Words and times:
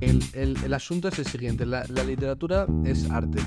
El, 0.00 0.22
el- 0.34 0.56
el 0.64 0.74
asunto 0.74 1.08
es 1.08 1.18
el 1.18 1.26
siguiente, 1.26 1.66
la, 1.66 1.84
la 1.88 2.04
literatura 2.04 2.66
es 2.84 3.10
arte, 3.10 3.38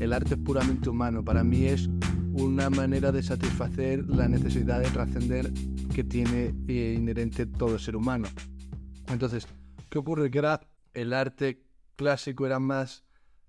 el 0.00 0.12
arte 0.12 0.34
es 0.34 0.40
puramente 0.40 0.90
humano, 0.90 1.24
para 1.24 1.44
mí 1.44 1.64
es 1.66 1.88
una 2.32 2.68
manera 2.70 3.10
de 3.12 3.22
satisfacer 3.22 4.04
la 4.08 4.28
necesidad 4.28 4.80
de 4.80 4.90
trascender 4.90 5.52
que 5.94 6.04
tiene 6.04 6.54
eh, 6.68 6.94
inherente 6.96 7.46
todo 7.46 7.78
ser 7.78 7.96
humano. 7.96 8.28
Entonces, 9.08 9.46
¿qué 9.88 9.98
ocurre? 9.98 10.30
Que 10.30 10.38
era 10.38 10.60
el 10.94 11.12
arte 11.12 11.62
clásico 11.96 12.46
era 12.46 12.58
más 12.58 13.04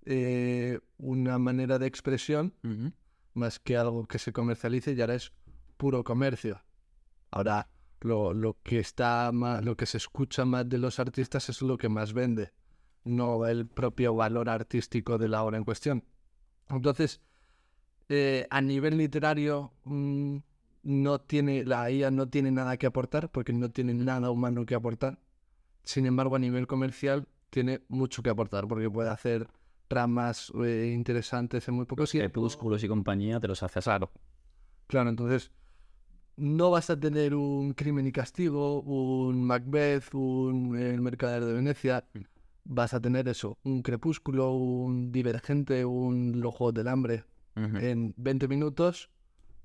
eh, 0.05 0.79
una 0.97 1.37
manera 1.37 1.77
de 1.77 1.87
expresión 1.87 2.53
más 3.33 3.59
que 3.59 3.77
algo 3.77 4.07
que 4.07 4.17
se 4.17 4.31
comercialice 4.33 4.93
y 4.93 5.01
ahora 5.01 5.15
es 5.15 5.31
puro 5.77 6.03
comercio. 6.03 6.61
Ahora 7.31 7.67
lo, 8.01 8.33
lo 8.33 8.57
que 8.63 8.79
está 8.79 9.31
más, 9.33 9.63
lo 9.63 9.75
que 9.75 9.85
se 9.85 9.97
escucha 9.97 10.45
más 10.45 10.67
de 10.67 10.77
los 10.77 10.99
artistas 10.99 11.49
es 11.49 11.61
lo 11.61 11.77
que 11.77 11.89
más 11.89 12.13
vende, 12.13 12.51
no 13.03 13.45
el 13.45 13.67
propio 13.67 14.15
valor 14.15 14.49
artístico 14.49 15.17
de 15.17 15.27
la 15.27 15.43
obra 15.43 15.57
en 15.57 15.63
cuestión. 15.63 16.03
Entonces, 16.69 17.21
eh, 18.09 18.47
a 18.49 18.61
nivel 18.61 18.97
literario, 18.97 19.73
mm, 19.85 20.37
no 20.83 21.19
tiene, 21.21 21.63
la 21.65 21.91
IA 21.91 22.11
no 22.11 22.29
tiene 22.29 22.51
nada 22.51 22.77
que 22.77 22.87
aportar 22.87 23.29
porque 23.29 23.53
no 23.53 23.69
tiene 23.69 23.93
nada 23.93 24.31
humano 24.31 24.65
que 24.65 24.75
aportar. 24.75 25.19
Sin 25.83 26.05
embargo, 26.05 26.35
a 26.35 26.39
nivel 26.39 26.67
comercial 26.67 27.27
tiene 27.49 27.81
mucho 27.87 28.23
que 28.23 28.29
aportar 28.29 28.67
porque 28.67 28.89
puede 28.89 29.09
hacer 29.09 29.47
tramas 29.87 30.51
eh, 30.63 30.91
interesantes 30.93 31.67
en 31.67 31.73
muy 31.73 31.85
poco 31.85 32.05
tiempo. 32.05 32.31
Crepúsculos 32.31 32.83
y 32.83 32.87
compañía 32.87 33.39
te 33.39 33.47
los 33.47 33.61
haces 33.63 33.83
claro. 33.83 34.11
Claro, 34.87 35.09
entonces 35.09 35.51
no 36.39 36.71
vas 36.71 36.89
a 36.89 36.99
tener 36.99 37.35
un 37.35 37.73
crimen 37.73 38.07
y 38.07 38.11
castigo, 38.11 38.81
un 38.81 39.43
Macbeth, 39.43 40.13
un 40.13 40.77
El 40.77 41.01
Mercader 41.01 41.45
de 41.45 41.53
Venecia. 41.53 42.05
Mm. 42.13 42.19
Vas 42.65 42.93
a 42.93 43.01
tener 43.01 43.27
eso, 43.27 43.57
un 43.63 43.81
crepúsculo, 43.81 44.51
un 44.53 45.11
divergente, 45.11 45.85
un 45.85 46.39
Los 46.39 46.53
Juegos 46.53 46.75
del 46.75 46.87
Hambre. 46.87 47.25
En 47.55 48.13
20 48.15 48.47
minutos 48.47 49.09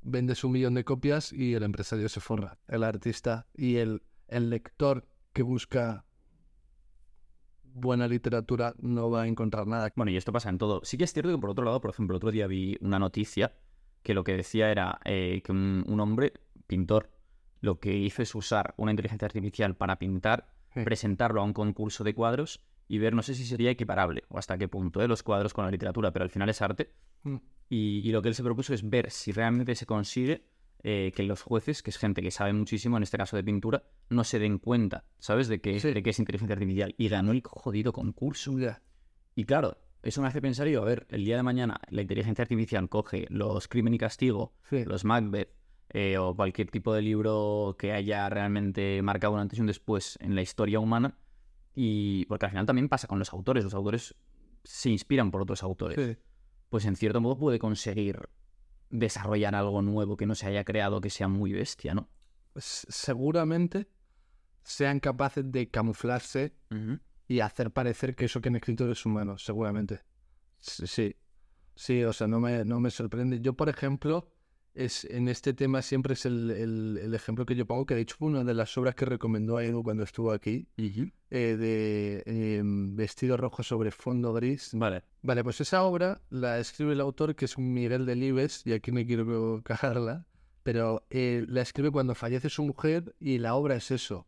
vendes 0.03 0.43
un 0.43 0.51
millón 0.51 0.75
de 0.75 0.85
copias 0.85 1.33
y 1.33 1.55
el 1.55 1.63
empresario 1.63 2.09
se 2.09 2.19
forra. 2.19 2.59
El 2.67 2.83
artista 2.83 3.47
y 3.55 3.77
el, 3.77 4.03
el 4.27 4.51
lector 4.51 5.07
que 5.33 5.43
busca 5.43 6.05
buena 7.63 8.09
literatura 8.09 8.75
no 8.81 9.11
va 9.11 9.23
a 9.23 9.27
encontrar 9.29 9.69
nada. 9.69 9.93
Bueno, 9.95 10.11
y 10.11 10.17
esto 10.17 10.33
pasa 10.33 10.49
en 10.49 10.59
todo. 10.59 10.81
Sí 10.85 10.99
que 10.99 11.05
es 11.05 11.13
cierto 11.13 11.31
que 11.31 11.39
por 11.39 11.51
otro 11.51 11.65
lado, 11.65 11.81
por 11.81 11.91
ejemplo, 11.91 12.15
el 12.15 12.17
otro 12.17 12.33
día 12.33 12.49
vi 12.49 12.77
una 12.81 12.99
noticia 12.99 13.53
que 14.03 14.15
lo 14.15 14.25
que 14.25 14.37
decía 14.37 14.71
era 14.71 15.01
eh, 15.05 15.43
que 15.45 15.53
un, 15.53 15.85
un 15.87 16.01
hombre, 16.01 16.33
pintor, 16.67 17.11
lo 17.61 17.81
que 17.81 17.97
hizo 17.97 18.23
es 18.23 18.35
usar 18.35 18.75
una 18.77 18.91
inteligencia 18.93 19.27
artificial 19.27 19.75
para 19.77 19.99
pintar, 19.99 20.53
Sí. 20.75 20.83
presentarlo 20.85 21.41
a 21.41 21.45
un 21.45 21.53
concurso 21.53 22.03
de 22.05 22.15
cuadros 22.15 22.61
y 22.89 22.99
ver, 22.99 23.15
no 23.15 23.23
sé 23.23 23.35
si 23.35 23.45
sería 23.47 23.71
equiparable 23.71 24.25
o 24.29 24.39
hasta 24.39 24.59
qué 24.59 24.67
punto, 24.69 25.01
eh, 25.03 25.07
los 25.09 25.23
cuadros 25.23 25.55
con 25.55 25.65
la 25.65 25.71
literatura, 25.71 26.13
pero 26.13 26.25
al 26.25 26.31
final 26.31 26.49
es 26.49 26.61
arte. 26.63 26.91
Mm. 27.23 27.37
Y, 27.71 28.01
y 28.09 28.11
lo 28.13 28.21
que 28.23 28.29
él 28.29 28.35
se 28.35 28.43
propuso 28.43 28.75
es 28.75 28.89
ver 28.89 29.11
si 29.11 29.31
realmente 29.33 29.75
se 29.77 29.87
consigue 29.87 30.45
eh, 30.83 31.13
que 31.17 31.23
los 31.23 31.41
jueces, 31.43 31.83
que 31.83 31.89
es 31.91 31.97
gente 31.97 32.21
que 32.21 32.31
sabe 32.31 32.53
muchísimo, 32.53 32.97
en 32.99 33.05
este 33.05 33.17
caso 33.17 33.37
de 33.37 33.45
pintura, 33.45 33.85
no 34.11 34.23
se 34.25 34.39
den 34.39 34.59
cuenta, 34.59 35.05
¿sabes? 35.19 35.49
De 35.49 35.61
que, 35.63 35.81
Sí. 35.81 35.95
de 35.95 36.03
que 36.03 36.11
es 36.11 36.19
inteligencia 36.19 36.53
artificial. 36.55 36.95
Y 36.99 37.09
ganó 37.09 37.33
el 37.33 37.41
jodido 37.43 37.93
concurso. 37.95 38.53
Y 39.35 39.45
claro, 39.45 39.79
eso 40.03 40.21
me 40.21 40.29
hace 40.29 40.43
pensar 40.43 40.67
yo, 40.69 40.83
a 40.83 40.85
ver, 40.85 41.07
el 41.09 41.25
día 41.25 41.37
de 41.37 41.43
mañana 41.43 41.81
la 41.89 42.03
inteligencia 42.03 42.43
artificial 42.43 42.87
coge 42.91 43.27
los 43.31 43.67
Crimen 43.69 43.95
y 43.95 43.99
Castigo, 43.99 44.53
Sí. 44.69 44.85
los 44.85 45.05
Macbeth 45.07 45.55
eh, 45.95 46.19
o 46.19 46.35
cualquier 46.37 46.71
tipo 46.71 46.93
de 46.93 47.01
libro 47.01 47.77
que 47.79 47.93
haya 47.93 48.29
realmente 48.29 49.01
marcado 49.01 49.33
un 49.33 49.41
antes 49.41 49.59
y 49.59 49.63
un 49.63 49.67
después 49.69 50.19
en 50.21 50.35
la 50.35 50.43
historia 50.43 50.81
humana. 50.81 51.17
Y 51.75 52.27
porque 52.27 52.47
al 52.47 52.51
final 52.51 52.67
también 52.67 52.89
pasa 52.89 53.07
con 53.09 53.19
los 53.19 53.33
autores, 53.33 53.65
los 53.65 53.75
autores 53.75 54.15
se 54.65 54.91
inspiran 54.91 55.31
por 55.31 55.41
otros 55.43 55.63
autores. 55.63 56.05
Sí. 56.05 56.17
Pues 56.69 56.85
en 56.85 56.97
cierto 56.97 57.21
modo 57.21 57.39
puede 57.39 57.59
conseguir 57.59 58.29
desarrollar 58.91 59.55
algo 59.55 59.83
nuevo 59.83 60.17
que 60.17 60.27
no 60.27 60.35
se 60.35 60.47
haya 60.47 60.65
creado 60.65 61.01
que 61.01 61.11
sea 61.11 61.29
muy 61.29 61.53
bestia, 61.53 61.95
¿no? 61.95 62.09
S- 62.55 62.87
seguramente 62.91 63.89
sean 64.63 65.01
capaces 65.01 65.51
de 65.51 65.69
camuflarse 65.71 66.55
y 67.29 67.41
hacer 67.41 67.71
parecer 67.71 68.15
que 68.17 68.25
eso 68.27 68.41
que 68.41 68.49
han 68.49 68.57
escrito 68.57 68.91
es 68.91 69.05
humano, 69.07 69.39
seguramente. 69.39 70.01
Sí, 70.61 70.87
sí, 70.87 71.17
Sí, 71.77 72.05
o 72.05 72.13
sea, 72.13 72.29
no 72.29 72.39
me, 72.41 72.65
no 72.65 72.79
me 72.79 72.91
sorprende. 72.91 73.41
Yo, 73.41 73.55
por 73.55 73.69
ejemplo, 73.69 74.33
es, 74.75 75.05
en 75.05 75.29
este 75.29 75.55
tema 75.55 75.83
siempre 75.83 76.15
es 76.15 76.27
el, 76.27 76.51
el- 76.51 76.99
el 77.03 77.15
ejemplo 77.15 77.47
que 77.47 77.55
yo 77.55 77.67
pongo, 77.67 77.87
que 77.87 77.95
de 77.95 78.01
hecho 78.03 78.17
fue 78.19 78.29
una 78.29 78.45
de 78.45 78.55
las 78.55 78.77
obras 78.77 78.95
que 78.95 79.05
recomendó 79.05 79.57
a 79.57 79.65
Edu 79.65 79.83
cuando 79.83 80.03
estuvo 80.03 80.33
aquí, 80.33 80.67
eh, 80.77 81.57
de 81.57 82.23
em, 82.27 82.95
Vestido 82.97 83.37
Rojo 83.37 83.63
sobre 83.63 83.91
fondo 83.91 84.33
gris. 84.33 84.71
Vale. 84.75 85.03
Vale, 85.23 85.43
pues 85.45 85.61
esa 85.61 85.83
obra 85.85 86.21
la 86.31 86.59
escribe 86.59 86.93
el 86.93 87.01
autor, 87.01 87.35
que 87.35 87.45
es 87.47 87.59
Miguel 87.59 88.07
Delibes, 88.07 88.63
y 88.67 88.73
aquí 88.73 88.93
no 88.93 89.05
quiero 89.05 89.63
cagarla, 89.65 90.27
pero 90.63 91.05
eh, 91.11 91.45
la 91.49 91.63
escribe 91.63 91.91
cuando 91.91 92.15
fallece 92.15 92.49
su 92.51 92.63
mujer 92.65 93.15
y 93.21 93.39
la 93.39 93.55
obra 93.55 93.77
es 93.77 93.91
eso. 93.91 94.27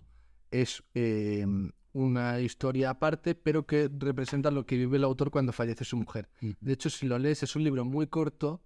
Es 0.50 0.82
eh, 0.94 1.44
una 1.92 2.40
historia 2.40 2.90
aparte, 2.90 3.34
pero 3.34 3.66
que 3.66 3.90
representa 3.98 4.50
lo 4.50 4.66
que 4.66 4.76
vive 4.76 4.98
el 4.98 5.04
autor 5.04 5.30
cuando 5.30 5.52
fallece 5.52 5.84
su 5.84 5.96
mujer. 5.96 6.28
De 6.60 6.72
hecho, 6.74 6.90
si 6.90 7.06
lo 7.06 7.18
lees, 7.18 7.42
es 7.42 7.56
un 7.56 7.64
libro 7.64 7.84
muy 7.84 8.06
corto, 8.06 8.60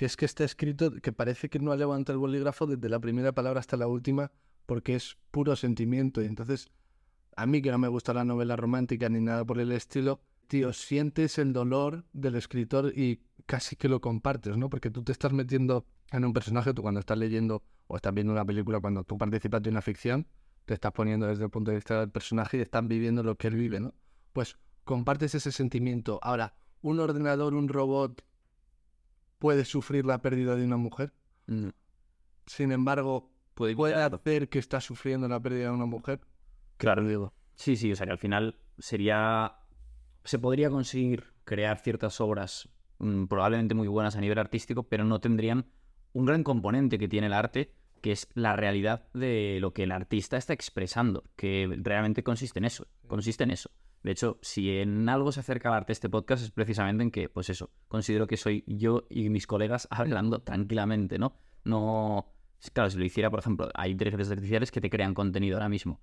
que 0.00 0.06
es 0.06 0.16
que 0.16 0.24
está 0.24 0.44
escrito, 0.44 0.92
que 0.92 1.12
parece 1.12 1.50
que 1.50 1.58
no 1.58 1.72
ha 1.72 1.76
levantado 1.76 2.14
el 2.14 2.20
bolígrafo 2.20 2.66
desde 2.66 2.88
la 2.88 2.98
primera 2.98 3.32
palabra 3.32 3.60
hasta 3.60 3.76
la 3.76 3.86
última, 3.86 4.32
porque 4.64 4.94
es 4.94 5.18
puro 5.30 5.54
sentimiento. 5.56 6.22
Y 6.22 6.24
entonces, 6.24 6.70
a 7.36 7.44
mí 7.44 7.60
que 7.60 7.70
no 7.70 7.76
me 7.76 7.88
gusta 7.88 8.14
la 8.14 8.24
novela 8.24 8.56
romántica 8.56 9.10
ni 9.10 9.20
nada 9.20 9.44
por 9.44 9.60
el 9.60 9.70
estilo, 9.72 10.22
tío, 10.46 10.72
sientes 10.72 11.38
el 11.38 11.52
dolor 11.52 12.06
del 12.14 12.36
escritor 12.36 12.96
y 12.96 13.20
casi 13.44 13.76
que 13.76 13.90
lo 13.90 14.00
compartes, 14.00 14.56
¿no? 14.56 14.70
Porque 14.70 14.90
tú 14.90 15.04
te 15.04 15.12
estás 15.12 15.34
metiendo 15.34 15.84
en 16.12 16.24
un 16.24 16.32
personaje, 16.32 16.72
tú 16.72 16.80
cuando 16.80 17.00
estás 17.00 17.18
leyendo 17.18 17.62
o 17.86 17.96
estás 17.96 18.14
viendo 18.14 18.32
una 18.32 18.46
película, 18.46 18.80
cuando 18.80 19.04
tú 19.04 19.18
participas 19.18 19.62
de 19.62 19.68
una 19.68 19.82
ficción, 19.82 20.26
te 20.64 20.72
estás 20.72 20.92
poniendo 20.92 21.26
desde 21.26 21.44
el 21.44 21.50
punto 21.50 21.72
de 21.72 21.76
vista 21.76 22.00
del 22.00 22.10
personaje 22.10 22.56
y 22.56 22.60
están 22.62 22.88
viviendo 22.88 23.22
lo 23.22 23.36
que 23.36 23.48
él 23.48 23.56
vive, 23.56 23.80
¿no? 23.80 23.92
Pues 24.32 24.56
compartes 24.84 25.34
ese 25.34 25.52
sentimiento. 25.52 26.18
Ahora, 26.22 26.54
¿un 26.80 27.00
ordenador, 27.00 27.52
un 27.52 27.68
robot 27.68 28.24
puede 29.40 29.64
sufrir 29.64 30.06
la 30.06 30.22
pérdida 30.22 30.54
de 30.54 30.64
una 30.64 30.76
mujer? 30.76 31.12
Sin 32.46 32.70
embargo, 32.70 33.32
Puede 33.54 33.74
¿puede 33.74 33.94
hacer 33.94 34.48
que 34.48 34.58
está 34.58 34.80
sufriendo 34.80 35.28
la 35.28 35.40
pérdida 35.40 35.64
de 35.64 35.70
una 35.70 35.86
mujer? 35.86 36.20
Claro, 36.76 37.06
digo. 37.06 37.34
Sí, 37.56 37.76
sí, 37.76 37.92
o 37.92 37.96
sea 37.96 38.06
que 38.06 38.12
al 38.12 38.18
final 38.18 38.56
sería. 38.78 39.56
Se 40.24 40.38
podría 40.38 40.70
conseguir 40.70 41.34
crear 41.44 41.78
ciertas 41.78 42.20
obras 42.20 42.68
mm, 43.00 43.24
probablemente 43.26 43.74
muy 43.74 43.88
buenas 43.88 44.16
a 44.16 44.20
nivel 44.20 44.38
artístico, 44.38 44.84
pero 44.84 45.04
no 45.04 45.20
tendrían 45.20 45.66
un 46.12 46.24
gran 46.24 46.42
componente 46.42 46.98
que 46.98 47.08
tiene 47.08 47.26
el 47.26 47.32
arte, 47.32 47.74
que 48.00 48.12
es 48.12 48.28
la 48.34 48.56
realidad 48.56 49.08
de 49.12 49.58
lo 49.60 49.72
que 49.72 49.82
el 49.82 49.92
artista 49.92 50.36
está 50.36 50.52
expresando, 50.52 51.24
que 51.36 51.68
realmente 51.82 52.22
consiste 52.22 52.60
en 52.60 52.64
eso. 52.64 52.86
Consiste 53.08 53.44
en 53.44 53.50
eso. 53.50 53.70
De 54.02 54.12
hecho, 54.12 54.38
si 54.40 54.78
en 54.78 55.08
algo 55.08 55.30
se 55.32 55.40
acerca 55.40 55.68
al 55.68 55.74
arte 55.74 55.92
este 55.92 56.08
podcast 56.08 56.42
es 56.42 56.50
precisamente 56.50 57.02
en 57.02 57.10
que, 57.10 57.28
pues 57.28 57.50
eso, 57.50 57.70
considero 57.88 58.26
que 58.26 58.36
soy 58.36 58.64
yo 58.66 59.06
y 59.10 59.28
mis 59.28 59.46
colegas 59.46 59.88
hablando 59.90 60.40
tranquilamente, 60.40 61.18
¿no? 61.18 61.36
No. 61.64 62.32
Claro, 62.72 62.90
si 62.90 62.98
lo 62.98 63.04
hiciera, 63.04 63.30
por 63.30 63.40
ejemplo, 63.40 63.68
hay 63.74 63.92
inteligencias 63.92 64.30
artificiales 64.30 64.70
que 64.70 64.80
te 64.80 64.90
crean 64.90 65.14
contenido 65.14 65.56
ahora 65.56 65.68
mismo 65.68 66.00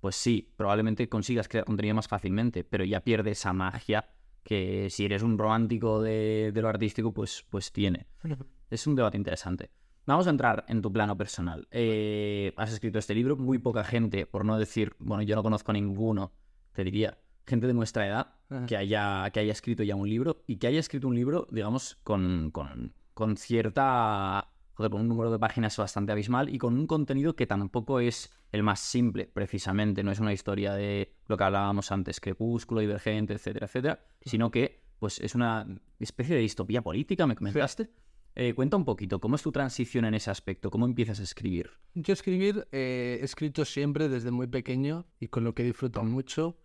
pues 0.00 0.16
sí, 0.16 0.52
probablemente 0.56 1.08
consigas 1.08 1.48
crear 1.48 1.64
contenido 1.64 1.94
más 1.94 2.08
fácilmente, 2.08 2.64
pero 2.64 2.84
ya 2.84 3.00
pierde 3.00 3.32
esa 3.32 3.52
magia 3.52 4.08
que 4.42 4.88
si 4.90 5.04
eres 5.04 5.22
un 5.22 5.38
romántico 5.38 6.00
de, 6.00 6.52
de 6.54 6.62
lo 6.62 6.68
artístico, 6.68 7.12
pues, 7.12 7.44
pues 7.50 7.72
tiene. 7.72 8.06
Es 8.68 8.86
un 8.88 8.96
debate 8.96 9.16
interesante. 9.16 9.70
Vamos 10.06 10.26
a 10.26 10.30
entrar 10.30 10.64
en 10.68 10.82
tu 10.82 10.92
plano 10.92 11.16
personal. 11.16 11.68
Eh, 11.70 12.52
has 12.56 12.72
escrito 12.72 12.98
este 12.98 13.14
libro, 13.14 13.36
muy 13.36 13.58
poca 13.58 13.84
gente, 13.84 14.26
por 14.26 14.44
no 14.44 14.58
decir, 14.58 14.96
bueno, 14.98 15.22
yo 15.22 15.36
no 15.36 15.42
conozco 15.44 15.70
a 15.70 15.74
ninguno, 15.74 16.32
te 16.72 16.82
diría, 16.82 17.16
gente 17.46 17.66
de 17.66 17.74
nuestra 17.74 18.06
edad 18.06 18.34
Ajá. 18.50 18.66
que 18.66 18.76
haya, 18.76 19.30
que 19.30 19.40
haya 19.40 19.52
escrito 19.52 19.82
ya 19.82 19.94
un 19.94 20.08
libro 20.08 20.42
y 20.46 20.56
que 20.56 20.66
haya 20.66 20.80
escrito 20.80 21.08
un 21.08 21.14
libro, 21.14 21.46
digamos, 21.50 21.98
con, 22.02 22.50
con, 22.50 22.92
con 23.14 23.36
cierta... 23.36 24.50
Joder, 24.74 24.90
con 24.90 25.00
un 25.00 25.08
número 25.08 25.30
de 25.30 25.38
páginas 25.38 25.74
bastante 25.78 26.12
abismal 26.12 26.54
y 26.54 26.58
con 26.58 26.78
un 26.78 26.86
contenido 26.86 27.34
que 27.34 27.46
tampoco 27.46 27.98
es 27.98 28.30
el 28.52 28.62
más 28.62 28.78
simple, 28.78 29.26
precisamente. 29.26 30.04
No 30.04 30.10
es 30.10 30.20
una 30.20 30.34
historia 30.34 30.74
de 30.74 31.14
lo 31.28 31.38
que 31.38 31.44
hablábamos 31.44 31.90
antes, 31.92 32.20
crepúsculo, 32.20 32.82
divergente, 32.82 33.32
etcétera, 33.32 33.64
etcétera, 33.64 34.00
sino 34.20 34.50
que 34.50 34.82
pues 34.98 35.18
es 35.20 35.34
una 35.34 35.66
especie 35.98 36.34
de 36.34 36.42
distopía 36.42 36.82
política, 36.82 37.26
me 37.26 37.36
comentaste. 37.36 37.88
Eh, 38.34 38.52
cuenta 38.52 38.76
un 38.76 38.84
poquito, 38.84 39.18
¿cómo 39.18 39.36
es 39.36 39.42
tu 39.42 39.50
transición 39.50 40.04
en 40.04 40.12
ese 40.12 40.30
aspecto? 40.30 40.70
¿Cómo 40.70 40.84
empiezas 40.84 41.20
a 41.20 41.22
escribir? 41.22 41.70
Yo 41.94 42.12
escribir, 42.12 42.68
eh, 42.70 43.18
he 43.22 43.24
escrito 43.24 43.64
siempre 43.64 44.10
desde 44.10 44.30
muy 44.30 44.46
pequeño 44.46 45.06
y 45.18 45.28
con 45.28 45.42
lo 45.42 45.54
que 45.54 45.62
disfruto 45.62 46.04
mucho 46.04 46.58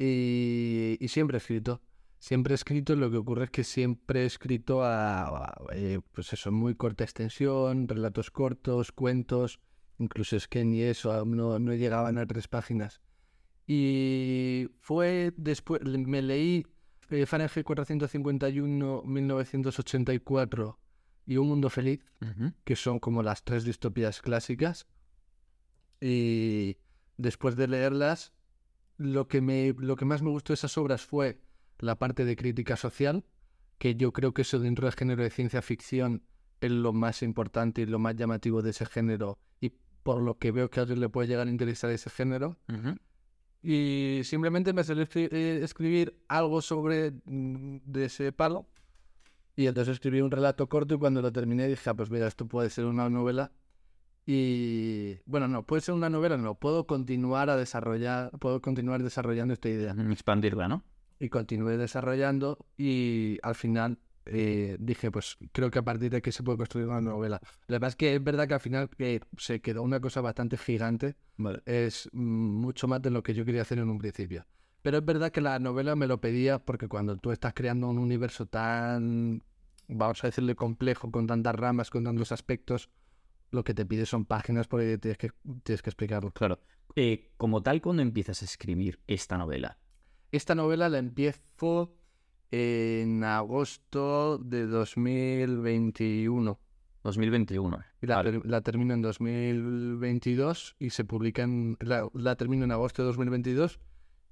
y, 0.00 0.96
y 0.98 1.08
siempre 1.08 1.36
he 1.36 1.38
escrito. 1.38 1.80
Siempre 2.18 2.54
he 2.54 2.56
escrito, 2.56 2.96
lo 2.96 3.10
que 3.10 3.18
ocurre 3.18 3.44
es 3.44 3.50
que 3.50 3.64
siempre 3.64 4.22
he 4.22 4.26
escrito 4.26 4.82
a, 4.82 5.28
a, 5.28 5.54
eh, 5.72 6.00
pues 6.12 6.32
eso, 6.32 6.50
muy 6.50 6.74
corta 6.74 7.04
extensión, 7.04 7.86
relatos 7.86 8.30
cortos, 8.30 8.90
cuentos 8.90 9.60
incluso 10.00 10.36
es 10.36 10.48
que 10.48 10.64
ni 10.64 10.82
eso, 10.82 11.24
no, 11.24 11.58
no 11.58 11.74
llegaban 11.74 12.18
a 12.18 12.26
tres 12.26 12.48
páginas. 12.48 13.00
Y 13.66 14.68
fue 14.80 15.32
después, 15.36 15.82
me 15.84 16.22
leí 16.22 16.66
eh, 17.10 17.26
Fahrenheit 17.26 17.64
451, 17.64 19.02
1984 19.04 20.78
y 21.26 21.36
Un 21.36 21.48
Mundo 21.48 21.70
Feliz, 21.70 22.04
que 22.64 22.74
son 22.74 22.98
como 22.98 23.22
las 23.22 23.44
tres 23.44 23.64
distopías 23.64 24.20
clásicas. 24.20 24.88
Y 26.00 26.78
después 27.16 27.54
de 27.56 27.68
leerlas, 27.68 28.32
lo 29.00 29.28
que, 29.28 29.40
me, 29.40 29.74
lo 29.78 29.96
que 29.96 30.04
más 30.04 30.20
me 30.20 30.28
gustó 30.28 30.52
de 30.52 30.56
esas 30.56 30.76
obras 30.76 31.06
fue 31.06 31.40
la 31.78 31.98
parte 31.98 32.26
de 32.26 32.36
crítica 32.36 32.76
social, 32.76 33.24
que 33.78 33.96
yo 33.96 34.12
creo 34.12 34.34
que 34.34 34.42
eso 34.42 34.58
dentro 34.58 34.84
del 34.86 34.94
género 34.94 35.22
de 35.22 35.30
ciencia 35.30 35.62
ficción 35.62 36.22
es 36.60 36.70
lo 36.70 36.92
más 36.92 37.22
importante 37.22 37.80
y 37.80 37.86
lo 37.86 37.98
más 37.98 38.14
llamativo 38.16 38.60
de 38.60 38.70
ese 38.70 38.84
género 38.84 39.38
y 39.58 39.72
por 40.02 40.20
lo 40.20 40.36
que 40.36 40.52
veo 40.52 40.68
que 40.68 40.80
a 40.80 40.82
alguien 40.82 41.00
le 41.00 41.08
puede 41.08 41.28
llegar 41.28 41.46
a 41.46 41.50
interesar 41.50 41.90
ese 41.90 42.10
género. 42.10 42.58
Y 43.62 44.20
simplemente 44.24 44.74
me 44.74 44.84
salió 44.84 45.06
eh, 45.14 45.60
escribir 45.62 46.20
algo 46.28 46.60
sobre 46.60 47.12
mm, 47.24 47.78
de 47.86 48.04
ese 48.04 48.32
palo. 48.32 48.66
Y 49.56 49.66
entonces 49.66 49.94
escribí 49.94 50.20
un 50.20 50.30
relato 50.30 50.68
corto 50.68 50.94
y 50.94 50.98
cuando 50.98 51.22
lo 51.22 51.32
terminé 51.32 51.68
dije, 51.68 51.88
ah, 51.88 51.94
pues 51.94 52.10
mira, 52.10 52.26
esto 52.26 52.46
puede 52.46 52.68
ser 52.68 52.84
una 52.84 53.08
novela. 53.08 53.50
Y 54.32 55.18
bueno, 55.26 55.48
no, 55.48 55.64
puede 55.64 55.82
ser 55.82 55.94
una 55.94 56.08
novela, 56.08 56.36
no, 56.36 56.54
puedo 56.54 56.86
continuar 56.86 57.50
a 57.50 57.56
desarrollar, 57.56 58.30
puedo 58.38 58.60
continuar 58.60 59.02
desarrollando 59.02 59.54
esta 59.54 59.68
idea. 59.68 59.92
Expandirla, 60.10 60.68
¿no? 60.68 60.84
y 61.20 61.28
continué 61.28 61.76
desarrollando 61.76 62.58
y 62.78 63.38
al 63.42 63.54
final 63.54 63.98
eh, 64.24 64.76
dije, 64.80 65.10
pues 65.10 65.36
creo 65.52 65.70
que 65.70 65.78
a 65.78 65.82
partir 65.82 66.10
de 66.10 66.16
aquí 66.16 66.32
se 66.32 66.42
puede 66.42 66.58
construir 66.58 66.88
una 66.88 67.00
novela. 67.00 67.40
La 67.66 67.74
verdad 67.74 67.88
es 67.90 67.96
que 67.96 68.14
es 68.14 68.24
verdad 68.24 68.48
que 68.48 68.54
al 68.54 68.60
final 68.60 68.88
eh, 68.98 69.20
se 69.36 69.60
quedó 69.60 69.82
una 69.82 70.00
cosa 70.00 70.22
bastante 70.22 70.56
gigante. 70.56 71.16
Es 71.66 72.08
mm, 72.12 72.20
mucho 72.20 72.88
más 72.88 73.02
de 73.02 73.10
lo 73.10 73.22
que 73.22 73.34
yo 73.34 73.44
quería 73.44 73.62
hacer 73.62 73.78
en 73.78 73.90
un 73.90 73.98
principio. 73.98 74.46
Pero 74.82 74.98
es 74.98 75.04
verdad 75.04 75.30
que 75.30 75.42
la 75.42 75.58
novela 75.58 75.94
me 75.94 76.06
lo 76.06 76.20
pedía 76.20 76.58
porque 76.58 76.88
cuando 76.88 77.16
tú 77.18 77.32
estás 77.32 77.52
creando 77.52 77.88
un 77.88 77.98
universo 77.98 78.46
tan, 78.46 79.42
vamos 79.88 80.24
a 80.24 80.28
decirle, 80.28 80.54
complejo, 80.54 81.10
con 81.10 81.26
tantas 81.26 81.54
ramas, 81.54 81.90
con 81.90 82.04
tantos 82.04 82.32
aspectos, 82.32 82.88
lo 83.50 83.64
que 83.64 83.74
te 83.74 83.86
pide 83.86 84.06
son 84.06 84.24
páginas 84.24 84.68
porque 84.68 84.98
tienes 84.98 85.18
que, 85.18 85.30
tienes 85.62 85.82
que 85.82 85.90
explicarlo. 85.90 86.30
Claro. 86.32 86.60
Eh, 86.96 87.30
como 87.36 87.62
tal, 87.62 87.80
cuando 87.80 88.02
empiezas 88.02 88.42
a 88.42 88.44
escribir 88.44 89.00
esta 89.06 89.38
novela, 89.38 89.78
esta 90.32 90.54
novela 90.54 90.88
la 90.88 90.98
empiezo 90.98 91.94
en 92.50 93.24
agosto 93.24 94.38
de 94.38 94.66
2021. 94.66 96.58
2021. 97.02 97.78
Y 98.02 98.06
la, 98.06 98.60
termino 98.60 98.94
en 98.94 99.02
2022 99.02 100.76
y 100.78 100.90
se 100.90 101.04
publica 101.04 101.42
en... 101.42 101.76
La, 101.80 102.36
termino 102.36 102.64
en 102.64 102.72
agosto 102.72 103.02
de 103.02 103.06
2022 103.06 103.80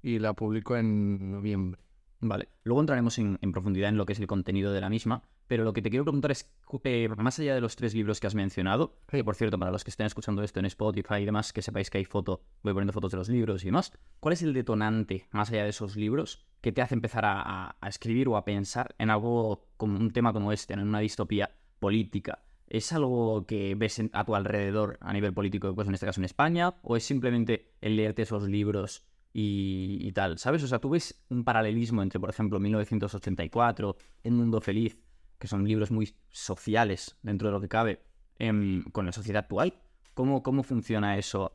y 0.01 0.19
la 0.19 0.33
publico 0.33 0.77
en 0.77 1.31
noviembre. 1.31 1.81
Vale. 2.21 2.49
Luego 2.63 2.81
entraremos 2.81 3.17
en, 3.17 3.37
profundidad 3.53 3.89
en 3.89 3.97
lo 3.97 4.05
que 4.05 4.13
es 4.13 4.19
el 4.19 4.27
contenido 4.27 4.73
de 4.73 4.81
la 4.81 4.89
misma, 4.89 5.23
pero 5.47 5.63
lo 5.63 5.71
que 5.71 5.81
te 5.81 5.89
quiero 5.89 6.03
preguntar 6.03 6.31
es, 6.31 6.51
eh, 6.83 7.07
más 7.17 7.39
allá 7.39 7.55
de 7.55 7.61
los 7.61 7.77
tres 7.77 7.93
libros 7.93 8.19
que 8.19 8.27
has 8.27 8.35
mencionado, 8.35 8.97
que 9.07 9.23
por 9.23 9.35
cierto, 9.35 9.57
para 9.57 9.71
los 9.71 9.85
que 9.85 9.89
estén 9.89 10.05
escuchando 10.05 10.43
esto 10.43 10.59
en 10.59 10.65
Spotify 10.65 11.15
y 11.21 11.25
demás, 11.25 11.53
que 11.53 11.61
sepáis 11.61 11.89
que 11.89 11.99
hay 11.99 12.05
foto, 12.05 12.41
voy 12.61 12.73
poniendo 12.73 12.91
fotos 12.91 13.11
de 13.11 13.17
los 13.17 13.29
libros 13.29 13.63
y 13.63 13.67
demás, 13.67 13.93
¿cuál 14.19 14.33
es 14.33 14.43
el 14.43 14.53
detonante, 14.53 15.27
más 15.31 15.49
allá 15.49 15.63
de 15.63 15.69
esos 15.69 15.95
libros, 15.95 16.45
que 16.59 16.73
te 16.73 16.81
hace 16.81 16.93
empezar 16.93 17.23
a, 17.25 17.77
escribir 17.87 18.27
o 18.27 18.35
a 18.35 18.43
pensar 18.43 18.95
en 18.97 19.09
algo 19.09 19.69
como 19.77 19.97
un 19.97 20.11
tema 20.11 20.33
como 20.33 20.51
este, 20.51 20.73
en 20.73 20.81
una 20.81 20.99
distopía 20.99 21.51
política? 21.79 22.43
¿Es 22.67 22.91
algo 22.91 23.47
que 23.47 23.73
ves 23.75 24.01
a 24.11 24.25
tu 24.25 24.35
alrededor 24.35 24.97
a 25.01 25.13
nivel 25.13 25.33
político, 25.33 25.73
pues 25.73 25.87
en 25.87 25.93
este 25.93 26.05
caso 26.05 26.19
en 26.19 26.25
España? 26.25 26.75
¿O 26.83 26.97
es 26.97 27.03
simplemente 27.03 27.71
el 27.81 27.95
leerte 27.95 28.23
esos 28.23 28.43
libros 28.43 29.08
y, 29.41 30.11
tal? 30.11 30.37
¿Sabes? 30.37 30.63
O 30.63 30.67
sea, 30.67 30.79
tú 30.79 30.89
ves 30.89 31.23
un 31.29 31.43
paralelismo 31.43 32.03
entre, 32.03 32.19
por 32.19 32.29
ejemplo, 32.29 32.59
1984, 32.59 33.95
Un 34.23 34.35
Mundo 34.35 34.59
Feliz, 34.59 34.97
que 35.37 35.47
son 35.47 35.65
libros 35.65 35.91
muy 35.91 36.13
sociales 36.29 37.17
dentro 37.21 37.47
de 37.47 37.53
lo 37.53 37.61
que 37.61 37.69
cabe, 37.69 38.01
em, 38.37 38.83
con 38.91 39.05
la 39.05 39.11
sociedad 39.11 39.43
actual. 39.43 39.73
¿Cómo, 40.13 40.43
cómo 40.43 40.63
funciona 40.63 41.17
eso 41.17 41.53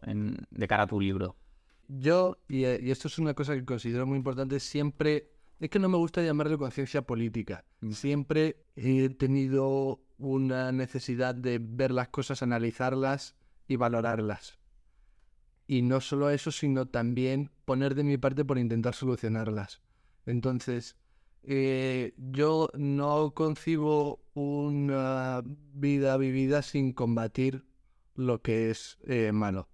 de 0.50 0.66
cara 0.66 0.84
a 0.84 0.86
tu 0.86 0.98
libro? 0.98 1.36
Yo, 1.88 2.38
eh, 2.48 2.81
y, 2.82 2.90
esto 2.90 3.08
es 3.08 3.19
una 3.19 3.34
cosa 3.34 3.54
que 3.54 3.64
considero 3.64 4.06
muy 4.06 4.16
importante, 4.16 4.58
siempre, 4.60 5.32
es 5.60 5.69
que 5.69 5.78
no 5.78 5.90
me 5.90 5.98
gusta 5.98 6.22
llamarlo 6.22 6.56
conciencia 6.56 7.02
política. 7.02 7.66
Mm. 7.81 7.90
Siempre 7.90 8.64
he 8.76 9.10
tenido 9.10 10.00
una 10.16 10.72
necesidad 10.72 11.34
de 11.34 11.58
ver 11.60 11.90
las 11.90 12.08
cosas, 12.08 12.42
analizarlas 12.42 13.34
y 13.69 13.76
valorarlas. 13.76 14.58
Y 15.66 15.82
no 15.82 16.00
solo 16.00 16.31
eso, 16.31 16.52
sino 16.52 16.87
también 16.87 17.50
poner 17.64 17.94
de 17.94 18.05
mi 18.05 18.19
parte 18.19 18.44
por 18.44 18.58
intentar 18.58 18.94
solucionarlas. 18.94 19.81
Entonces, 20.26 20.96
eh, 21.43 22.14
yo 22.16 22.70
no 22.75 23.34
concibo 23.34 24.25
una 24.34 25.43
vida 25.44 26.16
vivida 26.16 26.62
sin 26.62 26.93
combatir 26.93 27.64
lo 28.14 28.40
que 28.40 28.70
es 28.70 28.99
eh, 29.05 29.32
malo. 29.32 29.69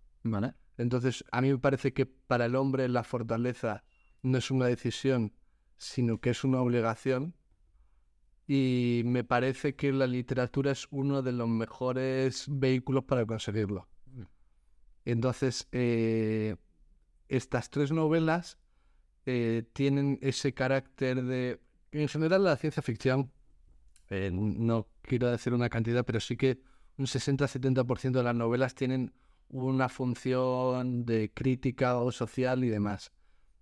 Entonces, 0.76 1.25
a 1.31 1.40
mí 1.40 1.50
me 1.50 1.58
parece 1.58 1.93
que 1.93 2.06
para 2.06 2.46
el 2.46 2.56
hombre 2.56 2.88
la 2.88 3.04
fortaleza 3.04 3.84
no 4.22 4.38
es 4.38 4.50
una 4.50 4.66
decisión, 4.66 5.32
sino 5.76 6.20
que 6.20 6.31
es 6.31 6.44
una 6.44 6.60
obligación. 6.60 7.34
Y 8.46 9.02
me 9.04 9.22
parece 9.22 9.76
que 9.76 9.93
la 9.93 10.08
literatura 10.08 10.72
es 10.72 10.88
uno 10.90 11.22
de 11.22 11.32
los 11.32 11.48
mejores 11.48 12.46
vehículos 12.48 13.04
para 13.04 13.25
conseguirlo. 13.25 13.88
Entonces, 15.05 15.69
eh, 15.73 16.56
estas 17.29 17.70
tres 17.70 17.93
novelas 17.93 18.58
eh, 19.26 19.64
tienen 19.73 20.19
ese 20.23 20.52
carácter 20.52 21.23
de... 21.25 21.61
En 21.93 22.08
general 22.08 22.44
la 22.44 22.56
ciencia 22.56 22.82
ficción, 22.82 23.32
eh, 24.08 24.31
no 24.32 24.88
quiero 25.02 25.31
decir 25.31 25.55
una 25.55 25.69
cantidad, 25.69 26.05
pero 26.05 26.20
sí 26.20 26.37
que 26.37 26.61
un 26.99 27.06
60-70% 27.06 28.11
de 28.11 28.23
las 28.23 28.35
novelas 28.35 28.75
tienen 28.75 29.12
una 29.49 29.88
función 29.88 31.05
de 31.05 31.32
crítica 31.32 31.96
o 31.96 32.12
social 32.12 32.62
y 32.64 32.69
demás. 32.69 33.12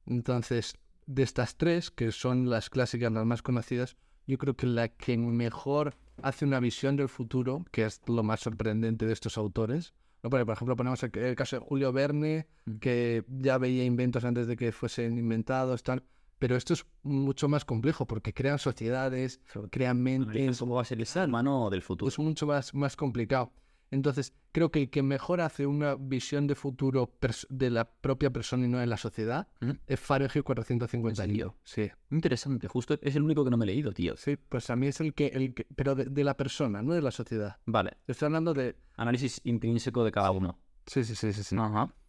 Entonces, 0.06 0.76
de 1.06 1.22
estas 1.22 1.56
tres, 1.56 1.90
que 1.90 2.12
son 2.12 2.50
las 2.50 2.68
clásicas, 2.68 3.12
las 3.12 3.24
más 3.24 3.42
conocidas, 3.42 3.96
yo 4.26 4.36
creo 4.36 4.54
que 4.54 4.66
la 4.66 4.88
que 4.88 5.16
mejor 5.16 5.94
hace 6.22 6.44
una 6.44 6.60
visión 6.60 6.96
del 6.96 7.08
futuro, 7.08 7.64
que 7.70 7.84
es 7.84 8.02
lo 8.06 8.22
más 8.22 8.40
sorprendente 8.40 9.06
de 9.06 9.12
estos 9.12 9.38
autores, 9.38 9.94
por 10.22 10.40
ejemplo, 10.40 10.76
ponemos 10.76 11.02
el, 11.02 11.36
caso 11.36 11.56
de 11.56 11.64
Julio 11.64 11.92
Verne, 11.92 12.46
mm. 12.64 12.76
que 12.78 13.24
ya 13.28 13.58
veía 13.58 13.84
inventos 13.84 14.24
antes 14.24 14.46
de 14.46 14.56
que 14.56 14.72
fuesen 14.72 15.18
inventados, 15.18 15.82
tal. 15.82 16.02
Pero 16.38 16.56
esto 16.56 16.72
es 16.72 16.86
mucho 17.02 17.48
más 17.48 17.64
complejo 17.64 18.06
porque 18.06 18.32
crean 18.32 18.58
sociedades, 18.58 19.40
crean 19.70 20.00
mentes. 20.02 20.58
¿Cómo 20.58 20.76
va 20.76 20.82
a 20.82 20.84
ser 20.84 21.00
el 21.00 21.06
ser 21.06 21.28
humano 21.28 21.68
del 21.68 21.82
futuro? 21.82 22.08
Es 22.08 22.18
mucho 22.18 22.46
más, 22.46 22.74
más 22.74 22.94
complicado. 22.94 23.52
Entonces, 23.90 24.34
creo 24.52 24.70
que 24.70 24.82
el 24.82 24.90
que 24.90 25.02
mejor 25.02 25.40
hace 25.40 25.66
una 25.66 25.94
visión 25.94 26.46
de 26.46 26.54
futuro 26.54 27.10
de 27.48 27.70
la 27.70 27.90
propia 27.90 28.30
persona 28.30 28.66
y 28.66 28.68
no 28.68 28.78
de 28.78 28.86
la 28.86 28.98
sociedad 28.98 29.48
¿Mm? 29.60 29.70
es 29.86 29.98
Fahrenheit 30.00 30.44
451. 30.44 31.56
Sí. 31.64 31.90
Interesante, 32.10 32.68
justo 32.68 32.98
es 33.00 33.16
el 33.16 33.22
único 33.22 33.44
que 33.44 33.50
no 33.50 33.56
me 33.56 33.64
he 33.64 33.68
leído, 33.68 33.92
tío. 33.92 34.16
Sí, 34.16 34.36
pues 34.36 34.68
a 34.70 34.76
mí 34.76 34.88
es 34.88 35.00
el 35.00 35.14
que, 35.14 35.28
el 35.28 35.54
pero 35.74 35.94
de, 35.94 36.24
la 36.24 36.36
persona, 36.36 36.82
no 36.82 36.92
de 36.92 37.00
la 37.02 37.10
sociedad. 37.10 37.56
Vale. 37.64 37.96
Estoy 38.06 38.26
hablando 38.26 38.52
de... 38.52 38.76
Análisis 38.96 39.40
intrínseco 39.44 40.04
de 40.04 40.12
cada 40.12 40.30
uno. 40.32 40.58
Sí, 40.86 41.04
sí, 41.04 41.14
sí, 41.14 41.32
sí. 41.32 41.42
sí. 41.42 41.56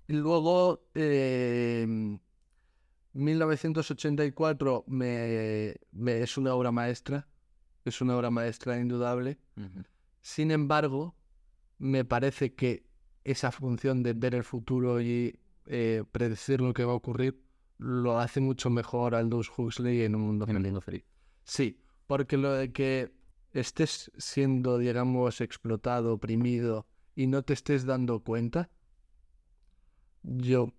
Y 0.07 0.13
luego, 0.13 0.89
1984 3.13 4.85
em, 4.87 4.93
me, 4.93 5.75
me, 5.91 6.21
es 6.21 6.37
una 6.37 6.53
obra 6.55 6.71
maestra, 6.71 7.27
es 7.85 8.01
una 8.01 8.17
obra 8.17 8.31
maestra 8.31 8.79
indudable. 8.79 9.37
Sin 10.21 10.51
embargo, 10.51 11.15
me 11.79 12.05
parece 12.05 12.53
que 12.53 12.85
esa 13.23 13.51
función 13.51 14.03
de 14.03 14.13
ver 14.13 14.35
el 14.35 14.43
futuro 14.43 15.01
y 15.01 15.39
eh, 15.65 16.03
predecir 16.11 16.61
lo 16.61 16.73
que 16.73 16.83
va 16.83 16.93
a 16.93 16.95
ocurrir 16.95 17.41
lo 17.77 18.19
hace 18.19 18.41
mucho 18.41 18.69
mejor 18.69 19.15
Aldous 19.15 19.49
Huxley 19.57 20.03
en 20.03 20.15
un 20.15 20.21
mundo 20.21 20.81
feliz. 20.81 21.05
Sí, 21.43 21.81
porque 22.07 22.37
lo 22.37 22.51
de 22.53 22.71
que 22.73 23.13
estés 23.53 24.11
siendo, 24.17 24.77
digamos, 24.77 25.41
explotado, 25.41 26.13
oprimido 26.13 26.85
y 27.15 27.27
no 27.27 27.41
te 27.43 27.53
estés 27.53 27.85
dando 27.85 28.19
cuenta, 28.21 28.69
yo 30.23 30.73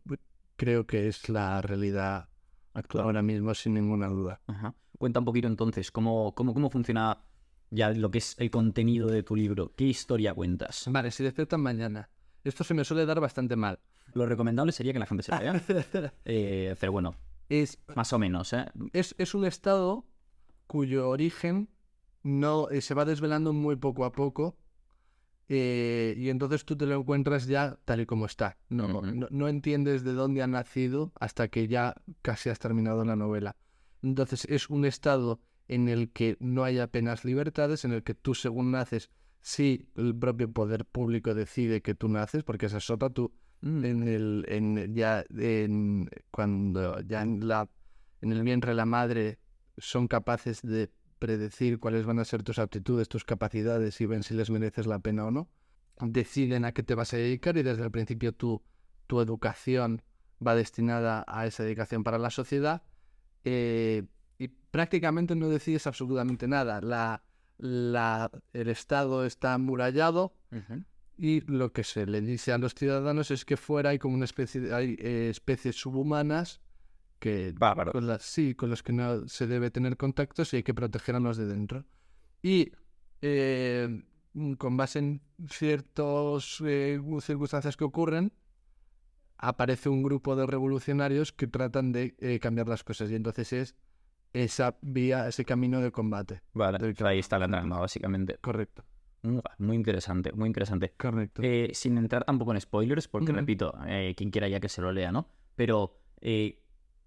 creo 0.57 0.87
que 0.87 1.09
es 1.09 1.29
la 1.31 1.63
realidad 1.63 2.29
actual 2.75 3.05
ahora 3.05 3.23
mismo, 3.23 3.55
sin 3.55 3.75
ninguna 3.75 4.09
duda. 4.09 4.41
Cuenta 4.99 5.21
un 5.21 5.25
poquito 5.25 5.49
entonces, 5.49 5.91
¿cómo, 5.91 6.35
cómo, 6.35 6.53
cómo 6.53 6.69
funciona 6.69 7.25
ya 7.71 7.91
lo 7.91 8.11
que 8.11 8.19
es 8.19 8.37
el 8.39 8.51
contenido 8.51 9.09
de 9.09 9.23
tu 9.23 9.37
libro. 9.37 9.73
¿Qué 9.77 9.85
historia 9.85 10.35
cuentas? 10.35 10.85
Vale, 10.91 11.11
si 11.11 11.23
despiertan 11.23 11.61
mañana. 11.61 12.11
Esto 12.45 12.65
se 12.65 12.75
me 12.75 12.85
suele 12.85 13.07
dar 13.07 13.21
bastante 13.21 13.57
mal. 13.57 13.79
Lo 14.15 14.27
recomendable 14.27 14.73
sería 14.73 14.93
que 14.93 14.99
la 14.99 15.07
gente 15.07 15.23
se 15.23 15.37
vea. 15.37 15.63
eh, 16.25 16.75
pero 16.81 16.93
bueno, 16.93 17.15
es, 17.49 17.79
más 17.95 18.13
o 18.13 18.19
menos. 18.19 18.53
¿eh? 18.53 18.67
Es, 18.93 19.35
un 19.35 19.45
estado 19.45 20.07
cuyo 20.67 21.09
origen 21.09 21.69
no 22.23 22.71
eh, 22.71 22.81
se 22.81 22.95
va 22.95 23.05
desvelando 23.05 23.53
muy 23.53 23.77
poco 23.77 24.05
a 24.05 24.13
poco 24.13 24.57
eh, 25.49 26.15
y 26.17 26.29
entonces 26.29 26.65
tú 26.65 26.77
te 26.77 26.87
lo 26.87 26.95
encuentras 26.95 27.47
ya 27.47 27.79
tal 27.85 28.01
y 28.01 28.07
como 28.07 28.27
está. 28.27 28.57
No, 28.69 28.89
no, 28.89 29.29
no 29.31 29.49
entiendes 29.49 30.05
de 30.05 30.13
dónde 30.13 30.43
ha 30.43 30.47
nacido 30.47 31.13
hasta 31.19 31.49
que 31.49 31.67
ya 31.67 31.95
casi 32.23 32.51
has 32.51 32.59
terminado 32.59 33.05
la 33.05 33.17
novela. 33.17 33.57
Entonces 34.03 34.45
es 34.47 34.71
un 34.71 34.85
estado 34.85 35.41
en 35.71 35.89
el 35.89 36.11
que 36.13 36.37
no 36.41 36.65
hay 36.65 36.79
apenas 36.79 37.25
libertades, 37.25 37.85
en 37.85 37.93
el 37.93 38.03
que 38.03 38.15
tú 38.15 38.35
según 38.35 38.73
naces, 38.73 39.11
sí, 39.41 39.89
el 39.97 40.15
propio 40.15 40.53
poder 40.53 40.85
público 40.85 41.35
decide 41.35 41.81
que 41.83 41.95
tú 41.95 42.09
naces, 42.09 42.43
porque 42.45 42.67
esa 42.67 42.79
es 42.79 42.91
otra, 42.91 43.11
tú 43.11 43.33
Mm. 43.63 43.85
en 43.85 44.09
el 44.09 44.45
en 44.49 44.95
ya 44.95 45.25
en 45.37 46.09
cuando 46.31 47.01
ya 47.03 47.23
en 47.23 47.47
la 47.47 47.69
en 48.23 48.33
el 48.33 48.43
vientre 48.43 48.71
de 48.71 48.75
la 48.75 48.87
madre 48.87 49.39
son 49.77 50.09
capaces 50.09 50.63
de 50.63 50.91
predecir 51.19 51.79
cuáles 51.79 52.07
van 52.07 52.19
a 52.19 52.25
ser 52.25 52.43
tus 52.43 52.59
aptitudes, 52.59 53.09
tus 53.09 53.25
capacidades 53.25 54.01
y 54.01 54.07
ven 54.07 54.23
si 54.23 54.35
les 54.35 54.51
mereces 54.51 54.87
la 54.87 54.99
pena 55.01 55.27
o 55.27 55.31
no. 55.31 55.49
Deciden 56.01 56.65
a 56.65 56.73
qué 56.73 56.83
te 56.83 56.95
vas 56.95 57.13
a 57.13 57.19
dedicar 57.19 57.59
y 57.59 57.63
desde 57.63 57.85
el 57.85 57.91
principio 57.91 58.33
tu, 58.33 58.63
tu 59.07 59.21
educación 59.21 60.03
va 60.47 60.55
destinada 60.55 61.25
a 61.29 61.47
esa 61.47 61.63
dedicación 61.63 62.03
para 62.05 62.17
la 62.17 62.31
sociedad 62.31 62.83
eh, 63.45 64.05
y 64.41 64.49
prácticamente 64.49 65.37
no 65.37 65.51
decides 65.51 65.87
absolutamente 65.87 66.49
nada. 66.49 66.81
La, 66.81 67.23
la, 67.59 68.31
el 68.55 68.69
Estado 68.71 69.27
está 69.27 69.53
amurallado, 69.53 70.33
y 71.19 71.43
lo 71.43 71.75
que 71.75 71.85
se 71.85 72.07
le 72.07 72.23
dice 72.23 72.51
a 72.51 72.57
los 72.59 72.75
ciudadanos 72.75 73.31
es 73.31 73.45
que 73.45 73.59
fuera 73.59 73.91
hay 73.91 73.99
como 73.99 74.15
una 74.15 74.25
especie 74.25 74.63
de, 74.63 74.75
hay 74.75 74.97
eh, 74.99 75.29
especies 75.31 75.77
subhumanas 75.77 76.63
que 77.19 77.53
Bárbaro. 77.55 77.93
con 77.93 78.07
las 78.07 78.23
sí 78.23 78.55
con 78.55 78.71
los 78.71 78.83
que 78.83 78.95
no 78.95 79.29
se 79.29 79.47
debe 79.47 79.71
tener 79.71 79.99
contactos 79.99 80.55
y 80.55 80.57
hay 80.57 80.63
que 80.63 80.73
proteger 80.73 81.15
a 81.17 81.21
los 81.21 81.37
de 81.37 81.47
dentro 81.47 81.85
y 82.43 82.73
eh, 83.21 84.03
con 84.57 84.79
base 84.79 85.01
en 85.01 85.21
ciertas 85.51 86.63
circunstancias 87.21 87.77
que 87.77 87.85
ocurren 87.85 88.33
aparece 89.37 89.91
un 89.91 90.03
grupo 90.03 90.37
de 90.37 90.47
revolucionarios 90.47 91.33
que 91.33 91.47
tratan 91.47 91.93
de 91.93 92.15
eh, 92.19 92.41
cambiar 92.41 92.67
las 92.67 92.83
cosas 92.83 93.11
y 93.11 93.15
entonces 93.15 93.53
es 93.53 93.77
esa 94.33 94.79
vía 94.83 95.29
ese 95.29 95.45
camino 95.45 95.81
de 95.81 95.91
combate 95.91 96.43
Vale, 96.53 96.95
ahí 97.05 97.19
está 97.19 97.39
la 97.39 97.49
trama, 97.49 97.79
básicamente. 97.81 98.39
correcto 98.41 98.85
Mm, 99.23 99.39
Muy 99.59 99.77
interesante, 99.77 100.33
muy 100.33 100.47
interesante. 100.47 100.95
correcto 100.97 101.43
Eh, 101.45 101.71
sin 101.75 101.99
entrar 101.99 102.25
tampoco 102.25 102.53
en 102.53 102.61
spoilers, 102.61 103.09
porque 103.09 103.33
repito, 103.33 103.75
eh, 103.87 104.15
quien 104.17 104.31
quiera 104.31 104.49
ya 104.49 104.61
que 104.61 104.69
se 104.69 104.81
lo 104.81 104.93
lea, 104.93 105.13
¿no? 105.13 105.29
Pero, 105.57 106.01
eh, 106.21 106.63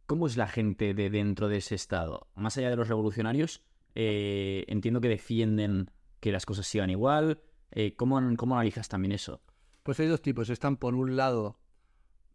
¿cómo 0.06 0.28
es 0.28 0.38
la 0.38 0.48
gente 0.48 0.94
de 0.94 1.10
dentro 1.10 1.48
de 1.48 1.58
ese 1.58 1.76
estado? 1.76 2.28
Más 2.36 2.58
allá 2.58 2.70
de 2.70 2.76
los 2.76 2.88
revolucionarios, 2.88 3.64
entiendo 3.96 5.02
que 5.02 5.10
defienden 5.10 5.92
que 6.20 6.32
las 6.32 6.46
cosas 6.46 6.68
sigan 6.68 6.90
igual. 6.90 7.42
¿cómo, 7.96 8.22
¿Cómo 8.38 8.56
analizas 8.56 8.88
también 8.88 9.12
eso? 9.12 9.42
Pues 9.82 10.00
hay 10.00 10.08
dos 10.08 10.22
tipos. 10.22 10.50
Están 10.50 10.78
por 10.78 10.94
un 10.96 11.16
lado 11.16 11.60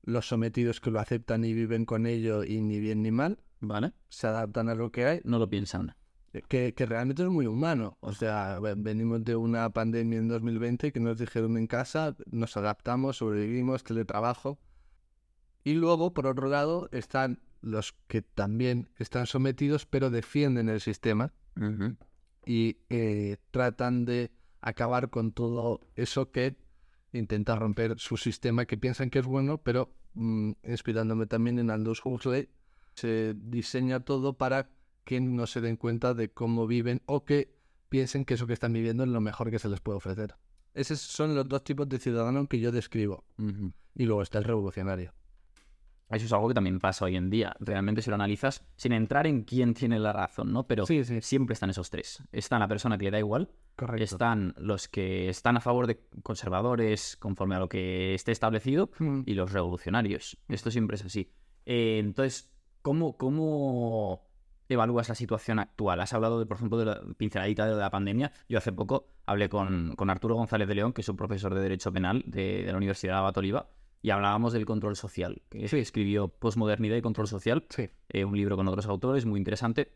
los 0.03 0.27
sometidos 0.27 0.81
que 0.81 0.91
lo 0.91 1.01
aceptan 1.01 1.45
y 1.45 1.53
viven 1.53 1.85
con 1.85 2.07
ello 2.07 2.43
y 2.45 2.61
ni 2.61 2.81
bien 2.81 3.03
ni 3.03 3.11
mal, 3.11 3.39
¿Vale? 3.61 3.93
se 4.09 4.27
adaptan 4.27 4.69
a 4.69 4.75
lo 4.75 4.91
que 4.93 5.05
hay, 5.07 5.21
No 5.25 5.39
lo 5.39 5.49
piensan. 5.49 5.95
que, 6.49 6.75
que 6.75 6.87
realmente 6.87 7.23
es 7.23 7.29
muy 7.29 7.47
humano. 7.47 7.97
O 8.01 8.13
sea, 8.13 8.61
ve- 8.61 8.75
venimos 8.77 9.25
de 9.25 9.35
una 9.37 9.69
pandemia 9.71 10.19
en 10.19 10.29
2020 10.29 10.93
que 10.93 11.01
nos 11.01 11.19
dijeron 11.19 11.57
en 11.57 11.67
casa, 11.67 12.15
nos 12.31 12.57
adaptamos, 12.57 13.17
sobrevivimos, 13.17 13.83
teletrabajo. 13.85 14.59
Y 15.65 15.75
luego, 15.75 16.15
por 16.15 16.27
otro 16.27 16.49
lado, 16.49 16.89
están 16.93 17.41
los 17.61 17.95
que 18.07 18.23
también 18.23 18.89
están 18.97 19.27
sometidos 19.27 19.85
pero 19.85 20.11
defienden 20.11 20.69
el 20.69 20.81
sistema 20.81 21.33
Ujú. 21.57 21.97
y 22.47 22.79
eh, 22.89 23.39
tratan 23.51 24.05
de 24.05 24.31
acabar 24.61 25.11
con 25.11 25.33
todo 25.33 25.81
eso 25.97 26.31
que 26.31 26.57
intenta 27.13 27.57
romper 27.57 27.99
su 27.99 28.17
sistema 28.17 28.65
que 28.67 28.79
piensan 28.79 29.11
que 29.11 29.19
es 29.19 29.27
bueno, 29.27 29.59
pero 29.59 29.93
mm, 30.15 30.53
inspirándome 30.63 31.27
también 31.27 31.59
en 31.59 31.71
Aldous 31.71 32.01
Huxley, 32.05 32.49
se 32.99 33.35
diseña 33.35 34.01
todo 34.01 34.37
para 34.39 34.71
que 35.05 35.21
no 35.21 35.47
se 35.47 35.61
den 35.61 35.77
cuenta 35.77 36.15
de 36.15 36.31
cómo 36.31 36.67
viven 36.67 37.01
o 37.07 37.25
que 37.25 37.57
piensen 37.89 38.25
que 38.25 38.35
eso 38.35 38.47
que 38.47 38.53
están 38.53 38.73
viviendo 38.73 39.05
es 39.05 39.09
lo 39.09 39.21
mejor 39.21 39.51
que 39.51 39.59
se 39.59 39.69
les 39.69 39.81
puede 39.81 39.97
ofrecer. 39.97 40.35
Esos 40.75 41.01
son 41.01 41.35
los 41.35 41.49
dos 41.49 41.65
tipos 41.65 41.89
de 41.89 41.99
ciudadanos 41.99 42.47
que 42.49 42.61
yo 42.61 42.71
describo. 42.71 43.25
Y 43.95 44.05
luego 44.05 44.23
está 44.23 44.39
el 44.39 44.45
revolucionario. 44.45 45.13
Eso 46.11 46.25
es 46.25 46.33
algo 46.33 46.49
que 46.49 46.55
también 46.55 46.79
pasa 46.79 47.05
hoy 47.05 47.17
en 47.17 47.29
día. 47.29 47.55
Realmente 47.61 48.01
si 48.01 48.09
lo 48.09 48.15
analizas, 48.15 48.65
sin 48.77 48.93
entrar 48.93 49.27
en 49.27 49.43
quién 49.45 49.75
tiene 49.75 49.99
la 49.99 50.13
razón, 50.13 50.53
¿no? 50.53 50.67
Pero 50.67 50.87
Sí, 50.87 51.05
sí. 51.05 51.21
siempre 51.21 51.53
están 51.53 51.69
esos 51.71 51.91
tres. 51.91 52.23
Está 52.33 52.59
la 52.59 52.67
persona 52.69 52.97
que 52.97 53.05
le 53.05 53.11
da 53.11 53.19
igual, 53.19 53.51
Correcto. 53.77 54.05
están 54.05 54.55
los 54.57 54.89
que 54.89 55.29
están 55.29 55.57
a 55.59 55.61
favor 55.61 55.87
de 55.87 56.01
conservadores 56.23 57.17
conforme 57.19 57.57
a 57.57 57.59
lo 57.59 57.69
que 57.69 58.15
esté 58.15 58.33
establecido 58.33 58.91
Mm. 58.99 59.23
y 59.27 59.35
los 59.35 59.53
revolucionarios. 59.53 60.39
Esto 60.49 60.71
siempre 60.71 60.95
es 60.97 61.05
así. 61.05 61.31
Eh, 61.67 61.99
entonces, 61.99 62.51
¿cómo, 62.83 63.17
¿cómo 63.17 64.23
evalúas 64.69 65.09
la 65.09 65.15
situación 65.15 65.59
actual? 65.59 66.01
Has 66.01 66.13
hablado, 66.13 66.39
de, 66.39 66.47
por 66.47 66.57
ejemplo, 66.59 66.79
de 66.79 66.85
la 66.87 67.01
pinceladita 67.17 67.67
de 67.67 67.77
la 67.77 67.91
pandemia. 67.91 68.33
Yo 68.49 68.59
hace 68.59 68.73
poco 68.73 69.09
hablé 69.27 69.49
con, 69.49 69.95
con 69.97 70.11
Arturo 70.11 70.35
González 70.35 70.69
de 70.69 70.75
León, 70.75 70.93
que 70.93 71.01
es 71.03 71.09
un 71.09 71.17
profesor 71.17 71.55
de 71.55 71.61
Derecho 71.61 71.93
Penal 71.93 72.23
de, 72.27 72.63
de 72.65 72.71
la 72.73 72.77
Universidad 72.77 73.15
de 73.15 73.19
Abat 73.19 73.37
Oliva, 73.39 73.69
y 74.01 74.11
hablábamos 74.11 74.53
del 74.53 74.65
control 74.65 74.95
social, 74.97 75.43
que 75.49 75.65
escribió 75.65 76.29
Postmodernidad 76.29 76.97
y 76.97 77.03
Control 77.03 77.27
Social, 77.27 77.65
Sí. 77.69 77.89
eh, 78.09 78.25
un 78.25 78.37
libro 78.37 78.57
con 78.57 78.69
otros 78.69 78.87
autores 78.87 79.27
muy 79.27 79.39
interesante, 79.39 79.93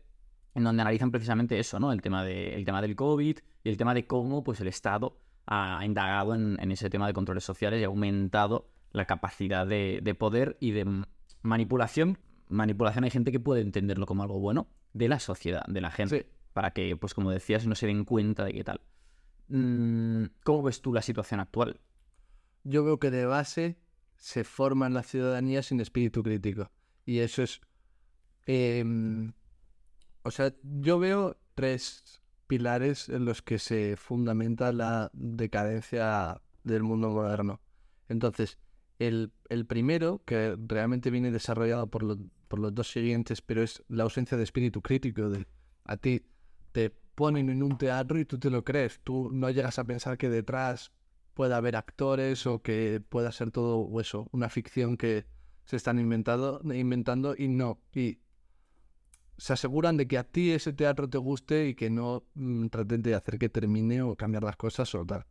en 0.55 0.65
donde 0.65 0.81
analizan 0.81 1.09
precisamente 1.09 1.57
eso, 1.57 1.79
¿no? 1.79 1.91
El 1.93 2.01
tema, 2.01 2.23
de, 2.23 2.53
el 2.53 2.65
tema 2.65 2.81
del 2.81 2.95
COVID 2.95 3.37
y 3.63 3.69
el 3.69 3.77
tema 3.77 3.93
de 3.93 4.05
cómo 4.05 4.43
pues, 4.43 4.59
el 4.59 4.67
Estado 4.67 5.17
ha 5.45 5.83
indagado 5.85 6.35
en, 6.35 6.57
en 6.59 6.71
ese 6.71 6.89
tema 6.89 7.07
de 7.07 7.13
controles 7.13 7.43
sociales 7.43 7.79
y 7.81 7.83
ha 7.83 7.87
aumentado 7.87 8.69
la 8.91 9.05
capacidad 9.05 9.65
de, 9.65 9.99
de 10.03 10.15
poder 10.15 10.57
y 10.59 10.71
de 10.71 10.85
manipulación. 11.41 12.17
Manipulación 12.49 13.03
hay 13.03 13.09
gente 13.11 13.31
que 13.31 13.39
puede 13.39 13.61
entenderlo 13.61 14.05
como 14.05 14.23
algo 14.23 14.39
bueno 14.39 14.67
de 14.93 15.07
la 15.07 15.19
sociedad, 15.19 15.63
de 15.67 15.81
la 15.81 15.91
gente, 15.91 16.19
Sí. 16.21 16.25
para 16.53 16.71
que, 16.71 16.95
pues 16.97 17.13
como 17.13 17.31
decías, 17.31 17.65
no 17.67 17.75
se 17.75 17.87
den 17.87 18.05
cuenta 18.05 18.43
de 18.45 18.53
qué 18.53 18.63
tal. 18.63 18.81
Mm, 19.47 20.25
¿Cómo 20.43 20.63
ves 20.63 20.81
tú 20.81 20.93
la 20.93 21.01
situación 21.01 21.39
actual? 21.39 21.79
Yo 22.63 22.83
veo 22.83 22.99
que 22.99 23.11
de 23.11 23.25
base 23.25 23.77
se 24.17 24.43
forma 24.43 24.87
en 24.87 24.93
la 24.93 25.03
ciudadanía 25.03 25.63
sin 25.63 25.79
espíritu 25.79 26.23
crítico. 26.23 26.71
Y 27.05 27.19
eso 27.19 27.43
es... 27.43 27.59
em, 28.45 29.33
o 30.23 30.31
sea, 30.31 30.53
yo 30.63 30.99
veo 30.99 31.37
tres 31.55 32.21
pilares 32.47 33.09
en 33.09 33.25
los 33.25 33.41
que 33.41 33.59
se 33.59 33.97
fundamenta 33.97 34.71
la 34.71 35.09
decadencia 35.13 36.41
del 36.63 36.83
mundo 36.83 37.09
moderno. 37.09 37.59
Entonces, 38.07 38.57
el, 38.99 39.31
el 39.49 39.65
primero, 39.65 40.21
que 40.25 40.55
realmente 40.67 41.09
viene 41.09 41.31
desarrollado 41.31 41.87
por, 41.87 42.03
lo- 42.03 42.19
por 42.47 42.59
los 42.59 42.73
dos 42.73 42.91
siguientes, 42.91 43.41
pero 43.41 43.61
es 43.63 43.83
la 43.87 44.03
ausencia 44.03 44.37
de 44.37 44.43
espíritu 44.43 44.81
crítico. 44.81 45.29
De, 45.29 45.45
a 45.85 45.97
ti 45.97 46.25
te 46.71 46.89
ponen 47.15 47.49
en 47.49 47.61
un 47.63 47.77
teatro 47.77 48.19
y 48.19 48.25
tú 48.25 48.37
te 48.39 48.49
lo 48.49 48.63
crees. 48.63 48.99
Tú 49.03 49.29
no 49.31 49.49
llegas 49.49 49.79
a 49.79 49.83
pensar 49.83 50.17
que 50.17 50.29
detrás 50.29 50.91
pueda 51.33 51.57
haber 51.57 51.75
actores 51.75 52.45
o 52.47 52.61
que 52.61 53.01
pueda 53.09 53.31
ser 53.31 53.51
todo 53.51 53.99
eso, 53.99 54.27
una 54.31 54.49
ficción 54.49 54.97
que 54.97 55.25
se 55.65 55.75
están 55.77 55.99
inventando, 55.99 56.61
inventando 56.73 57.35
y 57.37 57.47
no. 57.47 57.79
Y 57.93 58.19
se 59.37 59.53
aseguran 59.53 59.97
de 59.97 60.07
que 60.07 60.17
a 60.19 60.23
ti 60.23 60.51
ese 60.51 60.73
teatro 60.73 61.09
te 61.09 61.17
guste 61.17 61.67
y 61.69 61.75
que 61.75 61.89
no 61.89 62.23
mm, 62.35 62.67
traten 62.67 63.01
de 63.01 63.15
hacer 63.15 63.39
que 63.39 63.49
termine 63.49 64.01
o 64.03 64.15
cambiar 64.15 64.43
las 64.43 64.55
cosas 64.57 64.93
o 64.93 65.03
tal. 65.05 65.25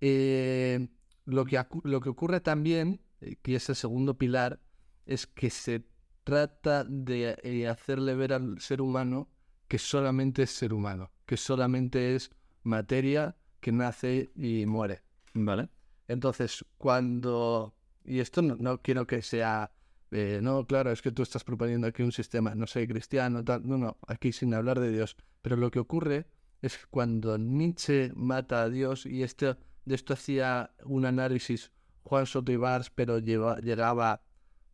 Eh, 0.00 0.88
lo, 1.26 1.44
que, 1.44 1.62
lo 1.84 2.00
que 2.00 2.08
ocurre 2.08 2.40
también, 2.40 3.02
eh, 3.20 3.36
que 3.42 3.56
es 3.56 3.68
el 3.68 3.76
segundo 3.76 4.16
pilar, 4.16 4.60
es 5.04 5.26
que 5.26 5.50
se 5.50 5.84
trata 6.24 6.84
de 6.84 7.38
eh, 7.42 7.68
hacerle 7.68 8.14
ver 8.14 8.32
al 8.32 8.60
ser 8.60 8.80
humano 8.80 9.28
que 9.68 9.78
solamente 9.78 10.42
es 10.44 10.50
ser 10.50 10.72
humano, 10.72 11.10
que 11.26 11.36
solamente 11.36 12.16
es 12.16 12.30
materia 12.62 13.36
que 13.60 13.72
nace 13.72 14.30
y 14.34 14.64
muere. 14.66 15.02
¿Vale? 15.34 15.68
Entonces, 16.08 16.64
cuando... 16.78 17.74
Y 18.04 18.20
esto 18.20 18.40
no, 18.40 18.56
no 18.56 18.80
quiero 18.80 19.06
que 19.06 19.22
sea... 19.22 19.70
eh, 20.12 20.40
no, 20.42 20.66
claro, 20.66 20.92
es 20.92 21.02
que 21.02 21.12
tú 21.12 21.22
estás 21.22 21.44
proponiendo 21.44 21.86
aquí 21.86 22.02
un 22.02 22.12
sistema, 22.12 22.54
no 22.54 22.66
sé, 22.66 22.86
cristiano, 22.86 23.44
tal. 23.44 23.66
No, 23.66 23.76
no, 23.76 23.98
aquí 24.06 24.32
sin 24.32 24.54
hablar 24.54 24.80
de 24.80 24.90
Dios. 24.92 25.16
Pero 25.42 25.56
lo 25.56 25.70
que 25.70 25.80
ocurre 25.80 26.26
es 26.62 26.78
que 26.78 26.84
cuando 26.90 27.38
Nietzsche 27.38 28.12
mata 28.14 28.62
a 28.62 28.70
Dios, 28.70 29.04
y 29.04 29.22
esto, 29.22 29.58
de 29.86 29.94
esto 29.94 30.12
hacía 30.12 30.74
un 30.84 31.06
análisis 31.06 31.72
Juan 32.02 32.26
Soto 32.26 32.52
Ibars, 32.52 32.90
pero 32.90 33.18
lleva- 33.18 33.58
llegaba 33.60 34.22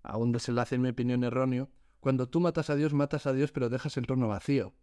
a 0.03 0.17
un 0.19 0.33
desenlace, 0.33 0.75
en 0.75 0.83
mi 0.83 0.89
opinión, 0.89 1.23
erróneo. 1.23 1.71
Cuando 2.01 2.29
tú 2.29 2.41
matas 2.41 2.69
a 2.71 2.75
Dios, 2.75 2.93
matas 2.93 3.27
a 3.27 3.33
Dios, 3.33 3.53
pero 3.53 3.69
dejas 3.69 3.97
el 3.97 4.07
trono 4.07 4.27
vacío. 4.29 4.75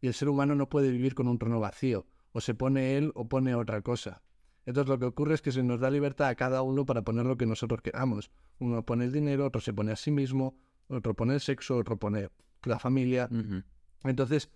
Y 0.00 0.06
el 0.06 0.14
ser 0.14 0.28
humano 0.28 0.54
no 0.54 0.68
puede 0.68 0.90
vivir 0.90 1.14
con 1.14 1.28
un 1.28 1.38
trono 1.38 1.60
vacío. 1.60 2.06
O 2.32 2.40
se 2.40 2.54
pone 2.54 2.96
él 2.96 3.12
o 3.14 3.28
pone 3.28 3.54
otra 3.54 3.82
cosa. 3.82 4.22
Entonces 4.64 4.88
lo 4.88 4.98
que 4.98 5.06
ocurre 5.06 5.34
es 5.34 5.42
que 5.42 5.50
se 5.52 5.62
nos 5.62 5.80
da 5.80 5.90
libertad 5.90 6.28
a 6.28 6.34
cada 6.34 6.62
uno 6.62 6.86
para 6.86 7.02
poner 7.02 7.26
lo 7.26 7.36
que 7.36 7.46
nosotros 7.46 7.80
queramos. 7.82 8.30
Uno 8.58 8.84
pone 8.84 9.04
el 9.06 9.12
dinero, 9.12 9.46
otro 9.46 9.60
se 9.60 9.72
pone 9.72 9.92
a 9.92 9.96
sí 9.96 10.10
mismo, 10.10 10.56
otro 10.88 11.14
pone 11.14 11.34
el 11.34 11.40
sexo, 11.40 11.76
otro 11.76 11.98
pone 11.98 12.28
la 12.64 12.78
familia. 12.78 13.28
Entonces, 14.04 14.50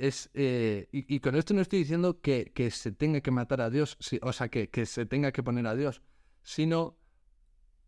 es, 0.00 0.30
eh, 0.34 0.88
y, 0.92 1.14
y 1.14 1.20
con 1.20 1.36
esto 1.36 1.54
no 1.54 1.60
estoy 1.60 1.80
diciendo 1.80 2.20
que, 2.20 2.52
que 2.54 2.70
se 2.70 2.92
tenga 2.92 3.20
que 3.20 3.30
matar 3.30 3.60
a 3.60 3.70
Dios, 3.70 3.98
o 4.22 4.32
sea, 4.32 4.48
que, 4.48 4.68
que 4.68 4.86
se 4.86 5.06
tenga 5.06 5.32
que 5.32 5.42
poner 5.42 5.66
a 5.66 5.74
Dios, 5.74 6.02
sino 6.42 6.96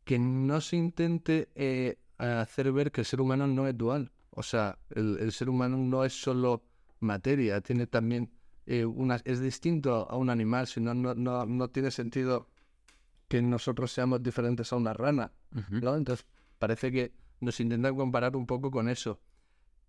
que 0.04 0.18
no 0.18 0.60
se 0.60 0.76
intente 0.76 1.48
eh, 1.54 1.98
hacer 2.18 2.72
ver 2.72 2.92
que 2.92 3.02
el 3.02 3.06
ser 3.06 3.20
humano 3.20 3.46
no 3.46 3.66
es 3.66 3.76
dual. 3.76 4.12
O 4.30 4.42
sea, 4.42 4.78
el, 4.90 5.18
el 5.20 5.32
ser 5.32 5.48
humano 5.48 5.76
no 5.76 6.04
es 6.04 6.12
solo 6.20 6.64
materia, 7.00 7.60
tiene 7.60 7.86
también 7.86 8.30
eh, 8.66 8.84
una, 8.84 9.20
es 9.24 9.40
distinto 9.40 10.08
a 10.08 10.16
un 10.16 10.30
animal, 10.30 10.66
si 10.66 10.80
no, 10.80 10.94
no, 10.94 11.14
no, 11.14 11.68
tiene 11.70 11.90
sentido 11.90 12.48
que 13.28 13.42
nosotros 13.42 13.90
seamos 13.92 14.22
diferentes 14.22 14.72
a 14.72 14.76
una 14.76 14.92
rana, 14.92 15.32
¿no? 15.70 15.96
Entonces, 15.96 16.26
parece 16.58 16.92
que 16.92 17.12
nos 17.40 17.58
intentan 17.60 17.96
comparar 17.96 18.36
un 18.36 18.46
poco 18.46 18.70
con 18.70 18.88
eso. 18.88 19.20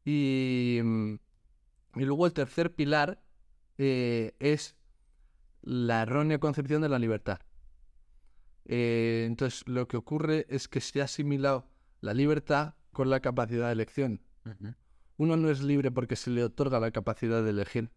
Y, 0.05 0.79
mm, 0.83 1.15
y 1.95 2.03
luego 2.05 2.25
el 2.25 2.33
tercer 2.33 2.73
pilar 2.73 3.21
eh, 3.77 4.35
es 4.39 4.75
la 5.61 6.01
errónea 6.03 6.39
concepción 6.39 6.81
de 6.81 6.89
la 6.89 6.99
libertad. 6.99 7.39
Eh, 8.65 9.25
entonces, 9.27 9.67
lo 9.67 9.87
que 9.87 9.97
ocurre 9.97 10.45
es 10.49 10.67
que 10.67 10.81
se 10.81 11.01
ha 11.01 11.05
asimilado 11.05 11.67
la 12.01 12.13
libertad 12.13 12.75
con 12.91 13.09
la 13.09 13.19
capacidad 13.19 13.67
de 13.67 13.73
elección. 13.73 14.21
Uno 15.17 15.37
no 15.37 15.49
es 15.49 15.61
libre 15.61 15.91
porque 15.91 16.15
se 16.15 16.29
le 16.31 16.43
otorga 16.43 16.79
la 16.79 16.91
capacidad 16.91 17.43
de 17.43 17.49
elegir. 17.51 17.91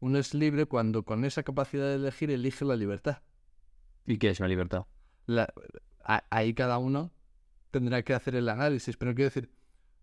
Uno 0.00 0.18
es 0.18 0.34
libre 0.34 0.66
cuando 0.66 1.02
con 1.04 1.24
esa 1.24 1.42
capacidad 1.42 1.86
de 1.88 1.94
elegir 1.96 2.30
elige 2.30 2.64
la 2.64 2.76
libertad. 2.76 3.22
¿Y 4.06 4.18
qué 4.18 4.30
es 4.30 4.40
la 4.40 4.48
libertad? 4.48 4.86
La- 5.26 5.52
a- 6.04 6.24
ahí 6.30 6.54
cada 6.54 6.78
uno 6.78 7.12
tendrá 7.70 8.02
que 8.02 8.14
hacer 8.14 8.34
el 8.36 8.48
análisis, 8.48 8.96
pero 8.96 9.14
quiero 9.14 9.28
decir, 9.30 9.50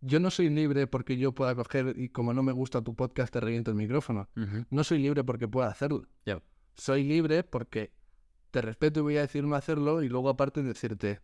yo 0.05 0.19
no 0.19 0.29
soy 0.29 0.49
libre 0.49 0.85
porque 0.85 1.17
yo 1.17 1.33
pueda 1.33 1.55
coger 1.55 1.95
y 1.97 2.09
como 2.09 2.33
no 2.33 2.43
me 2.43 2.51
gusta 2.51 2.83
tu 2.83 2.95
podcast 2.95 3.33
te 3.33 3.39
reviento 3.39 3.71
el 3.71 3.77
micrófono. 3.77 4.29
No 4.69 4.83
soy 4.83 4.99
libre 4.99 5.23
porque 5.23 5.47
pueda 5.47 5.67
hacerlo. 5.67 6.07
Soy 6.75 7.03
libre 7.03 7.43
porque 7.43 7.91
te 8.51 8.61
respeto 8.61 8.99
y 8.99 9.03
voy 9.03 9.17
a 9.17 9.21
decirme 9.21 9.55
hacerlo 9.55 10.03
y 10.03 10.09
luego 10.09 10.29
aparte 10.29 10.61
decirte. 10.61 11.21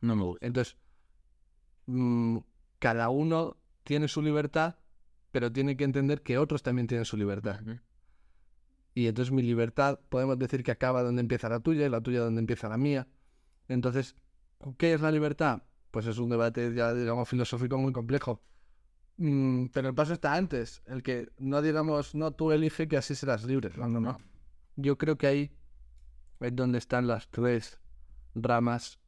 No 0.00 0.16
me 0.16 0.24
gusta. 0.24 0.44
Entonces, 0.44 0.76
mm, 1.86 2.38
cada 2.80 3.10
uno 3.10 3.56
tiene 3.84 4.08
su 4.08 4.22
libertad, 4.22 4.76
pero 5.30 5.52
tiene 5.52 5.76
que 5.76 5.84
entender 5.84 6.22
que 6.22 6.36
otros 6.36 6.62
también 6.64 6.88
tienen 6.88 7.04
su 7.04 7.16
libertad. 7.16 7.60
Y 8.92 9.06
entonces 9.06 9.30
mi 9.30 9.42
libertad 9.42 10.00
podemos 10.08 10.36
decir 10.36 10.64
que 10.64 10.72
acaba 10.72 11.04
donde 11.04 11.20
empieza 11.20 11.48
la 11.48 11.60
tuya 11.60 11.86
y 11.86 11.88
la 11.88 12.00
tuya 12.00 12.20
donde 12.20 12.40
empieza 12.40 12.68
la 12.68 12.76
mía. 12.76 13.06
Entonces, 13.68 14.16
¿qué 14.78 14.94
es 14.94 15.00
la 15.00 15.12
libertad? 15.12 15.62
Pues 15.90 16.06
es 16.06 16.18
un 16.18 16.30
debate 16.30 16.72
ya, 16.74 16.94
digamos, 16.94 17.28
filosófico 17.28 17.78
muy 17.78 17.92
complejo. 17.92 18.40
Mm, 19.16 19.66
pero 19.66 19.88
el 19.88 19.94
paso 19.94 20.12
está 20.14 20.34
antes, 20.34 20.82
el 20.86 21.02
que 21.02 21.28
no 21.38 21.60
digamos, 21.62 22.14
no, 22.14 22.30
tú 22.32 22.52
elige 22.52 22.88
que 22.88 22.96
así 22.96 23.14
serás 23.14 23.44
libre. 23.44 23.70
No, 23.76 23.88
no, 23.88 24.00
no. 24.00 24.18
Yo 24.76 24.96
creo 24.96 25.18
que 25.18 25.26
ahí 25.26 25.50
es 26.40 26.56
donde 26.56 26.78
están 26.78 27.06
las 27.06 27.28
tres 27.28 27.80
ramas 28.34 28.98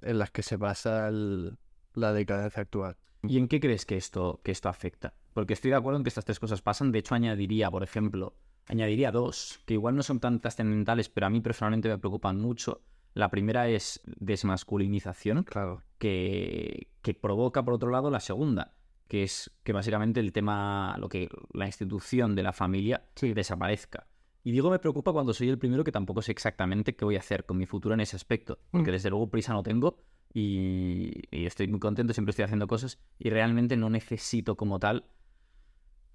en 0.00 0.18
las 0.18 0.30
que 0.30 0.42
se 0.42 0.56
basa 0.56 1.08
el- 1.08 1.58
la 1.94 2.12
decadencia 2.12 2.62
actual. 2.62 2.96
¿Y 3.24 3.36
en 3.38 3.48
qué 3.48 3.60
crees 3.60 3.84
que 3.84 3.96
esto, 3.96 4.40
que 4.44 4.52
esto 4.52 4.68
afecta? 4.68 5.12
Porque 5.34 5.52
estoy 5.54 5.70
de 5.70 5.76
acuerdo 5.76 5.98
en 5.98 6.04
que 6.04 6.08
estas 6.08 6.24
tres 6.24 6.38
cosas 6.38 6.62
pasan. 6.62 6.92
De 6.92 7.00
hecho, 7.00 7.14
añadiría, 7.14 7.70
por 7.70 7.82
ejemplo, 7.82 8.36
añadiría 8.66 9.10
dos, 9.10 9.60
que 9.66 9.74
igual 9.74 9.96
no 9.96 10.02
son 10.02 10.20
tan 10.20 10.40
trascendentales, 10.40 11.08
pero 11.08 11.26
a 11.26 11.30
mí 11.30 11.40
personalmente 11.40 11.88
me 11.88 11.98
preocupan 11.98 12.40
mucho. 12.40 12.80
La 13.18 13.30
primera 13.30 13.66
es 13.68 14.00
desmasculinización, 14.06 15.42
Claro. 15.42 15.82
que, 15.98 16.86
que 17.02 17.14
provoca, 17.14 17.64
por 17.64 17.74
otro 17.74 17.90
lado, 17.90 18.10
la 18.12 18.20
segunda, 18.20 18.74
que 19.08 19.24
es 19.24 19.50
que 19.64 19.72
básicamente 19.72 20.20
el 20.20 20.32
tema, 20.32 20.96
lo 21.00 21.08
que 21.08 21.28
la 21.52 21.66
institución 21.66 22.36
de 22.36 22.44
la 22.44 22.52
familia 22.52 23.02
Sí. 23.16 23.34
desaparezca. 23.34 24.06
Y 24.44 24.52
digo 24.52 24.70
me 24.70 24.78
preocupa 24.78 25.12
cuando 25.12 25.34
soy 25.34 25.48
el 25.48 25.58
primero 25.58 25.82
que 25.82 25.90
tampoco 25.90 26.22
sé 26.22 26.30
exactamente 26.30 26.94
qué 26.94 27.04
voy 27.04 27.16
a 27.16 27.18
hacer 27.18 27.44
con 27.44 27.56
mi 27.58 27.66
futuro 27.66 27.92
en 27.94 28.00
ese 28.00 28.14
aspecto, 28.14 28.60
porque 28.70 28.90
Mm. 28.90 28.92
desde 28.92 29.10
luego 29.10 29.28
prisa 29.30 29.52
no 29.52 29.64
tengo 29.64 30.04
y, 30.32 31.10
y 31.32 31.46
estoy 31.46 31.66
muy 31.66 31.80
contento, 31.80 32.12
siempre 32.12 32.30
estoy 32.30 32.44
haciendo 32.44 32.68
cosas 32.68 33.00
y 33.18 33.30
realmente 33.30 33.76
no 33.76 33.90
necesito 33.90 34.56
como 34.56 34.78
tal 34.78 35.06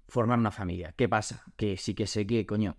formar 0.08 0.38
una 0.38 0.50
familia. 0.50 0.94
¿Qué 0.96 1.06
pasa? 1.08 1.44
Que 1.56 1.76
sí 1.76 1.94
que 1.94 2.06
sé 2.06 2.26
que, 2.26 2.46
coño, 2.46 2.76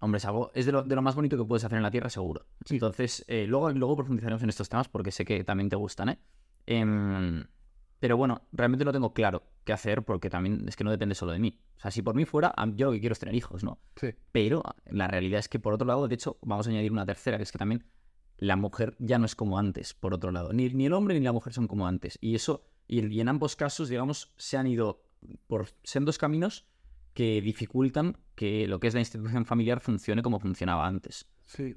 hombre, 0.00 0.18
es 0.18 0.24
algo, 0.24 0.50
es 0.54 0.66
de 0.66 0.72
lo, 0.72 0.82
de 0.82 0.94
lo 0.94 1.02
más 1.02 1.14
bonito 1.14 1.36
que 1.36 1.44
puedes 1.44 1.64
hacer 1.64 1.76
en 1.76 1.82
la 1.82 1.90
Tierra, 1.90 2.10
seguro. 2.10 2.46
Sí. 2.64 2.74
Entonces, 2.74 3.24
eh, 3.28 3.46
luego, 3.46 3.70
luego 3.70 3.96
profundizaremos 3.96 4.42
en 4.42 4.48
estos 4.48 4.68
temas 4.68 4.88
porque 4.88 5.12
sé 5.12 5.24
que 5.24 5.44
también 5.44 5.68
te 5.68 5.76
gustan, 5.76 6.10
¿eh? 6.10 6.18
Em, 6.66 7.44
pero 7.98 8.16
bueno, 8.16 8.42
realmente 8.52 8.84
no 8.84 8.92
tengo 8.92 9.12
claro 9.12 9.42
qué 9.64 9.72
hacer 9.72 10.02
porque 10.02 10.30
también 10.30 10.64
es 10.66 10.76
que 10.76 10.84
no 10.84 10.90
depende 10.90 11.14
solo 11.14 11.32
de 11.32 11.38
mí. 11.38 11.60
O 11.76 11.80
sea, 11.80 11.90
si 11.90 12.02
por 12.02 12.14
mí 12.14 12.24
fuera, 12.24 12.54
yo 12.74 12.86
lo 12.86 12.92
que 12.92 13.00
quiero 13.00 13.12
es 13.12 13.18
tener 13.18 13.34
hijos, 13.34 13.62
¿no? 13.62 13.78
Sí. 13.96 14.08
Pero 14.32 14.62
la 14.86 15.06
realidad 15.06 15.38
es 15.38 15.48
que 15.48 15.58
por 15.58 15.74
otro 15.74 15.86
lado, 15.86 16.08
de 16.08 16.14
hecho, 16.14 16.38
vamos 16.42 16.66
a 16.66 16.70
añadir 16.70 16.92
una 16.92 17.04
tercera, 17.04 17.36
que 17.36 17.42
es 17.42 17.52
que 17.52 17.58
también 17.58 17.84
la 18.38 18.56
mujer 18.56 18.96
ya 18.98 19.18
no 19.18 19.26
es 19.26 19.36
como 19.36 19.58
antes, 19.58 19.92
por 19.92 20.14
otro 20.14 20.32
lado. 20.32 20.52
Ni, 20.54 20.70
ni 20.70 20.86
el 20.86 20.94
hombre 20.94 21.14
ni 21.18 21.24
la 21.24 21.32
mujer 21.32 21.52
son 21.52 21.68
como 21.68 21.86
antes. 21.86 22.18
Y 22.22 22.34
eso, 22.34 22.64
y, 22.88 23.06
y 23.06 23.20
en 23.20 23.28
ambos 23.28 23.54
casos, 23.54 23.90
digamos, 23.90 24.32
se 24.36 24.56
han 24.56 24.66
ido 24.66 25.04
por 25.46 25.68
sendos 25.82 26.16
caminos 26.16 26.69
que 27.14 27.40
dificultan 27.40 28.16
que 28.34 28.66
lo 28.66 28.80
que 28.80 28.88
es 28.88 28.94
la 28.94 29.00
institución 29.00 29.44
familiar 29.44 29.80
funcione 29.80 30.22
como 30.22 30.40
funcionaba 30.40 30.86
antes. 30.86 31.26
Sí. 31.46 31.74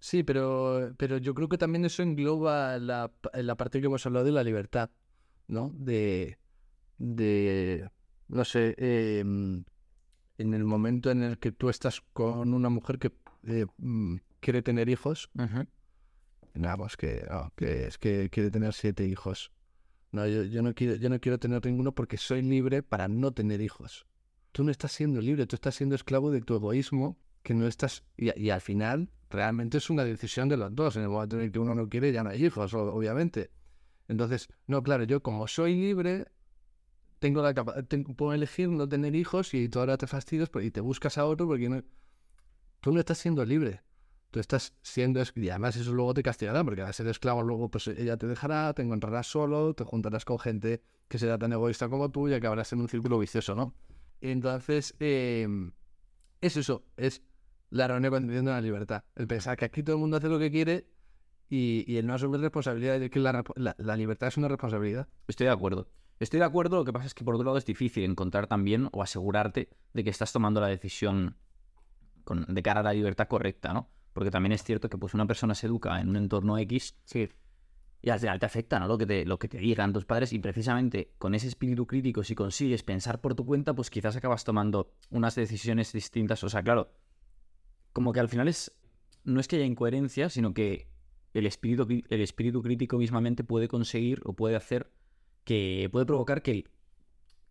Sí, 0.00 0.22
pero, 0.22 0.92
pero 0.98 1.16
yo 1.16 1.34
creo 1.34 1.48
que 1.48 1.56
también 1.56 1.86
eso 1.86 2.02
engloba 2.02 2.78
la, 2.78 3.10
la 3.32 3.56
parte 3.56 3.80
que 3.80 3.86
hemos 3.86 4.04
hablado 4.04 4.26
de 4.26 4.32
la 4.32 4.44
libertad, 4.44 4.90
¿no? 5.48 5.72
De, 5.74 6.38
de 6.98 7.88
no 8.28 8.44
sé, 8.44 8.74
em, 8.76 9.64
en 10.38 10.54
el 10.54 10.64
momento 10.64 11.10
en 11.10 11.22
el 11.22 11.38
que 11.38 11.52
tú 11.52 11.68
estás 11.68 12.02
con 12.12 12.52
una 12.52 12.68
mujer 12.68 12.98
que 12.98 13.12
eh, 13.44 13.66
mm, 13.78 14.16
quiere 14.40 14.62
tener 14.62 14.88
hijos, 14.88 15.30
vamos, 16.54 16.96
que, 16.96 17.26
no, 17.30 17.52
que 17.56 17.86
es 17.86 17.98
que 17.98 18.28
quiere 18.30 18.50
tener 18.50 18.72
siete 18.74 19.06
hijos. 19.06 19.52
No, 20.12 20.26
yo, 20.26 20.44
yo 20.44 20.62
no 20.62 20.74
quiero, 20.74 20.96
yo 20.96 21.08
no 21.08 21.18
quiero 21.20 21.38
tener 21.38 21.64
ninguno 21.64 21.94
porque 21.94 22.16
soy 22.16 22.42
libre 22.42 22.82
para 22.82 23.08
no 23.08 23.32
tener 23.32 23.60
hijos. 23.60 24.06
Tú 24.54 24.62
no 24.62 24.70
estás 24.70 24.92
siendo 24.92 25.20
libre, 25.20 25.48
tú 25.48 25.56
estás 25.56 25.74
siendo 25.74 25.96
esclavo 25.96 26.30
de 26.30 26.40
tu 26.40 26.54
egoísmo, 26.54 27.18
que 27.42 27.54
no 27.54 27.66
estás... 27.66 28.04
Y, 28.16 28.50
al 28.50 28.60
final, 28.60 29.10
realmente 29.28 29.78
es 29.78 29.90
una 29.90 30.04
decisión 30.04 30.48
de 30.48 30.56
los 30.56 30.72
dos. 30.72 30.94
En 30.94 31.02
el 31.02 31.08
momento 31.08 31.34
en 31.34 31.42
el 31.42 31.50
que 31.50 31.58
uno 31.58 31.74
no 31.74 31.88
quiere, 31.88 32.12
ya 32.12 32.22
no 32.22 32.30
hay 32.30 32.46
hijos, 32.46 32.72
obviamente. 32.72 33.50
Entonces, 34.06 34.46
no, 34.68 34.80
claro, 34.84 35.02
yo 35.02 35.24
como 35.24 35.48
soy 35.48 35.74
libre, 35.74 36.28
tengo 37.18 37.42
la 37.42 37.52
tengo- 37.88 38.14
puedo 38.14 38.32
elegir 38.32 38.68
no 38.68 38.88
tener 38.88 39.16
hijos 39.16 39.54
y 39.54 39.68
tú 39.68 39.80
ahora 39.80 39.98
te 39.98 40.06
fastidias 40.06 40.48
y 40.62 40.70
te 40.70 40.80
buscas 40.80 41.18
a 41.18 41.26
otro 41.26 41.48
porque 41.48 41.68
no... 41.68 41.82
tú 42.78 42.92
no 42.92 43.00
estás 43.00 43.18
siendo 43.18 43.44
libre. 43.44 43.82
Tú 44.30 44.38
estás 44.38 44.72
siendo... 44.82 45.20
Y 45.34 45.48
además 45.48 45.74
eso 45.74 45.92
luego 45.92 46.14
te 46.14 46.22
castigará, 46.22 46.62
porque 46.62 46.82
al 46.82 46.94
ser 46.94 47.08
esclavo 47.08 47.42
luego 47.42 47.72
pues 47.72 47.88
ella 47.88 48.16
te 48.16 48.28
dejará, 48.28 48.72
te 48.72 48.82
encontrarás 48.82 49.26
solo, 49.26 49.74
te 49.74 49.82
juntarás 49.82 50.24
con 50.24 50.38
gente 50.38 50.80
que 51.08 51.18
será 51.18 51.38
tan 51.38 51.52
egoísta 51.52 51.88
como 51.88 52.12
tú 52.12 52.28
y 52.28 52.34
acabarás 52.34 52.72
en 52.72 52.82
un 52.82 52.88
círculo 52.88 53.18
vicioso, 53.18 53.56
¿no? 53.56 53.74
Entonces, 54.30 54.94
eh, 55.00 55.46
es 56.40 56.56
eso, 56.56 56.82
es 56.96 57.22
la 57.70 57.84
errónea 57.84 58.10
concepción 58.10 58.46
de 58.46 58.52
la 58.52 58.60
libertad. 58.62 59.04
El 59.16 59.26
pensar 59.26 59.56
que 59.58 59.66
aquí 59.66 59.82
todo 59.82 59.96
el 59.96 60.00
mundo 60.00 60.16
hace 60.16 60.28
lo 60.28 60.38
que 60.38 60.50
quiere 60.50 60.86
y, 61.50 61.84
y 61.86 61.98
el 61.98 62.06
no 62.06 62.14
asumir 62.14 62.40
responsabilidad 62.40 62.98
de 62.98 63.10
que 63.10 63.18
la, 63.18 63.44
la- 63.56 63.74
la 63.78 63.96
libertad 63.96 64.28
es 64.28 64.36
una 64.38 64.48
responsabilidad. 64.48 65.08
Estoy 65.28 65.46
de 65.46 65.52
acuerdo. 65.52 65.88
Estoy 66.20 66.38
de 66.40 66.46
acuerdo, 66.46 66.76
lo 66.76 66.84
que 66.86 66.92
pasa 66.92 67.06
es 67.06 67.12
que 67.14 67.22
por 67.22 67.34
otro 67.34 67.44
lado 67.44 67.58
es 67.58 67.66
difícil 67.66 68.04
encontrar 68.04 68.46
también 68.46 68.88
o 68.92 69.02
asegurarte 69.02 69.68
de 69.92 70.04
que 70.04 70.10
estás 70.10 70.32
tomando 70.32 70.58
la 70.60 70.68
decisión 70.68 71.36
con- 72.24 72.46
de 72.48 72.62
cara 72.62 72.80
a 72.80 72.84
la 72.84 72.92
libertad 72.94 73.28
correcta, 73.28 73.74
¿no? 73.74 73.90
Porque 74.14 74.30
también 74.30 74.52
es 74.52 74.62
cierto 74.64 74.88
que 74.88 74.96
pues 74.96 75.12
una 75.12 75.26
persona 75.26 75.54
se 75.54 75.66
educa 75.66 76.00
en 76.00 76.08
un 76.08 76.16
entorno 76.16 76.56
X 76.56 76.96
Sí. 77.04 77.28
Y 78.04 78.10
al 78.10 78.20
final 78.20 78.38
te 78.38 78.44
afecta, 78.44 78.78
¿no? 78.78 78.86
Lo 78.86 78.98
que 78.98 79.06
te, 79.06 79.24
lo 79.24 79.38
que 79.38 79.48
te 79.48 79.56
digan 79.56 79.94
tus 79.94 80.04
padres 80.04 80.34
y 80.34 80.38
precisamente 80.38 81.14
con 81.16 81.34
ese 81.34 81.48
espíritu 81.48 81.86
crítico, 81.86 82.22
si 82.22 82.34
consigues 82.34 82.82
pensar 82.82 83.22
por 83.22 83.34
tu 83.34 83.46
cuenta, 83.46 83.72
pues 83.74 83.88
quizás 83.88 84.14
acabas 84.14 84.44
tomando 84.44 84.92
unas 85.10 85.34
decisiones 85.34 85.90
distintas. 85.90 86.44
O 86.44 86.50
sea, 86.50 86.62
claro, 86.62 86.92
como 87.94 88.12
que 88.12 88.20
al 88.20 88.28
final 88.28 88.46
es, 88.46 88.76
no 89.24 89.40
es 89.40 89.48
que 89.48 89.56
haya 89.56 89.64
incoherencia, 89.64 90.28
sino 90.28 90.52
que 90.52 90.86
el 91.32 91.46
espíritu, 91.46 91.88
el 91.88 92.20
espíritu 92.20 92.60
crítico 92.62 92.98
mismamente 92.98 93.42
puede 93.42 93.68
conseguir 93.68 94.20
o 94.26 94.34
puede 94.34 94.56
hacer 94.56 94.92
que, 95.44 95.88
puede 95.90 96.04
provocar 96.04 96.42
que, 96.42 96.64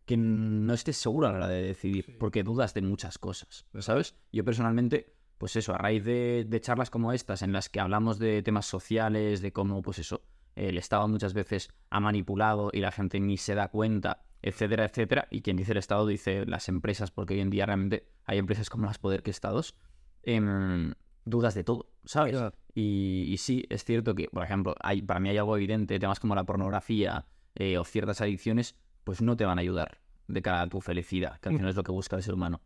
que 0.05 0.17
no 0.17 0.71
estés 0.75 0.97
seguro 0.97 1.27
a 1.27 1.31
la 1.31 1.37
hora 1.37 1.47
de 1.47 1.63
decidir, 1.63 2.05
Sí. 2.05 2.15
porque 2.19 2.43
dudas 2.43 2.75
de 2.75 2.83
muchas 2.83 3.17
cosas, 3.17 3.65
¿sabes? 3.79 4.15
Yo 4.31 4.45
personalmente, 4.45 5.15
pues 5.39 5.55
eso, 5.55 5.73
a 5.73 5.79
raíz 5.79 6.03
de, 6.05 6.45
de 6.47 6.61
charlas 6.61 6.91
como 6.91 7.11
estas, 7.11 7.41
en 7.41 7.53
las 7.53 7.69
que 7.69 7.79
hablamos 7.79 8.19
de 8.19 8.43
temas 8.43 8.67
sociales, 8.67 9.41
de 9.41 9.51
cómo, 9.51 9.81
pues 9.81 9.97
eso, 9.97 10.21
el 10.55 10.77
Estado 10.77 11.07
muchas 11.07 11.33
veces 11.33 11.69
ha 11.89 11.99
manipulado 11.99 12.69
y 12.73 12.79
la 12.79 12.91
gente 12.91 13.19
ni 13.19 13.37
se 13.37 13.55
da 13.55 13.69
cuenta, 13.69 14.23
etcétera, 14.41 14.85
etcétera. 14.85 15.27
Y 15.31 15.41
quien 15.41 15.57
dice 15.57 15.71
el 15.71 15.77
Estado 15.77 16.05
dice 16.05 16.45
las 16.45 16.69
empresas, 16.69 17.11
porque 17.11 17.33
hoy 17.35 17.39
en 17.41 17.49
día 17.49 17.65
realmente 17.65 18.07
hay 18.25 18.37
empresas 18.37 18.69
con 18.69 18.81
más 18.81 18.97
poder 18.99 19.23
que 19.23 19.31
Estados. 19.31 19.75
em, 20.23 20.93
dudas 21.25 21.53
de 21.53 21.63
todo, 21.63 21.89
¿sabes? 22.05 22.33
Claro. 22.33 22.53
Y, 22.73 23.25
y 23.27 23.37
sí, 23.37 23.65
es 23.69 23.83
cierto 23.83 24.15
que, 24.15 24.27
por 24.27 24.43
ejemplo, 24.43 24.75
hay, 24.81 25.01
para 25.01 25.19
mí 25.19 25.29
hay 25.29 25.37
algo 25.37 25.55
evidente, 25.55 25.99
temas 25.99 26.19
como 26.19 26.35
la 26.35 26.43
pornografía 26.43 27.25
eh, 27.55 27.77
o 27.77 27.83
ciertas 27.83 28.21
adicciones, 28.21 28.75
pues 29.03 29.21
no 29.21 29.37
te 29.37 29.45
van 29.45 29.57
a 29.57 29.61
ayudar 29.61 30.01
de 30.27 30.41
cara 30.41 30.61
a 30.61 30.67
tu 30.67 30.81
felicidad, 30.81 31.39
que 31.39 31.49
al 31.49 31.55
final 31.55 31.69
es 31.69 31.75
lo 31.75 31.83
que 31.83 31.91
busca 31.91 32.15
el 32.15 32.23
ser 32.23 32.33
humano. 32.33 32.61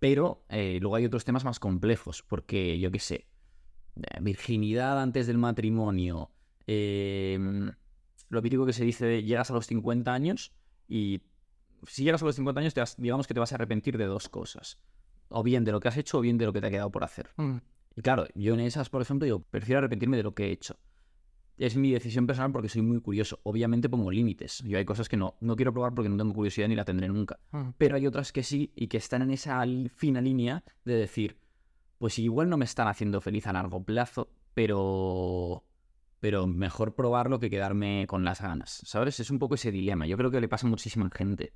Pero 0.00 0.44
eh, 0.48 0.78
luego 0.80 0.96
hay 0.96 1.06
otros 1.06 1.24
temas 1.24 1.44
más 1.44 1.60
complejos, 1.60 2.22
porque 2.22 2.78
yo 2.78 2.90
qué 2.90 2.98
sé, 2.98 3.28
eh, 3.96 4.18
virginidad 4.20 5.00
antes 5.00 5.26
del 5.26 5.38
matrimonio, 5.38 6.30
em, 6.66 7.70
lo 8.28 8.42
típico 8.42 8.66
que 8.66 8.72
se 8.72 8.84
dice, 8.84 9.22
llegas 9.22 9.50
a 9.50 9.54
los 9.54 9.66
50 9.66 10.12
años 10.12 10.52
y 10.88 11.22
si 11.86 12.04
llegas 12.04 12.22
a 12.22 12.26
los 12.26 12.36
50 12.36 12.60
años, 12.60 12.74
te 12.74 12.82
digamos 12.98 13.26
que 13.26 13.34
te 13.34 13.40
vas 13.40 13.52
a 13.52 13.56
arrepentir 13.56 13.98
de 13.98 14.06
dos 14.06 14.28
cosas. 14.28 14.78
O 15.28 15.42
bien 15.42 15.64
de 15.64 15.72
lo 15.72 15.80
que 15.80 15.88
has 15.88 15.96
hecho 15.96 16.18
o 16.18 16.20
bien 16.20 16.38
de 16.38 16.46
lo 16.46 16.52
que 16.52 16.60
te 16.60 16.66
ha 16.66 16.70
quedado 16.70 16.90
por 16.90 17.04
hacer. 17.04 17.30
Mm. 17.36 17.56
Y 17.96 18.02
claro, 18.02 18.26
yo 18.34 18.54
en 18.54 18.60
esas, 18.60 18.90
por 18.90 19.02
ejemplo, 19.02 19.26
yo 19.26 19.40
prefiero 19.40 19.78
arrepentirme 19.78 20.16
de 20.16 20.22
lo 20.22 20.34
que 20.34 20.46
he 20.46 20.50
hecho. 20.50 20.78
Es 21.56 21.76
mi 21.76 21.92
decisión 21.92 22.26
personal 22.26 22.50
porque 22.50 22.68
soy 22.68 22.82
muy 22.82 23.00
curioso. 23.00 23.38
Obviamente 23.44 23.88
pongo 23.88 24.10
límites. 24.10 24.62
Yo 24.64 24.76
hay 24.76 24.84
cosas 24.84 25.08
que 25.08 25.16
no, 25.16 25.36
no 25.40 25.54
quiero 25.54 25.72
probar 25.72 25.94
porque 25.94 26.08
no 26.08 26.16
tengo 26.16 26.34
curiosidad 26.34 26.66
ni 26.68 26.74
la 26.74 26.84
tendré 26.84 27.08
nunca. 27.08 27.38
Mm. 27.52 27.70
Pero 27.78 27.96
hay 27.96 28.06
otras 28.06 28.32
que 28.32 28.42
sí 28.42 28.72
y 28.74 28.88
que 28.88 28.96
están 28.96 29.22
en 29.22 29.30
esa 29.30 29.64
fina 29.94 30.20
línea 30.20 30.64
de 30.84 30.94
decir, 30.94 31.38
pues 31.98 32.18
igual 32.18 32.48
no 32.48 32.56
me 32.56 32.64
están 32.64 32.88
haciendo 32.88 33.20
feliz 33.20 33.46
a 33.46 33.52
largo 33.52 33.84
plazo, 33.84 34.30
pero 34.52 35.64
pero 36.24 36.46
mejor 36.46 36.94
probarlo 36.94 37.38
que 37.38 37.50
quedarme 37.50 38.06
con 38.08 38.24
las 38.24 38.40
ganas, 38.40 38.80
¿sabes? 38.86 39.20
Es 39.20 39.28
un 39.28 39.38
poco 39.38 39.56
ese 39.56 39.70
dilema. 39.70 40.06
Yo 40.06 40.16
creo 40.16 40.30
que 40.30 40.40
le 40.40 40.48
pasa 40.48 40.66
a 40.66 40.70
muchísima 40.70 41.10
gente. 41.14 41.52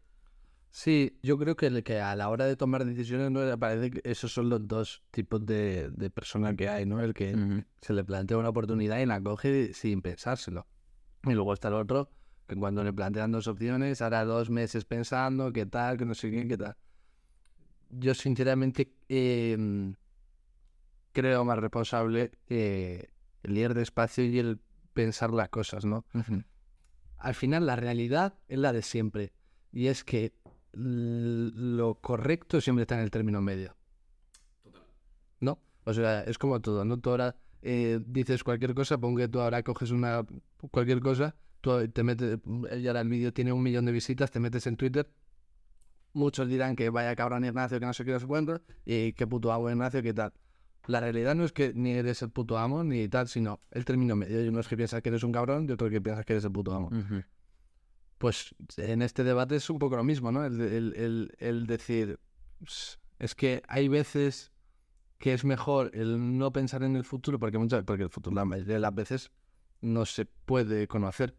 Sí, 0.68 1.18
yo 1.22 1.38
creo 1.38 1.56
que, 1.56 1.68
el 1.68 1.82
que 1.82 2.02
a 2.02 2.14
la 2.14 2.28
hora 2.28 2.44
de 2.44 2.54
tomar 2.54 2.84
decisiones 2.84 3.30
no 3.30 3.58
parece 3.58 3.92
que 3.92 4.02
esos 4.04 4.30
son 4.30 4.50
los 4.50 4.68
dos 4.68 5.02
tipos 5.10 5.46
de, 5.46 5.88
de 5.88 6.10
persona 6.10 6.54
que 6.54 6.68
hay, 6.68 6.84
¿no? 6.84 7.00
El 7.00 7.14
que 7.14 7.34
Ujú. 7.34 7.64
se 7.80 7.94
le 7.94 8.04
plantea 8.04 8.36
una 8.36 8.50
oportunidad 8.50 8.98
y 8.98 9.06
la 9.06 9.22
coge 9.22 9.72
sin 9.72 10.02
pensárselo. 10.02 10.66
Y 11.24 11.32
luego 11.32 11.54
está 11.54 11.68
el 11.68 11.74
otro 11.74 12.10
que 12.46 12.54
cuando 12.54 12.84
le 12.84 12.92
plantean 12.92 13.32
dos 13.32 13.46
opciones, 13.46 14.02
hará 14.02 14.26
dos 14.26 14.50
meses 14.50 14.84
pensando 14.84 15.50
qué 15.50 15.64
tal, 15.64 15.96
que 15.96 16.04
no 16.04 16.14
sé 16.14 16.30
qué, 16.30 16.46
qué 16.46 16.58
tal. 16.58 16.76
Yo 17.88 18.12
sinceramente 18.12 18.92
em, 19.08 19.94
creo 21.12 21.46
más 21.46 21.58
responsable 21.58 22.32
eh, 22.50 23.08
el 23.48 23.58
ir 23.58 23.74
despacio 23.74 24.24
y 24.24 24.38
el 24.38 24.60
pensar 24.92 25.32
las 25.32 25.48
cosas, 25.48 25.84
¿no? 25.84 26.04
al 27.18 27.34
final 27.34 27.66
la 27.66 27.76
realidad 27.76 28.34
es 28.48 28.58
la 28.58 28.72
de 28.72 28.82
siempre. 28.82 29.32
Y 29.72 29.88
es 29.88 30.04
que 30.04 30.32
lo 30.72 31.96
correcto 31.96 32.60
siempre 32.60 32.82
está 32.82 32.94
en 32.96 33.02
el 33.02 33.10
término 33.10 33.40
medio. 33.40 33.76
¿No? 35.40 35.60
O 35.84 35.92
sea, 35.92 36.22
es 36.22 36.38
como 36.38 36.60
todo, 36.60 36.84
¿no? 36.84 36.98
Tú 36.98 37.10
ahora 37.10 37.36
eh, 37.62 38.00
dices 38.06 38.44
cualquier 38.44 38.74
cosa, 38.74 38.98
pon 38.98 39.16
que 39.16 39.28
tú 39.28 39.40
ahora 39.40 39.62
coges 39.62 39.90
una 39.90 40.24
cualquier 40.70 41.00
cosa, 41.00 41.34
tú 41.60 41.88
te 41.88 42.02
metes, 42.02 42.38
y 42.76 42.86
ahora 42.86 43.00
el 43.00 43.08
vídeo 43.08 43.32
tiene 43.32 43.52
un 43.52 43.62
millón 43.62 43.84
de 43.84 43.92
visitas, 43.92 44.30
te 44.30 44.40
metes 44.40 44.66
en 44.66 44.76
Twitter, 44.76 45.10
muchos 46.12 46.48
dirán 46.48 46.76
que 46.76 46.90
vaya 46.90 47.16
cabrón 47.16 47.44
Ignacio, 47.44 47.80
que 47.80 47.86
no 47.86 47.92
sé 47.92 48.04
qué, 48.04 48.12
no 48.12 48.20
sé 48.20 48.26
cuánto, 48.26 48.60
y 48.84 49.12
qué 49.12 49.26
puto 49.26 49.52
amo 49.52 49.70
Ignacio, 49.70 50.02
qué 50.02 50.14
tal. 50.14 50.32
La 50.88 51.00
realidad 51.00 51.34
no 51.34 51.44
es 51.44 51.52
que 51.52 51.72
ni 51.74 51.92
eres 51.92 52.22
el 52.22 52.30
puto 52.30 52.56
amo 52.58 52.82
ni 52.82 53.06
tal, 53.08 53.28
sino 53.28 53.60
el 53.70 53.84
término 53.84 54.16
medio. 54.16 54.38
Hay 54.40 54.48
unos 54.48 54.66
que 54.68 54.76
piensan 54.76 55.00
que 55.02 55.10
eres 55.10 55.22
un 55.22 55.32
cabrón 55.32 55.66
y 55.68 55.72
otros 55.72 55.90
que 55.90 56.00
piensan 56.00 56.24
que 56.24 56.32
eres 56.32 56.44
el 56.44 56.50
puto 56.52 56.74
amo. 56.74 56.88
Ujú. 56.88 57.22
Pues 58.16 58.54
en 58.78 59.02
este 59.02 59.22
debate 59.22 59.54
es 59.56 59.68
un 59.70 59.78
poco 59.78 59.96
lo 59.96 60.02
mismo, 60.02 60.32
¿no? 60.32 60.44
El, 60.44 60.60
el- 60.60 60.94
el- 60.96 61.32
el 61.38 61.66
decir, 61.66 62.18
"Ps, 62.64 62.98
es 63.18 63.34
que 63.34 63.62
hay 63.68 63.88
veces 63.88 64.50
que 65.18 65.34
es 65.34 65.44
mejor 65.44 65.90
el 65.94 66.38
no 66.38 66.52
pensar 66.52 66.82
en 66.82 66.96
el 66.96 67.04
futuro, 67.04 67.38
porque 67.38 67.58
muchas 67.58 67.84
porque 67.84 68.04
el 68.04 68.10
futuro 68.10 68.34
la 68.34 68.44
mayoría 68.44 68.74
de 68.74 68.80
las 68.80 68.94
veces 68.94 69.30
no 69.80 70.04
se 70.06 70.24
puede 70.24 70.88
conocer. 70.88 71.36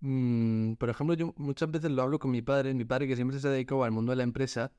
Mm, 0.00 0.74
por 0.74 0.90
ejemplo, 0.90 1.14
yo 1.16 1.32
muchas 1.38 1.70
veces 1.70 1.90
lo 1.90 2.02
hablo 2.02 2.18
con 2.18 2.30
mi 2.30 2.42
padre, 2.42 2.74
mi 2.74 2.84
padre 2.84 3.08
que 3.08 3.16
siempre 3.16 3.38
se 3.40 3.48
ha 3.48 3.50
dedicado 3.50 3.82
al 3.82 3.92
mundo 3.92 4.12
de 4.12 4.16
la 4.16 4.24
empresa 4.24 4.70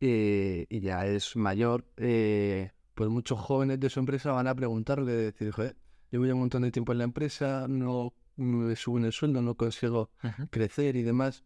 eh, 0.00 0.66
y 0.68 0.80
ya 0.80 1.06
es 1.06 1.36
mayor, 1.36 1.86
eh, 1.96 2.70
pues 2.94 3.10
muchos 3.10 3.38
jóvenes 3.38 3.80
de 3.80 3.90
su 3.90 4.00
empresa 4.00 4.32
van 4.32 4.46
a 4.46 4.54
preguntarle, 4.54 5.12
decir, 5.12 5.50
joder, 5.50 5.76
llevo 6.10 6.26
ya 6.26 6.34
un 6.34 6.40
montón 6.40 6.62
de 6.62 6.70
tiempo 6.70 6.92
en 6.92 6.98
la 6.98 7.04
empresa, 7.04 7.66
no 7.68 8.14
me 8.36 8.76
suben 8.76 9.04
el 9.04 9.12
sueldo, 9.12 9.42
no 9.42 9.54
consigo 9.54 10.10
crecer 10.50 10.96
y 10.96 11.02
demás. 11.02 11.44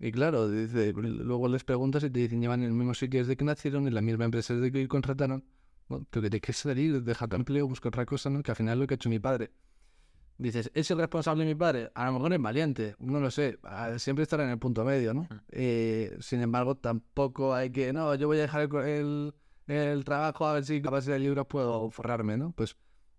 Y 0.00 0.12
claro, 0.12 0.48
dice, 0.48 0.92
luego 0.92 1.48
les 1.48 1.64
preguntas 1.64 2.04
y 2.04 2.10
te 2.10 2.20
dicen, 2.20 2.40
llevan 2.40 2.60
en 2.60 2.66
el 2.68 2.72
mismo 2.72 2.94
sitio 2.94 3.20
desde 3.20 3.36
que 3.36 3.44
nacieron, 3.44 3.88
en 3.88 3.94
la 3.94 4.00
misma 4.00 4.24
empresa 4.24 4.54
desde 4.54 4.70
que 4.70 4.86
contrataron. 4.86 5.44
¿no? 5.88 6.04
Tú 6.10 6.20
que 6.20 6.30
te 6.30 6.40
quieres 6.40 6.58
salir, 6.58 7.02
deja 7.02 7.26
tu 7.26 7.36
empleo, 7.36 7.66
busca 7.66 7.88
otra 7.88 8.06
cosa, 8.06 8.30
¿no? 8.30 8.42
Que 8.42 8.52
al 8.52 8.56
final 8.56 8.74
es 8.74 8.80
lo 8.80 8.86
que 8.86 8.94
ha 8.94 8.96
hecho 8.96 9.08
mi 9.08 9.18
padre. 9.18 9.50
Dices, 10.38 10.70
¿es 10.72 10.88
el 10.92 10.98
responsable 10.98 11.44
mi 11.44 11.56
padre? 11.56 11.90
A 11.94 12.06
lo 12.06 12.12
mejor 12.12 12.32
es 12.32 12.40
valiente, 12.40 12.94
no 13.00 13.18
lo 13.18 13.28
sé. 13.30 13.58
Siempre 13.96 14.22
estará 14.22 14.44
en 14.44 14.50
el 14.50 14.58
punto 14.58 14.84
medio, 14.84 15.12
¿no? 15.12 15.28
Eh, 15.50 16.16
sin 16.20 16.40
embargo, 16.40 16.76
tampoco 16.76 17.54
hay 17.54 17.70
que, 17.70 17.92
no, 17.92 18.14
yo 18.14 18.28
voy 18.28 18.38
a 18.38 18.42
dejar 18.42 18.68
el, 18.86 19.34
el, 19.66 19.74
el 19.74 20.04
trabajo 20.04 20.46
a 20.46 20.52
ver 20.52 20.64
si 20.64 20.80
a 20.84 20.90
base 20.90 21.10
de 21.10 21.18
libros 21.18 21.46
puedo 21.48 21.90
forrarme, 21.90 22.36
¿no? 22.36 22.52
Pues 22.52 22.76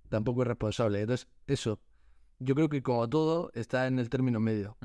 tampoco 0.08 0.43
es 0.43 0.47
responsable. 0.47 1.01
Entonces, 1.01 1.27
eso, 1.45 1.82
yo 2.39 2.55
creo 2.55 2.69
que 2.69 2.82
como 2.82 3.10
todo 3.10 3.51
está 3.53 3.88
en 3.88 3.99
el 3.99 4.10
término 4.10 4.39
medio. 4.39 4.77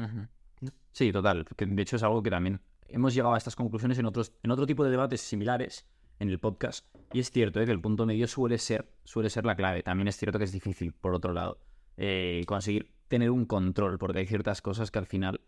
Sí, 0.92 1.12
total. 1.12 1.44
Que 1.57 1.66
de 1.66 1.83
hecho 1.83 1.97
es 1.97 2.03
algo 2.03 2.23
que 2.23 2.31
también 2.31 2.61
hemos 2.88 3.14
llegado 3.14 3.35
a 3.35 3.38
estas 3.38 3.57
conclusiones 3.57 3.99
en 3.99 4.07
otros, 4.07 4.33
en 4.42 4.51
otro 4.51 4.66
tipo 4.66 4.85
de 4.85 4.90
debates 4.90 5.20
similares 5.20 5.87
en 6.18 6.29
el 6.31 6.38
podcast. 6.38 6.87
Y 7.12 7.20
es 7.20 7.31
cierto 7.31 7.61
¿eh? 7.61 7.66
que 7.66 7.73
el 7.73 7.81
punto 7.81 8.07
medio 8.07 8.27
suele 8.27 8.59
ser, 8.59 8.88
suele 9.05 9.31
ser 9.31 9.44
la 9.44 9.57
clave. 9.57 9.83
También 9.83 10.09
es 10.09 10.16
cierto 10.16 10.38
que 10.38 10.44
es 10.44 10.53
difícil, 10.53 10.92
por 10.92 11.14
otro 11.14 11.33
lado, 11.33 11.59
eh, 11.96 12.42
conseguir 12.46 12.92
tener 13.09 13.30
un 13.30 13.44
control, 13.44 13.98
porque 13.98 14.20
hay 14.20 14.26
ciertas 14.26 14.62
cosas 14.62 14.90
que 14.90 14.98
al 14.98 15.07
final 15.07 15.40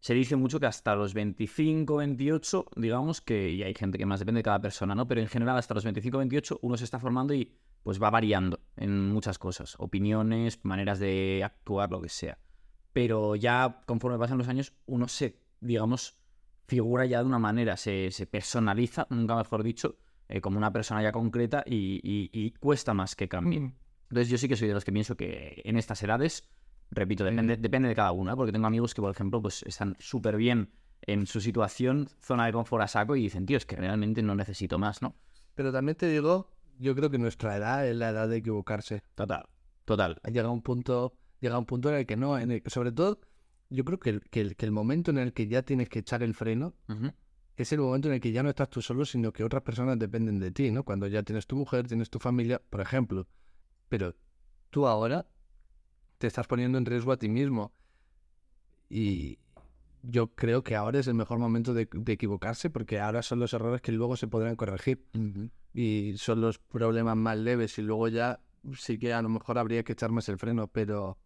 se 0.00 0.14
dice 0.14 0.36
mucho 0.36 0.60
que 0.60 0.66
hasta 0.66 0.94
los 0.94 1.12
25, 1.12 1.96
28, 1.96 2.66
digamos 2.76 3.20
que, 3.20 3.50
y 3.50 3.62
hay 3.62 3.74
gente 3.74 3.98
que 3.98 4.06
más 4.06 4.20
depende 4.20 4.38
de 4.38 4.44
cada 4.44 4.60
persona, 4.60 4.94
¿no? 4.94 5.06
Pero 5.06 5.20
en 5.20 5.28
general 5.28 5.58
hasta 5.58 5.74
los 5.74 5.84
25, 5.84 6.18
28 6.18 6.58
uno 6.62 6.76
se 6.76 6.84
está 6.84 6.98
formando 6.98 7.34
y 7.34 7.54
pues 7.82 8.02
va 8.02 8.10
variando 8.10 8.60
en 8.76 9.10
muchas 9.10 9.38
cosas, 9.38 9.76
opiniones, 9.78 10.64
maneras 10.64 10.98
de 10.98 11.42
actuar, 11.44 11.90
lo 11.90 12.00
que 12.00 12.08
sea. 12.08 12.38
Pero 12.92 13.36
ya 13.36 13.82
conforme 13.86 14.18
pasan 14.18 14.38
los 14.38 14.48
años, 14.48 14.72
uno 14.86 15.06
se, 15.06 15.38
digamos, 15.60 16.18
figura 16.66 17.04
ya 17.04 17.20
de 17.20 17.26
una 17.26 17.38
manera, 17.38 17.76
se, 17.76 18.10
se 18.10 18.26
personaliza, 18.26 19.06
nunca 19.10 19.36
mejor 19.36 19.62
dicho, 19.62 19.98
eh, 20.28 20.40
como 20.40 20.58
una 20.58 20.72
persona 20.72 21.02
ya 21.02 21.10
concreta 21.12 21.64
y, 21.66 22.52
cuesta 22.60 22.94
más 22.94 23.16
que 23.16 23.28
cambie. 23.28 23.72
Entonces 24.10 24.28
yo 24.28 24.38
sí 24.38 24.48
que 24.48 24.56
soy 24.56 24.68
de 24.68 24.74
los 24.74 24.84
que 24.84 24.92
pienso 24.92 25.16
que 25.16 25.62
en 25.64 25.76
estas 25.76 26.02
edades, 26.02 26.48
repito, 26.90 27.24
depende, 27.24 27.56
depende 27.56 27.88
de 27.88 27.94
cada 27.94 28.12
uno, 28.12 28.32
¿eh? 28.32 28.36
porque 28.36 28.52
tengo 28.52 28.66
amigos 28.66 28.92
que, 28.92 29.00
por 29.00 29.10
ejemplo, 29.10 29.40
pues 29.40 29.62
están 29.62 29.96
súper 29.98 30.36
bien 30.36 30.70
en 31.02 31.26
su 31.26 31.40
situación, 31.40 32.08
zona 32.20 32.46
de 32.46 32.52
confort 32.52 32.82
a 32.82 32.88
saco, 32.88 33.16
y 33.16 33.22
dicen, 33.22 33.46
tío, 33.46 33.56
es 33.56 33.64
que 33.66 33.76
realmente 33.76 34.22
no 34.22 34.34
necesito 34.34 34.78
más, 34.78 35.00
¿no? 35.00 35.14
Pero 35.54 35.72
también 35.72 35.96
te 35.96 36.08
digo, 36.08 36.50
yo 36.78 36.94
creo 36.94 37.10
que 37.10 37.18
nuestra 37.18 37.56
edad 37.56 37.86
es 37.86 37.96
la 37.96 38.10
edad 38.10 38.28
de 38.28 38.38
equivocarse. 38.38 39.02
Total, 39.14 39.44
total. 39.84 40.20
Llega 40.30 40.50
un 40.50 40.62
punto, 40.62 41.14
llega 41.40 41.56
un 41.58 41.66
punto 41.66 41.88
en 41.90 41.94
el 41.96 42.06
que 42.06 42.16
no, 42.16 42.38
en 42.38 42.50
el- 42.50 42.62
sobre 42.66 42.92
todo, 42.92 43.20
yo 43.70 43.84
creo 43.84 43.98
que 44.00 44.10
el, 44.10 44.20
que, 44.28 44.40
el, 44.40 44.56
que 44.56 44.66
el 44.66 44.72
momento 44.72 45.10
en 45.12 45.18
el 45.18 45.32
que 45.32 45.46
ya 45.46 45.62
tienes 45.62 45.88
que 45.88 46.00
echar 46.00 46.22
el 46.24 46.34
freno 46.34 46.74
es 47.56 47.72
el 47.72 47.78
momento 47.80 48.08
en 48.08 48.14
el 48.14 48.20
que 48.20 48.32
ya 48.32 48.42
no 48.42 48.48
estás 48.48 48.68
tú 48.70 48.82
solo, 48.82 49.04
sino 49.04 49.32
que 49.32 49.44
otras 49.44 49.62
personas 49.62 49.98
dependen 49.98 50.40
de 50.40 50.50
ti, 50.50 50.70
¿no? 50.72 50.82
Cuando 50.82 51.06
ya 51.06 51.22
tienes 51.22 51.46
tu 51.46 51.56
mujer, 51.56 51.86
tienes 51.86 52.10
tu 52.10 52.18
familia, 52.18 52.60
por 52.68 52.80
ejemplo. 52.80 53.28
Pero 53.90 54.16
tú 54.70 54.88
ahora 54.88 55.28
te 56.18 56.26
estás 56.28 56.46
poniendo 56.48 56.78
en 56.78 56.86
riesgo 56.86 57.12
a 57.12 57.18
ti 57.18 57.28
mismo. 57.28 57.72
Y 58.88 59.38
yo 60.02 60.28
creo 60.34 60.64
que 60.64 60.76
ahora 60.76 60.98
es 61.00 61.06
el 61.06 61.14
mejor 61.14 61.38
momento 61.38 61.74
de, 61.74 61.88
de 61.92 62.12
equivocarse, 62.12 62.70
porque 62.70 63.00
ahora 63.00 63.22
son 63.22 63.40
los 63.40 63.52
errores 63.54 63.82
que 63.82 63.92
luego 63.92 64.16
se 64.16 64.28
podrán 64.28 64.56
corregir. 64.56 65.04
y 65.74 66.14
son 66.18 66.40
los 66.40 66.58
problemas 66.58 67.16
más 67.16 67.38
leves 67.38 67.78
y 67.78 67.82
luego 67.82 68.08
ya 68.08 68.40
sí 68.76 68.98
que 68.98 69.12
a 69.14 69.22
lo 69.22 69.28
mejor 69.28 69.58
habría 69.58 69.84
que 69.84 69.92
echar 69.92 70.10
más 70.10 70.28
el 70.28 70.38
freno, 70.38 70.68
pero 70.68 71.18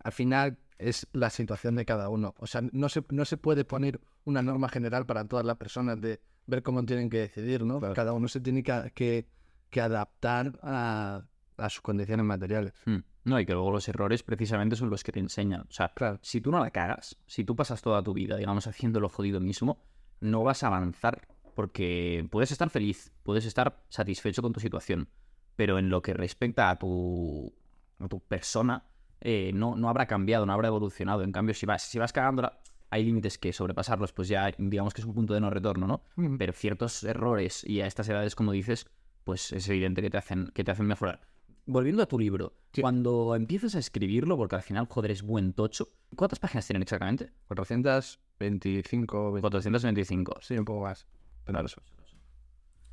al 0.00 0.12
final 0.12 0.58
es 0.78 1.06
la 1.12 1.30
situación 1.30 1.76
de 1.76 1.84
cada 1.86 2.08
uno. 2.08 2.34
O 2.38 2.46
sea, 2.46 2.62
no 2.72 2.88
se, 2.88 3.04
no 3.10 3.24
se 3.24 3.36
puede 3.38 3.64
poner 3.64 4.00
una 4.24 4.42
norma 4.42 4.68
general 4.68 5.06
para 5.06 5.26
todas 5.26 5.44
las 5.46 5.56
personas 5.56 6.00
de 6.00 6.20
ver 6.46 6.62
cómo 6.62 6.84
tienen 6.84 7.10
que 7.10 7.18
decidir, 7.18 7.64
¿no? 7.64 7.80
Claro. 7.80 7.94
Cada 7.94 8.12
uno 8.14 8.28
se 8.28 8.40
tiene 8.40 8.62
que, 8.62 8.92
que- 8.94 9.28
que 9.70 9.80
adaptar 9.80 10.58
a, 10.62 11.24
a 11.60 11.68
sus 11.70 11.80
condiciones 11.82 12.24
materiales. 12.26 12.72
Mm. 12.86 12.96
No, 13.24 13.38
y 13.40 13.46
que 13.46 13.52
luego 13.52 13.70
los 13.70 13.88
errores 13.88 14.22
precisamente 14.22 14.76
son 14.76 14.90
los 14.90 15.04
que 15.04 15.12
te 15.12 15.20
enseñan. 15.20 15.62
O 15.62 15.72
sea, 15.72 15.92
Claro. 15.94 16.18
si 16.22 16.40
tú 16.40 16.50
no 16.50 16.58
la 16.60 16.70
cagas, 16.70 17.16
si 17.26 17.44
tú 17.44 17.54
pasas 17.54 17.82
toda 17.82 18.02
tu 18.02 18.14
vida, 18.14 18.36
digamos, 18.36 18.66
haciendo 18.66 18.98
lo 19.00 19.08
jodido 19.08 19.40
mismo, 19.40 19.82
no 20.20 20.42
vas 20.42 20.62
a 20.62 20.68
avanzar. 20.68 21.26
Porque 21.54 22.26
puedes 22.30 22.52
estar 22.52 22.70
feliz, 22.70 23.12
puedes 23.22 23.44
estar 23.44 23.82
satisfecho 23.88 24.40
con 24.40 24.52
tu 24.52 24.60
situación, 24.60 25.08
pero 25.56 25.78
en 25.78 25.90
lo 25.90 26.00
que 26.00 26.14
respecta 26.14 26.70
a 26.70 26.78
tu, 26.78 27.52
a 27.98 28.08
tu 28.08 28.20
persona, 28.20 28.84
eh, 29.20 29.50
no, 29.52 29.76
no 29.76 29.88
habrá 29.88 30.06
cambiado, 30.06 30.46
no 30.46 30.52
habrá 30.52 30.68
evolucionado. 30.68 31.22
En 31.22 31.32
cambio, 31.32 31.54
si 31.54 31.66
vas, 31.66 31.82
si 31.82 31.98
vas 31.98 32.12
cagándola, 32.12 32.60
hay 32.88 33.04
límites 33.04 33.36
que 33.36 33.52
sobrepasarlos, 33.52 34.12
pues 34.12 34.28
ya 34.28 34.50
digamos 34.58 34.94
que 34.94 35.02
es 35.02 35.06
un 35.06 35.14
punto 35.14 35.34
de 35.34 35.40
no 35.40 35.50
retorno, 35.50 35.86
¿no? 35.86 36.02
Pero 36.38 36.52
ciertos 36.52 37.04
errores 37.04 37.62
y 37.64 37.80
a 37.82 37.86
estas 37.86 38.08
edades, 38.08 38.34
como 38.34 38.52
dices, 38.52 38.86
pues 39.24 39.52
es 39.52 39.68
evidente 39.68 40.00
que 40.02 40.10
te 40.10 40.16
hacen, 40.18 40.50
que 40.54 40.64
te 40.64 40.70
hacen 40.70 40.86
mejorar. 40.86 41.20
Volviendo 41.66 42.02
a 42.02 42.06
tu 42.06 42.18
libro, 42.18 42.54
Sí. 42.72 42.82
cuando 42.82 43.34
empiezas 43.34 43.74
a 43.74 43.78
escribirlo, 43.80 44.36
porque 44.36 44.56
al 44.56 44.62
final, 44.62 44.86
joder, 44.88 45.10
es 45.10 45.22
buen 45.22 45.52
tocho, 45.52 45.88
¿cuántas 46.16 46.38
páginas 46.38 46.66
tienen 46.66 46.82
exactamente? 46.82 47.32
425, 47.48 49.40
425. 49.40 50.36
sí, 50.40 50.56
un 50.56 50.64
poco 50.64 50.82
más. 50.82 51.06
Pero 51.44 51.60
eso. 51.64 51.80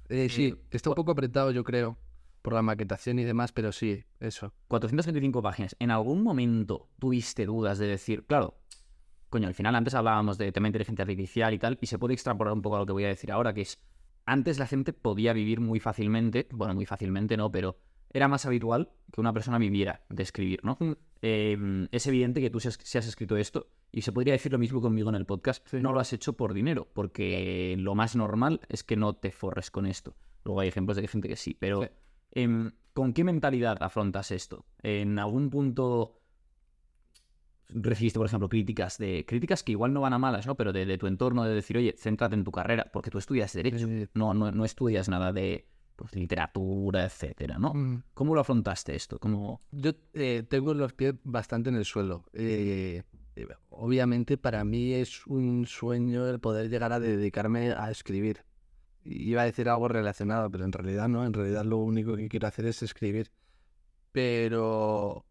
Eh, 0.10 0.30
sí, 0.30 0.56
está 0.72 0.90
un 0.90 0.96
poco 0.96 1.12
apretado, 1.12 1.52
yo 1.52 1.64
creo, 1.64 1.98
por 2.42 2.54
la 2.54 2.62
maquetación 2.62 3.20
y 3.20 3.24
demás, 3.24 3.52
pero 3.52 3.72
sí, 3.72 4.04
eso. 4.20 4.54
425 4.70 5.42
páginas. 5.42 5.76
¿En 5.80 5.92
algún 5.92 6.24
momento 6.24 6.90
tuviste 6.98 7.46
dudas 7.46 7.78
de 7.78 7.88
decir, 7.88 8.26
claro, 8.26 8.58
coño, 9.30 9.48
al 9.48 9.54
final 9.54 9.76
antes 9.76 9.94
hablábamos 9.94 10.38
de 10.38 10.52
tema 10.52 10.66
de 10.66 10.70
inteligencia 10.70 11.04
artificial 11.04 11.54
y 11.54 11.60
tal, 11.60 11.78
y 11.82 11.88
se 11.88 12.00
puede 12.00 12.14
extrapolar 12.14 12.54
un 12.54 12.62
poco 12.62 12.78
a 12.78 12.80
lo 12.80 12.86
que 12.86 12.94
voy 12.94 13.04
a 13.04 13.10
decir 13.10 13.32
ahora, 13.32 13.54
que 13.54 13.62
es, 13.62 13.80
antes 14.26 14.60
la 14.60 14.66
gente 14.68 14.94
podía 14.94 15.34
vivir 15.34 15.60
muy 15.60 15.80
fácilmente, 15.80 16.48
bueno, 16.52 16.74
muy 16.74 16.86
fácilmente 16.86 17.36
no, 17.36 17.52
pero 17.52 17.78
era 18.12 18.28
más 18.28 18.46
habitual 18.46 18.92
que 19.12 19.22
una 19.22 19.34
persona 19.34 19.58
viviera 19.58 20.02
de 20.10 20.24
escribir, 20.24 20.60
¿no? 20.64 20.78
Mm. 20.80 20.92
Eh, 21.22 21.88
es 21.92 22.08
evidente 22.08 22.42
que 22.42 22.50
tú 22.50 22.60
si 22.60 22.68
has, 22.68 22.80
si 22.82 22.98
has 22.98 23.08
escrito 23.08 23.38
esto, 23.38 23.68
y 23.92 24.02
se 24.04 24.12
podría 24.12 24.34
decir 24.34 24.52
lo 24.52 24.60
mismo 24.60 24.82
conmigo 24.82 25.10
en 25.10 25.16
el 25.16 25.26
podcast, 25.26 25.68
Sí. 25.68 25.78
no 25.82 25.94
lo 25.94 26.00
has 26.00 26.14
hecho 26.14 26.34
por 26.34 26.54
dinero, 26.54 26.88
porque 26.94 27.76
lo 27.80 27.96
más 27.96 28.16
normal 28.16 28.62
es 28.70 28.84
que 28.84 28.96
no 28.98 29.14
te 29.16 29.32
forres 29.32 29.72
con 29.72 29.86
esto. 29.86 30.16
Luego 30.46 30.60
hay 30.62 30.68
ejemplos 30.70 30.98
de 30.98 31.08
gente 31.08 31.28
que 31.28 31.36
sí, 31.36 31.56
pero 31.60 31.82
Sí. 31.84 31.90
em, 32.34 32.72
¿con 32.94 33.14
qué 33.14 33.24
mentalidad 33.24 33.82
afrontas 33.82 34.32
esto? 34.32 34.66
¿En 34.84 35.18
algún 35.20 35.50
punto 35.50 36.14
recibiste, 37.70 38.18
por 38.18 38.28
ejemplo, 38.28 38.48
críticas 38.48 38.98
de 38.98 39.26
críticas 39.28 39.62
que 39.64 39.74
igual 39.74 39.94
no 39.94 40.00
van 40.02 40.14
a 40.14 40.18
malas, 40.18 40.48
¿no? 40.48 40.56
Pero 40.56 40.72
de, 40.72 40.86
de 40.86 40.98
tu 40.98 41.08
entorno, 41.08 41.44
de 41.44 41.54
decir, 41.54 41.78
oye, 41.78 41.94
céntrate 41.98 42.36
en 42.36 42.44
tu 42.46 42.52
carrera, 42.52 42.90
porque 42.94 43.10
tú 43.12 43.18
estudias 43.18 43.52
derecho, 43.54 43.88
Sí. 43.88 44.08
no, 44.14 44.34
no, 44.34 44.52
no 44.52 44.64
estudias 44.66 45.10
nada 45.10 45.34
de 45.34 45.68
pues, 45.98 46.16
literatura, 46.16 47.04
etcétera, 47.04 47.58
¿no? 47.58 47.74
Mm. 47.74 48.04
¿Cómo 48.14 48.36
lo 48.36 48.42
afrontaste 48.42 48.96
esto? 48.96 49.20
¿Cómo... 49.20 49.62
Yo 49.72 49.92
eh, 50.14 50.44
tengo 50.48 50.74
los 50.74 50.94
pies 50.94 51.16
bastante 51.24 51.70
en 51.70 51.76
el 51.76 51.86
suelo. 51.86 52.24
Eh, 52.34 53.04
eh, 53.36 53.48
obviamente 53.70 54.38
para 54.38 54.64
mí 54.64 54.94
es 54.94 55.26
un 55.28 55.66
sueño 55.66 56.28
el 56.28 56.40
poder 56.40 56.70
llegar 56.70 56.94
a 56.94 57.00
dedicarme 57.00 57.72
a 57.72 57.92
escribir. 57.92 58.46
Iba 59.04 59.42
a 59.42 59.46
decir 59.46 59.70
algo 59.70 59.88
relacionado, 59.88 60.50
pero 60.52 60.66
en 60.66 60.72
realidad 60.72 61.08
no. 61.08 61.26
En 61.26 61.34
realidad 61.34 61.66
lo 61.66 61.78
único 61.78 62.16
que 62.16 62.30
quiero 62.30 62.48
hacer 62.48 62.66
es 62.68 62.84
escribir. 62.84 63.32
Pero, 64.12 65.26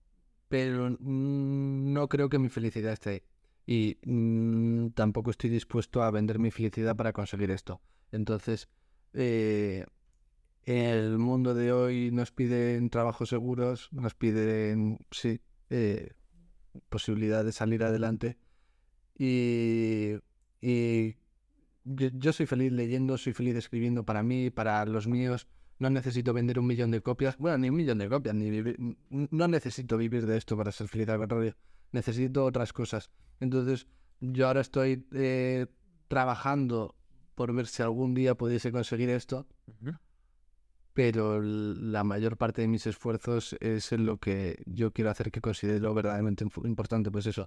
pero 0.48 0.90
mm, 0.90 1.92
no 1.92 2.08
creo 2.08 2.28
que 2.28 2.38
mi 2.38 2.48
felicidad 2.48 2.92
esté 2.92 3.10
ahí. 3.10 3.22
Y 3.66 3.98
mm, 4.04 4.90
tampoco 4.90 5.30
estoy 5.30 5.50
dispuesto 5.50 6.02
a 6.02 6.10
vender 6.10 6.38
mi 6.38 6.50
felicidad 6.50 6.96
para 6.96 7.12
conseguir 7.12 7.50
esto. 7.50 7.80
Entonces, 8.10 8.68
eh, 9.12 9.86
el 10.66 11.18
mundo 11.18 11.54
de 11.54 11.72
hoy 11.72 12.10
nos 12.10 12.32
piden 12.32 12.90
trabajos 12.90 13.28
seguros, 13.28 13.88
nos 13.92 14.14
piden, 14.14 14.98
sí, 15.10 15.40
eh, 15.70 16.12
posibilidad 16.88 17.44
de 17.44 17.52
salir 17.52 17.84
adelante. 17.84 18.36
Y, 19.16 20.14
y 20.60 21.16
yo, 21.84 22.08
yo 22.12 22.32
soy 22.32 22.46
feliz 22.46 22.72
leyendo, 22.72 23.16
soy 23.16 23.32
feliz 23.32 23.54
escribiendo 23.54 24.04
para 24.04 24.22
mí, 24.22 24.50
para 24.50 24.84
los 24.86 25.06
míos. 25.06 25.46
No 25.78 25.88
necesito 25.88 26.32
vender 26.32 26.58
un 26.58 26.66
millón 26.66 26.90
de 26.90 27.00
copias. 27.00 27.36
Bueno, 27.38 27.58
ni 27.58 27.70
un 27.70 27.76
millón 27.76 27.98
de 27.98 28.08
copias, 28.08 28.34
ni 28.34 28.50
vivir- 28.50 28.76
No 29.08 29.46
necesito 29.48 29.96
vivir 29.96 30.26
de 30.26 30.36
esto 30.36 30.56
para 30.56 30.72
ser 30.72 30.88
feliz 30.88 31.08
al 31.10 31.18
contrario. 31.18 31.54
Necesito 31.92 32.44
otras 32.44 32.72
cosas. 32.72 33.10
Entonces, 33.40 33.86
yo 34.20 34.48
ahora 34.48 34.62
estoy 34.62 35.06
eh, 35.12 35.66
trabajando 36.08 36.96
por 37.34 37.54
ver 37.54 37.66
si 37.66 37.82
algún 37.82 38.14
día 38.14 38.34
pudiese 38.34 38.72
conseguir 38.72 39.10
esto 39.10 39.46
pero 40.96 41.42
la 41.42 42.04
mayor 42.04 42.38
parte 42.38 42.62
de 42.62 42.68
mis 42.68 42.86
esfuerzos 42.86 43.54
es 43.60 43.92
en 43.92 44.06
lo 44.06 44.16
que 44.16 44.62
yo 44.64 44.92
quiero 44.94 45.10
hacer 45.10 45.30
que 45.30 45.42
considero 45.42 45.92
verdaderamente 45.92 46.42
importante, 46.64 47.10
pues 47.10 47.26
eso, 47.26 47.46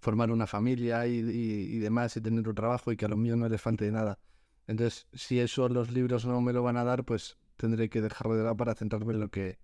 formar 0.00 0.30
una 0.30 0.46
familia 0.46 1.04
y, 1.08 1.16
y- 1.18 1.76
y 1.76 1.78
demás 1.80 2.16
y 2.16 2.20
tener 2.20 2.48
un 2.48 2.54
trabajo 2.54 2.92
y 2.92 2.96
que 2.96 3.06
a 3.06 3.08
los 3.08 3.18
míos 3.18 3.36
no 3.36 3.48
les 3.48 3.60
falte 3.60 3.86
de 3.86 3.90
nada. 3.90 4.20
Entonces, 4.68 5.08
si 5.12 5.40
eso 5.40 5.68
los 5.68 5.90
libros 5.90 6.26
no 6.26 6.40
me 6.40 6.52
lo 6.52 6.62
van 6.62 6.76
a 6.76 6.84
dar, 6.84 7.04
pues 7.04 7.36
tendré 7.56 7.88
que 7.90 8.00
dejarlo 8.00 8.36
de 8.36 8.44
lado 8.44 8.56
para 8.56 8.76
centrarme 8.76 9.14
en 9.14 9.20
lo 9.20 9.30
que... 9.30 9.58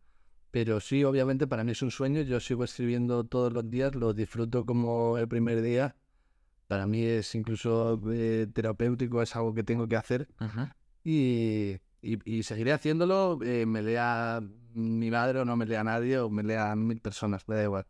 Pero 0.50 0.80
sí, 0.80 1.04
obviamente 1.04 1.46
para 1.46 1.62
mí 1.62 1.70
es 1.70 1.82
un 1.82 1.92
sueño, 1.92 2.22
yo 2.22 2.40
sigo 2.40 2.64
escribiendo 2.64 3.22
todos 3.22 3.52
los 3.52 3.70
días, 3.70 3.94
lo 3.94 4.14
disfruto 4.14 4.66
como 4.66 5.16
el 5.16 5.28
primer 5.28 5.62
día. 5.62 5.94
Para 6.66 6.88
mí 6.88 7.04
es 7.04 7.36
incluso 7.36 8.00
eh, 8.12 8.48
terapéutico, 8.52 9.22
es 9.22 9.36
algo 9.36 9.54
que 9.54 9.62
tengo 9.62 9.86
que 9.86 9.94
hacer 9.96 10.26
y, 11.04 11.76
y- 12.04 12.38
y 12.38 12.42
seguiré 12.42 12.72
haciéndolo, 12.72 13.38
eh, 13.42 13.66
me 13.66 13.82
lea 13.82 14.40
mi 14.74 15.10
madre 15.10 15.40
o 15.40 15.44
no 15.44 15.56
me 15.56 15.66
lea 15.66 15.82
nadie 15.84 16.18
o 16.18 16.28
me 16.30 16.42
lea 16.42 16.74
mil 16.76 17.00
personas, 17.00 17.46
me 17.48 17.56
da 17.56 17.62
igual. 17.64 17.86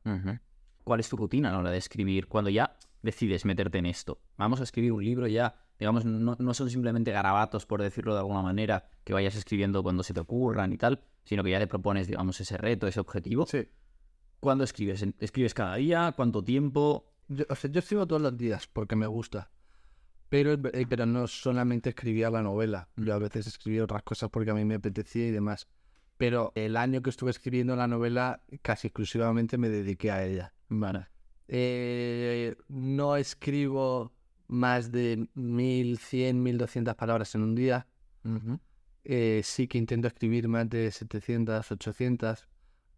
¿Cuál 0.84 1.00
es 1.00 1.08
tu 1.08 1.16
rutina 1.16 1.48
a 1.48 1.52
la 1.52 1.58
hora 1.58 1.70
de 1.70 1.78
escribir? 1.78 2.26
Cuando 2.28 2.50
ya 2.50 2.76
decides 3.02 3.44
meterte 3.44 3.78
en 3.78 3.86
esto. 3.86 4.20
Vamos 4.36 4.60
a 4.60 4.64
escribir 4.64 4.92
un 4.92 5.04
libro 5.04 5.26
ya, 5.26 5.54
digamos, 5.78 6.04
no, 6.04 6.36
no 6.38 6.54
son 6.54 6.70
simplemente 6.70 7.10
garabatos, 7.10 7.66
por 7.66 7.80
decirlo 7.82 8.12
de 8.14 8.20
alguna 8.20 8.42
manera, 8.42 8.88
que 9.04 9.12
vayas 9.12 9.34
escribiendo 9.34 9.82
cuando 9.82 10.02
se 10.02 10.12
te 10.14 10.20
ocurran 10.20 10.72
y 10.72 10.78
tal, 10.78 11.02
sino 11.24 11.42
que 11.42 11.50
ya 11.50 11.58
te 11.58 11.66
propones, 11.66 12.06
digamos, 12.06 12.38
ese 12.40 12.56
reto, 12.58 12.86
ese 12.86 13.00
objetivo. 13.00 13.46
Sí. 13.46 13.68
¿Cuándo 14.40 14.64
escribes? 14.64 15.02
¿En- 15.02 15.14
¿Escribes 15.20 15.54
cada 15.54 15.76
día? 15.76 16.12
¿Cuánto 16.16 16.42
tiempo? 16.44 17.10
Yo, 17.28 17.44
o 17.48 17.54
sea, 17.54 17.70
yo 17.70 17.78
escribo 17.78 18.06
todos 18.06 18.20
los 18.20 18.36
días 18.36 18.66
porque 18.66 18.94
me 18.96 19.06
gusta, 19.06 19.50
pero, 20.34 20.54
eh, 20.72 20.84
pero 20.88 21.06
no 21.06 21.28
solamente 21.28 21.90
escribía 21.90 22.28
la 22.28 22.42
novela, 22.42 22.88
yo 22.96 23.14
a 23.14 23.18
veces 23.18 23.46
escribía 23.46 23.84
otras 23.84 24.02
cosas 24.02 24.30
porque 24.30 24.50
a 24.50 24.54
mí 24.54 24.64
me 24.64 24.74
apetecía 24.74 25.28
y 25.28 25.30
demás. 25.30 25.68
Pero 26.16 26.50
el 26.56 26.76
año 26.76 27.02
que 27.02 27.10
estuve 27.10 27.30
escribiendo 27.30 27.76
la 27.76 27.86
novela, 27.86 28.42
casi 28.60 28.88
exclusivamente 28.88 29.58
me 29.58 29.68
dediqué 29.68 30.10
a 30.10 30.24
ella. 30.24 30.52
Vale. 30.68 31.06
Eh, 31.46 32.56
no 32.66 33.14
escribo 33.14 34.12
más 34.48 34.90
de 34.90 35.28
1100, 35.34 36.42
1200 36.42 36.96
palabras 36.96 37.32
en 37.36 37.42
un 37.42 37.54
día. 37.54 37.86
Eh, 39.04 39.40
sí 39.44 39.68
que 39.68 39.78
intento 39.78 40.08
escribir 40.08 40.48
más 40.48 40.68
de 40.68 40.90
700, 40.90 41.70
800. 41.70 42.48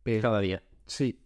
Pero 0.03 0.23
Cada 0.23 0.41
día. 0.41 0.63
sí, 0.87 1.21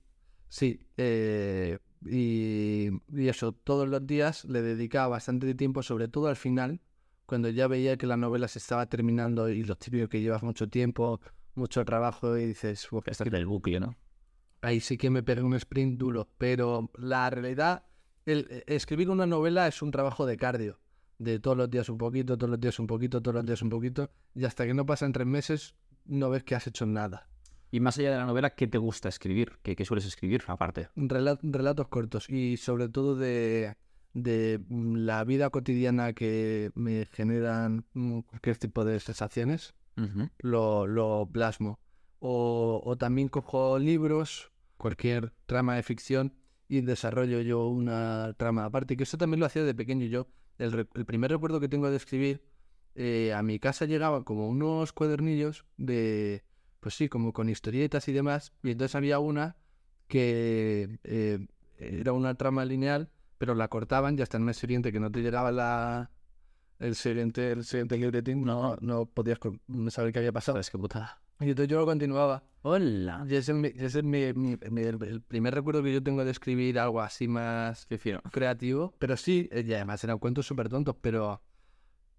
sí. 0.49 0.81
eh, 0.97 1.79
y, 2.05 2.89
y 3.13 3.29
eso, 3.29 3.53
todos 3.53 3.89
los 3.89 4.07
días 4.07 4.45
le 4.45 4.63
dedicaba 4.63 5.09
bastante 5.09 5.55
tiempo, 5.55 5.83
sobre 5.83 6.09
todo 6.09 6.29
al 6.29 6.37
final, 6.37 6.81
cuando 7.27 7.49
ya 7.49 7.67
veía 7.69 7.97
que 7.97 8.07
la 8.07 8.17
novela 8.17 8.49
se 8.49 8.59
estaba 8.59 8.87
terminando 8.87 9.49
y 9.49 9.63
los 9.63 9.79
típicos 9.79 10.09
que 10.09 10.21
llevas 10.21 10.43
mucho 10.43 10.69
tiempo, 10.69 11.21
mucho 11.55 11.85
trabajo 11.85 12.37
y 12.37 12.47
dices, 12.47 12.91
"Uf, 12.93 13.07
Este 13.07 13.29
es 13.29 13.35
el 13.35 13.47
bucle, 13.47 13.81
¿no? 13.81 13.97
ahí 14.63 14.81
sí 14.81 14.97
que 14.99 15.11
me 15.11 15.23
pegué 15.23 15.43
un 15.43 15.55
sprint 15.55 15.99
duro. 15.99 16.29
Pero 16.39 16.91
la 16.99 17.31
realidad, 17.31 17.85
el, 18.27 18.63
escribir 18.67 19.11
una 19.11 19.27
novela 19.27 19.67
es 19.67 19.83
un 19.83 19.91
trabajo 19.91 20.27
de 20.27 20.37
cardio. 20.37 20.79
De 21.19 21.39
todos 21.39 21.57
los 21.57 21.71
días 21.71 21.89
un 21.89 21.99
poquito, 21.99 22.39
todos 22.39 22.51
los 22.51 22.61
días 22.61 22.79
un 22.79 22.87
poquito, 22.87 23.21
todos 23.21 23.35
los 23.35 23.47
días 23.47 23.63
un 23.63 23.69
poquito. 23.69 24.11
Y 24.35 24.45
hasta 24.45 24.67
que 24.67 24.75
no 24.75 24.87
pasan 24.87 25.13
tres 25.13 25.27
meses, 25.27 25.75
no 26.07 26.31
ves 26.31 26.45
que 26.45 26.55
has 26.55 26.67
hecho 26.67 26.87
nada. 26.87 27.29
Y 27.71 27.81
más 27.81 27.99
allá 27.99 28.11
de 28.11 28.17
la 28.19 28.27
novela, 28.27 28.51
¿qué 28.51 28.67
te 28.67 28.79
gusta 28.79 29.09
escribir? 29.09 29.53
¿Qué, 29.63 29.77
qué 29.77 29.85
sueles 29.85 30.05
escribir 30.07 30.43
aparte? 30.49 30.89
Rela- 30.97 31.39
relatos 31.43 31.89
cortos 31.89 32.29
y 32.29 32.57
sobre 32.57 32.89
todo 32.89 33.15
de, 33.17 33.77
de 34.13 34.61
mm, 34.69 34.97
la 34.97 35.23
vida 35.25 35.51
cotidiana 35.51 36.13
que 36.13 36.73
me 36.75 37.07
generan 37.07 37.85
mm, 37.95 38.21
cualquier 38.21 38.57
tipo 38.57 38.85
de 38.85 38.99
sensaciones. 39.01 39.75
Lo, 40.39 40.87
lo 40.87 41.29
plasmo. 41.31 41.79
O, 42.21 42.81
o 42.85 42.97
también 42.97 43.29
cojo 43.29 43.79
libros, 43.79 44.51
cualquier 44.79 45.33
trama 45.47 45.77
de 45.77 45.83
ficción, 45.83 46.35
y 46.69 46.81
desarrollo 46.83 47.41
yo 47.41 47.67
una 47.69 48.33
trama 48.37 48.65
aparte, 48.65 48.97
que 48.97 49.03
eso 49.03 49.19
también 49.19 49.41
lo 49.41 49.47
hacía 49.47 49.63
de 49.65 49.75
pequeño 49.75 50.07
yo. 50.07 50.29
El, 50.59 50.89
el 50.95 51.05
primer 51.05 51.31
recuerdo 51.31 51.61
que 51.61 51.69
tengo 51.69 51.91
de 51.91 51.97
escribir, 51.97 52.43
eh, 52.95 53.33
a 53.35 53.43
mi 53.43 53.59
casa 53.59 53.85
llegaban 53.87 54.25
como 54.25 54.49
unos 54.49 54.93
cuadernillos 54.93 55.65
de, 55.77 56.45
pues 56.81 56.95
sí, 56.95 57.09
como 57.09 57.33
con 57.33 57.49
historietas 57.49 58.09
y 58.09 58.13
demás, 58.13 58.53
y 58.63 58.71
entonces 58.73 58.95
había 58.95 59.19
una 59.19 59.57
que 60.09 60.99
eh, 61.05 61.47
era 61.79 62.13
una 62.13 62.35
trama 62.35 62.65
lineal, 62.65 63.11
pero 63.39 63.55
la 63.55 63.69
cortaban 63.69 64.19
y 64.19 64.23
hasta 64.23 64.37
el 64.37 64.43
mes 64.43 64.57
siguiente 64.59 64.93
que 64.93 65.01
no 65.01 65.11
te 65.11 65.21
llegaba 65.21 65.53
la, 65.53 66.11
el 66.79 66.95
siguiente, 66.95 67.53
el 67.53 67.65
siguiente 67.65 67.97
libretín, 67.97 68.45
no, 68.45 68.77
no 68.81 69.07
podías 69.07 69.39
saber 69.91 70.13
qué 70.13 70.19
había 70.19 70.33
pasado. 70.33 70.57
¿Sabes 70.57 70.71
qué 70.71 70.79
putada? 70.79 71.21
Y 71.41 71.51
entonces 71.51 71.69
yo 71.69 71.79
lo 71.79 71.87
continuaba. 71.87 72.43
¡Hola! 72.63 73.25
Y 73.29 73.35
ese 73.37 73.53
es, 73.53 73.59
mi- 73.59 73.69
ese 73.69 73.99
es 74.01 74.05
mi- 74.05 74.33
mi- 74.35 74.59
mi- 74.71 74.83
el, 74.83 75.23
primer 75.23 75.55
recuerdo 75.55 75.83
que 75.83 75.93
yo 75.93 76.03
tengo 76.03 76.25
de 76.25 76.31
escribir 76.31 76.79
algo 76.79 77.01
así 77.01 77.29
más 77.29 77.87
creativo. 78.31 78.95
Pero 78.99 79.17
sí, 79.17 79.49
eh, 79.51 79.65
y 79.67 79.73
además 79.73 80.05
eran 80.05 80.19
cuentos 80.19 80.47
súper 80.47 80.69
tontos, 80.69 80.97
pero, 81.01 81.41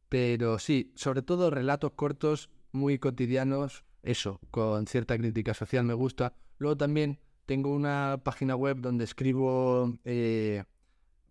pero 0.09 0.57
sí, 0.59 0.91
sobre 0.95 1.21
todo 1.21 1.51
relatos 1.51 1.91
cortos, 1.91 2.49
muy 2.71 2.97
cotidianos, 2.97 3.85
eso, 4.03 4.39
con 4.51 4.87
cierta 4.87 5.17
crítica 5.17 5.53
social 5.53 5.83
me 5.83 5.93
gusta. 5.93 6.33
Luego 6.57 6.77
también 6.77 7.19
tengo 7.45 7.73
una 7.73 8.19
página 8.23 8.55
web 8.55 8.77
donde 8.79 9.03
escribo, 9.03 9.93
eh, 10.05 10.63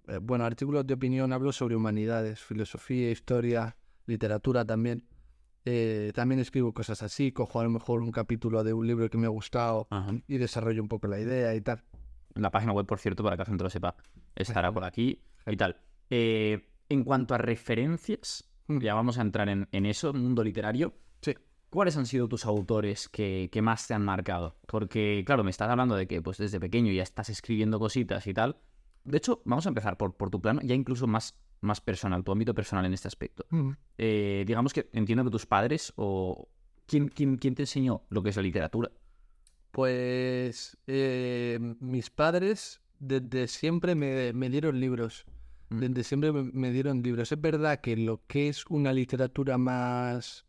eh, 0.08 0.18
bueno, 0.22 0.44
artículos 0.44 0.86
de 0.86 0.94
opinión, 0.94 1.32
hablo 1.32 1.52
sobre 1.52 1.76
humanidades, 1.76 2.40
filosofía, 2.40 3.10
historia, 3.10 3.76
literatura 4.06 4.64
también. 4.64 5.04
Eh, 5.64 6.12
también 6.14 6.40
escribo 6.40 6.72
cosas 6.72 7.02
así, 7.02 7.32
cojo 7.32 7.60
a 7.60 7.64
lo 7.64 7.70
mejor 7.70 8.00
un 8.02 8.10
capítulo 8.12 8.64
de 8.64 8.72
un 8.72 8.86
libro 8.86 9.10
que 9.10 9.18
me 9.18 9.26
ha 9.26 9.30
gustado 9.30 9.86
Ajá. 9.90 10.12
y 10.26 10.38
desarrollo 10.38 10.82
un 10.82 10.88
poco 10.88 11.06
la 11.06 11.20
idea 11.20 11.54
y 11.54 11.60
tal. 11.60 11.84
La 12.34 12.50
página 12.50 12.72
web, 12.72 12.86
por 12.86 12.98
cierto, 12.98 13.22
para 13.22 13.36
que 13.36 13.40
la 13.42 13.46
gente 13.46 13.64
lo 13.64 13.70
sepa, 13.70 13.94
estará 14.34 14.72
por 14.72 14.84
aquí 14.84 15.20
y 15.46 15.56
tal. 15.56 15.76
Eh, 16.08 16.66
en 16.88 17.04
cuanto 17.04 17.34
a 17.34 17.38
referencias, 17.38 18.46
Mm. 18.70 18.78
ya 18.78 18.94
vamos 18.94 19.18
a 19.18 19.22
entrar 19.22 19.48
en, 19.48 19.68
en 19.72 19.84
eso, 19.86 20.12
mundo 20.12 20.44
literario. 20.44 20.94
¿Cuáles 21.70 21.96
han 21.96 22.06
sido 22.06 22.28
tus 22.28 22.46
autores 22.46 23.08
que, 23.08 23.48
que 23.52 23.62
más 23.62 23.86
te 23.86 23.94
han 23.94 24.04
marcado? 24.04 24.56
Porque, 24.66 25.22
claro, 25.24 25.44
me 25.44 25.52
estás 25.52 25.70
hablando 25.70 25.94
de 25.94 26.08
que 26.08 26.20
pues 26.20 26.38
desde 26.38 26.58
pequeño 26.58 26.92
ya 26.92 27.04
estás 27.04 27.28
escribiendo 27.30 27.78
cositas 27.78 28.26
y 28.26 28.34
tal. 28.34 28.56
De 29.04 29.18
hecho, 29.18 29.40
vamos 29.44 29.66
a 29.66 29.68
empezar 29.68 29.96
por, 29.96 30.16
por 30.16 30.30
tu 30.30 30.42
plano, 30.42 30.60
ya 30.64 30.74
incluso 30.74 31.06
más, 31.06 31.38
más 31.60 31.80
personal, 31.80 32.24
tu 32.24 32.32
ámbito 32.32 32.54
personal 32.54 32.84
en 32.84 32.92
este 32.92 33.06
aspecto. 33.06 33.46
Eh, 33.98 34.44
digamos 34.46 34.72
que 34.72 34.90
entiendo 34.92 35.24
que 35.24 35.30
tus 35.30 35.46
padres 35.46 35.92
o... 35.96 36.48
¿Quién, 36.86 37.06
quién, 37.06 37.36
quién 37.36 37.54
te 37.54 37.62
enseñó 37.62 38.02
lo 38.08 38.20
que 38.20 38.30
es 38.30 38.36
la 38.36 38.42
literatura? 38.42 38.90
Pues 39.70 40.76
eh, 40.88 41.56
mis 41.78 42.10
padres 42.10 42.80
desde 42.98 43.46
siempre 43.46 43.94
me, 43.94 44.32
me 44.32 44.50
dieron 44.50 44.80
libros. 44.80 45.24
Mm. 45.68 45.78
Desde 45.78 46.02
siempre 46.02 46.32
me, 46.32 46.42
me 46.42 46.72
dieron 46.72 47.00
libros. 47.00 47.30
Es 47.30 47.40
verdad 47.40 47.80
que 47.80 47.96
lo 47.96 48.26
que 48.26 48.48
es 48.48 48.66
una 48.66 48.92
literatura 48.92 49.56
más 49.56 50.46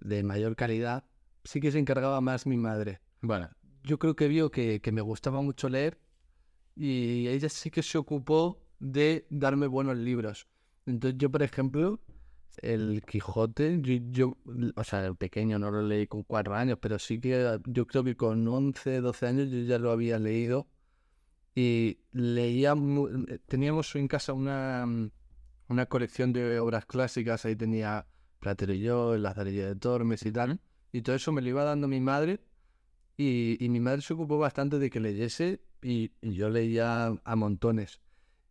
de 0.00 0.22
mayor 0.22 0.56
calidad, 0.56 1.04
sí 1.44 1.60
que 1.60 1.72
se 1.72 1.78
encargaba 1.78 2.20
más 2.20 2.46
mi 2.46 2.56
madre. 2.56 3.00
Bueno. 3.20 3.48
Yo 3.82 3.98
creo 3.98 4.14
que 4.14 4.28
vio 4.28 4.50
que, 4.50 4.80
que 4.82 4.92
me 4.92 5.00
gustaba 5.00 5.40
mucho 5.40 5.70
leer 5.70 5.98
y 6.76 7.28
ella 7.28 7.48
sí 7.48 7.70
que 7.70 7.82
se 7.82 7.96
ocupó 7.96 8.62
de 8.78 9.26
darme 9.30 9.66
buenos 9.66 9.96
libros. 9.96 10.48
Entonces 10.84 11.18
yo, 11.18 11.30
por 11.30 11.42
ejemplo, 11.42 12.00
el 12.58 13.02
Quijote, 13.06 13.78
yo, 13.80 13.94
yo, 14.10 14.36
o 14.76 14.84
sea, 14.84 15.06
el 15.06 15.16
pequeño 15.16 15.58
no 15.58 15.70
lo 15.70 15.82
leí 15.82 16.06
con 16.06 16.22
cuatro 16.24 16.54
años, 16.54 16.78
pero 16.80 16.98
sí 16.98 17.20
que 17.20 17.58
yo 17.66 17.86
creo 17.86 18.04
que 18.04 18.16
con 18.16 18.46
11, 18.46 19.00
12 19.00 19.26
años 19.26 19.50
yo 19.50 19.58
ya 19.60 19.78
lo 19.78 19.90
había 19.90 20.18
leído 20.18 20.66
y 21.54 21.98
leía, 22.12 22.74
teníamos 23.46 23.94
en 23.96 24.08
casa 24.08 24.32
una, 24.32 24.86
una 25.68 25.86
colección 25.86 26.32
de 26.32 26.58
obras 26.60 26.86
clásicas, 26.86 27.44
ahí 27.44 27.56
tenía 27.56 28.06
Platero 28.40 28.72
y 28.74 28.80
yo, 28.80 29.14
El 29.14 29.22
Lazarillo 29.22 29.66
de 29.66 29.76
Tormes 29.76 30.24
y 30.26 30.32
tal, 30.32 30.60
y 30.92 31.02
todo 31.02 31.14
eso 31.14 31.30
me 31.30 31.42
lo 31.42 31.48
iba 31.48 31.62
dando 31.62 31.86
mi 31.86 32.00
madre 32.00 32.40
y, 33.16 33.56
y 33.64 33.68
mi 33.68 33.80
madre 33.80 34.00
se 34.02 34.14
ocupó 34.14 34.38
bastante 34.38 34.78
de 34.78 34.90
que 34.90 34.98
leyese 34.98 35.60
y, 35.82 36.10
y 36.20 36.32
yo 36.32 36.48
leía 36.50 37.14
a 37.22 37.36
montones. 37.36 38.00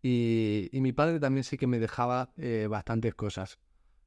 Y, 0.02 0.70
y 0.72 0.80
mi 0.80 0.94
padre 0.94 1.20
también 1.20 1.44
sí 1.44 1.58
que 1.58 1.68
me 1.68 1.80
dejaba 1.80 2.32
eh, 2.38 2.68
bastantes 2.70 3.16
cosas, 3.16 3.60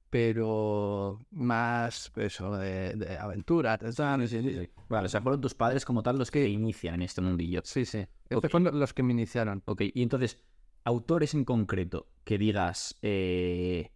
pero 0.08 1.26
más 1.30 2.12
eso, 2.16 2.56
de, 2.56 2.94
de 2.94 3.18
aventuras, 3.18 3.78
tal, 3.94 4.28
sí, 4.28 4.40
sí. 4.42 4.70
Vale, 4.88 5.06
o 5.06 5.08
sea, 5.08 5.20
fueron 5.20 5.40
tus 5.40 5.54
padres 5.54 5.84
como 5.84 6.02
tal 6.02 6.18
los 6.18 6.30
que 6.30 6.42
te 6.42 6.48
inician 6.48 6.94
en 6.94 7.02
este 7.02 7.20
mundillo. 7.20 7.60
Sí, 7.64 7.84
sí. 7.84 8.06
Estos 8.24 8.44
Ok. 8.44 8.50
fueron 8.50 8.78
los 8.78 8.94
que 8.94 9.02
me 9.02 9.12
iniciaron. 9.12 9.62
Ok, 9.66 9.82
y 9.92 10.02
entonces, 10.02 10.38
autores 10.84 11.34
en 11.34 11.44
concreto 11.44 12.08
que 12.24 12.38
digas, 12.38 12.96
eh, 13.02 13.90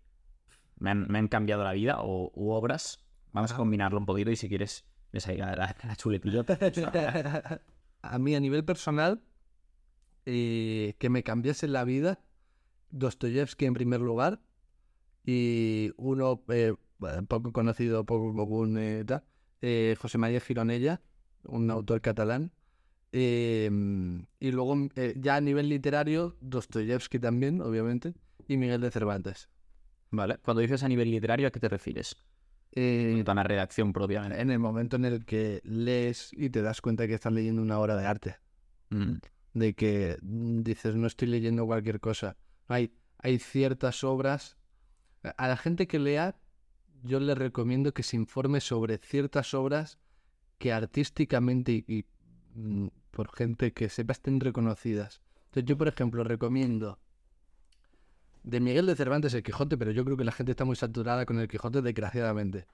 me, 0.79 0.91
han, 0.91 1.07
me 1.09 1.19
han 1.19 1.29
cambiado 1.29 1.65
la 1.65 1.73
vida 1.73 1.97
o 2.01 2.33
u 2.35 2.51
obras, 2.51 3.05
vamos 3.33 3.53
a 3.53 3.57
combinarlo 3.57 3.99
un 3.99 4.07
poquito 4.07 4.31
y 4.31 4.37
si 4.37 4.49
quieres, 4.49 4.85
les 5.13 5.27
ahí 5.29 5.37
la, 5.37 5.55
la, 5.55 5.77
a 8.03 8.19
mí 8.19 8.35
a 8.35 8.41
nivel 8.41 8.65
personal, 8.65 9.23
eh, 10.25 10.95
que 10.99 11.11
me 11.11 11.23
cambiase 11.23 11.69
la 11.69 11.85
vida, 11.85 12.21
Dostoyevsky 12.91 13.67
en 13.67 13.75
primer 13.75 14.01
lugar 14.01 14.41
y 15.25 15.93
uno 15.97 16.43
eh, 16.49 16.75
poco 17.29 17.53
conocido, 17.53 18.05
poco 18.05 18.35
común, 18.35 18.79
eh, 18.79 19.05
tal, 19.05 19.25
eh, 19.61 19.97
José 19.99 20.19
María 20.19 20.41
Gironella, 20.41 21.01
un 21.45 21.71
autor 21.71 22.01
catalán. 22.01 22.53
Eh, 23.13 23.71
y 24.41 24.51
luego 24.51 24.77
ya 25.17 25.37
a 25.37 25.41
nivel 25.41 25.69
literario, 25.69 26.37
Dostoyevsky 26.41 27.19
también, 27.19 27.61
obviamente, 27.61 28.15
y 28.47 28.57
Miguel 28.57 28.81
de 28.81 28.91
Cervantes. 28.91 29.49
Vale, 30.11 30.39
cuando 30.43 30.61
dices 30.61 30.83
a 30.83 30.89
nivel 30.89 31.11
literario, 31.11 31.49
¿a 31.49 31.51
qué 31.51 31.61
te 31.61 31.69
refieres? 31.69 32.17
Eh, 32.73 33.25
A 33.27 33.35
la 33.35 33.43
redacción 33.43 33.93
propiamente. 33.93 34.41
en 34.41 34.51
el 34.51 34.59
momento 34.59 34.97
en 34.97 35.05
el 35.07 35.25
que 35.25 35.61
lees 35.65 36.31
y 36.33 36.51
te 36.51 36.63
das 36.63 36.81
cuenta 36.81 37.07
que 37.07 37.15
estás 37.15 37.33
leyendo 37.33 37.63
una 37.63 37.79
obra 37.79 37.97
de 37.97 38.07
arte. 38.07 38.37
Mm, 38.91 39.15
de 39.55 39.75
que 39.75 40.19
mm, 40.23 40.63
dices, 40.63 40.95
no 40.95 41.07
estoy 41.07 41.29
leyendo 41.29 41.65
cualquier 41.67 42.01
cosa. 42.01 42.37
Hay, 42.69 42.93
hay 43.19 43.39
ciertas 43.39 44.05
obras. 44.05 44.57
A- 45.23 45.49
la 45.49 45.57
gente 45.57 45.87
que 45.87 45.99
lea, 45.99 46.37
yo 47.03 47.19
le 47.21 47.35
recomiendo 47.35 47.93
que 47.95 48.03
se 48.03 48.17
informe 48.17 48.61
sobre 48.61 48.99
ciertas 48.99 49.55
obras 49.55 49.99
que 50.59 50.73
artísticamente 50.73 51.73
y, 51.73 51.85
y, 51.89 52.05
mm, 52.55 52.89
por 53.11 53.35
gente 53.35 53.73
que 53.73 53.89
sepa 53.89 54.13
estén 54.13 54.41
reconocidas. 54.41 55.23
Entonces, 55.47 55.65
yo, 55.65 55.79
por 55.79 55.89
ejemplo, 55.89 56.25
recomiendo 56.25 56.99
de 58.47 58.61
Miguel 58.61 58.87
de 58.87 58.95
Cervantes 58.95 59.35
el 59.35 59.43
Quijote, 59.43 59.77
pero 59.77 59.91
yo 59.91 60.05
creo 60.05 60.17
que 60.17 60.25
la 60.25 60.31
gente 60.31 60.53
está 60.53 60.65
muy 60.65 60.77
saturada 60.77 61.27
con 61.27 61.41
el 61.41 61.49
Quijote, 61.49 61.83
desgraciadamente. 61.83 62.67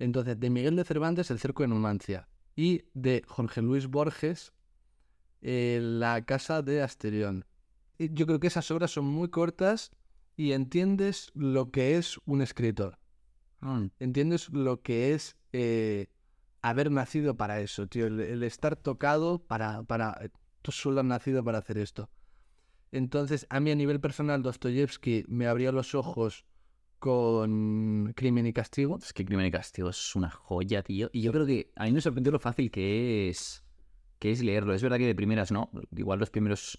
Entonces, 0.00 0.38
de 0.38 0.50
Miguel 0.50 0.74
de 0.74 0.84
Cervantes, 0.84 1.30
El 1.30 1.38
Cerco 1.38 1.62
de 1.62 1.68
Numancia. 1.68 2.28
Y 2.56 2.82
de 2.92 3.22
Jorge 3.28 3.62
Luis 3.62 3.86
Borges, 3.86 4.52
eh, 5.40 5.78
La 5.80 6.24
Casa 6.24 6.60
de 6.62 6.82
Asterión. 6.82 7.44
Yo 8.00 8.26
creo 8.26 8.40
que 8.40 8.48
esas 8.48 8.68
obras 8.72 8.90
son 8.90 9.04
muy 9.04 9.28
cortas 9.28 9.92
y 10.36 10.52
entiendes 10.52 11.30
lo 11.34 11.70
que 11.70 11.96
es 11.96 12.18
un 12.24 12.42
escritor. 12.42 12.98
mm, 13.60 13.86
Entiendes 14.00 14.50
lo 14.50 14.82
que 14.82 15.14
es 15.14 15.36
eh, 15.52 16.08
haber 16.62 16.90
nacido 16.90 17.36
para 17.36 17.60
eso, 17.60 17.86
tío. 17.86 18.08
El, 18.08 18.18
el 18.18 18.42
estar 18.42 18.74
tocado 18.74 19.38
para, 19.38 19.84
para... 19.84 20.18
Tú 20.62 20.72
solo 20.72 20.98
has 20.98 21.06
nacido 21.06 21.44
para 21.44 21.58
hacer 21.58 21.78
esto. 21.78 22.10
Entonces, 22.92 23.46
a 23.48 23.58
mí 23.58 23.70
a 23.70 23.74
nivel 23.74 24.00
personal, 24.00 24.42
Dostoyevsky 24.42 25.24
me 25.26 25.46
abrió 25.46 25.72
los 25.72 25.94
ojos 25.94 26.44
con 26.98 28.12
Crimen 28.14 28.46
y 28.46 28.52
Castigo. 28.52 28.98
Es 29.02 29.14
que 29.14 29.24
Crimen 29.24 29.46
y 29.46 29.50
Castigo 29.50 29.88
es 29.88 30.14
una 30.14 30.30
joya, 30.30 30.82
tío. 30.82 31.10
Y 31.12 31.22
yo 31.22 31.32
creo 31.32 31.46
que 31.46 31.72
a 31.74 31.84
mí 31.84 31.92
me 31.92 32.02
sorprendió 32.02 32.30
lo 32.30 32.38
fácil 32.38 32.70
que 32.70 33.30
es, 33.30 33.64
que 34.18 34.30
es 34.30 34.42
leerlo. 34.42 34.74
Es 34.74 34.82
verdad 34.82 34.98
que 34.98 35.06
de 35.06 35.14
primeras 35.14 35.50
no. 35.50 35.70
Igual 35.96 36.20
los 36.20 36.30
primeros, 36.30 36.78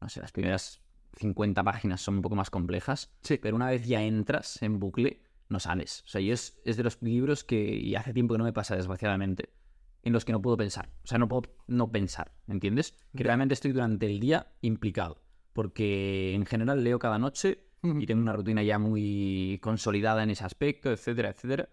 no 0.00 0.08
sé, 0.08 0.20
las 0.20 0.32
primeras 0.32 0.82
50 1.18 1.62
páginas 1.62 2.00
son 2.00 2.16
un 2.16 2.22
poco 2.22 2.34
más 2.34 2.50
complejas. 2.50 3.14
Sí. 3.22 3.38
Pero 3.40 3.54
una 3.54 3.70
vez 3.70 3.86
ya 3.86 4.02
entras 4.02 4.60
en 4.62 4.80
bucle, 4.80 5.22
no 5.48 5.60
sales. 5.60 6.02
O 6.06 6.08
sea, 6.08 6.20
yo 6.20 6.34
es, 6.34 6.60
es 6.64 6.76
de 6.76 6.82
los 6.82 7.00
libros 7.02 7.44
que, 7.44 7.62
y 7.76 7.94
hace 7.94 8.12
tiempo 8.12 8.34
que 8.34 8.38
no 8.38 8.44
me 8.44 8.52
pasa, 8.52 8.74
desgraciadamente, 8.74 9.54
en 10.02 10.12
los 10.12 10.24
que 10.24 10.32
no 10.32 10.42
puedo 10.42 10.56
pensar. 10.56 10.90
O 11.04 11.06
sea, 11.06 11.18
no 11.18 11.28
puedo 11.28 11.42
no 11.68 11.90
pensar, 11.92 12.32
¿entiendes? 12.48 12.94
Que 13.16 13.22
realmente 13.22 13.54
estoy 13.54 13.70
durante 13.70 14.06
el 14.06 14.18
día 14.18 14.52
implicado. 14.60 15.22
Porque 15.56 16.34
en 16.34 16.44
general 16.46 16.84
leo 16.84 16.98
cada 16.98 17.18
noche 17.18 17.64
y 17.82 18.06
tengo 18.06 18.20
una 18.22 18.32
rutina 18.32 18.62
ya 18.62 18.78
muy 18.78 19.58
consolidada 19.62 20.22
en 20.22 20.30
ese 20.30 20.44
aspecto, 20.44 20.90
etcétera, 20.92 21.30
etcétera. 21.30 21.68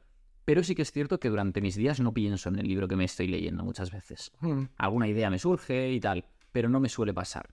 Pero 0.46 0.64
sí 0.64 0.74
que 0.76 0.82
es 0.82 0.92
cierto 0.92 1.20
que 1.20 1.30
durante 1.30 1.60
mis 1.62 1.76
días 1.76 2.00
no 2.00 2.14
pienso 2.14 2.50
en 2.50 2.60
el 2.60 2.68
libro 2.68 2.88
que 2.88 2.96
me 2.96 3.04
estoy 3.06 3.28
leyendo 3.28 3.64
muchas 3.64 3.92
veces. 3.92 4.32
Mm, 4.42 4.64
Alguna 4.78 5.08
idea 5.08 5.30
me 5.30 5.38
surge 5.40 5.92
y 5.92 6.00
tal, 6.00 6.26
pero 6.52 6.70
no 6.70 6.80
me 6.80 6.90
suele 6.90 7.14
pasar. 7.14 7.50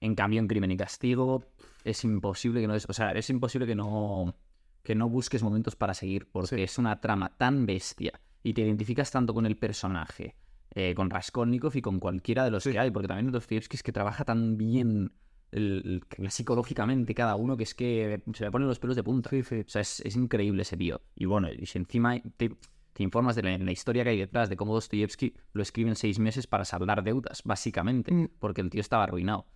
En 0.00 0.14
cambio, 0.14 0.40
en 0.40 0.48
Crimen 0.48 0.70
y 0.70 0.76
Castigo 0.76 1.44
es 1.84 2.02
imposible 2.04 2.60
que 2.60 2.66
no 2.68 2.74
o 2.74 2.92
sea, 2.92 3.12
es 3.12 3.28
imposible 3.30 3.66
que 3.66 3.74
no 3.74 4.34
que 4.82 4.94
no 4.94 5.08
busques 5.08 5.42
momentos 5.42 5.76
para 5.76 5.92
seguir 5.94 6.28
porque 6.32 6.56
Sí. 6.56 6.62
es 6.62 6.78
una 6.78 7.00
trama 7.00 7.36
tan 7.36 7.66
bestia 7.66 8.12
y 8.42 8.54
te 8.54 8.62
identificas 8.62 9.10
tanto 9.10 9.34
con 9.34 9.44
el 9.46 9.56
personaje, 9.58 10.34
eh, 10.74 10.94
con 10.94 11.10
Raskolnikov 11.10 11.76
y 11.76 11.82
con 11.82 12.00
cualquiera 12.00 12.44
de 12.44 12.50
los 12.50 12.62
Sí. 12.64 12.72
que 12.72 12.78
hay, 12.78 12.90
porque 12.90 13.06
también 13.08 13.30
Dostoyevsky 13.30 13.76
es 13.76 13.82
que 13.82 13.92
trabaja 13.92 14.24
tan 14.24 14.56
bien 14.56 15.12
el- 15.52 16.02
el- 16.18 16.30
psicológicamente 16.30 17.14
cada 17.14 17.36
uno 17.36 17.56
que 17.56 17.64
es 17.64 17.74
que 17.74 18.22
se 18.34 18.44
me 18.44 18.50
ponen 18.50 18.68
los 18.68 18.78
pelos 18.78 18.96
de 18.96 19.02
punta. 19.02 19.30
Sí, 19.30 19.42
sí. 19.42 19.60
O 19.60 19.68
sea, 19.68 19.82
es, 19.82 20.00
es 20.00 20.16
increíble 20.16 20.62
ese 20.62 20.76
tío. 20.76 21.00
Y 21.14 21.24
bueno, 21.26 21.48
y 21.52 21.66
si 21.66 21.78
encima 21.78 22.20
te, 22.36 22.56
te 22.92 23.02
informas 23.02 23.36
de 23.36 23.42
la, 23.42 23.58
la 23.58 23.72
historia 23.72 24.04
que 24.04 24.10
hay 24.10 24.18
detrás, 24.18 24.48
de 24.48 24.56
cómo 24.56 24.74
Dostoyevsky 24.74 25.34
lo 25.52 25.62
escribe 25.62 25.90
en 25.90 25.96
seis 25.96 26.18
meses 26.18 26.46
para 26.46 26.64
saldar 26.64 27.02
deudas, 27.02 27.42
básicamente, 27.44 28.12
Mm. 28.12 28.28
porque 28.38 28.60
el 28.60 28.70
tío 28.70 28.80
estaba 28.80 29.04
arruinado. 29.04 29.46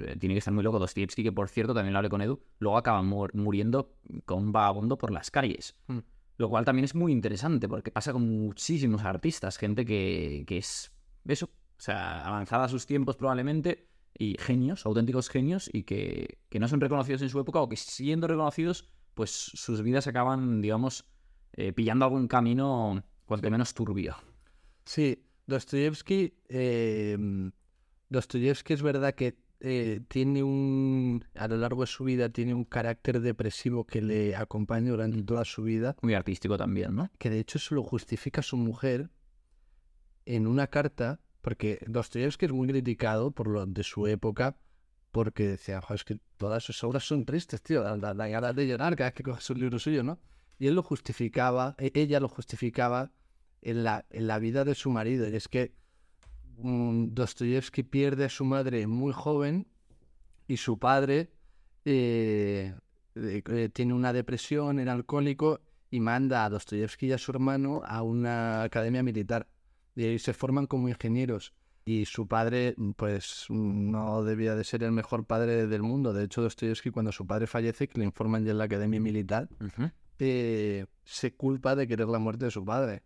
Eh, 0.00 0.16
Tiene 0.18 0.34
que 0.34 0.38
estar 0.40 0.52
muy 0.52 0.62
loco 0.64 0.78
Dostoyevsky, 0.78 1.22
que 1.22 1.32
por 1.32 1.48
cierto, 1.48 1.72
también 1.74 1.92
lo 1.92 1.98
hablé 1.98 2.10
con 2.10 2.20
Edu, 2.20 2.40
luego 2.58 2.76
acaba 2.76 3.02
mu- 3.02 3.28
muriendo 3.32 3.94
con 4.26 4.38
un 4.44 4.52
vagabundo 4.52 4.98
por 4.98 5.10
las 5.10 5.30
calles. 5.30 5.76
Mm. 5.86 5.98
Lo 6.36 6.48
cual 6.50 6.64
también 6.64 6.84
es 6.84 6.94
muy 6.94 7.10
interesante, 7.10 7.68
porque 7.68 7.90
pasa 7.90 8.12
con 8.12 8.22
muchísimos 8.28 9.02
artistas, 9.04 9.56
gente 9.58 9.84
que, 9.84 10.44
que 10.46 10.58
es 10.58 10.92
eso, 11.26 11.46
o 11.46 11.80
sea, 11.80 12.24
avanzada 12.26 12.64
a 12.64 12.68
sus 12.68 12.86
tiempos 12.86 13.16
probablemente, 13.16 13.88
y 14.16 14.36
genios, 14.38 14.86
auténticos 14.86 15.28
genios, 15.28 15.70
y 15.72 15.84
que, 15.84 16.38
que 16.48 16.58
no 16.58 16.68
son 16.68 16.80
reconocidos 16.80 17.22
en 17.22 17.30
su 17.30 17.40
época, 17.40 17.60
o 17.60 17.68
que 17.68 17.76
siendo 17.76 18.26
reconocidos, 18.26 18.88
pues 19.14 19.30
sus 19.30 19.82
vidas 19.82 20.06
acaban, 20.06 20.60
digamos, 20.60 21.04
eh, 21.52 21.72
pillando 21.72 22.04
algún 22.04 22.28
camino 22.28 23.02
cuanto 23.26 23.50
menos 23.50 23.74
turbio. 23.74 24.16
Sí, 24.84 25.24
Dostoyevsky, 25.46 26.34
eh, 26.48 27.50
Dostoyevsky 28.08 28.72
es 28.74 28.82
verdad 28.82 29.14
que 29.14 29.38
eh, 29.60 30.00
tiene 30.06 30.44
un, 30.44 31.24
a 31.34 31.48
lo 31.48 31.56
largo 31.56 31.80
de 31.80 31.88
su 31.88 32.04
vida, 32.04 32.28
tiene 32.28 32.54
un 32.54 32.64
carácter 32.64 33.20
depresivo 33.20 33.84
que 33.84 34.00
le 34.00 34.36
acompaña 34.36 34.90
durante 34.90 35.22
toda 35.24 35.44
su 35.44 35.62
vida, 35.62 35.96
Muy 36.00 36.14
artístico 36.14 36.56
también, 36.56 36.94
¿no? 36.94 37.10
que 37.18 37.28
de 37.28 37.40
hecho 37.40 37.58
se 37.58 37.74
lo 37.74 37.82
justifica 37.82 38.40
su 38.40 38.56
mujer 38.56 39.10
en 40.26 40.46
una 40.46 40.68
carta, 40.68 41.20
porque 41.40 41.78
Dostoyevsky 41.86 42.46
es 42.46 42.52
muy 42.52 42.68
criticado 42.68 43.30
por 43.30 43.48
lo 43.48 43.64
de 43.66 43.82
su 43.82 44.06
época, 44.06 44.56
porque 45.12 45.48
decía, 45.48 45.80
"Jo, 45.80 45.94
es 45.94 46.04
que 46.04 46.18
todas 46.36 46.62
sus 46.64 46.82
obras 46.84 47.04
son 47.04 47.24
tristes, 47.24 47.62
tío, 47.62 47.82
da 47.82 48.12
ganas 48.28 48.54
de 48.54 48.66
llorar 48.66 48.96
cada 48.96 49.10
vez 49.10 49.14
que 49.14 49.22
coges 49.22 49.48
un 49.50 49.58
libro 49.60 49.78
suyo, 49.78 50.02
¿no? 50.02 50.18
Y 50.58 50.66
él 50.66 50.74
lo 50.74 50.82
justificaba, 50.82 51.74
e- 51.78 51.92
ella 51.94 52.20
lo 52.20 52.28
justificaba 52.28 53.12
en 53.62 53.84
la, 53.84 54.04
en 54.10 54.26
la 54.26 54.38
vida 54.38 54.64
de 54.64 54.74
su 54.74 54.90
marido, 54.90 55.28
y 55.28 55.36
es 55.36 55.48
que 55.48 55.72
mm, 56.58 57.14
Dostoyevsky 57.14 57.82
pierde 57.84 58.24
a 58.24 58.28
su 58.28 58.44
madre 58.44 58.86
muy 58.86 59.12
joven 59.12 59.66
y 60.46 60.56
su 60.56 60.78
padre 60.78 61.30
eh, 61.84 62.74
eh, 63.14 63.70
tiene 63.72 63.94
una 63.94 64.12
depresión, 64.12 64.78
era 64.78 64.92
alcohólico 64.92 65.60
y 65.90 66.00
manda 66.00 66.44
a 66.44 66.50
Dostoyevsky 66.50 67.06
y 67.06 67.12
a 67.12 67.18
su 67.18 67.30
hermano 67.32 67.82
a 67.84 68.02
una 68.02 68.62
academia 68.62 69.02
militar. 69.02 69.48
Y 69.98 70.04
ahí 70.04 70.18
se 70.20 70.32
forman 70.32 70.68
como 70.68 70.88
ingenieros. 70.88 71.52
Y 71.84 72.04
su 72.04 72.28
padre, 72.28 72.76
pues, 72.94 73.46
no 73.48 74.22
debía 74.22 74.54
de 74.54 74.62
ser 74.62 74.84
el 74.84 74.92
mejor 74.92 75.24
padre 75.24 75.66
del 75.66 75.82
mundo. 75.82 76.12
De 76.12 76.22
hecho, 76.22 76.40
Dostoyevsky, 76.40 76.90
cuando 76.92 77.10
su 77.10 77.26
padre 77.26 77.48
fallece, 77.48 77.88
que 77.88 77.98
le 77.98 78.04
informan 78.04 78.44
ya 78.44 78.52
en 78.52 78.58
la 78.58 78.64
academia 78.64 79.00
militar, 79.00 79.48
eh, 80.20 80.86
se 81.02 81.34
culpa 81.34 81.74
de 81.74 81.88
querer 81.88 82.06
la 82.06 82.20
muerte 82.20 82.44
de 82.44 82.52
su 82.52 82.64
padre. 82.64 83.02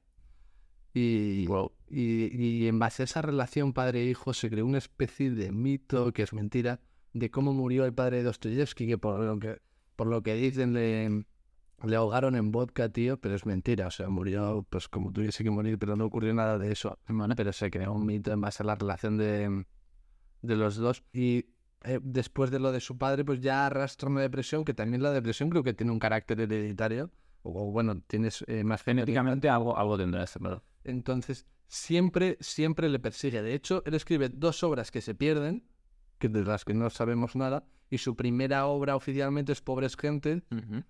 Y, 0.93 1.47
Wow. 1.47 1.73
y, 1.89 2.27
y 2.37 2.69
en 2.69 2.79
base 2.79 3.03
a 3.03 3.05
esa 3.05 3.23
relación 3.23 3.73
padre-hijo 3.73 4.35
se 4.35 4.51
creó 4.51 4.67
una 4.67 4.77
especie 4.77 5.31
de 5.31 5.51
mito, 5.51 6.13
que 6.13 6.25
es 6.25 6.35
mentira, 6.35 6.81
de 7.15 7.31
cómo 7.31 7.55
murió 7.55 7.87
el 7.87 7.95
padre 7.95 8.19
de 8.19 8.25
Dostoyevsky, 8.25 8.87
que 8.87 8.99
por 8.99 9.19
lo 9.19 9.39
que, 9.39 9.63
por 9.97 10.09
lo 10.09 10.23
que 10.23 10.35
dicen 10.35 10.75
le, 10.75 11.25
le 11.87 11.97
ahogaron 11.97 12.37
en 12.37 12.53
vodka, 12.53 12.89
tío, 12.89 13.19
pero 13.21 13.35
es 13.35 13.47
mentira. 13.47 13.87
O 13.87 13.91
sea, 13.91 14.09
murió 14.09 14.67
pues 14.71 14.89
como 14.89 15.13
tuviese 15.13 15.43
que 15.45 15.51
morir, 15.51 15.79
pero 15.79 15.97
no 15.97 16.05
ocurrió 16.07 16.33
nada 16.35 16.59
de 16.59 16.73
eso. 16.73 16.99
Pero 17.37 17.53
se 17.53 17.71
creó 17.71 17.93
un 17.93 18.07
mito 18.07 18.33
en 18.33 18.41
base 18.41 18.63
a 18.63 18.67
la 18.67 18.75
relación 18.75 19.17
de, 19.17 19.65
de 20.43 20.57
los 20.57 20.77
dos. 20.77 21.03
Y 21.13 21.47
eh, 21.85 21.99
después 22.03 22.51
de 22.51 22.59
lo 22.61 22.73
de 22.73 22.81
su 22.81 22.99
padre, 22.99 23.25
pues 23.25 23.41
ya 23.41 23.67
arrastra 23.67 24.09
una 24.09 24.21
depresión, 24.21 24.65
que 24.65 24.75
también 24.75 25.03
la 25.03 25.11
depresión 25.13 25.51
creo 25.51 25.63
que 25.63 25.75
tiene 25.75 25.93
un 25.93 25.99
carácter 25.99 26.41
hereditario. 26.41 27.11
O, 27.43 27.69
o 27.69 27.73
bueno, 27.73 28.01
tienes 28.07 28.45
eh, 28.47 28.63
más 28.65 28.83
Genéticamente 28.83 29.49
algo, 29.49 29.77
algo 29.77 29.99
tendrá 29.99 30.23
este, 30.23 30.39
claro. 30.39 30.63
entonces, 30.85 31.47
siempre, 31.67 32.37
siempre 32.41 32.89
le 32.89 32.99
persigue. 33.01 33.43
De 33.43 33.55
hecho, 33.55 33.83
él 33.87 33.95
escribe 33.95 34.29
dos 34.29 34.63
obras 34.63 34.91
que 34.91 35.01
se 35.01 35.15
pierden, 35.15 35.65
que 36.19 36.29
de 36.29 36.45
las 36.45 36.65
que 36.65 36.75
no 36.75 36.89
sabemos 36.91 37.35
nada, 37.35 37.65
y 37.91 37.99
su 37.99 38.15
primera 38.15 38.67
obra 38.67 38.95
oficialmente 38.95 39.53
es 39.53 39.61
Pobres 39.61 39.97
Gente, 39.97 40.45
Ujú. 40.53 40.85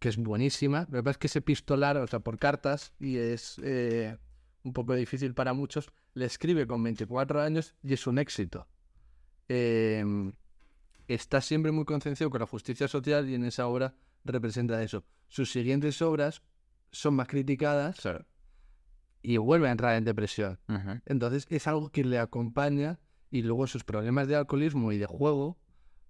Que 0.00 0.08
es 0.08 0.16
buenísima. 0.16 0.88
Lo 0.90 0.98
que 0.98 1.02
pasa 1.04 1.10
es 1.12 1.18
que 1.18 1.26
es 1.28 1.36
epistolar, 1.36 1.96
o 1.98 2.06
sea, 2.06 2.18
por 2.18 2.38
cartas, 2.38 2.92
y 2.98 3.18
es 3.18 3.60
eh, 3.62 4.16
un 4.64 4.72
poco 4.72 4.94
difícil 4.94 5.34
para 5.34 5.52
muchos. 5.52 5.92
Le 6.14 6.24
escribe 6.24 6.66
con 6.66 6.82
24 6.82 7.40
años 7.40 7.74
y 7.84 7.92
es 7.92 8.06
un 8.08 8.18
éxito. 8.18 8.66
Eh, 9.48 10.04
está 11.06 11.40
siempre 11.40 11.70
muy 11.70 11.84
concienciado 11.84 12.30
con 12.30 12.40
la 12.40 12.46
justicia 12.46 12.88
social 12.88 13.28
y 13.28 13.34
en 13.34 13.44
esa 13.44 13.66
obra 13.66 13.94
representa 14.24 14.82
eso. 14.82 15.04
Sus 15.28 15.52
siguientes 15.52 16.00
obras 16.02 16.42
son 16.92 17.14
más 17.14 17.28
criticadas 17.28 18.00
y 19.22 19.36
vuelve 19.36 19.68
a 19.68 19.72
entrar 19.72 19.96
en 19.96 20.04
depresión. 20.04 20.58
Entonces 21.06 21.46
es 21.50 21.66
algo 21.66 21.90
que 21.90 22.04
le 22.04 22.18
acompaña 22.18 22.98
y 23.30 23.42
luego 23.42 23.66
sus 23.66 23.84
problemas 23.84 24.28
de 24.28 24.36
alcoholismo 24.36 24.92
y 24.92 24.98
de 24.98 25.06
juego, 25.06 25.58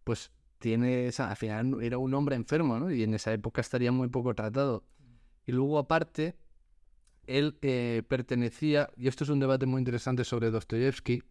pues 0.05 0.31
tiene 0.61 1.07
esa, 1.07 1.31
al 1.31 1.37
final 1.37 1.83
era 1.83 1.99
un 1.99 2.15
hombre 2.15 2.37
enfermo, 2.37 2.79
¿no? 2.79 2.91
Y 2.93 3.03
en 3.03 3.15
esa 3.15 3.33
época 3.33 3.61
estaría 3.61 3.91
muy 3.91 4.09
poco 4.09 4.35
tratado. 4.35 4.85
Y 5.47 5.53
luego 5.53 5.79
aparte, 5.79 6.37
él 7.27 7.59
eh, 7.63 8.03
pertenecía, 8.07 8.91
y 8.97 9.09
esto 9.09 9.25
es 9.25 9.31
un 9.31 9.41
debate 9.41 9.67
muy 9.67 9.81
interesante 9.81 10.23
sobre 10.25 10.51
Dostoyevsky, 10.51 11.23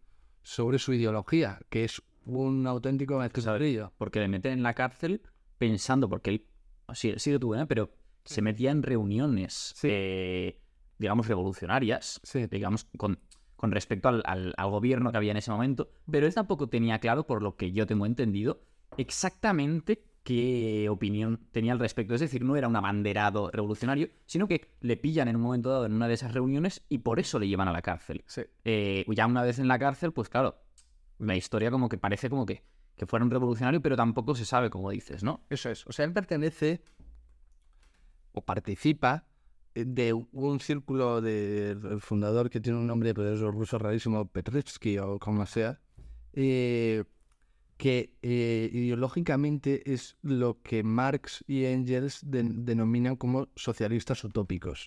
sobre 0.42 0.78
su 0.78 0.92
ideología, 0.92 1.60
que 1.70 1.84
es 1.84 2.02
un 2.26 2.66
auténtico 2.66 3.18
mezcladillo. 3.18 3.92
Porque 3.98 4.20
le 4.20 4.28
meten 4.28 4.52
en 4.52 4.62
la 4.62 4.74
cárcel 4.74 5.22
pensando, 5.58 6.08
porque 6.08 6.30
él 6.30 6.46
sí, 6.92 7.14
sigue 7.16 7.38
tu 7.38 7.46
buena, 7.48 7.66
pero 7.66 7.90
se 8.24 8.42
metía 8.42 8.70
en 8.70 8.82
reuniones, 8.82 9.72
Sí. 9.76 9.88
eh, 9.90 10.60
digamos, 10.98 11.28
revolucionarias, 11.28 12.20
Sí. 12.24 12.46
digamos, 12.46 12.84
con, 12.96 13.18
con 13.56 13.70
respecto 13.70 14.08
al, 14.08 14.22
al- 14.26 14.54
al 14.56 14.70
gobierno 14.70 15.10
que 15.12 15.16
había 15.18 15.30
en 15.30 15.36
ese 15.38 15.50
momento, 15.50 15.90
pero 16.10 16.26
él 16.26 16.34
tampoco 16.34 16.68
tenía 16.68 16.98
claro, 16.98 17.26
por 17.26 17.42
lo 17.42 17.56
que 17.56 17.72
yo 17.72 17.86
tengo 17.86 18.06
entendido, 18.06 18.62
exactamente 19.00 20.04
qué 20.22 20.88
opinión 20.90 21.40
tenía 21.50 21.72
al 21.72 21.78
respecto. 21.78 22.14
Es 22.14 22.20
decir, 22.20 22.44
no 22.44 22.56
era 22.56 22.68
un 22.68 22.76
abanderado 22.76 23.50
revolucionario, 23.50 24.10
sino 24.26 24.46
que 24.46 24.72
le 24.80 24.96
pillan 24.96 25.28
en 25.28 25.36
un 25.36 25.42
momento 25.42 25.70
dado 25.70 25.86
en 25.86 25.92
una 25.92 26.08
de 26.08 26.14
esas 26.14 26.34
reuniones 26.34 26.84
y 26.88 26.98
por 26.98 27.18
eso 27.18 27.38
le 27.38 27.48
llevan 27.48 27.68
a 27.68 27.72
la 27.72 27.82
cárcel. 27.82 28.22
Sí. 28.26 28.42
Eh, 28.64 29.04
ya 29.08 29.26
una 29.26 29.42
vez 29.42 29.58
en 29.58 29.68
la 29.68 29.78
cárcel, 29.78 30.12
pues 30.12 30.28
claro, 30.28 30.62
la 31.18 31.36
historia 31.36 31.70
como 31.70 31.88
que 31.88 31.98
parece 31.98 32.28
como 32.28 32.46
que, 32.46 32.62
que 32.96 33.06
fuera 33.06 33.24
un 33.24 33.30
revolucionario, 33.30 33.80
pero 33.80 33.96
tampoco 33.96 34.34
se 34.34 34.44
sabe, 34.44 34.70
como 34.70 34.90
dices, 34.90 35.24
¿no? 35.24 35.44
Eso 35.48 35.70
es. 35.70 35.86
O 35.86 35.92
sea, 35.92 36.04
él 36.04 36.12
pertenece 36.12 36.82
o 38.32 38.42
participa 38.42 39.26
de 39.74 40.12
un 40.12 40.60
círculo 40.60 41.20
del 41.20 42.00
fundador 42.00 42.50
que 42.50 42.60
tiene 42.60 42.78
un 42.78 42.86
nombre 42.86 43.14
pero 43.14 43.32
es 43.32 43.40
ruso 43.40 43.78
rarísimo, 43.78 44.26
Petritsky 44.26 44.98
o 44.98 45.18
como 45.18 45.46
sea, 45.46 45.80
eh, 46.32 47.04
que 47.80 48.12
eh, 48.20 48.68
ideológicamente 48.74 49.90
es 49.90 50.18
lo 50.20 50.60
que 50.60 50.82
Marx 50.82 51.42
y 51.46 51.64
Engels 51.64 52.20
den- 52.22 52.66
denominan 52.66 53.16
como 53.16 53.48
socialistas 53.56 54.22
utópicos. 54.22 54.86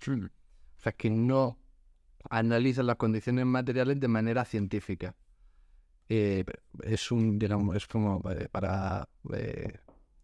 O 0.77 0.81
sea, 0.83 0.91
que 0.91 1.09
no 1.09 1.57
analizan 2.29 2.85
las 2.85 2.97
condiciones 2.97 3.47
materiales 3.47 3.99
de 3.99 4.07
manera 4.07 4.45
científica. 4.45 5.15
Eh, 6.07 6.45
es 6.83 7.11
un, 7.11 7.39
digamos, 7.39 7.75
es 7.75 7.87
como 7.87 8.21
eh, 8.29 8.47
para 8.51 9.09
eh, 9.33 9.79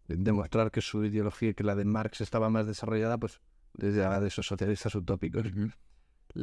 demostrar 0.06 0.70
que 0.70 0.80
su 0.80 1.04
ideología, 1.04 1.54
que 1.54 1.64
la 1.64 1.74
de 1.74 1.84
Marx 1.84 2.20
estaba 2.20 2.50
más 2.50 2.68
desarrollada, 2.68 3.18
pues 3.18 3.40
desde 3.74 4.08
de 4.20 4.28
esos 4.28 4.46
socialistas 4.46 4.94
utópicos. 4.94 5.42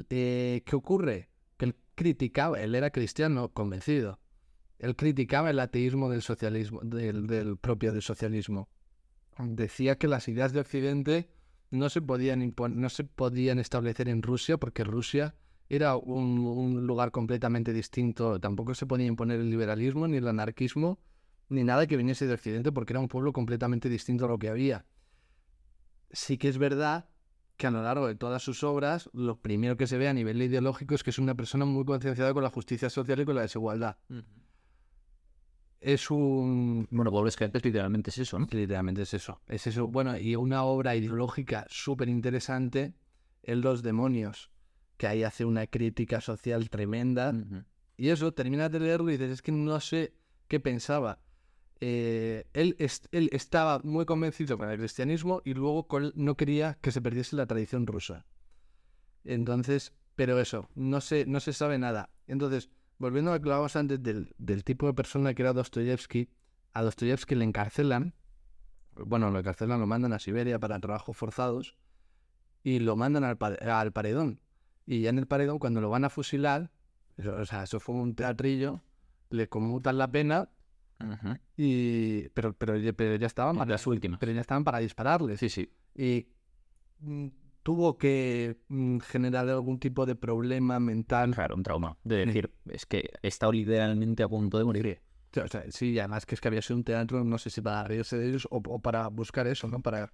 ¿Qué 0.09 0.63
ocurre? 0.73 1.29
Que 1.55 1.65
él 1.67 1.75
criticaba, 1.95 2.59
él 2.59 2.75
era 2.75 2.91
cristiano 2.91 3.53
convencido. 3.53 4.19
Él 4.79 4.95
criticaba 4.95 5.49
el 5.49 5.59
ateísmo 5.59 6.09
del 6.09 6.21
socialismo, 6.21 6.81
del, 6.83 7.57
propio 7.57 7.91
del 7.91 8.01
socialismo. 8.01 8.69
Decía 9.39 9.97
que 9.97 10.07
las 10.07 10.27
ideas 10.27 10.53
de 10.53 10.59
Occidente 10.59 11.29
no 11.69 11.89
se 11.89 12.01
podían 12.01 12.53
no 12.55 12.89
se 12.89 13.03
podían 13.03 13.59
establecer 13.59 14.09
en 14.09 14.21
Rusia 14.21 14.57
porque 14.57 14.83
Rusia 14.83 15.35
era 15.69 15.95
un, 15.95 16.39
un 16.39 16.87
lugar 16.87 17.11
completamente 17.11 17.73
distinto. 17.73 18.39
Tampoco 18.39 18.73
se 18.73 18.85
podía 18.85 19.05
imponer 19.05 19.39
el 19.39 19.49
liberalismo 19.49 20.07
ni 20.07 20.17
el 20.17 20.27
anarquismo 20.27 20.99
ni 21.49 21.63
nada 21.63 21.87
que 21.87 21.97
viniese 21.97 22.27
de 22.27 22.33
Occidente 22.33 22.71
porque 22.71 22.93
era 22.93 22.99
un 22.99 23.07
pueblo 23.07 23.33
completamente 23.33 23.89
distinto 23.89 24.25
a 24.25 24.27
lo 24.27 24.39
que 24.39 24.49
había. 24.49 24.85
Sí 26.11 26.37
que 26.37 26.49
es 26.49 26.57
verdad 26.57 27.09
que 27.57 27.67
a 27.67 27.71
lo 27.71 27.81
largo 27.81 28.07
de 28.07 28.15
todas 28.15 28.43
sus 28.43 28.63
obras, 28.63 29.09
lo 29.13 29.39
primero 29.39 29.77
que 29.77 29.87
se 29.87 29.97
ve 29.97 30.07
a 30.07 30.13
nivel 30.13 30.41
ideológico 30.41 30.93
es 30.95 31.03
que 31.03 31.09
es 31.09 31.19
una 31.19 31.35
persona 31.35 31.65
muy 31.65 31.85
concienciada 31.85 32.33
con 32.33 32.43
la 32.43 32.49
justicia 32.49 32.89
social 32.89 33.19
y 33.19 33.25
con 33.25 33.35
la 33.35 33.41
desigualdad. 33.41 33.97
Es 35.79 36.09
un... 36.09 36.87
Bueno, 36.89 37.11
Pobres 37.11 37.37
literalmente 37.63 38.09
es 38.09 38.17
eso, 38.17 38.39
¿no? 38.39 38.47
Literalmente 38.49 39.03
es 39.03 39.13
eso. 39.13 39.41
Es 39.47 39.67
eso. 39.67 39.87
Bueno, 39.87 40.17
y 40.17 40.35
una 40.35 40.63
obra 40.63 40.95
ideológica 40.95 41.65
súper 41.69 42.09
interesante, 42.09 42.93
El 43.43 43.61
Los 43.61 43.83
Demonios, 43.83 44.49
que 44.97 45.07
ahí 45.07 45.23
hace 45.23 45.45
una 45.45 45.67
crítica 45.67 46.19
social 46.21 46.69
tremenda. 46.69 47.33
Y 47.95 48.09
eso, 48.09 48.33
terminas 48.33 48.71
de 48.71 48.79
leerlo 48.79 49.09
y 49.09 49.13
dices, 49.13 49.31
es 49.31 49.41
que 49.41 49.51
no 49.51 49.79
sé 49.79 50.13
qué 50.47 50.59
pensaba. 50.59 51.19
Eh, 51.79 52.47
él, 52.53 52.75
es- 52.79 53.07
él 53.11 53.29
estaba 53.31 53.79
muy 53.83 54.05
convencido 54.05 54.57
con 54.57 54.69
el 54.69 54.79
cristianismo 54.79 55.41
y 55.45 55.53
luego 55.53 55.87
con- 55.87 56.11
no 56.15 56.35
quería 56.35 56.77
que 56.81 56.91
se 56.91 57.01
perdiese 57.01 57.35
la 57.35 57.45
tradición 57.45 57.85
rusa. 57.85 58.25
Entonces, 59.23 59.93
pero 60.15 60.39
eso, 60.39 60.69
no 60.75 61.01
se, 61.01 61.25
no 61.25 61.39
se 61.39 61.53
sabe 61.53 61.77
nada. 61.77 62.09
Entonces, 62.27 62.69
volviendo 62.97 63.31
a 63.31 63.35
lo 63.35 63.41
que 63.41 63.47
hablábamos 63.49 63.75
antes 63.75 64.01
del, 64.01 64.33
del 64.37 64.63
tipo 64.63 64.87
de 64.87 64.93
persona 64.93 65.33
que 65.33 65.41
era 65.43 65.53
Dostoyevsky, 65.53 66.29
a 66.73 66.81
Dostoyevsky 66.83 67.35
le 67.35 67.43
encarcelan, 67.45 68.13
bueno, 68.95 69.29
lo 69.31 69.39
encarcelan, 69.39 69.79
lo 69.79 69.87
mandan 69.87 70.13
a 70.13 70.19
Siberia 70.19 70.59
para 70.59 70.79
trabajos 70.79 71.15
forzados 71.15 71.77
y 72.63 72.79
lo 72.79 72.95
mandan 72.95 73.23
al, 73.23 73.37
al 73.69 73.91
paredón. 73.91 74.39
Y 74.85 75.01
ya 75.01 75.09
en 75.09 75.19
el 75.19 75.27
paredón, 75.27 75.59
cuando 75.59 75.81
lo 75.81 75.89
van 75.89 76.05
a 76.05 76.09
fusilar, 76.09 76.71
eso- 77.17 77.35
o 77.35 77.45
sea, 77.45 77.63
eso 77.63 77.79
fue 77.79 77.95
un 77.95 78.15
teatrillo, 78.15 78.81
le 79.29 79.47
conmutan 79.49 79.97
la 79.97 80.09
pena, 80.11 80.49
y 81.55 82.29
pero, 82.29 82.53
pero, 82.53 82.75
ya- 82.77 82.93
pero 82.93 83.15
ya 83.15 83.27
estaban 83.27 83.57
para, 83.57 83.71
las 83.71 83.85
últimas. 83.87 84.19
pero 84.19 84.31
ya 84.31 84.41
estaban 84.41 84.63
para 84.63 84.79
dispararle. 84.79 85.37
Sí, 85.37 85.49
sí. 85.49 85.71
Y 85.95 86.27
mm, 86.99 87.27
tuvo 87.67 87.97
que 87.97 88.61
mm, 88.69 88.99
generar 88.99 89.49
algún 89.49 89.77
tipo 89.77 90.05
de 90.05 90.15
problema 90.15 90.79
mental. 90.79 91.31
Claro, 91.35 91.53
un 91.57 91.63
trauma. 91.63 91.97
De 92.05 92.21
Sí. 92.21 92.25
decir, 92.27 92.53
es 92.69 92.85
que 92.85 93.09
he 93.21 93.27
estado 93.27 93.51
literalmente 93.51 94.23
a 94.23 94.29
punto 94.29 94.57
de 94.57 94.63
morir. 94.63 95.01
O 95.35 95.47
sea, 95.49 95.65
sí, 95.69 95.99
además 95.99 96.25
que 96.25 96.35
es 96.35 96.39
que 96.39 96.47
había 96.47 96.61
sido 96.61 96.77
un 96.77 96.85
teatro, 96.85 97.25
no 97.25 97.37
sé 97.37 97.49
si 97.49 97.59
para 97.59 97.83
reírse 97.83 98.17
de 98.17 98.29
ellos 98.29 98.47
o, 98.51 98.61
o 98.65 98.79
para 98.79 99.09
buscar 99.09 99.47
eso, 99.47 99.67
¿no? 99.67 99.81
Para... 99.81 100.13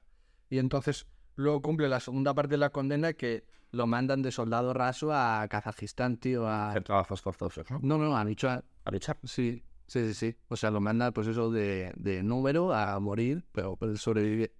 Y 0.49 0.57
entonces 0.57 1.05
luego 1.35 1.61
cumple 1.61 1.87
la 1.89 1.99
segunda 1.99 2.33
parte 2.33 2.53
de 2.53 2.57
la 2.57 2.71
condena 2.71 3.13
que 3.13 3.45
lo 3.69 3.85
mandan 3.85 4.23
de 4.23 4.31
soldado 4.31 4.73
raso 4.73 5.13
a 5.13 5.47
Kazajistán, 5.47 6.17
tío, 6.17 6.47
a... 6.47 6.71
Hacer 6.71 6.83
trabajos 6.85 7.21
forzosos, 7.21 7.69
¿no? 7.69 7.79
No, 7.83 7.99
no, 7.99 8.17
a 8.17 8.23
luchar. 8.23 8.65
A 8.83 8.89
luchar. 8.89 9.19
Sí, 9.25 9.63
sí, 9.85 10.07
sí, 10.07 10.13
sí. 10.15 10.35
O 10.47 10.55
sea, 10.55 10.71
lo 10.71 10.81
mandan, 10.81 11.13
pues 11.13 11.27
eso, 11.27 11.51
de, 11.51 11.93
de 11.97 12.23
número 12.23 12.73
a 12.73 12.99
morir, 12.99 13.45
pero, 13.51 13.75
pero 13.75 13.95
sobrevive. 13.95 14.55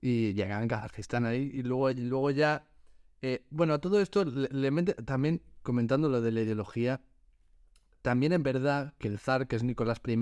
Y 0.00 0.34
llegan 0.34 0.62
a 0.62 0.68
Kazajistán 0.68 1.24
ahí. 1.26 1.50
Y 1.52 1.62
luego, 1.62 1.90
y 1.90 1.94
luego 1.96 2.30
ya. 2.30 2.66
eh, 3.22 3.44
bueno, 3.50 3.74
a 3.74 3.78
todo 3.80 4.00
esto 4.00 4.24
le, 4.24 4.48
le 4.48 4.70
mete- 4.70 4.94
también 5.04 5.42
comentando 5.62 6.08
lo 6.08 6.20
de 6.20 6.30
la 6.32 6.40
ideología. 6.42 7.00
También 8.02 8.32
es 8.32 8.42
verdad 8.42 8.94
que 8.98 9.08
el 9.08 9.18
zar, 9.18 9.48
que 9.48 9.56
es 9.56 9.64
Nicolás 9.64 10.00
I, 10.06 10.16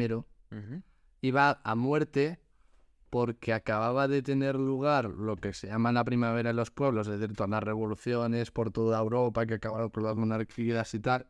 iba 1.20 1.60
a 1.62 1.74
muerte 1.74 2.38
porque 3.10 3.52
acababa 3.52 4.08
de 4.08 4.22
tener 4.22 4.56
lugar 4.56 5.04
lo 5.10 5.36
que 5.36 5.52
se 5.52 5.66
llama 5.68 5.92
la 5.92 6.04
primavera 6.04 6.50
en 6.50 6.56
los 6.56 6.70
pueblos, 6.70 7.06
es 7.08 7.20
decir, 7.20 7.36
todas 7.36 7.50
las 7.50 7.62
revoluciones 7.62 8.50
por 8.50 8.70
toda 8.70 8.98
Europa 8.98 9.46
que 9.46 9.54
acabaron 9.54 9.90
con 9.90 10.02
las 10.04 10.16
monarquías 10.16 10.92
y 10.94 11.00
tal. 11.00 11.26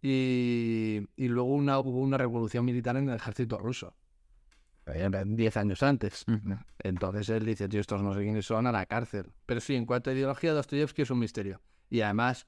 Y, 0.00 1.00
y 1.16 1.28
luego 1.28 1.52
una, 1.54 1.78
hubo 1.80 1.98
una 2.00 2.16
revolución 2.18 2.64
militar 2.64 2.96
en 2.96 3.08
el 3.08 3.16
ejército 3.16 3.58
ruso. 3.58 3.94
Eh, 4.94 5.10
Diez 5.26 5.56
años 5.56 5.82
antes. 5.82 6.24
Entonces 6.78 7.28
él 7.28 7.44
dice, 7.44 7.68
tío, 7.68 7.80
estos 7.80 8.02
no 8.02 8.14
sé 8.14 8.22
quiénes 8.22 8.46
son, 8.46 8.66
a 8.66 8.72
la 8.72 8.86
cárcel. 8.86 9.32
Pero 9.46 9.60
sí, 9.60 9.74
en 9.74 9.86
cuanto 9.86 10.10
a 10.10 10.12
ideología, 10.12 10.52
Dostoyevsky 10.52 11.02
es 11.02 11.10
un 11.10 11.18
misterio. 11.18 11.60
Y 11.90 12.00
además, 12.00 12.46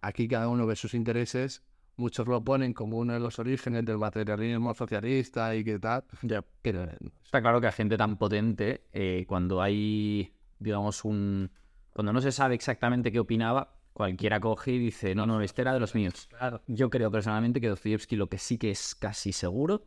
aquí 0.00 0.28
cada 0.28 0.48
uno 0.48 0.66
ve 0.66 0.76
sus 0.76 0.94
intereses. 0.94 1.62
Muchos 1.96 2.26
lo 2.26 2.42
ponen 2.42 2.72
como 2.72 2.98
uno 2.98 3.12
de 3.12 3.20
los 3.20 3.38
orígenes 3.38 3.84
del 3.84 3.98
materialismo 3.98 4.74
socialista 4.74 5.54
y 5.54 5.62
qué 5.62 5.78
tal. 5.78 6.04
Ya. 6.22 6.44
Pero 6.62 6.88
Está 7.24 7.40
claro 7.40 7.60
que 7.60 7.68
a 7.68 7.72
gente 7.72 7.96
tan 7.96 8.16
potente, 8.16 8.84
eh, 8.92 9.24
cuando 9.28 9.62
hay, 9.62 10.34
digamos, 10.58 11.04
un... 11.04 11.50
Cuando 11.92 12.12
no 12.12 12.20
se 12.20 12.32
sabe 12.32 12.56
exactamente 12.56 13.12
qué 13.12 13.20
opinaba, 13.20 13.76
cualquiera 13.92 14.40
coge 14.40 14.72
y 14.72 14.78
dice, 14.78 15.14
no, 15.14 15.24
no, 15.24 15.40
este 15.40 15.62
era 15.62 15.72
de 15.72 15.78
los 15.78 15.94
míos. 15.94 16.26
claro. 16.28 16.60
Yo 16.66 16.90
creo 16.90 17.10
personalmente 17.12 17.60
que 17.60 17.68
Dostoyevsky 17.68 18.16
lo 18.16 18.28
que 18.28 18.38
sí 18.38 18.58
que 18.58 18.72
es 18.72 18.96
casi 18.96 19.32
seguro 19.32 19.84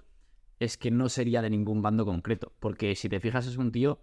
es 0.60 0.78
que 0.78 0.92
no 0.92 1.10
sería 1.10 1.42
de 1.42 1.50
ningún 1.50 1.82
bando 1.82 2.06
concreto, 2.06 2.54
porque 2.60 2.96
si 2.96 3.10
te 3.10 3.20
fijas 3.20 3.48
es 3.48 3.58
un 3.58 3.72
tío 3.72 4.00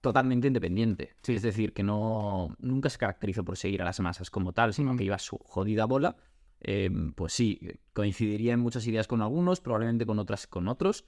totalmente 0.00 0.46
independiente. 0.46 1.14
Es 1.26 1.42
decir, 1.42 1.72
que 1.72 1.82
no 1.82 2.56
nunca 2.58 2.90
se 2.90 2.98
caracterizó 2.98 3.44
por 3.44 3.56
seguir 3.56 3.82
a 3.82 3.84
las 3.84 4.00
masas 4.00 4.30
como 4.30 4.52
tal, 4.52 4.72
sino 4.72 4.96
que 4.96 5.04
iba 5.04 5.16
a 5.16 5.20
su 5.20 5.38
jodida 5.38 5.84
bola. 5.84 6.16
Eh, 6.62 6.90
pues 7.14 7.32
sí, 7.32 7.60
coincidiría 7.92 8.52
en 8.52 8.60
muchas 8.60 8.86
ideas 8.86 9.06
con 9.06 9.22
algunos, 9.22 9.60
probablemente 9.60 10.04
con 10.04 10.18
otras 10.18 10.46
con 10.46 10.68
otros, 10.68 11.06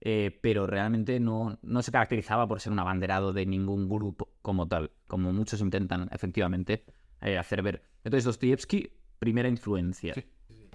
eh, 0.00 0.38
pero 0.42 0.66
realmente 0.66 1.18
no, 1.18 1.58
no 1.62 1.82
se 1.82 1.90
caracterizaba 1.90 2.46
por 2.46 2.60
ser 2.60 2.72
un 2.72 2.78
abanderado 2.78 3.32
de 3.32 3.46
ningún 3.46 3.88
grupo 3.88 4.30
como 4.42 4.68
tal, 4.68 4.92
como 5.08 5.32
muchos 5.32 5.60
intentan 5.60 6.08
efectivamente 6.12 6.84
eh, 7.20 7.38
hacer 7.38 7.62
ver. 7.62 7.82
Entonces, 8.04 8.24
Dostoyevsky, 8.24 8.90
primera 9.18 9.48
influencia. 9.48 10.14
Sí. 10.14 10.24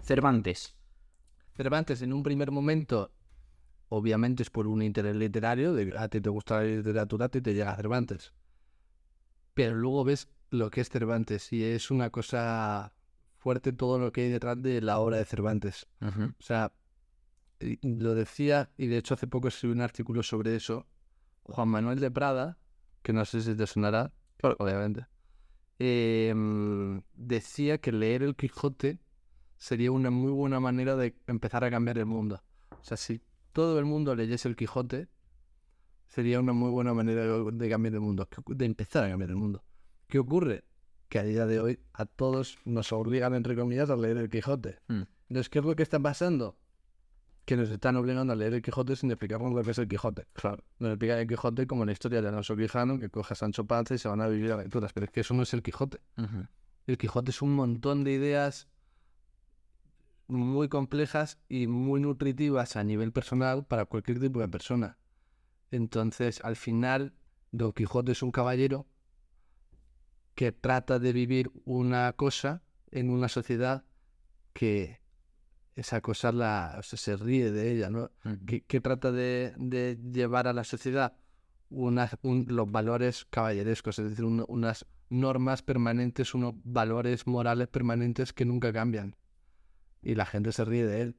Cervantes. 0.02 0.76
Cervantes 1.56 2.02
en 2.02 2.14
un 2.14 2.24
primer 2.24 2.52
momento, 2.52 3.12
obviamente 3.90 4.44
es 4.44 4.50
por 4.50 4.68
un 4.68 4.82
interés 4.82 5.16
literario, 5.16 5.74
de 5.74 5.98
a 5.98 6.08
ti 6.08 6.22
te 6.22 6.30
gusta 6.30 6.62
la 6.62 6.64
literatura, 6.64 7.26
a 7.26 7.30
ti 7.30 7.42
te 7.42 7.54
llega 7.54 7.76
Cervantes. 7.76 8.34
Pero 9.54 9.76
luego 9.76 10.04
ves 10.04 10.30
lo 10.52 10.70
que 10.70 10.82
es 10.82 10.90
Cervantes 10.90 11.52
y 11.52 11.64
es 11.64 11.92
una 11.92 12.10
cosa 12.10 12.94
fuerte 13.38 13.74
todo 13.74 14.00
lo 14.00 14.12
que 14.12 14.22
hay 14.22 14.30
detrás 14.30 14.62
de 14.62 14.82
la 14.82 15.00
obra 15.00 15.18
de 15.18 15.26
Cervantes. 15.26 15.88
O 16.02 16.44
sea, 16.44 16.72
lo 17.82 18.16
decía, 18.16 18.70
y 18.78 18.88
de 18.88 18.98
hecho 18.98 19.16
hace 19.16 19.28
poco 19.28 19.48
escribí 19.48 19.74
un 19.74 19.82
artículo 19.82 20.24
sobre 20.24 20.56
eso, 20.56 20.88
Juan 21.44 21.70
Manuel 21.70 22.00
de 22.00 22.12
Prada, 22.12 22.58
que 23.02 23.12
no 23.12 23.26
sé 23.26 23.42
si 23.42 23.56
te 23.56 23.66
sonará, 23.66 24.14
obviamente, 24.60 25.08
eh, 25.80 26.34
decía 27.16 27.80
que 27.80 27.92
leer 27.92 28.24
el 28.24 28.36
Quijote 28.36 29.00
sería 29.58 29.92
una 29.92 30.10
muy 30.10 30.32
buena 30.32 30.60
manera 30.60 30.96
de 30.96 31.16
empezar 31.28 31.64
a 31.64 31.72
cambiar 31.72 31.98
el 31.98 32.06
mundo. 32.06 32.42
O 32.72 32.84
sea, 32.84 32.98
si 32.98 33.22
todo 33.52 33.80
el 33.80 33.86
mundo 33.86 34.16
leyese 34.16 34.48
el 34.48 34.56
Quijote, 34.56 35.08
sería 36.08 36.40
una 36.40 36.54
muy 36.54 36.72
buena 36.72 36.94
manera 36.94 37.24
de, 37.24 37.70
cambiar 37.70 37.94
el 37.94 38.02
mundo, 38.02 38.28
de 38.48 38.66
empezar 38.66 39.06
a 39.06 39.10
cambiar 39.10 39.30
el 39.30 39.36
mundo. 39.36 39.64
¿Qué 40.08 40.20
ocurre? 40.20 40.64
Que 41.08 41.20
a 41.20 41.24
día 41.24 41.46
de 41.46 41.60
hoy 41.60 41.80
a 41.94 42.06
todos 42.06 42.58
nos 42.66 42.92
obligan, 42.92 43.34
entre 43.34 43.56
comillas, 43.56 43.90
a 43.90 43.96
leer 43.96 44.18
el 44.18 44.30
Quijote. 44.30 44.80
Mm. 44.88 45.04
Entonces, 45.30 45.50
¿qué 45.50 45.60
es 45.60 45.66
lo 45.66 45.76
que 45.76 45.84
está 45.84 46.00
pasando? 46.00 46.58
Que 47.46 47.56
nos 47.56 47.70
están 47.70 47.96
obligando 47.96 48.34
a 48.34 48.36
leer 48.36 48.54
el 48.56 48.62
Quijote 48.62 48.96
sin 48.96 49.12
explicarnos 49.12 49.54
lo 49.54 49.64
que 49.64 49.72
es 49.72 49.78
el 49.78 49.88
Quijote. 49.88 50.26
Claro. 50.34 50.64
Nos 50.80 50.92
explican 50.92 51.20
el 51.20 51.28
Quijote 51.28 51.68
como 51.68 51.86
la 51.86 51.92
historia 51.92 52.22
de 52.22 52.28
Alonso 52.28 52.56
Quijano, 52.56 53.00
que 53.00 53.10
coge 53.10 53.34
a 53.34 53.36
Sancho 53.36 53.66
Panza 53.66 53.96
y 53.96 53.98
se 53.98 54.08
van 54.08 54.22
a 54.22 54.28
vivir 54.28 54.52
aventuras. 54.52 54.94
Pero 54.94 55.06
es 55.06 55.12
que 55.12 55.22
eso 55.22 55.34
no 55.34 55.44
es 55.44 55.54
el 55.54 55.64
Quijote. 55.64 56.00
El 56.88 56.98
Quijote 56.98 57.32
es 57.32 57.42
un 57.42 57.54
montón 57.54 58.04
de 58.04 58.14
ideas 58.14 58.68
muy 60.30 60.70
complejas 60.70 61.38
y 61.50 61.68
muy 61.68 62.00
nutritivas 62.00 62.76
a 62.78 62.84
nivel 62.84 63.12
personal 63.12 63.66
para 63.66 63.86
cualquier 63.86 64.20
tipo 64.20 64.40
de 64.40 64.48
persona. 64.48 64.98
Entonces, 65.72 66.40
al 66.44 66.56
final, 66.56 67.14
Don 67.52 67.74
Quijote 67.74 68.14
es 68.14 68.24
un 68.24 68.32
caballero 68.32 68.88
que 70.36 70.52
trata 70.52 71.00
de 71.00 71.12
vivir 71.14 71.52
una 71.66 72.14
cosa 72.14 72.64
en 72.92 73.10
una 73.10 73.28
sociedad 73.28 73.84
que 74.54 75.02
esa 75.76 76.02
cosa 76.02 76.32
la, 76.32 76.76
o 76.80 76.84
sea, 76.84 76.98
se 76.98 77.16
ríe 77.18 77.52
de 77.52 77.72
ella, 77.72 77.90
¿no? 77.90 78.12
que, 78.46 78.62
que 78.62 78.82
trata 78.82 79.12
de, 79.12 79.54
de 79.58 79.98
llevar 80.12 80.48
a 80.48 80.54
la 80.54 80.64
sociedad 80.64 81.16
unas, 81.70 82.18
un- 82.22 82.46
los 82.50 82.72
valores 82.72 83.26
caballerescos, 83.30 84.00
es 84.00 84.10
decir, 84.10 84.26
un- 84.26 84.46
unas 84.48 84.86
normas 85.10 85.62
permanentes, 85.62 86.34
unos 86.34 86.56
valores 86.64 87.28
morales 87.28 87.68
permanentes 87.68 88.34
que 88.34 88.46
nunca 88.46 88.74
cambian. 88.74 89.16
Y 90.02 90.16
la 90.16 90.26
gente 90.26 90.52
se 90.52 90.66
ríe 90.66 90.86
de 90.86 91.02
él, 91.02 91.16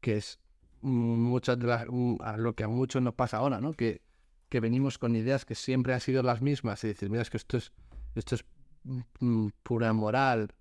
que 0.00 0.16
es 0.16 0.40
muchas 0.80 1.58
de 1.58 1.66
las, 1.66 1.86
mm, 1.88 2.16
a 2.20 2.36
lo 2.36 2.54
que 2.54 2.64
a 2.64 2.68
muchos 2.68 3.02
nos 3.02 3.14
pasa 3.14 3.38
ahora, 3.38 3.60
¿no? 3.60 3.72
Que, 3.72 4.02
que 4.48 4.60
venimos 4.60 4.98
con 4.98 5.16
ideas 5.16 5.44
que 5.44 5.54
siempre 5.54 5.94
han 5.94 6.00
sido 6.00 6.22
las 6.22 6.42
mismas 6.42 6.82
y 6.84 6.88
decir, 6.88 7.10
mira, 7.10 7.22
es 7.22 7.30
que 7.30 7.36
esto 7.36 7.56
es, 7.56 7.72
esto 8.14 8.34
es 8.34 8.44
mm, 9.20 9.48
pura 9.62 9.92
moral. 9.92 10.52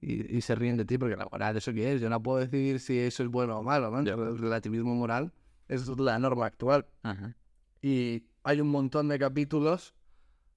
Y, 0.00 0.36
y 0.36 0.40
se 0.40 0.54
ríen 0.54 0.78
de 0.78 0.86
ti 0.86 0.96
porque 0.96 1.16
la 1.16 1.28
moral, 1.30 1.56
¿eso 1.56 1.72
qué 1.74 1.92
es? 1.92 2.00
Yo 2.00 2.08
no 2.08 2.22
puedo 2.22 2.38
decidir 2.38 2.80
si 2.80 2.98
eso 2.98 3.22
es 3.22 3.28
bueno 3.28 3.58
o 3.58 3.62
malo, 3.62 3.90
¿no? 3.90 3.98
El 3.98 4.38
relativismo 4.38 4.94
moral 4.94 5.32
es 5.68 5.86
la 5.88 6.18
norma 6.18 6.46
actual. 6.46 6.86
Ajá. 7.02 7.36
Y 7.82 8.24
hay 8.42 8.60
un 8.60 8.68
montón 8.68 9.08
de 9.08 9.18
capítulos 9.18 9.94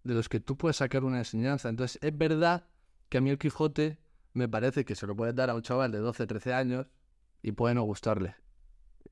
de 0.03 0.13
los 0.13 0.29
que 0.29 0.39
tú 0.39 0.57
puedes 0.57 0.77
sacar 0.77 1.03
una 1.03 1.19
enseñanza. 1.19 1.69
Entonces, 1.69 1.99
es 2.01 2.17
verdad 2.17 2.67
que 3.09 3.17
a 3.17 3.21
mí 3.21 3.29
el 3.29 3.37
Quijote 3.37 3.97
me 4.33 4.47
parece 4.47 4.85
que 4.85 4.95
se 4.95 5.07
lo 5.07 5.15
puedes 5.15 5.35
dar 5.35 5.49
a 5.49 5.55
un 5.55 5.61
chaval 5.61 5.91
de 5.91 5.99
12, 5.99 6.25
13 6.27 6.53
años 6.53 6.87
y 7.41 7.51
puede 7.53 7.75
no 7.75 7.83
gustarle. 7.83 8.35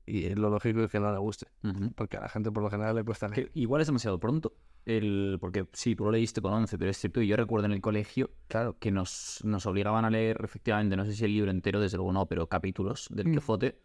Y 0.04 0.30
lo 0.34 0.50
lógico 0.50 0.80
es 0.82 0.90
que 0.90 0.98
no 0.98 1.12
le 1.12 1.18
guste, 1.18 1.46
porque 1.94 2.16
a 2.16 2.22
la 2.22 2.28
gente 2.28 2.50
por 2.50 2.62
lo 2.62 2.70
general 2.70 2.96
le 2.96 3.04
cuesta 3.04 3.28
leer. 3.28 3.50
Igual 3.54 3.82
es 3.82 3.86
demasiado 3.86 4.18
pronto. 4.18 4.54
El, 4.84 5.38
porque 5.40 5.68
sí, 5.72 5.94
tú 5.94 6.04
lo 6.06 6.10
leíste 6.10 6.40
con 6.42 6.52
11, 6.52 6.76
pero 6.76 6.90
es 6.90 6.96
cierto, 6.96 7.22
y 7.22 7.28
yo 7.28 7.36
recuerdo 7.36 7.66
en 7.66 7.72
el 7.72 7.80
colegio 7.80 8.30
Claro. 8.48 8.76
que 8.80 8.90
nos, 8.90 9.38
nos 9.44 9.64
obligaban 9.66 10.04
a 10.04 10.10
leer, 10.10 10.40
efectivamente, 10.42 10.96
no 10.96 11.04
sé 11.04 11.12
si 11.14 11.24
el 11.24 11.32
libro 11.32 11.52
entero, 11.52 11.78
desde 11.80 11.98
luego 11.98 12.12
no, 12.12 12.26
pero 12.26 12.48
capítulos 12.48 13.06
del 13.12 13.28
Mm. 13.28 13.32
Quijote. 13.34 13.78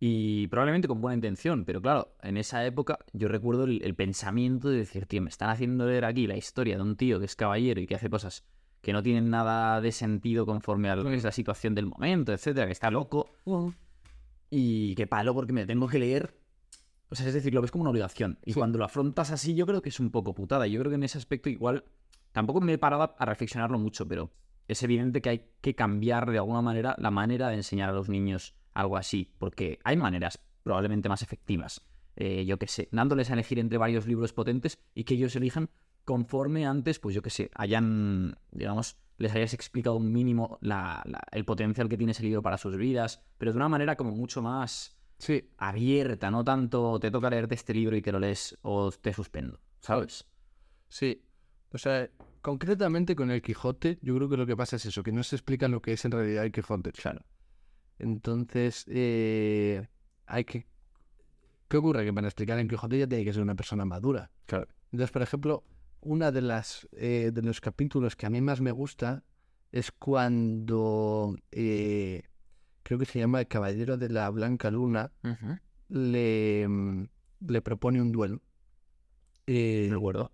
Y 0.00 0.48
probablemente 0.48 0.88
con 0.88 1.00
buena 1.00 1.14
intención, 1.14 1.64
pero 1.64 1.80
claro, 1.80 2.16
en 2.22 2.36
esa 2.36 2.66
época 2.66 2.98
yo 3.12 3.28
recuerdo 3.28 3.62
el, 3.64 3.80
el 3.84 3.94
pensamiento 3.94 4.68
de 4.68 4.78
decir, 4.78 5.06
tío, 5.06 5.22
me 5.22 5.28
están 5.28 5.48
haciendo 5.50 5.86
leer 5.86 6.04
aquí 6.06 6.26
la 6.26 6.36
historia 6.36 6.74
de 6.74 6.82
un 6.82 6.96
tío 6.96 7.20
que 7.20 7.26
es 7.26 7.36
caballero 7.36 7.80
y 7.80 7.86
que 7.86 7.94
hace 7.94 8.10
cosas 8.10 8.44
que 8.82 8.92
no 8.92 9.02
tienen 9.02 9.30
nada 9.30 9.80
de 9.80 9.92
sentido 9.92 10.44
conforme 10.44 10.90
a 10.90 10.96
lo 10.96 11.04
que 11.04 11.14
es 11.14 11.24
la 11.24 11.32
situación 11.32 11.74
del 11.74 11.86
momento, 11.86 12.32
etcétera, 12.32 12.66
que 12.66 12.72
está 12.72 12.90
loco. 12.90 13.30
Y 14.50 14.94
qué 14.96 15.06
palo 15.06 15.32
porque 15.34 15.52
me 15.52 15.64
tengo 15.66 15.88
que 15.88 15.98
leer. 15.98 16.36
O 17.08 17.14
sea, 17.14 17.26
es 17.28 17.34
decir, 17.34 17.54
lo 17.54 17.62
ves 17.62 17.70
como 17.70 17.82
una 17.82 17.90
obligación. 17.90 18.38
Y 18.44 18.52
Sí. 18.52 18.58
cuando 18.58 18.78
lo 18.78 18.84
afrontas 18.84 19.30
así, 19.30 19.54
yo 19.54 19.66
creo 19.66 19.82
que 19.82 19.88
es 19.90 20.00
un 20.00 20.10
poco 20.10 20.34
putada. 20.34 20.66
Yo 20.66 20.80
creo 20.80 20.90
que 20.90 20.96
en 20.96 21.02
ese 21.04 21.18
aspecto 21.18 21.48
igual 21.48 21.84
tampoco 22.32 22.60
me 22.60 22.72
he 22.72 22.78
parado 22.78 23.14
a 23.18 23.24
reflexionarlo 23.24 23.78
mucho, 23.78 24.06
pero 24.08 24.30
es 24.68 24.82
evidente 24.82 25.20
que 25.22 25.28
hay 25.28 25.44
que 25.60 25.74
cambiar 25.74 26.30
de 26.30 26.38
alguna 26.38 26.62
manera 26.62 26.94
la 26.98 27.10
manera 27.10 27.48
de 27.48 27.56
enseñar 27.56 27.90
a 27.90 27.92
los 27.92 28.08
niños 28.08 28.54
algo 28.74 28.96
así, 28.96 29.30
porque 29.38 29.78
hay 29.84 29.96
maneras 29.96 30.38
probablemente 30.62 31.08
más 31.08 31.22
efectivas. 31.22 31.82
Eh, 32.16 32.44
yo 32.46 32.58
qué 32.58 32.66
sé, 32.66 32.88
dándoles 32.92 33.30
a 33.30 33.34
elegir 33.34 33.58
entre 33.58 33.78
varios 33.78 34.06
libros 34.06 34.32
potentes 34.32 34.78
y 34.94 35.04
que 35.04 35.14
ellos 35.14 35.34
elijan 35.36 35.70
conforme 36.04 36.66
antes, 36.66 36.98
pues 36.98 37.14
yo 37.14 37.22
qué 37.22 37.30
sé, 37.30 37.50
hayan, 37.54 38.36
digamos, 38.50 38.96
les 39.18 39.32
hayas 39.34 39.54
explicado 39.54 39.96
un 39.96 40.12
mínimo 40.12 40.58
la- 40.60 41.02
la- 41.06 41.22
el 41.30 41.44
potencial 41.44 41.88
que 41.88 41.96
tiene 41.96 42.12
ese 42.12 42.22
libro 42.24 42.42
para 42.42 42.58
sus 42.58 42.76
vidas, 42.76 43.22
pero 43.38 43.52
de 43.52 43.56
una 43.56 43.68
manera 43.68 43.96
como 43.96 44.10
mucho 44.12 44.42
más 44.42 44.96
Sí, 45.18 45.48
abierta, 45.58 46.30
no 46.32 46.42
tanto 46.44 46.98
te 46.98 47.10
toca 47.12 47.30
leerte 47.30 47.54
este 47.54 47.72
libro 47.74 47.94
y 47.96 48.02
te 48.02 48.10
lo 48.10 48.18
lees 48.18 48.58
o 48.62 48.90
te 48.90 49.12
suspendo, 49.12 49.60
¿sabes? 49.80 50.26
sí. 50.88 51.22
O 51.74 51.78
sea, 51.78 52.10
concretamente 52.42 53.16
con 53.16 53.30
el 53.30 53.40
Quijote, 53.40 53.98
yo 54.02 54.14
creo 54.16 54.28
que 54.28 54.36
lo 54.36 54.44
que 54.44 54.54
pasa 54.56 54.76
es 54.76 54.84
eso, 54.84 55.02
que 55.02 55.10
no 55.12 55.22
se 55.22 55.36
explica 55.36 55.68
lo 55.68 55.80
que 55.80 55.92
es 55.94 56.04
en 56.04 56.10
realidad 56.10 56.44
el 56.44 56.52
Quijote. 56.52 56.92
Claro. 56.92 57.24
Entonces, 57.98 58.84
eh, 58.88 59.88
hay 60.26 60.44
que... 60.44 60.66
¿Qué 61.68 61.76
ocurre? 61.78 62.04
Que 62.04 62.12
para 62.12 62.26
explicar 62.26 62.58
en 62.58 62.68
Quijote 62.68 62.98
ya 62.98 63.06
tiene 63.06 63.24
que 63.24 63.32
ser 63.32 63.42
una 63.42 63.54
persona 63.54 63.84
madura. 63.86 64.30
Claro. 64.44 64.66
Entonces, 64.90 65.10
por 65.12 65.22
ejemplo, 65.22 65.64
una 66.02 66.30
de 66.32 66.42
las 66.42 66.88
eh, 66.92 67.30
de 67.32 67.42
los 67.42 67.60
capítulos 67.60 68.16
que 68.16 68.26
a 68.26 68.30
mí 68.30 68.40
más 68.40 68.60
me 68.60 68.72
gusta 68.72 69.24
es 69.70 69.90
cuando 69.92 71.36
eh, 71.50 72.22
creo 72.82 72.98
que 72.98 73.06
se 73.06 73.18
llama 73.20 73.40
el 73.40 73.48
Caballero 73.48 73.96
de 73.96 74.08
la 74.10 74.28
Blanca 74.30 74.70
Luna 74.70 75.12
le, 75.88 76.66
mm, 76.68 77.04
le 77.48 77.62
propone 77.62 78.00
un 78.02 78.12
duelo. 78.12 78.40
Eh, 79.46 79.88
Recuerdo. 79.90 80.30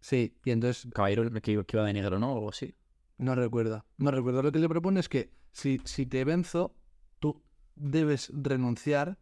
sí, 0.00 0.34
y 0.44 0.50
entonces 0.50 0.88
Caballero 0.92 1.30
que, 1.30 1.40
que 1.40 1.52
iba 1.52 1.84
de 1.84 1.92
negro, 1.92 2.18
¿no? 2.18 2.32
O 2.32 2.36
algo 2.36 2.50
así. 2.50 2.74
no 3.18 3.34
recuerdo. 3.34 3.84
No 3.98 4.10
recuerdo. 4.10 4.42
Lo 4.42 4.52
que 4.52 4.58
le 4.58 4.68
propone 4.68 5.00
es 5.00 5.08
que 5.08 5.30
si, 5.52 5.80
si 5.84 6.06
te 6.06 6.24
venzo, 6.24 6.74
tú 7.18 7.42
debes 7.76 8.30
renunciar 8.34 9.18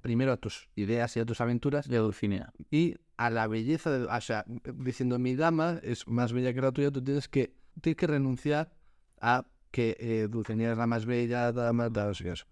primero 0.00 0.32
a 0.32 0.36
tus 0.38 0.68
ideas 0.76 1.16
y 1.16 1.20
a 1.20 1.26
tus 1.26 1.40
aventuras 1.40 1.86
De 1.88 1.98
Dulcinea. 1.98 2.52
y 2.70 2.96
a 3.20 3.28
la 3.28 3.46
belleza 3.46 3.90
de, 3.90 4.04
o 4.06 4.20
sea, 4.22 4.44
diciendo 4.74 5.18
mi 5.18 5.36
dama 5.36 5.78
es 5.82 6.08
más 6.08 6.32
bella 6.32 6.54
que 6.54 6.60
la 6.62 6.72
tuya, 6.72 6.90
tú 6.90 7.02
tienes 7.04 7.28
que, 7.28 7.54
tienes 7.82 7.96
que 7.98 8.06
renunciar 8.06 8.72
a 9.20 9.46
que 9.70 9.94
eh, 10.00 10.26
Dulcinea 10.30 10.72
es 10.72 10.78
la 10.78 10.86
más 10.86 11.04
bella, 11.04 11.52
dama, 11.52 11.84
sé 11.88 12.24
cuántos. 12.24 12.46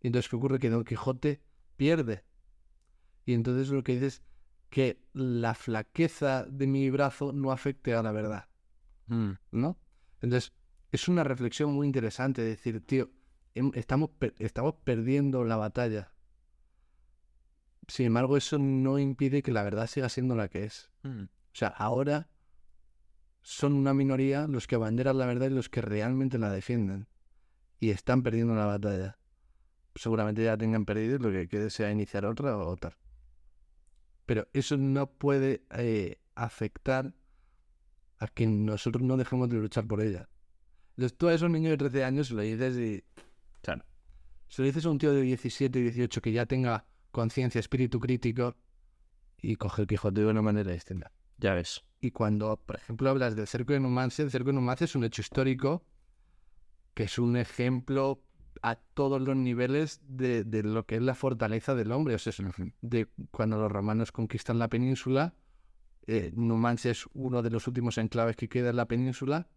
Y 0.00 0.08
entonces, 0.08 0.28
¿qué 0.28 0.34
ocurre? 0.36 0.58
Que 0.58 0.70
Don 0.70 0.82
Quijote 0.84 1.40
pierde. 1.76 2.24
Y 3.24 3.34
entonces 3.34 3.68
lo 3.68 3.84
que 3.84 3.92
dice 3.92 4.06
es 4.06 4.22
que 4.70 5.00
la 5.12 5.54
flaqueza 5.54 6.44
de 6.50 6.66
mi 6.66 6.90
brazo 6.90 7.32
no 7.32 7.52
afecte 7.52 7.94
a 7.94 8.02
la 8.02 8.10
verdad, 8.12 8.48
Mm. 9.06 9.32
¿no? 9.52 9.78
Entonces, 10.20 10.52
es 10.90 11.06
una 11.08 11.22
reflexión 11.22 11.72
muy 11.72 11.86
interesante, 11.86 12.42
decir, 12.42 12.84
tío, 12.84 13.10
em- 13.54 13.70
estamos, 13.74 14.10
per- 14.18 14.34
estamos 14.38 14.74
perdiendo 14.82 15.44
la 15.44 15.56
batalla. 15.56 16.11
Sin 17.88 18.06
embargo, 18.06 18.36
eso 18.36 18.58
no 18.58 18.98
impide 18.98 19.42
que 19.42 19.52
la 19.52 19.62
verdad 19.62 19.86
siga 19.86 20.08
siendo 20.08 20.34
la 20.36 20.48
que 20.48 20.64
es. 20.64 20.90
Mm. 21.02 21.24
O 21.24 21.54
sea, 21.54 21.68
ahora 21.68 22.28
son 23.42 23.72
una 23.74 23.92
minoría 23.92 24.46
los 24.46 24.66
que 24.66 24.76
abanderan 24.76 25.18
la 25.18 25.26
verdad 25.26 25.48
y 25.50 25.54
los 25.54 25.68
que 25.68 25.80
realmente 25.82 26.38
la 26.38 26.50
defienden. 26.50 27.08
Y 27.80 27.90
están 27.90 28.22
perdiendo 28.22 28.54
la 28.54 28.66
batalla. 28.66 29.18
Seguramente 29.96 30.44
ya 30.44 30.56
tengan 30.56 30.84
perdido 30.84 31.16
y 31.16 31.18
lo 31.18 31.30
que 31.32 31.48
quede 31.48 31.68
sea 31.70 31.90
iniciar 31.90 32.24
otra 32.24 32.56
o 32.56 32.76
tal. 32.76 32.96
Pero 34.26 34.46
eso 34.52 34.76
no 34.76 35.10
puede 35.10 35.64
eh, 35.72 36.20
afectar 36.34 37.12
a 38.18 38.28
que 38.28 38.46
nosotros 38.46 39.02
no 39.02 39.16
dejemos 39.16 39.48
de 39.50 39.56
luchar 39.56 39.86
por 39.86 40.00
ella. 40.00 40.28
Entonces 40.96 41.18
tú 41.18 41.26
a 41.28 41.34
esos 41.34 41.50
niños 41.50 41.70
de 41.72 41.76
13 41.78 42.04
años 42.04 42.28
se 42.28 42.34
lo 42.34 42.42
dices 42.42 42.76
y 42.76 43.02
Claro. 43.62 43.84
se 44.48 44.62
lo 44.62 44.66
dices 44.66 44.86
a 44.86 44.90
un 44.90 44.98
tío 44.98 45.12
de 45.12 45.22
17 45.22 45.78
y 45.78 45.82
18 45.82 46.22
que 46.22 46.32
ya 46.32 46.46
tenga 46.46 46.86
conciencia, 47.12 47.58
espíritu 47.60 48.00
crítico 48.00 48.56
y 49.40 49.56
coge 49.56 49.82
el 49.82 49.88
Quijote 49.88 50.22
de 50.22 50.26
una 50.26 50.42
manera 50.42 50.72
distinta. 50.72 51.12
Ya 51.38 51.54
ves. 51.54 51.84
Y 52.00 52.10
cuando, 52.10 52.56
por 52.56 52.76
ejemplo, 52.76 53.10
hablas 53.10 53.36
del 53.36 53.46
cerco 53.46 53.72
de 53.72 53.80
Numancia, 53.80 54.24
el 54.24 54.30
cerco 54.30 54.48
de 54.48 54.54
Numancia 54.54 54.84
es 54.84 54.94
un 54.96 55.04
hecho 55.04 55.22
histórico 55.22 55.84
que 56.94 57.04
es 57.04 57.18
un 57.18 57.36
ejemplo 57.36 58.22
a 58.62 58.76
todos 58.76 59.20
los 59.20 59.36
niveles 59.36 60.00
de, 60.06 60.44
de 60.44 60.62
lo 60.62 60.84
que 60.84 60.96
es 60.96 61.02
la 61.02 61.14
fortaleza 61.14 61.74
del 61.74 61.90
hombre. 61.92 62.14
O 62.14 62.18
sea, 62.18 62.32
de 62.80 63.08
cuando 63.30 63.58
los 63.58 63.72
romanos 63.72 64.12
conquistan 64.12 64.58
la 64.58 64.68
península, 64.68 65.34
eh, 66.06 66.32
Numancia 66.34 66.90
es 66.90 67.06
uno 67.14 67.42
de 67.42 67.50
los 67.50 67.66
últimos 67.66 67.98
enclaves 67.98 68.36
que 68.36 68.48
queda 68.48 68.70
en 68.70 68.76
la 68.76 68.86
península. 68.86 69.48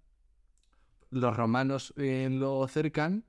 Los 1.10 1.36
romanos 1.36 1.94
eh, 1.98 2.28
lo 2.32 2.68
cercan. 2.68 3.26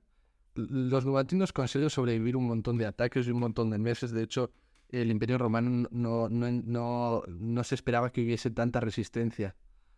Los 0.57 1.05
numantinos 1.05 1.53
consiguen 1.53 1.89
sobrevivir 1.89 2.35
un 2.35 2.47
montón 2.47 2.77
de 2.77 2.85
ataques 2.85 3.27
y 3.27 3.31
un 3.31 3.39
montón 3.39 3.69
de 3.69 3.77
meses. 3.77 4.11
De 4.11 4.23
hecho, 4.23 4.51
el 4.89 5.11
imperio 5.11 5.37
romano 5.37 5.87
no, 5.91 6.29
no, 6.29 6.51
no, 6.51 7.23
no 7.27 7.63
se 7.63 7.75
esperaba 7.75 8.11
que 8.11 8.23
hubiese 8.23 8.49
tanta 8.49 8.79
resistencia. 8.79 9.55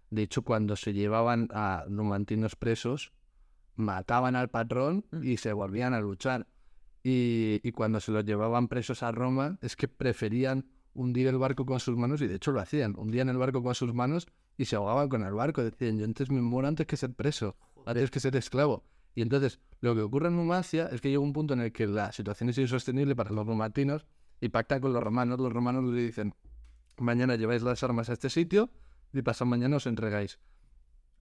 De 0.10 0.24
hecho, 0.24 0.42
cuando 0.42 0.76
se 0.76 0.94
llevaban 0.94 1.48
a 1.54 1.86
numantinos 1.88 2.56
presos, 2.56 3.14
mataban 3.76 4.36
al 4.36 4.50
patrón 4.50 5.06
y 5.24 5.38
se 5.38 5.54
volvían 5.54 5.94
a 5.94 6.02
luchar. 6.02 6.48
Y, 7.04 7.62
y 7.64 7.72
cuando 7.72 8.00
se 8.02 8.12
los 8.12 8.26
llevaban 8.26 8.68
presos 8.68 9.04
a 9.04 9.12
Roma, 9.12 9.58
es 9.62 9.76
que 9.76 9.88
preferían 9.88 10.66
hundir 10.94 11.28
el 11.28 11.38
barco 11.38 11.66
con 11.66 11.80
sus 11.80 11.96
manos, 11.96 12.22
y 12.22 12.28
de 12.28 12.36
hecho 12.36 12.52
lo 12.52 12.60
hacían, 12.60 12.96
hundían 12.98 13.30
el 13.30 13.38
barco 13.38 13.64
con 13.64 13.76
sus 13.76 13.94
manos 13.94 14.28
y 14.58 14.66
se 14.66 14.76
ahogaban 14.76 15.08
con 15.08 15.24
el 15.24 15.34
barco. 15.34 15.64
Decían, 15.64 15.98
yo 15.98 16.06
antes 16.06 16.30
me 16.30 16.42
muero 16.42 16.68
antes 16.68 16.86
que 16.88 16.98
ser 16.98 17.14
preso, 17.14 17.56
antes 17.86 18.12
que 18.12 18.20
ser 18.20 18.36
esclavo. 18.36 18.84
Y 19.16 19.22
entonces, 19.22 19.60
lo 19.82 19.96
que 19.96 20.02
ocurre 20.02 20.28
en 20.28 20.36
Numancia 20.36 20.90
es 20.92 21.02
que 21.02 21.10
llega 21.10 21.22
un 21.22 21.34
punto 21.34 21.54
en 21.54 21.62
el 21.62 21.72
que 21.72 21.88
la 21.88 22.12
situación 22.12 22.50
es 22.50 22.58
insostenible 22.58 23.16
para 23.16 23.32
los 23.32 23.46
numantinos 23.46 24.06
y 24.42 24.50
pactan 24.50 24.82
con 24.82 24.94
los 24.94 25.04
romanos. 25.04 25.40
Los 25.40 25.52
romanos 25.52 25.84
le 25.86 26.02
dicen, 26.02 26.36
mañana 26.98 27.36
lleváis 27.36 27.62
las 27.64 27.84
armas 27.84 28.10
a 28.10 28.14
este 28.14 28.30
sitio 28.30 28.70
y 29.14 29.22
pasado 29.22 29.50
mañana 29.50 29.78
os 29.78 29.88
entregáis. 29.88 30.40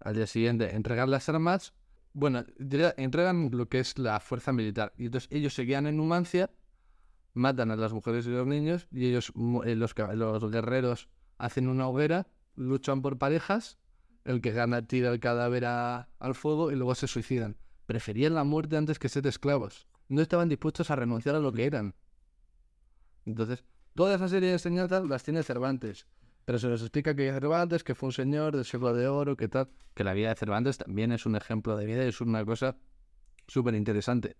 Al 0.00 0.14
día 0.14 0.26
siguiente, 0.26 0.74
entregar 0.74 1.08
las 1.08 1.28
armas. 1.28 1.74
Bueno, 2.12 2.44
entregan 2.96 3.50
lo 3.52 3.68
que 3.68 3.80
es 3.80 3.98
la 3.98 4.20
fuerza 4.20 4.52
militar. 4.52 4.92
Y 4.96 5.06
entonces 5.06 5.28
ellos 5.32 5.54
se 5.54 5.66
quedan 5.66 5.86
en 5.86 5.96
Numancia, 5.96 6.50
matan 7.34 7.70
a 7.70 7.76
las 7.76 7.92
mujeres 7.92 8.26
y 8.26 8.30
los 8.30 8.46
niños, 8.46 8.88
y 8.90 9.06
ellos, 9.06 9.32
eh, 9.64 9.76
los, 9.76 9.94
los 9.96 10.50
guerreros, 10.50 11.08
hacen 11.36 11.68
una 11.68 11.88
hoguera, 11.88 12.26
luchan 12.56 13.02
por 13.02 13.18
parejas, 13.18 13.78
el 14.24 14.40
que 14.40 14.52
gana 14.52 14.86
tira 14.86 15.10
el 15.10 15.20
cadáver 15.20 15.64
al 15.64 16.34
fuego 16.34 16.72
y 16.72 16.76
luego 16.76 16.94
se 16.94 17.06
suicidan. 17.06 17.56
Preferían 17.88 18.34
la 18.34 18.44
muerte 18.44 18.76
antes 18.76 18.98
que 18.98 19.08
ser 19.08 19.26
esclavos. 19.26 19.88
No 20.10 20.20
estaban 20.20 20.50
dispuestos 20.50 20.90
a 20.90 20.96
renunciar 20.96 21.34
a 21.34 21.38
lo 21.38 21.54
que 21.54 21.64
eran. 21.64 21.94
Entonces, 23.24 23.64
toda 23.94 24.14
esa 24.14 24.28
serie 24.28 24.48
de 24.50 24.56
enseñanzas 24.56 25.08
las 25.08 25.22
tiene 25.22 25.42
Cervantes. 25.42 26.06
Pero 26.44 26.58
se 26.58 26.68
nos 26.68 26.82
explica 26.82 27.16
que 27.16 27.32
Cervantes, 27.32 27.82
que 27.84 27.94
fue 27.94 28.08
un 28.08 28.12
señor 28.12 28.54
del 28.54 28.66
siglo 28.66 28.92
de 28.92 29.08
oro, 29.08 29.38
que 29.38 29.48
tal. 29.48 29.70
Que 29.94 30.04
la 30.04 30.12
vida 30.12 30.28
de 30.28 30.34
Cervantes 30.34 30.76
también 30.76 31.12
es 31.12 31.24
un 31.24 31.34
ejemplo 31.34 31.78
de 31.78 31.86
vida 31.86 32.04
y 32.04 32.08
es 32.08 32.20
una 32.20 32.44
cosa 32.44 32.76
súper 33.46 33.74
interesante. 33.74 34.36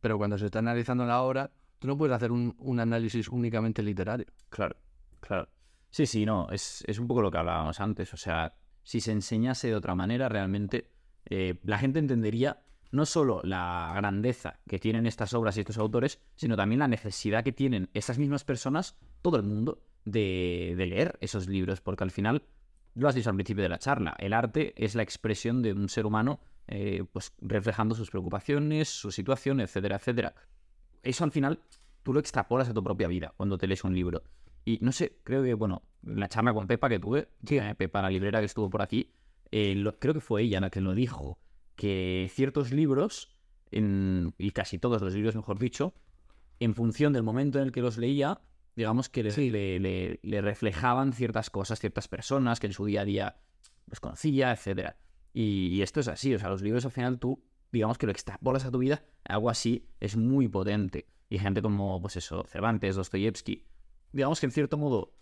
Pero 0.00 0.18
cuando 0.18 0.36
se 0.36 0.46
está 0.46 0.58
analizando 0.58 1.06
la 1.06 1.22
obra, 1.22 1.52
tú 1.78 1.86
no 1.86 1.96
puedes 1.96 2.16
hacer 2.16 2.32
un, 2.32 2.56
un 2.58 2.80
análisis 2.80 3.28
únicamente 3.28 3.80
literario. 3.80 4.26
Claro, 4.48 4.74
claro. 5.20 5.48
Sí, 5.88 6.04
sí, 6.04 6.26
no, 6.26 6.50
es, 6.50 6.82
es 6.88 6.98
un 6.98 7.06
poco 7.06 7.22
lo 7.22 7.30
que 7.30 7.38
hablábamos 7.38 7.78
antes. 7.78 8.12
O 8.12 8.16
sea, 8.16 8.56
si 8.82 9.00
se 9.00 9.12
enseñase 9.12 9.68
de 9.68 9.76
otra 9.76 9.94
manera, 9.94 10.28
realmente 10.28 10.90
eh, 11.26 11.60
la 11.62 11.78
gente 11.78 12.00
entendería 12.00 12.64
no 12.90 13.06
solo 13.06 13.40
la 13.44 13.92
grandeza 13.96 14.60
que 14.68 14.78
tienen 14.78 15.06
estas 15.06 15.34
obras 15.34 15.56
y 15.56 15.60
estos 15.60 15.78
autores, 15.78 16.20
sino 16.36 16.56
también 16.56 16.78
la 16.80 16.88
necesidad 16.88 17.44
que 17.44 17.52
tienen 17.52 17.88
esas 17.94 18.18
mismas 18.18 18.44
personas, 18.44 18.96
todo 19.22 19.36
el 19.36 19.42
mundo, 19.42 19.82
de, 20.04 20.74
de 20.76 20.86
leer 20.86 21.18
esos 21.20 21.48
libros, 21.48 21.80
porque 21.80 22.04
al 22.04 22.10
final, 22.10 22.42
lo 22.94 23.08
has 23.08 23.14
dicho 23.14 23.28
al 23.30 23.36
principio 23.36 23.62
de 23.62 23.68
la 23.68 23.78
charla, 23.78 24.16
el 24.18 24.32
arte 24.32 24.72
es 24.82 24.94
la 24.94 25.02
expresión 25.02 25.60
de 25.62 25.72
un 25.72 25.88
ser 25.88 26.06
humano 26.06 26.40
eh, 26.66 27.04
pues 27.12 27.32
reflejando 27.40 27.94
sus 27.94 28.10
preocupaciones, 28.10 28.88
su 28.88 29.10
situación, 29.10 29.60
etcétera, 29.60 29.96
etcétera. 29.96 30.34
Eso 31.02 31.24
al 31.24 31.32
final 31.32 31.60
tú 32.02 32.12
lo 32.12 32.20
extrapolas 32.20 32.68
a 32.68 32.74
tu 32.74 32.82
propia 32.82 33.08
vida 33.08 33.32
cuando 33.36 33.58
te 33.58 33.66
lees 33.66 33.84
un 33.84 33.94
libro. 33.94 34.22
Y 34.64 34.78
no 34.82 34.92
sé, 34.92 35.18
creo 35.24 35.42
que, 35.42 35.54
bueno, 35.54 35.82
la 36.02 36.28
charla 36.28 36.52
con 36.52 36.66
Pepa 36.66 36.88
que 36.88 36.98
tuve, 36.98 37.28
eh, 37.48 37.74
Pepa, 37.76 38.02
la 38.02 38.10
librera 38.10 38.40
que 38.40 38.46
estuvo 38.46 38.68
por 38.68 38.82
aquí, 38.82 39.12
eh, 39.50 39.74
lo- 39.74 39.98
creo 39.98 40.12
que 40.14 40.20
fue 40.20 40.42
ella 40.42 40.60
la 40.60 40.68
que 40.70 40.80
lo 40.82 40.94
dijo, 40.94 41.38
que 41.78 42.28
ciertos 42.34 42.72
libros, 42.72 43.30
en- 43.70 44.34
y 44.36 44.50
casi 44.50 44.78
todos 44.80 45.00
los 45.00 45.14
libros, 45.14 45.36
mejor 45.36 45.58
dicho, 45.60 45.94
en 46.58 46.74
función 46.74 47.12
del 47.12 47.22
momento 47.22 47.58
en 47.60 47.66
el 47.66 47.72
que 47.72 47.80
los 47.82 47.98
leía, 47.98 48.40
digamos 48.74 49.08
que 49.08 49.22
le, 49.22 49.30
Sí. 49.30 49.48
le- 49.48 49.78
le- 49.78 50.18
le 50.22 50.40
reflejaban 50.40 51.12
ciertas 51.12 51.50
cosas, 51.50 51.78
ciertas 51.78 52.08
personas 52.08 52.58
que 52.58 52.66
en 52.66 52.72
su 52.72 52.84
día 52.84 53.02
a 53.02 53.04
día 53.04 53.36
los 53.86 54.00
conocía, 54.00 54.50
etcétera. 54.52 54.98
Y, 55.32 55.68
y 55.68 55.82
esto 55.82 56.00
es 56.00 56.08
así, 56.08 56.34
o 56.34 56.38
sea, 56.40 56.48
los 56.48 56.62
libros 56.62 56.84
al 56.84 56.90
final 56.90 57.20
tú, 57.20 57.44
digamos 57.70 57.96
que 57.96 58.06
lo 58.06 58.12
extrapolas 58.12 58.64
a 58.64 58.72
tu 58.72 58.78
vida, 58.78 59.04
algo 59.24 59.48
así 59.48 59.86
es 60.00 60.16
muy 60.16 60.48
potente. 60.48 61.06
Y 61.30 61.38
gente 61.38 61.62
como, 61.62 62.00
pues 62.02 62.16
eso, 62.16 62.44
Cervantes, 62.48 62.96
Dostoyevsky, 62.96 63.64
digamos 64.12 64.40
que 64.40 64.46
en 64.46 64.52
cierto 64.52 64.78
modo 64.78 65.14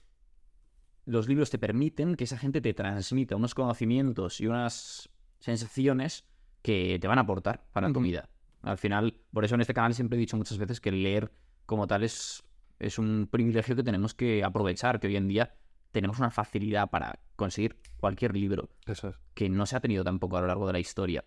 los 1.04 1.28
libros 1.28 1.50
te 1.50 1.58
permiten 1.58 2.14
que 2.16 2.24
esa 2.24 2.38
gente 2.38 2.62
te 2.62 2.72
transmita 2.72 3.36
unos 3.36 3.54
conocimientos 3.54 4.40
y 4.40 4.46
unas 4.46 5.10
sensaciones 5.38 6.24
que 6.66 6.98
te 7.00 7.06
van 7.06 7.18
a 7.18 7.22
aportar 7.22 7.64
para 7.72 7.92
tu 7.92 8.00
vida. 8.00 8.28
Al 8.62 8.76
final, 8.76 9.20
por 9.32 9.44
eso 9.44 9.54
en 9.54 9.60
este 9.60 9.72
canal 9.72 9.94
siempre 9.94 10.16
he 10.16 10.20
dicho 10.20 10.36
muchas 10.36 10.58
veces 10.58 10.80
que 10.80 10.90
leer 10.90 11.30
como 11.64 11.86
tal 11.86 12.02
es, 12.02 12.42
es 12.80 12.98
un 12.98 13.28
privilegio 13.30 13.76
que 13.76 13.84
tenemos 13.84 14.14
que 14.14 14.42
aprovechar, 14.42 14.98
que 14.98 15.06
hoy 15.06 15.14
en 15.16 15.28
día 15.28 15.54
tenemos 15.92 16.18
una 16.18 16.32
facilidad 16.32 16.90
para 16.90 17.20
conseguir 17.36 17.78
cualquier 17.98 18.34
libro 18.34 18.68
Eso 18.84 19.10
es. 19.10 19.16
que 19.34 19.48
no 19.48 19.64
se 19.64 19.76
ha 19.76 19.80
tenido 19.80 20.02
tampoco 20.02 20.36
a 20.38 20.40
lo 20.40 20.48
largo 20.48 20.66
de 20.66 20.72
la 20.72 20.80
historia. 20.80 21.24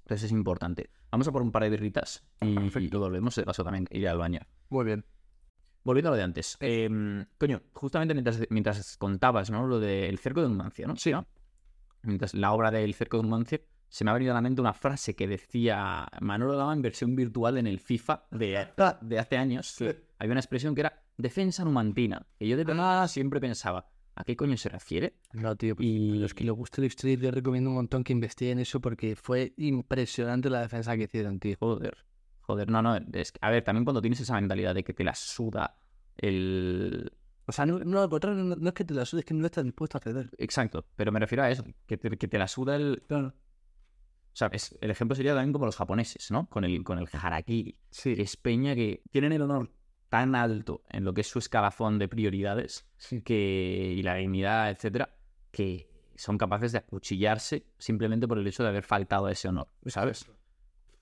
Entonces 0.00 0.24
es 0.24 0.32
importante. 0.32 0.90
Vamos 1.12 1.28
a 1.28 1.32
por 1.32 1.42
un 1.42 1.52
par 1.52 1.62
de 1.62 1.70
birritas 1.70 2.24
y, 2.40 2.48
y 2.48 2.88
volvemos. 2.88 3.36
De 3.36 3.44
paso 3.44 3.62
también 3.62 3.86
iré 3.92 4.08
al 4.08 4.18
baño. 4.18 4.40
Muy 4.68 4.84
bien. 4.84 5.04
Volviendo 5.84 6.08
a 6.08 6.12
lo 6.12 6.16
de 6.16 6.24
antes. 6.24 6.56
em, 6.58 7.24
coño, 7.38 7.62
justamente 7.72 8.14
mientras, 8.14 8.40
mientras 8.50 8.96
contabas, 8.96 9.48
¿no? 9.50 9.64
Lo 9.68 9.78
del 9.78 10.18
cerco 10.18 10.42
de 10.42 10.48
Numancia, 10.48 10.88
¿no? 10.88 10.96
Sí. 10.96 11.12
¿No? 11.12 11.24
Mientras 12.02 12.34
la 12.34 12.52
obra 12.52 12.72
del 12.72 12.94
cerco 12.94 13.18
de 13.18 13.22
Numancia, 13.22 13.60
se 13.94 14.04
me 14.04 14.10
ha 14.10 14.14
venido 14.14 14.32
a 14.32 14.34
la 14.34 14.40
mente 14.40 14.60
una 14.62 14.72
frase 14.72 15.14
que 15.14 15.28
decía 15.28 16.08
Manolo 16.22 16.56
Lama 16.56 16.72
en 16.72 16.80
versión 16.80 17.14
virtual 17.14 17.58
en 17.58 17.66
el 17.66 17.78
FIFA 17.78 18.24
de, 18.30 18.66
de 19.02 19.18
hace 19.18 19.36
años. 19.36 19.66
Sí. 19.68 19.86
había 20.18 20.32
una 20.32 20.40
expresión 20.40 20.74
que 20.74 20.80
era 20.80 21.02
defensa 21.18 21.62
numantina. 21.62 22.26
Que 22.38 22.48
yo 22.48 22.56
de 22.56 22.64
verdad 22.64 23.06
siempre 23.06 23.38
pensaba, 23.38 23.90
¿a 24.14 24.24
qué 24.24 24.34
coño 24.34 24.56
se 24.56 24.70
refiere? 24.70 25.18
No, 25.34 25.54
tío, 25.56 25.76
pues, 25.76 25.86
Y- 25.86 26.12
a 26.12 26.20
los 26.22 26.32
que 26.32 26.44
les 26.44 26.54
guste 26.54 26.80
la 26.80 26.86
historia, 26.86 27.16
yo 27.16 27.30
recomiendo 27.30 27.68
un 27.68 27.76
montón 27.76 28.02
que 28.02 28.14
investiguen 28.14 28.58
eso 28.60 28.80
porque 28.80 29.14
fue 29.14 29.52
impresionante 29.58 30.48
la 30.48 30.62
defensa 30.62 30.96
que 30.96 31.02
hicieron, 31.04 31.38
tío. 31.38 31.56
Joder, 31.60 31.96
joder, 32.40 32.70
no, 32.70 32.80
no. 32.80 32.96
Es, 33.12 33.32
que- 33.32 33.38
a 33.42 33.50
ver, 33.50 33.62
también 33.62 33.84
cuando 33.84 34.00
tienes 34.00 34.20
esa 34.20 34.34
mentalidad 34.40 34.74
de 34.74 34.84
que 34.84 34.94
te 34.94 35.04
la 35.04 35.14
suda 35.14 35.76
el... 36.16 37.12
O 37.46 37.52
sea, 37.52 37.66
no, 37.66 37.80
no 37.80 38.00
al 38.00 38.08
contrario, 38.08 38.42
no, 38.42 38.54
no 38.56 38.68
es 38.68 38.74
que 38.74 38.84
te 38.84 38.94
la 38.94 39.04
sudes, 39.04 39.22
es 39.22 39.26
que 39.26 39.34
no 39.34 39.44
estás 39.44 39.64
dispuesto 39.64 39.98
a 39.98 40.00
ceder. 40.00 40.30
Exacto, 40.38 40.86
pero 40.96 41.10
me 41.12 41.18
refiero 41.20 41.42
a 41.42 41.50
eso, 41.50 41.64
que 41.86 41.96
te, 41.96 42.16
que 42.16 42.28
te 42.28 42.38
la 42.38 42.46
suda 42.48 42.76
el... 42.76 43.02
Claro. 43.08 43.34
O 44.32 44.36
sea, 44.36 44.48
es- 44.52 44.76
el 44.80 44.90
ejemplo 44.90 45.14
sería 45.14 45.34
también 45.34 45.52
como 45.52 45.66
los 45.66 45.76
japoneses, 45.76 46.30
¿no? 46.30 46.48
Con 46.48 46.64
el, 46.64 46.82
con 46.84 46.98
el 46.98 47.08
harakiri. 47.12 47.76
Sí, 47.90 48.14
que 48.14 48.22
es 48.22 48.36
peña 48.36 48.74
que 48.74 49.02
tienen 49.10 49.32
el 49.32 49.42
honor 49.42 49.70
tan 50.08 50.34
alto 50.34 50.82
en 50.90 51.04
lo 51.04 51.14
que 51.14 51.22
es 51.22 51.26
su 51.26 51.38
escalafón 51.38 51.98
de 51.98 52.08
prioridades 52.08 52.86
sí. 52.98 53.22
que, 53.22 53.94
y 53.96 54.02
la 54.02 54.14
dignidad, 54.16 54.70
etcétera, 54.70 55.14
que 55.50 55.88
son 56.16 56.36
capaces 56.38 56.72
de 56.72 56.78
acuchillarse 56.78 57.66
simplemente 57.78 58.28
por 58.28 58.38
el 58.38 58.46
hecho 58.46 58.62
de 58.62 58.68
haber 58.70 58.84
faltado 58.84 59.26
a 59.26 59.32
ese 59.32 59.48
honor, 59.48 59.68
¿sabes? 59.86 60.26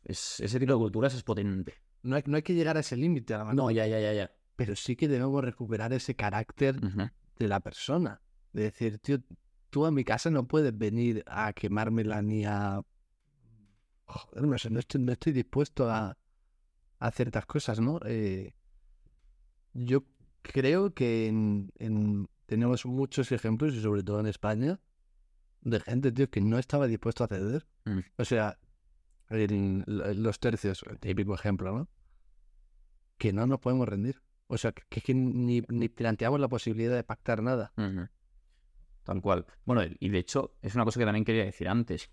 Es, 0.05 0.41
ese 0.41 0.59
tipo 0.59 0.73
de 0.73 0.79
culturas 0.79 1.15
es 1.15 1.23
potente. 1.23 1.75
No 2.03 2.17
hay, 2.17 2.23
no 2.27 2.37
hay 2.37 2.43
que 2.43 2.55
llegar 2.55 2.77
a 2.77 2.81
ese 2.81 2.97
límite, 2.97 3.35
a 3.35 3.45
No, 3.53 3.71
ya, 3.71 3.87
ya, 3.87 4.01
ya, 4.01 4.13
ya. 4.13 4.31
pero 4.57 4.75
sí 4.77 4.97
que 4.97 5.09
debemos 5.09 5.45
recuperar 5.45 5.93
ese 5.93 6.15
carácter 6.17 6.77
Ujú. 6.83 7.11
de 7.39 7.49
la 7.49 7.61
persona. 7.61 8.21
De 8.53 8.63
decir, 8.63 8.99
tío, 8.99 9.19
tú 9.71 9.85
a 9.87 9.91
mi 9.91 10.05
casa 10.05 10.31
no 10.31 10.47
puedes 10.49 10.77
venir 10.77 11.23
a 11.27 11.53
quemármela 11.53 12.23
ni 12.23 12.45
a... 12.45 12.81
Joder, 14.13 14.43
no 14.45 14.59
sé, 14.59 14.71
no 14.71 14.81
estoy, 14.81 15.01
no 15.01 15.13
estoy 15.13 15.33
dispuesto 15.33 15.89
a, 15.91 16.19
a 16.99 17.11
ciertas 17.13 17.47
cosas, 17.47 17.79
¿no? 17.81 18.01
Eh, 18.05 18.55
yo 19.73 20.05
creo 20.43 20.93
que 20.95 21.29
en- 21.29 21.71
en- 21.79 22.29
tenemos 22.47 22.85
muchos 22.87 23.31
ejemplos, 23.31 23.75
y 23.75 23.81
sobre 23.81 24.03
todo 24.03 24.19
en 24.21 24.27
España, 24.27 24.81
de 25.61 25.79
gente, 25.81 26.11
tío, 26.11 26.29
que 26.29 26.41
no 26.41 26.59
estaba 26.59 26.87
dispuesto 26.89 27.23
a 27.23 27.29
ceder. 27.29 27.67
Mm. 27.85 27.99
O 28.19 28.25
sea, 28.25 28.59
el- 29.29 29.85
los 30.23 30.41
tercios, 30.41 30.83
el 30.91 30.99
típico 30.99 31.35
ejemplo, 31.35 31.73
¿no? 31.77 31.89
Que 33.19 33.33
no 33.33 33.47
nos 33.47 33.61
podemos 33.61 33.89
rendir. 33.89 34.21
O 34.49 34.59
sea, 34.59 34.73
que, 34.73 34.83
es 34.99 35.05
que 35.05 35.15
ni, 35.15 35.63
ni 35.69 35.89
planteamos 35.89 36.41
la 36.41 36.49
posibilidad 36.49 36.97
de 36.97 37.05
pactar 37.05 37.43
nada. 37.43 37.73
Tal 39.05 39.21
cual. 39.23 39.47
Bueno, 39.65 39.83
y 40.01 40.09
de 40.09 40.19
hecho, 40.19 40.57
es 40.63 40.75
una 40.75 40.85
cosa 40.85 40.99
que 40.99 41.05
también 41.07 41.25
quería 41.25 41.45
decir 41.45 41.69
antes. 41.69 42.11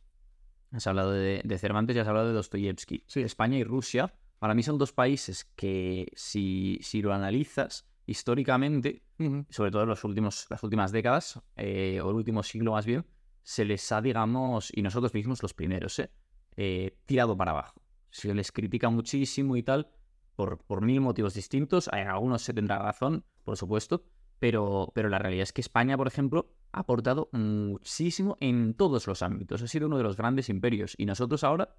Has 0.72 0.88
hablado 0.88 1.12
de, 1.12 1.42
de 1.44 1.58
Cervantes 1.58 1.96
y 1.96 2.00
has 2.00 2.08
hablado 2.08 2.28
de 2.28 2.34
Dostoyevsky. 2.34 3.04
Sí. 3.08 3.22
España 3.22 3.58
y 3.58 3.64
Rusia, 3.64 4.14
para 4.40 4.54
mí 4.54 4.64
son 4.64 4.78
dos 4.78 4.94
países 4.94 5.46
que, 5.56 6.12
si, 6.16 6.80
si 6.82 7.02
lo 7.02 7.14
analizas 7.14 7.88
históricamente, 8.06 9.04
sobre 9.50 9.72
todo 9.72 9.84
en 9.84 9.90
los 9.90 10.04
últimos, 10.04 10.48
las 10.50 10.64
últimas 10.64 10.92
décadas, 10.92 11.42
eh, 11.56 12.00
o 12.02 12.10
el 12.10 12.16
último 12.16 12.42
siglo 12.44 12.72
más 12.72 12.86
bien, 12.86 13.06
se 13.44 13.66
les 13.66 13.92
ha, 13.92 14.02
digamos, 14.02 14.72
y 14.74 14.82
nosotros 14.82 15.14
mismos 15.14 15.42
los 15.42 15.54
primeros, 15.54 16.00
¿eh? 16.00 16.12
Eh, 16.56 16.98
tirado 17.06 17.38
para 17.38 17.52
abajo. 17.52 17.82
Se 18.10 18.34
les 18.34 18.52
critica 18.52 18.90
muchísimo 18.90 19.56
y 19.58 19.64
tal, 19.64 19.90
por, 20.36 20.58
por 20.60 20.82
mil 20.82 21.02
motivos 21.02 21.34
distintos. 21.34 21.90
En 21.92 22.08
algunos 22.08 22.42
se 22.42 22.54
tendrá 22.54 22.80
razón, 22.80 23.26
por 23.44 23.58
supuesto, 23.58 24.06
pero, 24.40 24.92
pero 24.96 25.10
la 25.10 25.20
realidad 25.20 25.44
es 25.44 25.54
que 25.54 25.62
España, 25.62 25.98
por 25.98 26.08
ejemplo, 26.08 26.54
ha 26.72 26.80
aportado 26.80 27.30
muchísimo 27.32 28.38
en 28.40 28.74
todos 28.74 29.08
los 29.08 29.22
ámbitos. 29.22 29.62
Ha 29.62 29.68
sido 29.68 29.88
uno 29.88 29.98
de 29.98 30.04
los 30.04 30.18
grandes 30.18 30.50
imperios. 30.50 30.96
Y 30.98 31.06
nosotros 31.06 31.44
ahora, 31.44 31.76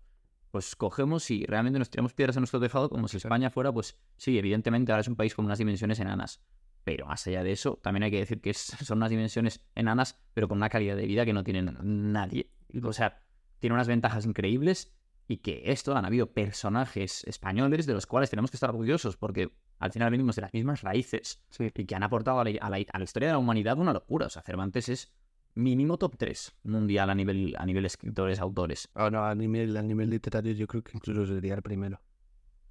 pues 0.50 0.76
cogemos 0.76 1.30
y 1.30 1.44
realmente 1.46 1.78
nos 1.78 1.90
tiramos 1.90 2.14
piedras 2.14 2.36
a 2.36 2.40
nuestro 2.40 2.60
tejado 2.60 2.88
como 2.88 3.08
si 3.08 3.18
España 3.18 3.50
fuera, 3.50 3.72
pues 3.72 3.98
sí, 4.16 4.38
evidentemente 4.38 4.92
ahora 4.92 5.02
es 5.02 5.08
un 5.08 5.16
país 5.16 5.34
con 5.34 5.44
unas 5.44 5.58
dimensiones 5.58 6.00
enanas. 6.00 6.42
Pero 6.84 7.06
más 7.06 7.26
allá 7.26 7.42
de 7.42 7.52
eso, 7.52 7.78
también 7.82 8.04
hay 8.04 8.10
que 8.10 8.18
decir 8.18 8.40
que 8.40 8.54
son 8.54 8.98
unas 8.98 9.10
dimensiones 9.10 9.64
enanas, 9.74 10.18
pero 10.34 10.48
con 10.48 10.58
una 10.58 10.68
calidad 10.68 10.96
de 10.96 11.06
vida 11.06 11.24
que 11.24 11.32
no 11.32 11.44
tiene 11.44 11.62
nadie. 11.62 12.50
O 12.82 12.92
sea, 12.92 13.22
tiene 13.58 13.74
unas 13.74 13.88
ventajas 13.88 14.24
increíbles 14.24 14.94
y 15.26 15.38
que 15.38 15.62
esto 15.66 15.94
han 15.94 16.06
habido 16.06 16.32
personajes 16.32 17.24
españoles 17.24 17.86
de 17.86 17.92
los 17.92 18.06
cuales 18.06 18.30
tenemos 18.30 18.50
que 18.50 18.56
estar 18.56 18.70
orgullosos 18.70 19.16
porque 19.16 19.52
al 19.78 19.92
final 19.92 20.10
venimos 20.10 20.36
de 20.36 20.42
las 20.42 20.52
mismas 20.52 20.82
raíces 20.82 21.42
Sí. 21.50 21.70
y 21.74 21.84
que 21.84 21.94
han 21.94 22.02
aportado 22.02 22.40
a 22.40 22.44
la, 22.44 22.50
a 22.60 22.70
la- 22.70 22.84
a 22.92 22.98
la 22.98 23.04
historia 23.04 23.28
de 23.28 23.32
la 23.34 23.38
humanidad 23.38 23.78
una 23.78 23.92
locura. 23.92 24.26
O 24.26 24.30
sea, 24.30 24.42
Cervantes 24.42 24.88
es 24.88 25.12
mínimo 25.54 25.98
top 25.98 26.16
3 26.16 26.54
mundial 26.64 27.10
a 27.10 27.14
nivel, 27.14 27.54
a 27.58 27.64
nivel 27.66 27.84
escritores, 27.86 28.38
autores. 28.40 28.88
Ah, 28.94 29.10
no, 29.10 29.24
a 29.24 29.34
nivel, 29.34 29.76
a 29.76 29.82
nivel 29.82 30.10
literario 30.10 30.52
yo 30.52 30.66
creo 30.66 30.82
que 30.84 30.92
incluso 30.94 31.26
sería 31.26 31.54
el 31.54 31.62
primero. 31.62 32.00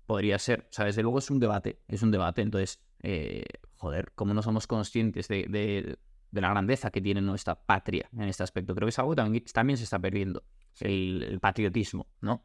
Podría 0.05 0.39
ser. 0.39 0.61
O 0.69 0.73
sea, 0.73 0.85
desde 0.85 1.01
luego 1.01 1.19
es 1.19 1.29
un 1.29 1.39
debate. 1.39 1.81
Es 1.87 2.01
un 2.01 2.11
debate. 2.11 2.41
Entonces, 2.41 2.79
eh, 3.03 3.43
joder, 3.75 4.11
¿cómo 4.15 4.33
no 4.33 4.41
somos 4.41 4.65
conscientes 4.67 5.27
de, 5.27 5.45
de- 5.49 5.97
de 6.31 6.41
la 6.41 6.49
grandeza 6.49 6.91
que 6.91 7.01
tiene 7.01 7.21
nuestra 7.21 7.55
patria 7.55 8.09
en 8.13 8.23
este 8.23 8.43
aspecto? 8.43 8.73
Creo 8.75 8.85
que 8.85 8.89
es 8.91 8.99
algo 8.99 9.11
que 9.11 9.15
también, 9.17 9.43
también 9.53 9.77
se 9.77 9.83
está 9.83 9.99
perdiendo. 9.99 10.43
El, 10.79 11.23
el 11.23 11.39
patriotismo, 11.39 12.07
¿no? 12.21 12.43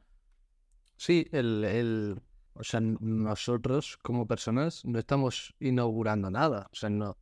Sí, 0.97 1.29
el, 1.33 1.65
el, 1.65 2.21
o 2.55 2.65
sea, 2.65 2.81
nosotros 2.81 3.99
como 4.03 4.27
personas 4.27 4.85
no 4.85 4.99
estamos 4.99 5.55
inaugurando 5.61 6.31
nada. 6.31 6.69
O 6.73 6.77
sea, 6.77 6.91
no 6.91 7.17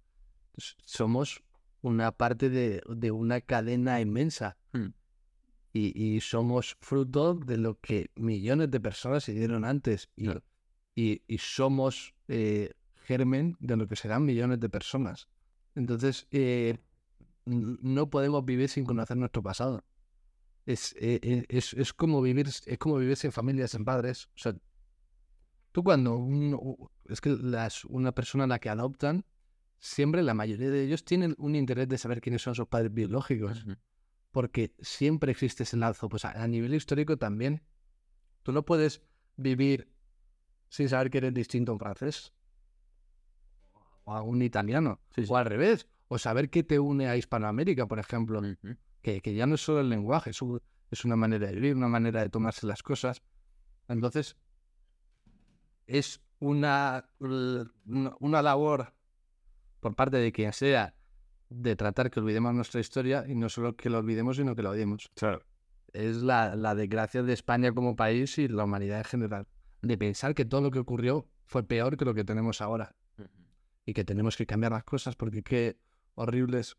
somos 0.85 1.43
una 1.83 2.13
parte 2.13 2.51
de, 2.51 2.83
de 2.89 3.11
una 3.11 3.41
cadena 3.41 4.01
inmensa. 4.01 4.57
Hmm. 4.73 4.89
Y, 5.73 6.17
y 6.17 6.21
somos 6.21 6.77
fruto 6.81 7.35
de 7.35 7.57
lo 7.57 7.79
que 7.81 8.11
millones 8.17 8.71
de 8.71 8.81
personas 8.81 9.29
hicieron 9.29 9.65
antes. 9.65 10.11
Y, 10.17 10.25
Claro. 10.25 10.43
y, 10.95 11.23
y 11.29 11.39
somos 11.39 12.15
eh, 12.29 12.73
germen 13.05 13.57
de 13.61 13.77
lo 13.77 13.87
que 13.87 13.97
serán 13.97 14.25
millones 14.25 14.59
de 14.61 14.69
personas. 14.69 15.29
Entonces, 15.77 16.27
eh, 16.33 16.79
no 17.47 18.11
podemos 18.11 18.45
vivir 18.45 18.69
sin 18.69 18.85
conocer 18.85 19.17
nuestro 19.17 19.43
pasado. 19.43 19.85
Es, 20.67 20.95
eh, 20.99 21.21
eh, 21.23 21.45
es, 21.49 21.73
es 21.75 21.93
como 21.93 22.21
vivir, 22.21 22.49
es 22.49 22.79
como 22.79 22.97
vivir 22.97 23.17
sin 23.17 23.33
familia, 23.33 23.67
sin 23.69 23.85
padres. 23.85 24.27
O 24.35 24.39
sea, 24.39 24.55
tú 25.73 25.83
cuando 25.83 26.27
es 27.07 27.21
que 27.21 27.31
las, 27.31 27.85
una 27.87 28.13
persona 28.13 28.45
a 28.45 28.47
la 28.47 28.59
que 28.59 28.69
adoptan, 28.71 29.25
siempre 29.79 30.23
la 30.23 30.35
mayoría 30.35 30.71
de 30.71 30.85
ellos 30.85 31.05
tienen 31.05 31.35
un 31.39 31.55
interés 31.57 31.89
de 31.89 31.99
saber 31.99 32.21
quiénes 32.21 32.43
son 32.43 32.55
sus 32.55 32.67
padres 32.69 32.93
biológicos 32.93 33.65
porque 34.31 34.75
siempre 34.81 35.33
existe 35.33 35.65
ese 35.65 35.77
lazo. 35.77 36.09
Pues 36.09 36.25
a, 36.25 36.31
a 36.43 36.47
nivel 36.47 36.75
histórico 36.75 37.17
también. 37.17 37.63
Tú 38.43 38.53
no 38.53 38.65
puedes 38.65 39.03
vivir 39.37 39.93
sin 40.69 40.89
saber 40.89 41.11
que 41.11 41.19
eres 41.19 41.35
distinto 41.35 41.73
a 41.73 41.75
un 41.75 41.79
francés 41.81 42.33
o 44.05 44.13
a 44.15 44.23
un 44.23 44.43
italiano, 44.43 45.01
Sí, 45.15 45.25
sí. 45.27 45.33
o 45.33 45.37
al 45.37 45.47
revés, 45.47 45.89
o 46.09 46.19
saber 46.19 46.51
qué 46.51 46.63
te 46.63 46.79
une 46.79 47.09
a 47.09 47.17
Hispanoamérica, 47.17 47.87
por 47.87 47.99
ejemplo, 47.99 48.41
que, 49.03 49.21
que 49.21 49.35
ya 49.35 49.47
no 49.47 49.55
es 49.57 49.61
solo 49.63 49.81
el 49.81 49.89
lenguaje, 49.89 50.31
es, 50.31 50.43
un- 50.43 50.61
es 50.91 51.05
una 51.05 51.17
manera 51.17 51.47
de 51.49 51.55
vivir, 51.55 51.77
una 51.77 51.89
manera 51.89 52.21
de 52.23 52.29
tomarse 52.31 52.67
las 52.67 52.83
cosas. 52.83 53.23
Entonces, 53.89 54.37
es 55.87 56.21
una, 56.39 57.11
una, 57.19 58.43
labor 58.43 58.95
por 59.81 59.95
parte 59.95 60.17
de 60.17 60.33
quien 60.33 60.53
sea 60.53 60.95
de 61.49 61.77
tratar 61.77 62.11
que 62.11 62.21
olvidemos 62.21 62.55
nuestra 62.55 62.81
historia 62.81 63.25
y 63.27 63.35
no 63.35 63.49
solo 63.49 63.77
que 63.77 63.91
lo 63.91 63.99
olvidemos, 63.99 64.37
sino 64.37 64.55
que 64.55 64.63
lo 64.63 64.71
odiemos. 64.71 65.11
Es 65.93 66.17
la, 66.19 66.55
la 66.55 66.75
desgracia 66.75 67.23
de 67.23 67.33
España 67.33 67.73
como 67.73 67.97
país 67.97 68.39
y 68.39 68.49
la 68.49 68.65
humanidad 68.65 68.99
en 68.99 69.05
general. 69.05 69.49
De 69.83 69.99
pensar 69.99 70.35
que 70.35 70.45
todo 70.45 70.61
lo 70.61 70.71
que 70.71 70.79
ocurrió 70.79 71.29
fue 71.47 71.65
peor 71.65 71.97
que 71.97 72.05
lo 72.05 72.15
que 72.15 72.25
tenemos 72.25 72.61
ahora 72.61 72.95
y 73.85 73.93
que 73.93 74.05
tenemos 74.05 74.37
que 74.37 74.47
cambiar 74.47 74.73
las 74.73 74.85
cosas 74.85 75.17
porque 75.17 75.43
qué 75.43 75.77
horribles. 76.15 76.77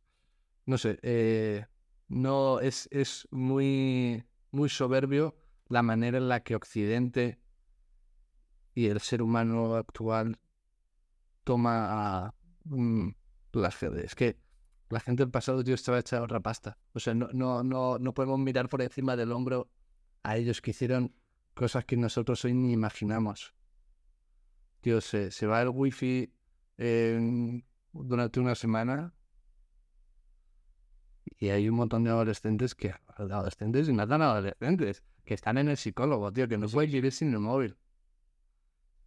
No 0.65 0.77
sé, 0.77 0.97
eh, 1.01 1.65
no 2.07 2.59
es, 2.59 2.87
es 2.91 3.27
muy, 3.31 4.23
muy 4.51 4.69
soberbio 4.69 5.35
la 5.67 5.81
manera 5.81 6.17
en 6.17 6.29
la 6.29 6.41
que 6.41 6.55
Occidente 6.55 7.40
y 8.73 8.87
el 8.87 8.99
ser 8.99 9.21
humano 9.21 9.75
actual 9.75 10.39
toma 11.43 12.25
a 12.25 12.35
mm, 12.65 13.09
las 13.53 13.81
Es 13.83 14.15
que 14.15 14.37
la 14.89 14.99
gente 14.99 15.23
del 15.23 15.31
pasado, 15.31 15.63
tío, 15.63 15.75
estaba 15.75 15.99
hecha 15.99 16.21
otra 16.21 16.39
pasta. 16.39 16.77
O 16.93 16.99
sea, 16.99 17.13
no, 17.13 17.29
no, 17.33 17.63
no, 17.63 17.97
no 17.97 18.13
podemos 18.13 18.39
mirar 18.39 18.69
por 18.69 18.81
encima 18.81 19.15
del 19.15 19.31
hombro 19.31 19.69
a 20.23 20.37
ellos 20.37 20.61
que 20.61 20.71
hicieron 20.71 21.15
cosas 21.53 21.85
que 21.85 21.97
nosotros 21.97 22.43
hoy 22.45 22.53
ni 22.53 22.73
imaginamos. 22.73 23.53
Tío, 24.81 24.99
se, 25.01 25.31
se 25.31 25.47
va 25.47 25.61
el 25.61 25.69
wifi 25.69 26.33
durante 27.93 28.39
una 28.39 28.55
semana 28.55 29.13
y 31.37 31.49
hay 31.49 31.69
un 31.69 31.75
montón 31.75 32.03
de 32.03 32.09
adolescentes 32.09 32.75
que, 32.75 32.93
adolescentes 33.15 33.87
y 33.89 33.93
no 33.93 34.07
tan 34.07 34.21
adolescentes, 34.21 35.03
que 35.23 35.33
están 35.33 35.57
en 35.57 35.69
el 35.69 35.77
psicólogo, 35.77 36.31
tío, 36.31 36.47
que 36.47 36.57
no 36.57 36.67
pueden 36.67 36.91
vivir 36.91 37.11
sin 37.11 37.33
el 37.33 37.39
móvil. 37.39 37.77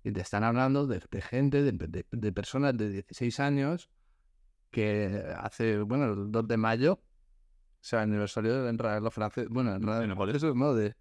Y 0.04 0.12
te 0.12 0.20
están 0.20 0.44
hablando 0.44 0.86
de, 0.86 1.02
de 1.10 1.22
gente, 1.22 1.62
de, 1.62 1.72
de- 1.72 2.06
de 2.10 2.32
personas 2.32 2.76
de 2.76 2.90
16 2.90 3.40
años 3.40 3.90
que 4.70 5.24
hace, 5.38 5.78
bueno, 5.80 6.12
el 6.12 6.30
2 6.32 6.46
de 6.46 6.56
mayo, 6.56 6.92
o 6.94 7.00
sea, 7.80 8.02
aniversario 8.02 8.62
de 8.62 8.70
entrar 8.70 9.00
los 9.02 9.14
franceses, 9.14 9.48
bueno, 9.50 9.74
en 9.74 9.82
¿De 9.82 10.06
los 10.06 10.16
franceses, 10.16 10.54
no, 10.54 10.74
de, 10.74 10.94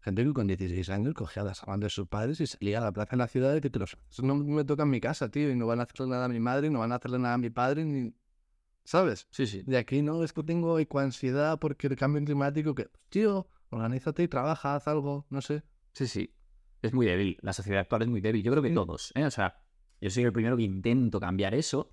Gente 0.00 0.24
que 0.24 0.32
con 0.32 0.48
16 0.48 0.90
años 0.90 1.14
cogía 1.14 1.44
las 1.44 1.62
armas 1.62 1.78
de 1.78 1.88
sus 1.88 2.08
padres 2.08 2.40
y 2.40 2.46
salía 2.48 2.78
a 2.78 2.80
la 2.80 2.92
plaza 2.92 3.12
de 3.12 3.18
la 3.18 3.28
ciudad 3.28 3.54
y 3.54 3.60
que 3.60 3.70
los 3.78 3.96
eso 4.10 4.22
no 4.22 4.34
me 4.34 4.64
toca 4.64 4.82
en 4.82 4.90
mi 4.90 5.00
casa, 5.00 5.28
tío, 5.30 5.48
y 5.48 5.54
no 5.54 5.66
van 5.68 5.78
a 5.78 5.84
hacerle 5.84 6.08
nada 6.08 6.24
a 6.24 6.28
mi 6.28 6.40
madre, 6.40 6.70
no 6.70 6.80
van 6.80 6.90
a 6.90 6.96
hacerle 6.96 7.20
nada 7.20 7.34
a 7.34 7.38
mi 7.38 7.50
padre, 7.50 7.84
ni... 7.84 8.12
¿Sabes? 8.84 9.28
Sí, 9.30 9.46
sí. 9.46 9.62
De 9.64 9.78
aquí 9.78 10.02
no, 10.02 10.24
es 10.24 10.32
que 10.32 10.42
tengo 10.42 10.76
ecoansiedad 10.80 11.56
porque 11.60 11.86
el 11.86 11.94
cambio 11.94 12.24
climático, 12.24 12.74
que, 12.74 12.88
tío, 13.10 13.48
organízate 13.70 14.24
y 14.24 14.28
trabaja, 14.28 14.74
haz 14.74 14.88
algo, 14.88 15.24
no 15.30 15.40
sé. 15.40 15.62
Sí, 15.92 16.08
sí. 16.08 16.34
Es 16.82 16.92
muy 16.92 17.06
débil. 17.06 17.38
La 17.42 17.52
sociedad 17.52 17.80
actual 17.80 18.02
es 18.02 18.08
muy 18.08 18.20
débil. 18.20 18.42
Yo 18.42 18.50
creo 18.52 18.62
que 18.62 18.68
Sí. 18.70 18.74
todos, 18.74 19.12
¿eh? 19.14 19.24
O 19.24 19.30
sea, 19.30 19.60
yo 20.00 20.10
soy 20.10 20.24
el 20.24 20.32
primero 20.32 20.56
que 20.56 20.64
intento 20.64 21.20
cambiar 21.20 21.54
eso, 21.54 21.92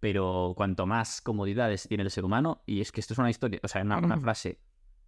pero 0.00 0.52
cuanto 0.56 0.86
más 0.86 1.20
comodidades 1.20 1.86
tiene 1.88 2.02
el 2.02 2.10
ser 2.10 2.24
humano, 2.24 2.62
y 2.66 2.80
es 2.80 2.92
que 2.92 3.00
esto 3.00 3.14
es 3.14 3.18
una 3.18 3.30
historia, 3.30 3.60
o 3.62 3.68
sea, 3.68 3.82
una, 3.82 3.98
una 3.98 4.14
Ujú. 4.16 4.22
frase 4.24 4.58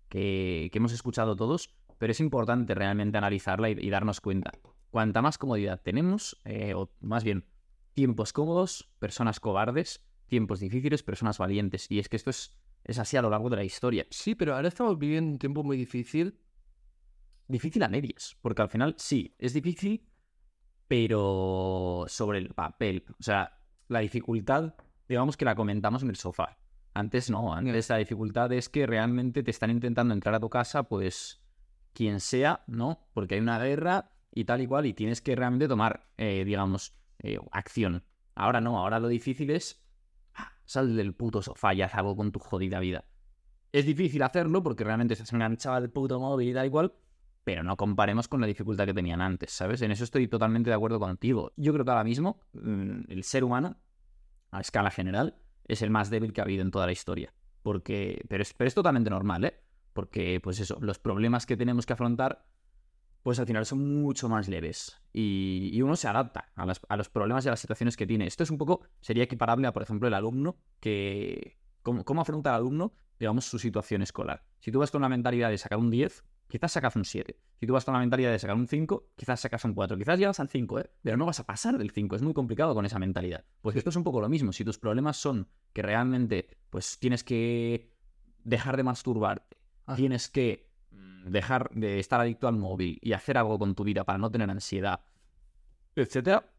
que, 0.08 0.68
que 0.72 0.78
hemos 0.78 0.92
escuchado 0.92 1.36
todos, 1.36 1.74
pero 1.98 2.12
es 2.12 2.20
importante 2.20 2.74
realmente 2.74 3.18
analizarla 3.18 3.68
y, 3.70 3.76
y 3.78 3.90
darnos 3.90 4.20
cuenta. 4.20 4.52
Cuanta 4.90 5.20
más 5.22 5.38
comodidad 5.38 5.80
tenemos, 5.82 6.40
eh, 6.44 6.74
o 6.74 6.90
más 7.00 7.24
bien, 7.24 7.44
tiempos 7.94 8.32
cómodos, 8.32 8.88
personas 8.98 9.40
cobardes, 9.40 10.06
tiempos 10.26 10.60
difíciles, 10.60 11.02
personas 11.02 11.38
valientes. 11.38 11.90
Y 11.90 11.98
es 11.98 12.08
que 12.08 12.16
esto 12.16 12.30
es, 12.30 12.56
es 12.84 12.98
así 12.98 13.16
a 13.16 13.22
lo 13.22 13.30
largo 13.30 13.50
de 13.50 13.56
la 13.56 13.64
historia. 13.64 14.06
Sí, 14.10 14.34
pero 14.34 14.54
ahora 14.54 14.68
estamos 14.68 14.98
viviendo 14.98 15.32
un 15.32 15.38
tiempo 15.38 15.62
muy 15.64 15.76
difícil. 15.76 16.38
Difícil 17.48 17.82
a 17.82 17.88
medias, 17.88 18.36
porque 18.42 18.62
al 18.62 18.68
final 18.68 18.94
sí, 18.98 19.34
es 19.38 19.52
difícil, 19.52 20.08
pero 20.88 22.04
sobre 22.08 22.38
el 22.38 22.54
papel. 22.54 23.04
O 23.18 23.22
sea, 23.22 23.60
la 23.88 24.00
dificultad, 24.00 24.74
digamos 25.08 25.36
que 25.36 25.44
la 25.44 25.54
comentamos 25.54 26.02
en 26.02 26.10
el 26.10 26.16
sofá. 26.16 26.58
Antes 26.94 27.30
no, 27.30 27.54
antes 27.54 27.90
la 27.90 27.98
dificultad 27.98 28.52
es 28.52 28.68
que 28.68 28.86
realmente 28.86 29.42
te 29.42 29.50
están 29.50 29.70
intentando 29.70 30.14
entrar 30.14 30.34
a 30.34 30.40
tu 30.40 30.48
casa, 30.48 30.84
pues 30.84 31.42
quien 31.92 32.20
sea, 32.20 32.64
¿no? 32.66 33.08
Porque 33.12 33.34
hay 33.34 33.40
una 33.40 33.58
guerra 33.58 34.12
y 34.32 34.44
tal 34.44 34.60
y 34.62 34.66
cual, 34.66 34.86
y 34.86 34.94
tienes 34.94 35.20
que 35.22 35.36
realmente 35.36 35.68
tomar, 35.68 36.08
eh, 36.16 36.44
digamos, 36.44 36.94
eh, 37.22 37.38
acción. 37.52 38.04
Ahora 38.34 38.60
no, 38.60 38.78
ahora 38.78 38.98
lo 38.98 39.08
difícil 39.08 39.50
es 39.50 39.82
ah, 40.34 40.52
sal 40.64 40.96
del 40.96 41.14
puto 41.14 41.42
sofá 41.42 41.74
y 41.74 41.82
haz 41.82 41.94
algo 41.94 42.16
con 42.16 42.32
tu 42.32 42.38
jodida 42.38 42.80
vida. 42.80 43.04
Es 43.72 43.86
difícil 43.86 44.22
hacerlo 44.22 44.62
porque 44.62 44.84
realmente 44.84 45.14
estás 45.14 45.32
enganchado 45.32 45.76
al 45.76 45.90
puto 45.90 46.18
móvil 46.20 46.48
y 46.48 46.54
tal 46.54 46.66
y 46.66 46.70
cual, 46.70 46.94
pero 47.46 47.62
no 47.62 47.76
comparemos 47.76 48.26
con 48.26 48.40
la 48.40 48.48
dificultad 48.48 48.86
que 48.86 48.92
tenían 48.92 49.20
antes, 49.20 49.52
¿sabes? 49.52 49.80
En 49.80 49.92
eso 49.92 50.02
estoy 50.02 50.26
totalmente 50.26 50.68
de 50.68 50.74
acuerdo 50.74 50.98
contigo. 50.98 51.52
Yo 51.54 51.72
creo 51.72 51.84
que 51.84 51.92
ahora 51.92 52.02
mismo 52.02 52.40
mm, 52.54 53.02
el 53.06 53.22
ser 53.22 53.44
humano, 53.44 53.76
a 54.50 54.60
escala 54.60 54.90
general, 54.90 55.36
es 55.64 55.80
el 55.80 55.90
más 55.90 56.10
débil 56.10 56.32
que 56.32 56.40
ha 56.40 56.44
habido 56.44 56.62
en 56.62 56.72
toda 56.72 56.86
la 56.86 56.92
historia. 56.92 57.32
Porque, 57.62 58.24
pero 58.28 58.42
es, 58.42 58.52
pero 58.52 58.66
es 58.66 58.74
totalmente 58.74 59.10
normal, 59.10 59.44
¿eh? 59.44 59.60
Porque, 59.92 60.40
pues 60.42 60.58
eso, 60.58 60.76
los 60.80 60.98
problemas 60.98 61.46
que 61.46 61.56
tenemos 61.56 61.86
que 61.86 61.92
afrontar, 61.92 62.48
pues 63.22 63.38
al 63.38 63.46
final 63.46 63.64
son 63.64 64.02
mucho 64.02 64.28
más 64.28 64.48
leves. 64.48 65.00
Y, 65.12 65.80
uno 65.82 65.94
se 65.94 66.08
adapta 66.08 66.50
a, 66.56 66.66
a 66.88 66.96
los 66.96 67.08
problemas 67.08 67.44
y 67.44 67.48
a 67.48 67.52
las 67.52 67.60
situaciones 67.60 67.96
que 67.96 68.08
tiene. 68.08 68.26
Esto 68.26 68.42
es 68.42 68.50
un 68.50 68.58
poco, 68.58 68.80
sería 69.00 69.22
equiparable 69.22 69.68
a, 69.68 69.72
por 69.72 69.84
ejemplo, 69.84 70.08
el 70.08 70.14
alumno 70.14 70.56
que... 70.80 71.60
¿Cómo, 71.84 72.04
cómo 72.04 72.22
afronta 72.22 72.50
el 72.50 72.56
alumno, 72.56 72.92
digamos, 73.20 73.44
su 73.44 73.60
situación 73.60 74.02
escolar? 74.02 74.42
Si 74.58 74.72
tú 74.72 74.80
vas 74.80 74.90
con 74.90 75.02
la 75.02 75.08
mentalidad 75.08 75.50
de 75.50 75.58
sacar 75.58 75.78
un 75.78 75.92
10, 75.92 76.24
quizás 76.48 76.72
sacas 76.72 76.96
un 76.96 77.04
7. 77.04 77.38
Si 77.58 77.66
tú 77.66 77.72
vas 77.72 77.84
con 77.84 77.94
la 77.94 78.00
mentalidad 78.00 78.30
de 78.30 78.38
sacar 78.38 78.56
un 78.56 78.66
5, 78.68 79.10
quizás 79.16 79.40
sacas 79.40 79.64
un 79.64 79.74
4. 79.74 79.96
Quizás 79.96 80.18
llegas 80.18 80.40
al 80.40 80.48
5, 80.48 80.80
¿eh? 80.80 80.90
Pero 81.02 81.16
no 81.16 81.26
vas 81.26 81.40
a 81.40 81.46
pasar 81.46 81.78
del 81.78 81.90
5. 81.90 82.16
Es 82.16 82.22
muy 82.22 82.34
complicado 82.34 82.74
con 82.74 82.84
esa 82.86 82.98
mentalidad. 82.98 83.44
Pues 83.62 83.76
esto 83.76 83.90
es 83.90 83.96
un 83.96 84.04
poco 84.04 84.20
lo 84.20 84.28
mismo. 84.28 84.52
Si 84.52 84.64
tus 84.64 84.78
problemas 84.78 85.16
son 85.16 85.48
que 85.72 85.82
realmente, 85.82 86.48
pues 86.70 86.98
tienes 86.98 87.24
que 87.24 87.92
dejar 88.44 88.76
de 88.76 88.82
masturbarte, 88.82 89.56
Ah. 89.86 89.94
tienes 89.94 90.28
que 90.28 90.68
mm, 90.90 91.30
dejar 91.30 91.70
de 91.70 92.00
estar 92.00 92.20
adicto 92.20 92.48
al 92.48 92.56
móvil 92.56 92.98
y 93.00 93.12
hacer 93.12 93.38
algo 93.38 93.58
con 93.58 93.74
tu 93.74 93.84
vida 93.84 94.04
para 94.04 94.18
no 94.18 94.30
tener 94.30 94.50
ansiedad, 94.50 95.00
etcétera, 95.94 96.52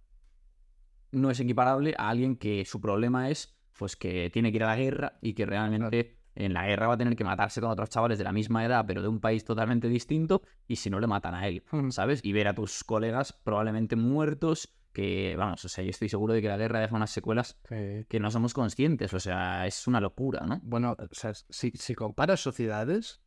no 1.11 1.29
es 1.29 1.39
equiparable 1.39 1.93
a 1.97 2.09
alguien 2.09 2.37
que 2.37 2.63
su 2.65 2.79
problema 2.79 3.29
es 3.29 3.57
pues 3.77 3.95
que 3.95 4.29
tiene 4.31 4.51
que 4.51 4.57
ir 4.57 4.63
a 4.63 4.67
la 4.67 4.75
guerra 4.77 5.19
y 5.21 5.33
que 5.33 5.45
realmente 5.45 6.16
en 6.37 6.53
la 6.53 6.67
guerra 6.67 6.87
va 6.87 6.93
a 6.93 6.97
tener 6.97 7.15
que 7.15 7.23
matarse 7.23 7.59
con 7.59 7.71
otros 7.71 7.89
chavales 7.89 8.17
de 8.19 8.23
la 8.23 8.31
misma 8.31 8.63
edad, 8.63 8.85
pero 8.85 9.01
de 9.01 9.07
un 9.07 9.19
país 9.19 9.43
totalmente 9.43 9.89
distinto, 9.89 10.43
y 10.67 10.75
si 10.75 10.89
no 10.89 10.99
le 10.99 11.07
matan 11.07 11.33
a 11.33 11.47
él. 11.47 11.63
¿sabes? 11.89 12.23
Y 12.23 12.31
ver 12.31 12.47
a 12.47 12.53
tus 12.53 12.83
colegas 12.83 13.33
probablemente 13.33 13.95
muertos, 13.95 14.73
que, 14.93 15.35
vamos, 15.35 15.65
o 15.65 15.69
sea, 15.69 15.83
yo 15.83 15.89
estoy 15.89 16.09
seguro 16.09 16.33
de 16.33 16.41
que 16.41 16.47
la 16.47 16.57
guerra 16.57 16.79
deja 16.79 16.95
unas 16.95 17.11
secuelas 17.11 17.59
que 17.67 18.19
no 18.19 18.31
somos 18.31 18.53
conscientes, 18.53 19.13
o 19.13 19.19
sea, 19.19 19.65
es 19.67 19.87
una 19.87 19.99
locura, 19.99 20.45
¿no? 20.45 20.59
Bueno, 20.63 20.95
o 20.99 21.07
sea, 21.15 21.33
si, 21.33 21.71
si 21.71 21.95
comparas 21.95 22.39
sociedades 22.39 23.21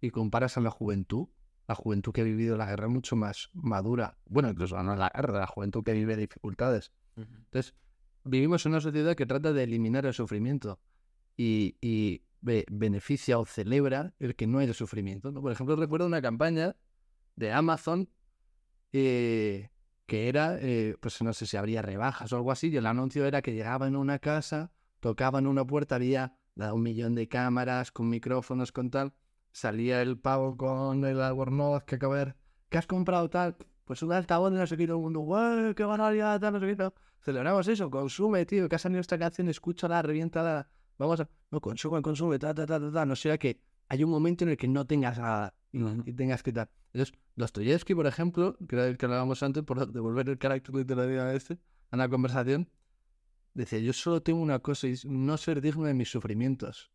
y 0.00 0.10
comparas 0.10 0.56
a 0.56 0.60
la 0.60 0.70
juventud, 0.70 1.28
la 1.66 1.74
juventud 1.74 2.12
que 2.12 2.22
ha 2.22 2.24
vivido 2.24 2.56
la 2.56 2.66
guerra 2.66 2.86
es 2.86 2.92
mucho 2.92 3.16
más 3.16 3.50
madura. 3.54 4.18
Bueno, 4.26 4.50
incluso 4.50 4.80
no 4.82 4.96
la 4.96 5.10
guerra, 5.14 5.40
la 5.40 5.46
juventud 5.46 5.84
que 5.84 5.92
vive 5.92 6.16
dificultades. 6.16 6.92
Entonces, 7.16 7.74
vivimos 8.24 8.66
en 8.66 8.72
una 8.72 8.80
sociedad 8.80 9.14
que 9.14 9.26
trata 9.26 9.52
de 9.52 9.62
eliminar 9.62 10.06
el 10.06 10.14
sufrimiento 10.14 10.80
y, 11.36 11.76
y 11.80 12.22
be- 12.42 12.66
beneficia 12.70 13.38
o 13.38 13.46
celebra 13.46 14.12
el 14.18 14.36
que 14.36 14.46
no 14.46 14.58
haya 14.58 14.74
sufrimiento. 14.74 15.32
¿no? 15.32 15.40
Por 15.40 15.52
ejemplo, 15.52 15.74
recuerdo 15.76 16.06
una 16.06 16.20
campaña 16.20 16.76
de 17.36 17.52
Amazon 17.52 18.10
eh, 18.92 19.70
que 20.06 20.28
era, 20.28 20.58
eh, 20.60 20.96
pues 21.00 21.22
no 21.22 21.32
sé 21.32 21.46
si 21.46 21.56
habría 21.56 21.80
rebajas 21.80 22.32
o 22.32 22.36
algo 22.36 22.52
así, 22.52 22.68
y 22.68 22.76
el 22.76 22.86
anuncio 22.86 23.24
era 23.24 23.40
que 23.40 23.54
llegaban 23.54 23.94
a 23.94 23.98
una 23.98 24.18
casa, 24.18 24.70
tocaban 25.00 25.46
una 25.46 25.66
puerta, 25.66 25.94
había 25.94 26.36
un 26.56 26.82
millón 26.82 27.14
de 27.14 27.28
cámaras 27.28 27.90
con 27.92 28.10
micrófonos, 28.10 28.72
con 28.72 28.90
tal, 28.90 29.14
salía 29.52 30.02
el 30.02 30.18
pavo 30.18 30.56
con 30.56 31.04
el 31.04 31.20
albornoz 31.22 31.84
que 31.84 31.94
acaba 31.94 32.18
de 32.18 32.24
ver, 32.26 32.36
¿qué 32.68 32.78
has 32.78 32.86
comprado 32.86 33.30
tal? 33.30 33.56
Pues 33.84 34.02
un 34.02 34.12
altavoz 34.12 34.52
de 34.52 34.58
no 34.58 34.66
sé 34.66 34.76
qué, 34.76 34.86
todo 34.86 34.98
el 34.98 35.02
mundo, 35.02 35.20
¡guau, 35.20 35.74
qué 35.74 35.84
barbaridad, 35.84 36.38
tal, 36.40 36.52
no 36.52 36.60
sé 36.60 36.66
qué, 36.66 36.76
tal". 36.76 36.92
Celebramos 37.20 37.66
eso, 37.68 37.90
consume, 37.90 38.44
tío, 38.44 38.68
que 38.68 38.76
ha 38.76 38.78
salido 38.78 39.00
esta 39.00 39.18
canción, 39.18 39.48
escúchala, 39.48 40.02
reviéntala, 40.02 40.68
vamos 40.98 41.20
a... 41.20 41.28
No, 41.50 41.60
consume, 41.60 42.02
consume, 42.02 42.38
ta, 42.38 42.54
ta, 42.54 42.66
ta, 42.66 42.80
ta, 42.80 42.92
ta, 42.92 43.06
no 43.06 43.16
sea 43.16 43.38
que 43.38 43.60
hay 43.88 44.04
un 44.04 44.10
momento 44.10 44.44
en 44.44 44.50
el 44.50 44.56
que 44.56 44.68
no 44.68 44.86
tengas 44.86 45.18
nada 45.18 45.54
y, 45.70 45.82
Ujú. 45.82 46.02
y 46.06 46.12
tengas 46.12 46.42
que 46.42 46.52
tal. 46.52 46.68
Entonces, 46.92 47.14
Dostoyevsky, 47.36 47.94
por 47.94 48.06
ejemplo, 48.06 48.56
que 48.68 48.76
era 48.76 48.86
el 48.86 48.96
que 48.98 49.06
hablábamos 49.06 49.42
antes, 49.42 49.62
por 49.62 49.90
devolver 49.90 50.28
el 50.28 50.38
carácter 50.38 50.74
literario 50.74 51.22
a 51.22 51.34
este, 51.34 51.58
a 51.90 51.96
la 51.96 52.08
conversación, 52.08 52.70
decía, 53.54 53.78
yo 53.78 53.92
solo 53.92 54.22
tengo 54.22 54.40
una 54.40 54.58
cosa 54.60 54.88
y 54.88 54.92
es 54.92 55.04
no 55.04 55.36
ser 55.36 55.60
digno 55.60 55.84
de 55.84 55.94
mis 55.94 56.10
sufrimientos. 56.10 56.90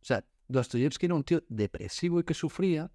O 0.00 0.04
sea, 0.04 0.24
Dostoyevsky 0.48 1.06
era 1.06 1.14
un 1.14 1.24
tío 1.24 1.42
depresivo 1.48 2.20
y 2.20 2.24
que 2.24 2.34
sufría, 2.34 2.90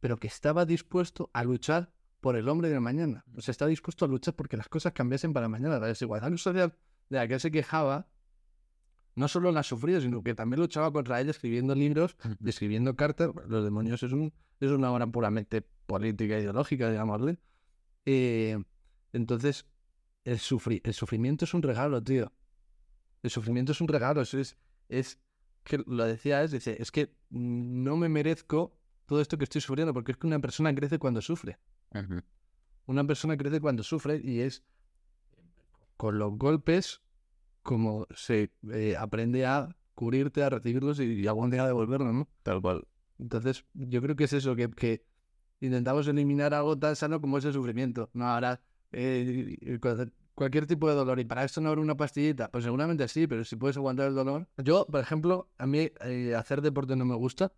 pero 0.00 0.16
que 0.16 0.26
estaba 0.26 0.64
dispuesto 0.66 1.30
a 1.32 1.44
luchar 1.44 1.92
por 2.20 2.36
el 2.36 2.48
hombre 2.48 2.68
de 2.68 2.80
mañana. 2.80 3.24
O 3.36 3.40
sea, 3.40 3.52
estaba 3.52 3.68
dispuesto 3.68 4.04
a 4.04 4.08
luchar 4.08 4.34
porque 4.34 4.56
las 4.56 4.68
cosas 4.68 4.92
cambiasen 4.92 5.32
para 5.32 5.48
mañana. 5.48 5.78
La 5.78 5.86
desigualdad 5.86 6.30
social 6.36 6.74
de 7.08 7.16
la 7.16 7.26
que 7.26 7.38
se 7.40 7.50
quejaba, 7.50 8.08
no 9.14 9.28
solo 9.28 9.52
la 9.52 9.62
sufría, 9.62 10.00
sino 10.00 10.22
que 10.22 10.34
también 10.34 10.60
luchaba 10.60 10.92
contra 10.92 11.20
ella 11.20 11.30
escribiendo 11.30 11.74
libros 11.74 12.16
escribiendo 12.44 12.96
cartas. 12.96 13.30
Los 13.48 13.64
demonios 13.64 14.02
es, 14.02 14.12
un, 14.12 14.32
es 14.60 14.70
una 14.70 14.92
obra 14.92 15.06
puramente 15.06 15.62
política 15.86 16.38
ideológica, 16.38 16.90
digámosle. 16.90 17.38
Eh, 18.06 18.62
entonces, 19.12 19.66
el, 20.24 20.38
sufri- 20.38 20.80
el 20.84 20.94
sufrimiento 20.94 21.44
es 21.44 21.54
un 21.54 21.62
regalo, 21.62 22.02
tío. 22.02 22.32
El 23.22 23.30
sufrimiento 23.30 23.72
es 23.72 23.80
un 23.80 23.88
regalo. 23.88 24.22
Es, 24.22 24.34
es, 24.34 24.56
es 24.88 25.18
que 25.64 25.78
lo 25.86 26.04
decía, 26.04 26.42
es, 26.42 26.52
dice, 26.52 26.76
es 26.80 26.90
que 26.90 27.14
no 27.30 27.96
me 27.96 28.08
merezco 28.08 28.76
todo 29.06 29.20
esto 29.20 29.36
que 29.36 29.44
estoy 29.44 29.60
sufriendo, 29.60 29.92
porque 29.92 30.12
es 30.12 30.18
que 30.18 30.26
una 30.26 30.38
persona 30.38 30.74
crece 30.74 30.98
cuando 30.98 31.20
sufre. 31.20 31.58
Una 32.86 33.04
persona 33.04 33.36
crece 33.36 33.60
cuando 33.60 33.82
sufre 33.82 34.20
y 34.22 34.40
es 34.40 34.64
con 35.96 36.18
los 36.18 36.38
golpes 36.38 37.02
como 37.70 38.08
se 38.16 38.50
eh, 38.72 38.96
aprende 38.98 39.46
a 39.46 39.76
cubrirte, 39.94 40.42
a 40.42 40.50
recibirlos 40.50 40.98
y, 40.98 41.24
algún 41.28 41.52
día 41.52 41.62
a 41.62 41.68
devolverlos, 41.68 42.12
¿no? 42.12 42.28
Tal 42.42 42.60
cual. 42.60 42.84
Entonces, 43.16 43.64
yo 43.74 44.02
creo 44.02 44.16
que 44.16 44.24
es 44.24 44.32
eso, 44.32 44.56
que, 44.56 45.04
intentamos 45.60 46.08
eliminar 46.08 46.52
algo 46.52 46.76
tan 46.76 46.96
sano 46.96 47.20
como 47.20 47.38
ese 47.38 47.52
sufrimiento. 47.52 48.10
No, 48.12 48.26
ahora, 48.26 48.60
eh, 48.90 49.56
cualquier 50.34 50.66
tipo 50.66 50.88
de 50.88 50.96
dolor, 50.96 51.20
y 51.20 51.24
para 51.24 51.44
esto 51.44 51.60
no 51.60 51.68
habrá 51.68 51.80
una 51.80 51.96
pastillita, 51.96 52.50
pues 52.50 52.64
seguramente 52.64 53.06
sí, 53.06 53.28
pero 53.28 53.44
si 53.44 53.54
puedes 53.54 53.76
aguantar 53.76 54.08
el 54.08 54.16
dolor. 54.16 54.48
Yo, 54.56 54.84
por 54.86 54.98
ejemplo, 54.98 55.48
a 55.56 55.68
mí 55.68 55.92
eh, 56.04 56.34
hacer 56.36 56.62
deporte 56.62 56.96
no 56.96 57.04
me 57.04 57.14
gusta, 57.14 57.52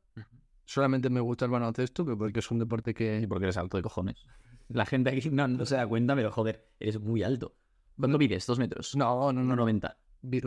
solamente 0.67 1.09
me 1.09 1.21
gusta 1.21 1.47
el 1.47 1.53
baloncesto, 1.53 2.05
porque 2.19 2.41
es 2.41 2.51
un 2.51 2.59
deporte 2.59 2.93
que... 2.93 3.21
Y 3.23 3.27
porque 3.27 3.47
eres 3.47 3.57
alto 3.57 3.79
de 3.79 3.83
cojones. 3.83 4.27
La 4.69 4.85
gente 4.85 5.09
aquí 5.09 5.31
no, 5.31 5.65
se 5.65 5.77
da 5.77 5.87
cuenta, 5.87 6.15
pero 6.15 6.31
joder, 6.31 6.69
eres 6.79 7.01
muy 7.01 7.23
alto. 7.23 7.55
¿Cuánto 7.99 8.19
mides? 8.19 8.47
¿Dos 8.47 8.59
metros? 8.59 8.95
No, 8.97 9.33
no, 9.33 9.43
no. 9.43 9.57
90. 9.57 9.97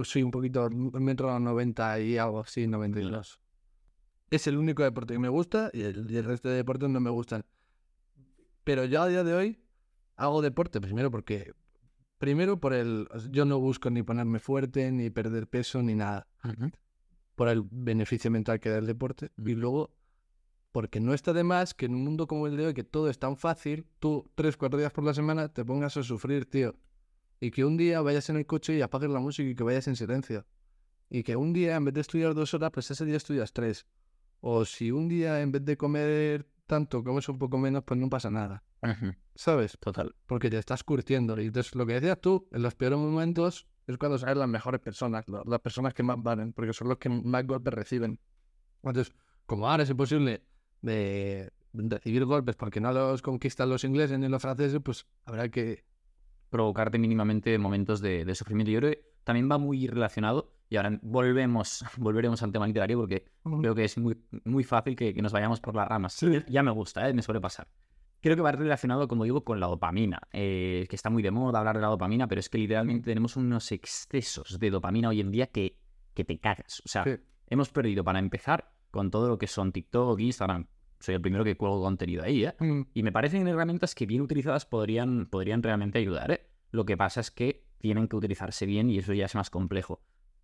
Soy 0.03 0.23
un 0.23 0.31
poquito, 0.31 0.69
metro 0.69 1.37
90 1.39 1.99
y 1.99 2.17
algo 2.17 2.39
así, 2.39 2.67
92. 2.67 3.39
Es 4.31 4.47
el 4.47 4.57
único 4.57 4.83
deporte 4.83 5.13
que 5.13 5.19
me 5.19 5.29
gusta 5.29 5.69
y 5.73 5.81
el, 5.81 6.09
y 6.09 6.17
el 6.17 6.23
resto 6.25 6.49
de 6.49 6.55
deportes 6.55 6.89
no 6.89 6.99
me 6.99 7.09
gustan. 7.09 7.45
Pero 8.63 8.85
yo 8.85 9.01
a 9.01 9.07
día 9.07 9.23
de 9.23 9.33
hoy 9.33 9.59
hago 10.15 10.41
deporte 10.41 10.81
primero 10.81 11.11
porque... 11.11 11.53
Primero 12.17 12.59
por 12.59 12.73
el... 12.73 13.07
Yo 13.29 13.43
no 13.45 13.59
busco 13.59 13.89
ni 13.89 14.01
ponerme 14.01 14.39
fuerte, 14.39 14.89
ni 14.91 15.09
perder 15.09 15.47
peso, 15.47 15.83
ni 15.83 15.95
nada. 15.95 16.27
Por 17.35 17.49
el 17.49 17.63
beneficio 17.69 18.31
mental 18.31 18.59
que 18.61 18.69
da 18.69 18.77
el 18.77 18.87
deporte. 18.87 19.31
Y 19.37 19.51
Ujú. 19.51 19.59
luego 19.59 19.95
Porque 20.71 20.99
no 21.01 21.13
está 21.13 21.33
de 21.33 21.43
más 21.43 21.73
que 21.73 21.85
en 21.85 21.93
un 21.95 22.03
mundo 22.03 22.25
como 22.27 22.47
el 22.47 22.55
de 22.57 22.67
hoy, 22.67 22.73
que 22.73 22.83
todo 22.83 23.09
es 23.09 23.19
tan 23.19 23.35
fácil, 23.37 23.85
tú 23.99 24.29
tres, 24.35 24.57
cuatro 24.57 24.79
días 24.79 24.91
por 24.93 25.03
la 25.03 25.13
semana 25.13 25.49
te 25.49 25.63
pongas 25.65 25.97
a 25.97 26.03
sufrir, 26.03 26.45
tío. 26.49 26.75
Y 27.45 27.51
que 27.51 27.63
un 27.63 27.77
día 27.77 28.01
vayas 28.01 28.27
en 28.31 28.37
el 28.37 28.47
coche 28.47 28.75
y 28.75 28.81
apagues 28.81 29.07
la 29.11 29.19
música 29.19 29.47
y 29.47 29.53
que 29.53 29.63
vayas 29.63 29.87
en 29.87 29.95
silencio. 29.95 30.47
Y 31.11 31.21
que 31.21 31.35
un 31.35 31.53
día, 31.53 31.75
en 31.75 31.85
vez 31.85 31.93
de 31.93 32.01
estudiar 32.01 32.33
dos 32.33 32.55
horas, 32.55 32.71
pues 32.73 32.89
ese 32.89 33.05
día 33.05 33.17
estudias 33.17 33.53
tres. 33.53 33.85
O 34.41 34.65
si 34.65 34.89
un 34.89 35.07
día, 35.07 35.39
en 35.41 35.51
vez 35.51 35.63
de 35.63 35.77
comer 35.77 36.47
tanto, 36.65 37.03
comes 37.03 37.29
un 37.29 37.37
poco 37.37 37.59
menos, 37.59 37.83
pues 37.83 37.99
no 37.99 38.09
pasa 38.09 38.31
nada. 38.31 38.63
¿Sabes? 39.35 39.77
Total. 39.79 40.15
Porque 40.25 40.49
te 40.49 40.57
estás 40.57 40.83
curtiendo. 40.83 41.39
Y 41.39 41.45
entonces, 41.45 41.75
lo 41.75 41.85
que 41.85 41.93
decías 41.93 42.19
tú, 42.19 42.47
en 42.51 42.63
los 42.63 42.73
peores 42.73 42.97
momentos 42.97 43.67
es 43.85 43.95
cuando 43.99 44.17
salen 44.17 44.39
las 44.39 44.49
mejores 44.49 44.81
personas, 44.81 45.25
las 45.27 45.59
personas 45.59 45.93
que 45.93 46.01
más 46.01 46.17
valen, 46.17 46.51
porque 46.51 46.73
son 46.73 46.89
los 46.89 46.97
que 46.97 47.09
más 47.09 47.45
golpes 47.45 47.75
reciben. 47.75 48.19
Entonces, 48.81 49.13
como 49.45 49.69
ahora 49.69 49.83
es 49.83 49.89
imposible 49.91 50.41
de 50.81 51.53
recibir 51.73 52.25
golpes 52.25 52.55
porque 52.55 52.81
no 52.81 52.91
los 52.91 53.21
conquistan 53.21 53.69
los 53.69 53.83
ingleses 53.83 54.17
ni 54.17 54.29
los 54.29 54.41
franceses, 54.41 54.79
pues 54.83 55.05
habrá 55.25 55.47
que... 55.49 55.83
provocarte 56.55 56.97
mínimamente 56.97 57.57
momentos 57.57 58.01
de, 58.01 58.25
de 58.25 58.35
sufrimiento. 58.35 58.71
Yo 58.71 58.79
creo 58.79 58.91
que 58.91 59.05
también 59.23 59.49
va 59.51 59.57
muy 59.57 59.87
relacionado, 59.87 60.51
y 60.69 60.77
ahora 60.77 60.99
volvemos, 61.01 61.83
volveremos 61.97 62.41
al 62.43 62.51
tema 62.51 62.65
literario 62.67 62.97
porque 62.99 63.25
creo 63.61 63.75
que 63.75 63.83
es 63.83 63.97
muy, 63.97 64.17
muy 64.45 64.63
fácil 64.63 64.95
que, 64.95 65.13
que 65.13 65.21
nos 65.21 65.31
vayamos 65.31 65.59
por 65.59 65.75
las 65.75 65.87
ramas. 65.87 66.19
Ya 66.47 66.63
me 66.63 66.71
gusta, 66.71 67.07
¿eh? 67.09 67.13
me 67.13 67.21
suele 67.21 67.41
pasar. 67.41 67.67
Creo 68.21 68.35
que 68.35 68.41
va 68.41 68.51
relacionado, 68.51 69.07
como 69.07 69.23
digo, 69.23 69.43
con 69.43 69.59
la 69.59 69.67
dopamina, 69.67 70.19
eh, 70.33 70.87
que 70.89 70.95
está 70.95 71.09
muy 71.11 71.21
de 71.21 71.29
moda 71.29 71.59
hablar 71.59 71.75
de 71.75 71.81
la 71.81 71.87
dopamina, 71.89 72.27
pero 72.27 72.39
es 72.39 72.49
que 72.49 72.57
literalmente 72.57 73.05
tenemos 73.11 73.35
unos 73.35 73.71
excesos 73.71 74.57
de 74.59 74.71
dopamina 74.71 75.09
hoy 75.09 75.21
en 75.21 75.29
día 75.29 75.47
que, 75.47 75.77
que 76.15 76.23
te 76.23 76.39
cagas. 76.39 76.81
O 76.85 76.87
sea, 76.87 77.03
Sí. 77.03 77.17
hemos 77.47 77.69
perdido 77.69 78.03
para 78.03 78.17
empezar 78.19 78.71
con 78.89 79.11
todo 79.11 79.27
lo 79.27 79.37
que 79.37 79.45
son 79.47 79.71
TikTok, 79.71 80.19
Instagram. 80.19 80.67
Soy 81.05 81.13
el 81.15 81.21
primero 81.21 81.43
que 81.43 81.55
cuelgo 81.55 81.81
contenido 81.81 82.23
ahí, 82.23 82.45
¿eh? 82.45 82.55
Mm, 82.59 82.81
Y 82.95 83.03
me 83.03 83.11
parecen 83.11 83.47
herramientas 83.47 83.93
que 83.93 84.07
bien 84.07 84.21
utilizadas 84.21 84.65
podrían, 84.65 85.27
podrían 85.27 85.61
realmente 85.61 85.99
ayudar. 85.99 86.31
¿eh? 86.31 86.47
Lo 86.71 86.83
que 86.85 86.97
pasa 86.97 87.21
es 87.21 87.29
que 87.29 87.63
tienen 87.77 88.07
que 88.07 88.15
utilizarse 88.15 88.65
bien 88.65 88.89
y 88.89 88.97
eso 88.97 89.13
ya 89.13 89.25
es 89.25 89.35
más 89.35 89.51
complejo. 89.51 90.01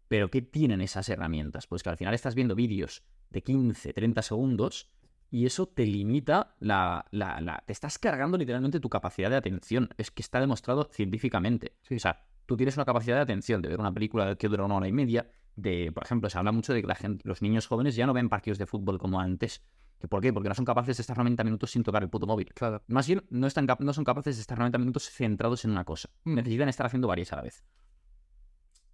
Pero 0.08 0.30
¿qué 0.30 0.42
tienen 0.44 0.82
esas 0.82 1.10
herramientas? 1.10 1.66
Pues 1.66 1.82
que 1.82 1.90
al 1.90 1.98
final 1.98 2.14
estás 2.14 2.36
viendo 2.36 2.54
vídeos 2.54 3.02
de 3.32 3.42
15, 3.42 3.92
30 3.94 4.22
segundos 4.22 4.92
y 5.32 5.46
eso 5.48 5.66
te 5.66 5.86
limita 5.88 6.56
la, 6.60 7.06
la- 7.12 7.42
la- 7.42 7.64
Te 7.66 7.72
estás 7.74 7.98
cargando 7.98 8.38
literalmente 8.38 8.80
tu 8.80 8.90
capacidad 8.90 9.30
de 9.32 9.38
atención. 9.38 9.90
Es 9.98 10.12
que 10.12 10.22
está 10.22 10.40
demostrado 10.40 10.90
científicamente. 10.92 11.78
Sí. 11.82 11.96
O 11.96 12.00
sea, 12.00 12.28
tú 12.46 12.56
tienes 12.56 12.76
una 12.78 12.86
capacidad 12.86 13.16
de 13.16 13.22
atención 13.24 13.62
de 13.64 13.70
ver 13.70 13.80
una 13.80 13.94
película 13.94 14.36
que 14.36 14.48
dura 14.48 14.66
una 14.66 14.76
hora 14.76 14.88
y 14.88 14.92
media. 14.92 15.28
De, 15.56 15.92
por 15.92 16.04
ejemplo, 16.04 16.30
se 16.30 16.38
habla 16.38 16.52
mucho 16.52 16.72
de 16.74 16.82
que 16.82 16.88
la 16.88 16.96
gente, 16.96 17.28
los 17.28 17.42
niños 17.42 17.66
jóvenes 17.68 17.96
ya 17.96 18.06
no 18.06 18.14
ven 18.14 18.30
partidos 18.30 18.58
de 18.60 18.66
fútbol 18.68 19.00
como 19.00 19.20
antes. 19.20 19.64
¿Que 20.02 20.08
¿Por 20.08 20.20
qué? 20.22 20.34
Porque 20.34 20.50
no 20.50 20.56
son 20.56 20.66
capaces 20.66 20.98
de 20.98 21.02
estar 21.02 21.16
90 21.18 21.44
minutos 21.44 21.72
sin 21.72 21.84
tocar 21.84 22.02
el 22.04 22.10
puto 22.10 22.26
móvil. 22.28 22.52
claro. 22.56 22.82
Más 22.88 23.08
bien, 23.08 23.24
no, 23.30 23.46
están 23.48 23.68
no 23.80 23.94
son 23.94 24.04
capaces 24.04 24.36
de 24.36 24.42
estar 24.42 24.58
90 24.58 24.78
minutos 24.80 25.10
centrados 25.10 25.64
en 25.64 25.72
una 25.72 25.86
cosa. 25.86 26.10
Mm. 26.24 26.34
Necesitan 26.36 26.70
estar 26.70 26.86
haciendo 26.88 27.08
varias 27.08 27.32
a 27.34 27.36
la 27.38 27.42
vez. 27.44 27.64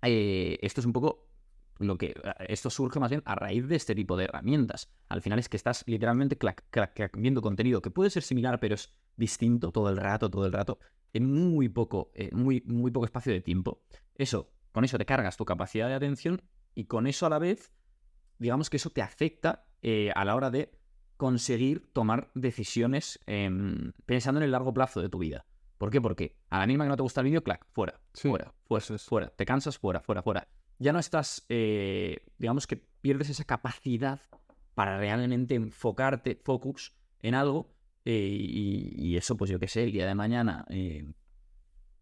Eh, 0.02 0.58
esto 0.62 0.82
es 0.82 0.86
un 0.86 0.94
poco 0.94 1.28
lo 1.80 1.98
que. 1.98 2.14
Esto 2.48 2.70
surge 2.70 3.00
más 3.00 3.10
bien 3.10 3.22
a 3.26 3.36
raíz 3.36 3.68
de 3.68 3.76
este 3.76 3.96
tipo 3.96 4.18
de 4.18 4.26
herramientas. 4.26 4.92
Al 5.10 5.22
final 5.22 5.40
es 5.40 5.50
que 5.50 5.58
estás 5.58 5.84
literalmente 5.88 6.38
clac- 6.38 6.64
clac- 6.72 6.94
clac- 6.94 7.18
viendo 7.18 7.42
contenido 7.42 7.82
que 7.82 7.92
puede 7.92 8.10
ser 8.10 8.24
similar, 8.24 8.60
pero 8.60 8.76
es 8.76 8.90
distinto 9.16 9.72
todo 9.72 9.90
el 9.90 9.98
rato, 9.98 10.30
todo 10.30 10.46
el 10.46 10.54
rato, 10.54 10.80
en 11.14 11.26
muy 11.52 11.70
poco, 11.70 12.12
eh, 12.14 12.30
muy, 12.34 12.62
muy 12.66 12.92
poco 12.92 13.06
espacio 13.06 13.32
de 13.34 13.42
tiempo. 13.42 13.82
Eso, 14.16 14.52
con 14.72 14.84
eso 14.84 14.98
te 14.98 15.06
cargas 15.06 15.38
tu 15.38 15.46
capacidad 15.46 15.88
de 15.88 15.96
atención 15.96 16.42
y 16.76 16.86
con 16.86 17.08
eso 17.08 17.26
a 17.26 17.30
la 17.30 17.40
vez, 17.40 17.72
digamos 18.40 18.70
que 18.70 18.78
eso 18.78 18.90
te 18.92 19.02
afecta 19.02 19.66
eh, 19.82 20.12
a 20.16 20.26
la 20.26 20.36
hora 20.36 20.50
de 20.52 20.77
conseguir 21.18 21.88
tomar 21.94 22.30
decisiones 22.36 23.20
em, 23.26 23.92
pensando 24.06 24.40
en 24.40 24.46
el 24.46 24.52
largo 24.52 24.74
plazo 24.74 25.02
de 25.02 25.10
tu 25.10 25.20
vida. 25.20 25.46
¿Por 25.78 25.92
qué? 25.92 26.02
Porque 26.02 26.36
a 26.50 26.60
la 26.60 26.68
mínima 26.68 26.86
que 26.86 26.90
no 26.90 26.96
te 26.98 27.04
gusta 27.04 27.22
el 27.22 27.26
vídeo, 27.26 27.44
clac, 27.44 27.66
fuera, 27.72 28.00
Sí, 28.14 28.30
fuera, 28.30 28.54
fuera, 28.66 28.86
es. 28.96 29.04
fuera. 29.04 29.28
Te 29.30 29.46
cansas, 29.46 29.78
fuera, 29.78 30.02
fuera, 30.02 30.24
fuera. 30.24 30.48
Ya 30.80 30.94
no 30.94 31.00
estás, 31.00 31.46
eh, 31.50 32.26
digamos 32.38 32.66
que 32.68 32.78
pierdes 32.78 33.30
esa 33.30 33.44
capacidad 33.44 34.20
para 34.74 34.98
realmente 34.98 35.56
enfocarte, 35.56 36.40
focus, 36.44 36.96
en 37.22 37.36
algo. 37.36 37.74
eh, 38.06 38.28
y, 38.40 38.94
y 38.96 39.18
eso, 39.18 39.36
pues 39.38 39.52
yo 39.52 39.60
qué 39.60 39.68
sé, 39.68 39.84
el 39.84 39.92
día 39.92 40.08
de 40.08 40.16
mañana 40.16 40.66
eh, 40.70 41.12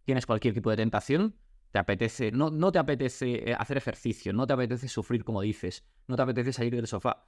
tienes 0.04 0.26
cualquier 0.26 0.54
tipo 0.54 0.70
de 0.70 0.78
tentación, 0.78 1.36
te 1.72 1.80
apetece, 1.80 2.32
no, 2.32 2.52
no 2.52 2.72
te 2.72 2.80
apetece 2.80 3.54
hacer 3.58 3.78
ejercicio, 3.78 4.32
no 4.34 4.46
te 4.48 4.54
apetece 4.54 4.88
sufrir 4.88 5.24
como 5.26 5.42
dices, 5.42 5.84
no 6.08 6.16
te 6.16 6.22
apetece 6.22 6.54
salir 6.54 6.76
del 6.76 6.88
sofá 6.88 7.26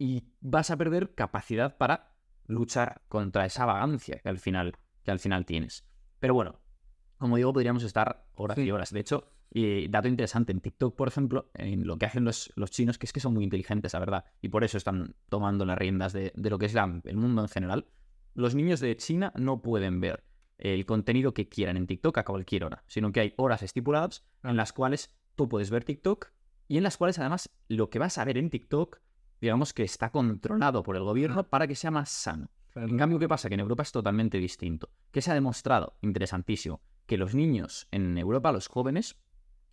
y 0.00 0.24
vas 0.40 0.70
a 0.70 0.78
perder 0.78 1.14
capacidad 1.14 1.76
para 1.76 2.14
luchar 2.46 3.02
contra 3.08 3.44
esa 3.44 3.66
vagancia 3.66 4.18
que 4.22 4.30
al 4.30 4.38
final, 4.38 4.72
que 5.04 5.10
al 5.10 5.18
final 5.18 5.44
tienes. 5.44 5.86
Pero 6.18 6.32
bueno, 6.32 6.58
como 7.18 7.36
digo, 7.36 7.52
podríamos 7.52 7.82
estar 7.84 8.24
horas 8.34 8.56
y 8.56 8.70
horas. 8.70 8.94
De 8.94 9.00
hecho, 9.00 9.28
eh, 9.50 9.88
dato 9.90 10.08
interesante, 10.08 10.52
en 10.52 10.60
TikTok, 10.60 10.96
por 10.96 11.08
ejemplo, 11.08 11.50
en 11.52 11.86
lo 11.86 11.98
que 11.98 12.06
hacen 12.06 12.24
los, 12.24 12.50
los 12.56 12.70
chinos, 12.70 12.96
que 12.96 13.04
es 13.04 13.12
que 13.12 13.20
son 13.20 13.34
muy 13.34 13.44
inteligentes, 13.44 13.92
la 13.92 13.98
verdad, 13.98 14.24
y 14.40 14.48
por 14.48 14.64
eso 14.64 14.78
están 14.78 15.16
tomando 15.28 15.66
las 15.66 15.76
riendas 15.76 16.14
de, 16.14 16.32
de 16.34 16.48
lo 16.50 16.58
que 16.58 16.64
es 16.66 16.72
la- 16.72 17.00
el 17.04 17.16
mundo 17.18 17.42
en 17.42 17.48
general. 17.48 17.86
Los 18.34 18.54
niños 18.54 18.80
de 18.80 18.96
China 18.96 19.32
no 19.36 19.60
pueden 19.60 20.00
ver 20.00 20.24
el 20.56 20.86
contenido 20.86 21.34
que 21.34 21.50
quieran 21.50 21.76
en 21.76 21.86
TikTok 21.86 22.16
a 22.16 22.24
cualquier 22.24 22.64
hora, 22.64 22.84
sino 22.86 23.12
que 23.12 23.20
hay 23.20 23.34
horas 23.36 23.62
estipuladas 23.62 24.24
en 24.44 24.56
las 24.56 24.72
cuales 24.72 25.14
tú 25.36 25.46
puedes 25.46 25.68
ver 25.70 25.84
TikTok 25.84 26.28
y 26.68 26.78
en 26.78 26.84
las 26.84 26.96
cuales 26.96 27.18
además 27.18 27.50
lo 27.68 27.90
que 27.90 27.98
vas 27.98 28.16
a 28.16 28.24
ver 28.24 28.38
en 28.38 28.48
TikTok, 28.48 28.98
digamos 29.40 29.72
que 29.72 29.82
está 29.82 30.10
controlado 30.10 30.82
por 30.82 30.96
el 30.96 31.02
gobierno 31.02 31.48
para 31.48 31.66
que 31.66 31.74
sea 31.74 31.90
más 31.90 32.10
sano. 32.10 32.50
En 32.74 32.96
cambio, 32.96 33.18
¿qué 33.18 33.28
pasa? 33.28 33.48
Que 33.48 33.54
en 33.54 33.60
Europa 33.60 33.82
es 33.82 33.92
totalmente 33.92 34.38
distinto. 34.38 34.90
Que 35.10 35.22
se 35.22 35.30
ha 35.30 35.34
demostrado, 35.34 35.96
interesantísimo, 36.02 36.82
que 37.06 37.16
los 37.16 37.34
niños 37.34 37.88
en 37.90 38.16
Europa, 38.16 38.52
los 38.52 38.68
jóvenes, 38.68 39.16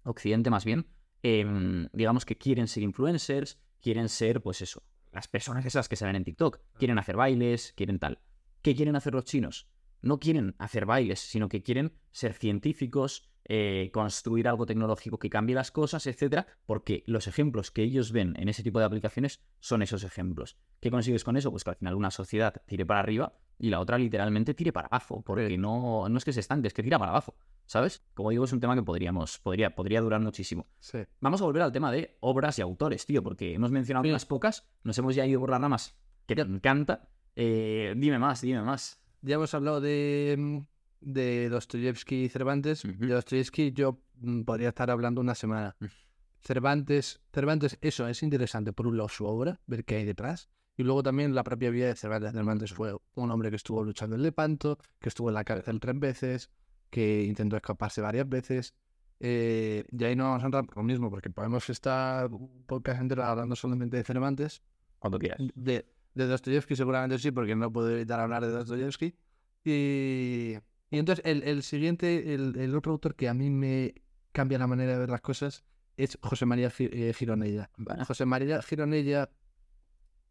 Occidente 0.04 0.50
más 0.50 0.66
bien, 0.66 0.88
em, 1.22 1.88
digamos 1.94 2.26
que 2.26 2.38
quieren 2.38 2.68
ser 2.68 2.84
influencers, 2.84 3.60
quieren 3.82 4.10
ser, 4.10 4.42
pues 4.42 4.62
eso, 4.62 4.84
las 5.12 5.28
personas 5.28 5.66
esas 5.66 5.90
que 5.90 5.96
se 5.96 6.06
ven 6.06 6.16
en 6.16 6.24
TikTok, 6.24 6.60
quieren 6.78 6.98
hacer 6.98 7.18
bailes, 7.18 7.74
quieren 7.76 8.00
tal. 8.00 8.20
¿Qué 8.62 8.76
quieren 8.76 8.96
hacer 8.96 9.14
los 9.14 9.26
chinos? 9.26 9.70
No 10.02 10.20
quieren 10.20 10.56
hacer 10.58 10.86
bailes, 10.86 11.20
sino 11.20 11.50
que 11.50 11.64
quieren 11.64 11.94
ser 12.12 12.34
científicos, 12.34 13.30
eh, 13.50 13.90
construir 13.94 14.48
algo 14.48 14.66
tecnológico 14.66 15.18
que 15.20 15.30
cambie 15.30 15.56
las 15.56 15.72
cosas, 15.72 16.06
etcétera, 16.06 16.48
porque 16.66 17.04
los 17.08 17.28
ejemplos 17.28 17.72
que 17.72 17.82
ellos 17.84 18.12
ven 18.12 18.36
en 18.38 18.50
ese 18.50 18.62
tipo 18.64 18.80
de 18.80 18.86
aplicaciones 18.86 19.42
son 19.60 19.82
esos 19.82 20.04
ejemplos. 20.04 20.58
¿Qué 20.82 20.92
consigues 20.92 21.24
con 21.24 21.38
eso? 21.38 21.50
Pues 21.52 21.64
que 21.64 21.70
al 21.70 21.76
final 21.78 21.96
una 21.96 22.12
sociedad 22.12 22.62
tire 22.66 22.86
para 22.86 23.00
arriba 23.00 23.34
y 23.58 23.70
la 23.70 23.80
otra 23.80 23.98
literalmente 23.98 24.54
tire 24.54 24.74
para 24.74 24.88
abajo, 24.88 25.22
porque 25.24 25.58
no, 25.58 26.08
no 26.10 26.18
es 26.18 26.26
que 26.26 26.34
se 26.34 26.42
estanque, 26.42 26.68
es 26.68 26.74
que 26.74 26.84
tira 26.84 27.00
para 27.00 27.12
abajo, 27.12 27.36
¿sabes? 27.66 28.04
Como 28.14 28.30
digo, 28.30 28.44
es 28.46 28.52
un 28.54 28.60
tema 28.60 28.76
que 28.76 28.84
podríamos, 28.84 29.40
podría, 29.40 29.74
podría 29.76 30.02
durar 30.02 30.22
muchísimo. 30.22 30.68
Sí. 30.80 31.00
Vamos 31.22 31.42
a 31.42 31.46
volver 31.46 31.64
al 31.64 31.72
tema 31.72 31.92
de 31.92 32.18
obras 32.20 32.60
y 32.60 32.62
autores, 32.62 33.06
tío, 33.06 33.24
porque 33.24 33.54
hemos 33.54 33.72
mencionado 33.72 34.04
Sí. 34.04 34.10
unas 34.10 34.26
pocas, 34.26 34.68
nos 34.84 34.98
hemos 34.98 35.16
ya 35.16 35.26
ido 35.26 35.40
por 35.40 35.50
las 35.50 35.62
ramas, 35.62 35.98
que 36.26 36.36
te 36.36 36.42
encanta. 36.42 37.10
Eh, 37.36 37.94
dime 37.98 38.20
más, 38.20 38.42
dime 38.42 38.62
más. 38.62 39.00
Ya 39.22 39.36
hemos 39.36 39.54
hablado 39.54 39.80
de, 39.82 40.36
mm, 40.38 40.58
de 41.02 41.50
Dostoyevsky 41.50 42.26
y 42.26 42.30
Cervantes. 42.30 42.84
De 42.84 43.08
Dostoyevsky 43.08 43.72
yo 43.74 44.00
mm, 44.20 44.42
podría 44.44 44.70
estar 44.70 44.90
hablando 44.92 45.22
una 45.22 45.36
semana. 45.36 45.76
Mm. 45.80 45.86
Cervantes, 46.40 47.20
Cervantes, 47.34 47.78
eso 47.82 48.08
es 48.08 48.24
interesante. 48.24 48.74
Por 48.74 48.88
un 48.88 48.98
lado 48.98 49.10
su 49.10 49.26
obra, 49.26 49.60
ver 49.68 49.86
qué 49.86 49.96
hay 49.96 50.06
detrás. 50.06 50.50
Y 50.78 50.84
luego 50.84 51.02
también 51.02 51.34
la 51.34 51.44
propia 51.44 51.72
vida 51.72 51.88
de 51.88 51.96
Cervantes. 51.96 52.32
Cervantes 52.34 52.72
fue 52.72 52.96
un 53.16 53.32
hombre 53.32 53.50
que 53.50 53.56
estuvo 53.56 53.84
luchando 53.84 54.16
en 54.16 54.22
Lepanto, 54.22 54.78
que 55.00 55.10
estuvo 55.10 55.30
en 55.30 55.34
la 55.34 55.44
cárcel 55.44 55.80
tres 55.80 56.00
veces, 56.00 56.52
que 56.90 57.24
intentó 57.24 57.56
escaparse 57.56 58.00
varias 58.02 58.30
veces. 58.30 58.76
Eh, 59.20 59.84
y 59.92 60.04
ahí 60.04 60.16
no 60.16 60.26
vamos 60.26 60.44
a 60.44 60.46
entrar 60.46 60.66
por 60.66 60.78
lo 60.78 60.84
mismo, 60.84 61.10
porque 61.10 61.32
podemos 61.32 61.68
estar 61.70 62.32
un 62.32 62.64
podcast 62.68 63.02
entero 63.02 63.24
hablando 63.24 63.56
solamente 63.56 63.98
de 63.98 64.04
Cervantes. 64.04 64.62
Cuando 65.00 65.18
quieras. 65.18 65.40
De, 65.56 65.86
de 66.14 66.28
Dostoyevsky 66.28 66.76
seguramente 66.76 67.18
sí, 67.18 67.32
porque 67.32 67.56
no 67.56 67.72
puedo 67.72 67.90
evitar 67.90 68.20
hablar 68.20 68.46
de 68.46 68.52
Dostoyevsky. 68.52 69.16
Y, 69.66 70.54
y 70.90 71.00
entonces 71.00 71.24
el, 71.26 71.44
el 71.44 71.64
siguiente, 71.64 72.34
el, 72.34 72.56
el 72.58 72.76
otro 72.76 72.94
autor 72.94 73.16
que 73.16 73.28
a 73.28 73.34
mí 73.34 73.50
me 73.50 73.96
cambia 74.32 74.58
la 74.58 74.68
manera 74.68 74.94
de 74.94 75.00
ver 75.00 75.10
las 75.10 75.22
cosas 75.22 75.64
es 75.98 76.18
José 76.22 76.46
María 76.46 76.72
eh, 76.80 77.14
Gironella. 77.14 77.70
José 78.08 78.26
María 78.26 78.62
Gironella 78.62 79.32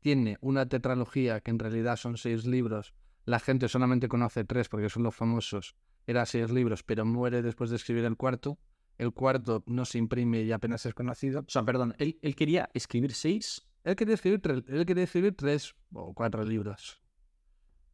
tiene 0.00 0.38
una 0.40 0.68
tetralogía 0.68 1.40
que 1.40 1.50
en 1.50 1.58
realidad 1.58 1.96
son 1.96 2.16
seis 2.16 2.46
libros. 2.46 2.94
La 3.24 3.40
gente 3.40 3.68
solamente 3.68 4.08
conoce 4.08 4.44
tres 4.44 4.68
porque 4.68 4.88
son 4.88 5.02
los 5.02 5.14
famosos. 5.14 5.74
Era 6.06 6.24
seis 6.24 6.50
libros, 6.50 6.84
pero 6.84 7.04
muere 7.04 7.42
después 7.42 7.70
de 7.70 7.76
escribir 7.76 8.04
el 8.04 8.16
cuarto. 8.16 8.58
El 8.96 9.12
cuarto 9.12 9.64
no 9.66 9.84
se 9.84 9.98
imprime 9.98 10.42
y 10.42 10.52
apenas 10.52 10.86
es 10.86 10.94
conocido. 10.94 11.40
O 11.40 11.50
sea, 11.50 11.64
perdón, 11.64 11.94
él, 11.98 12.18
él 12.22 12.36
quería 12.36 12.70
escribir 12.72 13.12
seis. 13.12 13.66
Él 13.82 13.96
quería 13.96 14.14
escribir 14.14 14.40
tres, 14.40 14.62
él 14.68 14.86
quería 14.86 15.04
escribir 15.04 15.34
tres 15.36 15.74
o 15.92 16.14
cuatro 16.14 16.44
libros. 16.44 17.02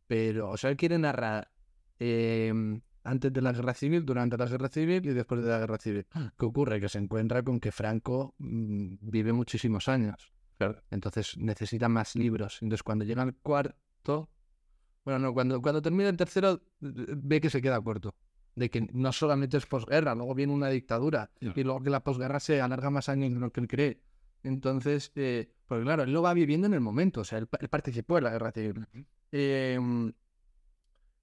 Pero, 0.07 0.51
o 0.51 0.57
sea, 0.57 0.71
él 0.71 0.77
quiere 0.77 0.99
narrar 0.99 1.51
eh, 1.99 2.53
antes 3.05 3.33
de 3.33 3.43
la 3.43 3.53
guerra 3.53 3.75
civil, 3.75 4.05
durante 4.05 4.37
la 4.37 4.47
guerra 4.47 4.69
civil 4.69 5.05
y 5.07 5.13
después 5.13 5.43
de 5.43 5.51
la 5.51 5.59
guerra 5.59 5.79
civil. 5.79 6.07
¿Qué 6.39 6.45
ocurre? 6.45 6.81
Que 6.81 6.89
se 6.89 6.99
encuentra 6.99 7.43
con 7.43 7.61
que 7.61 7.73
Franco 7.73 8.35
mm, 8.39 8.97
vive 9.01 9.33
muchísimos 9.33 9.89
años. 9.89 10.33
Claro. 10.59 10.83
Entonces 10.91 11.37
necesita 11.39 11.89
más 11.89 12.15
libros. 12.15 12.59
Entonces 12.63 12.83
cuando 12.83 13.05
llega 13.05 13.23
al 13.23 13.35
cuarto, 13.35 14.31
bueno, 15.05 15.19
no, 15.19 15.35
cuando, 15.35 15.61
cuando 15.61 15.83
termina 15.83 16.09
el 16.09 16.17
tercero, 16.17 16.63
ve 16.81 17.41
que 17.41 17.51
se 17.51 17.61
queda 17.61 17.81
corto. 17.81 18.15
De 18.55 18.71
que 18.71 18.83
no 18.93 19.13
solamente 19.13 19.57
es 19.57 19.67
posguerra, 19.67 20.15
luego 20.15 20.35
viene 20.35 20.53
una 20.53 20.69
dictadura 20.69 21.31
y 21.41 21.65
luego 21.65 21.83
que 21.83 21.91
la 21.91 22.05
posguerra 22.05 22.39
se 22.39 22.61
alarga 22.61 22.91
más 22.91 23.09
años 23.09 23.33
de 23.33 23.41
lo 23.41 23.51
que 23.51 23.61
él 23.61 23.67
cree. 23.67 24.03
Entonces, 24.43 25.11
eh, 25.15 25.51
porque 25.67 25.85
claro, 25.85 26.03
él 26.03 26.13
lo 26.13 26.21
va 26.21 26.35
viviendo 26.35 26.67
en 26.67 26.75
el 26.75 26.81
momento, 26.81 27.23
o 27.23 27.25
sea, 27.25 27.39
él, 27.39 27.49
él 27.61 27.69
participó 27.69 28.19
en 28.19 28.25
la 28.25 28.31
guerra 28.31 28.53
civil. 28.53 28.87
Eh, 29.31 29.79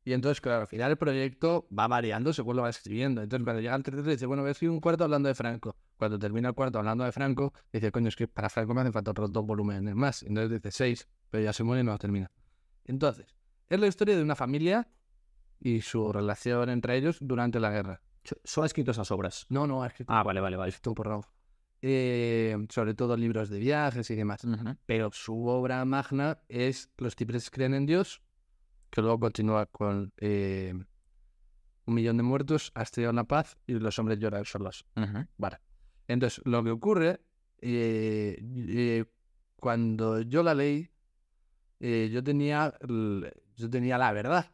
y 0.10 0.14
entonces, 0.14 0.42
claro, 0.42 0.62
al 0.62 0.68
final 0.68 0.92
el 0.92 0.98
proyecto 0.98 1.68
va 1.78 1.88
variando 1.88 2.34
según 2.34 2.56
lo 2.56 2.64
va 2.64 2.70
escribiendo. 2.70 3.22
Entonces, 3.22 3.44
cuando 3.46 3.62
llega 3.62 3.76
al 3.76 3.84
tercero, 3.84 4.10
dice, 4.10 4.26
bueno, 4.26 4.42
voy 4.44 4.50
a 4.50 4.52
escribir 4.52 4.72
un 4.72 4.80
cuarto 4.82 5.04
hablando 5.04 5.28
de 5.30 5.36
Franco. 5.36 5.76
Cuando 5.98 6.18
termina 6.18 6.50
el 6.50 6.56
cuarto 6.56 6.80
hablando 6.80 7.04
de 7.04 7.12
Franco, 7.12 7.54
dice, 7.72 7.92
coño, 7.92 8.08
es 8.10 8.16
que 8.16 8.28
para 8.28 8.50
Franco 8.50 8.74
me 8.74 8.82
hacen 8.82 8.94
falta 8.94 9.12
otros 9.12 9.32
dos 9.32 9.46
volúmenes 9.46 9.96
más. 9.96 10.24
Entonces 10.24 10.52
dice 10.62 10.72
seis, 10.72 11.08
pero 11.30 11.44
ya 11.44 11.54
se 11.54 11.64
muere 11.64 11.82
y 11.82 11.84
no 11.86 11.98
termina. 11.98 12.32
Entonces, 12.86 13.36
es 13.68 13.80
la 13.80 13.88
historia 13.88 14.16
de 14.18 14.24
una 14.24 14.36
familia 14.36 14.88
y 15.60 15.82
su 15.82 16.12
relación 16.12 16.70
entre 16.70 16.96
ellos 16.98 17.18
durante 17.22 17.60
la 17.60 17.70
guerra. 17.70 18.02
So- 18.24 18.36
Solo 18.44 18.64
ha 18.64 18.68
escrito 18.68 18.92
esas 18.92 19.12
obras. 19.12 19.46
No, 19.50 19.68
no, 19.68 19.84
ha 19.84 19.88
escrito 19.88 20.12
Ah, 20.12 20.24
vale, 20.24 20.40
vale, 20.42 20.58
vale. 20.58 20.70
esto 20.70 20.94
por 20.96 21.08
Raúl. 21.08 21.24
Eh, 21.82 22.58
sobre 22.70 22.94
todo 22.94 23.16
libros 23.16 23.50
de 23.50 23.60
viajes 23.60 24.10
y 24.10 24.16
demás. 24.16 24.42
Pero 24.86 25.12
su 25.14 25.46
obra 25.48 25.84
magna 25.86 26.40
es 26.50 26.92
Los 26.98 27.16
tipres 27.16 27.50
creen 27.50 27.74
en 27.74 27.86
Dios, 27.86 28.22
que 28.90 29.02
luego 29.02 29.20
continúa 29.20 29.66
con 29.68 30.12
eh, 30.18 30.74
Un 31.86 31.94
millón 31.94 32.18
de 32.18 32.24
muertos, 32.24 32.72
ha 32.76 32.84
estrellado 32.84 33.14
la 33.14 33.24
paz 33.24 33.58
y 33.68 33.74
Los 33.74 33.98
hombres 34.00 34.20
lloran 34.20 34.46
solos. 34.46 34.86
Vale. 35.38 35.60
Entonces, 36.08 36.42
lo 36.46 36.64
que 36.64 36.72
ocurre, 36.72 37.22
eh, 37.62 38.42
eh, 38.42 39.06
cuando 39.58 40.22
yo 40.22 40.44
la 40.44 40.56
leí, 40.56 40.90
eh, 41.80 42.10
yo, 42.12 42.24
tenía, 42.24 42.74
yo 43.56 43.70
tenía 43.70 43.98
la 43.98 44.12
verdad. 44.12 44.52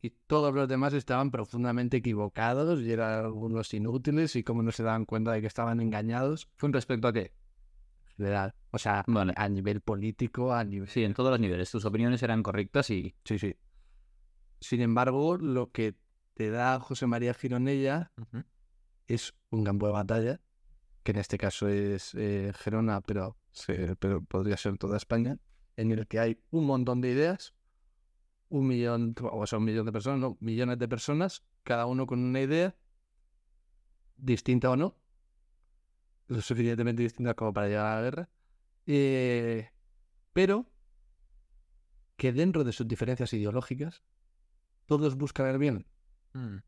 Y 0.00 0.10
todos 0.10 0.54
los 0.54 0.68
demás 0.68 0.92
estaban 0.94 1.30
profundamente 1.30 1.96
equivocados 1.98 2.80
y 2.80 2.92
eran 2.92 3.24
algunos 3.24 3.74
inútiles 3.74 4.36
y 4.36 4.44
como 4.44 4.62
no 4.62 4.70
se 4.70 4.84
daban 4.84 5.04
cuenta 5.04 5.32
de 5.32 5.40
que 5.40 5.48
estaban 5.48 5.80
engañados. 5.80 6.48
¿Con 6.58 6.72
respecto 6.72 7.08
a 7.08 7.12
qué? 7.12 7.32
O 8.70 8.78
sea, 8.78 9.04
Vale. 9.06 9.32
a 9.36 9.48
nivel 9.48 9.80
político, 9.80 10.52
a 10.52 10.64
nivel... 10.64 10.88
Sí, 10.88 11.04
en 11.04 11.14
todos 11.14 11.30
los 11.30 11.40
niveles. 11.40 11.70
Tus 11.70 11.84
opiniones 11.84 12.22
eran 12.22 12.42
correctas 12.42 12.90
y. 12.90 13.14
Sí, 13.24 13.38
sí. 13.38 13.54
Sin 14.60 14.80
embargo, 14.80 15.36
lo 15.36 15.70
que 15.70 15.94
te 16.34 16.50
da 16.50 16.80
José 16.80 17.06
María 17.06 17.32
Gironella 17.34 18.12
es 19.06 19.34
un 19.50 19.64
campo 19.64 19.86
de 19.86 19.92
batalla, 19.92 20.40
que 21.02 21.12
en 21.12 21.18
este 21.18 21.38
caso 21.38 21.68
es 21.68 22.14
eh, 22.14 22.52
Gerona, 22.54 23.00
pero, 23.00 23.36
se- 23.52 23.96
pero 23.96 24.22
podría 24.22 24.56
ser 24.56 24.76
toda 24.78 24.96
España, 24.96 25.38
en 25.76 25.92
el 25.92 26.06
que 26.08 26.18
hay 26.18 26.40
un 26.50 26.66
montón 26.66 27.00
de 27.00 27.10
ideas, 27.10 27.54
un 28.48 28.66
millón, 28.66 29.14
o 29.22 29.46
sea, 29.46 29.58
un 29.58 29.64
millón 29.64 29.86
de 29.86 29.92
personas, 29.92 30.18
no, 30.20 30.36
millones 30.40 30.78
de 30.78 30.88
personas, 30.88 31.44
cada 31.62 31.86
uno 31.86 32.06
con 32.06 32.18
una 32.18 32.40
idea, 32.40 32.74
distinta 34.16 34.70
o 34.70 34.76
no, 34.76 34.96
lo 36.28 36.40
suficientemente 36.40 37.02
distinta 37.02 37.34
como 37.34 37.52
para 37.52 37.68
llegar 37.68 37.86
a 37.86 37.94
la 37.96 38.02
guerra, 38.02 38.28
eh, 38.86 39.70
pero 40.32 40.70
que 42.16 42.32
dentro 42.32 42.64
de 42.64 42.72
sus 42.72 42.86
diferencias 42.86 43.32
ideológicas, 43.32 44.02
todos 44.86 45.16
buscan 45.16 45.46
el 45.46 45.58
bien. 45.58 45.86
Mm. 46.32 46.58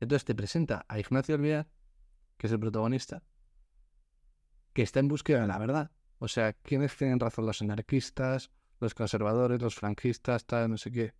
Entonces 0.00 0.24
te 0.24 0.34
presenta 0.34 0.84
a 0.88 0.98
Ignacio 0.98 1.34
Alvear, 1.34 1.68
que 2.36 2.46
es 2.46 2.52
el 2.52 2.60
protagonista, 2.60 3.22
que 4.72 4.82
está 4.82 5.00
en 5.00 5.08
búsqueda 5.08 5.42
de 5.42 5.48
la 5.48 5.58
verdad. 5.58 5.90
O 6.18 6.28
sea, 6.28 6.52
¿quiénes 6.52 6.96
tienen 6.96 7.20
razón? 7.20 7.46
Los 7.46 7.60
anarquistas, 7.60 8.50
los 8.80 8.94
conservadores, 8.94 9.60
los 9.60 9.74
franquistas, 9.74 10.46
tal, 10.46 10.70
no 10.70 10.76
sé 10.76 10.90
qué. 10.90 11.14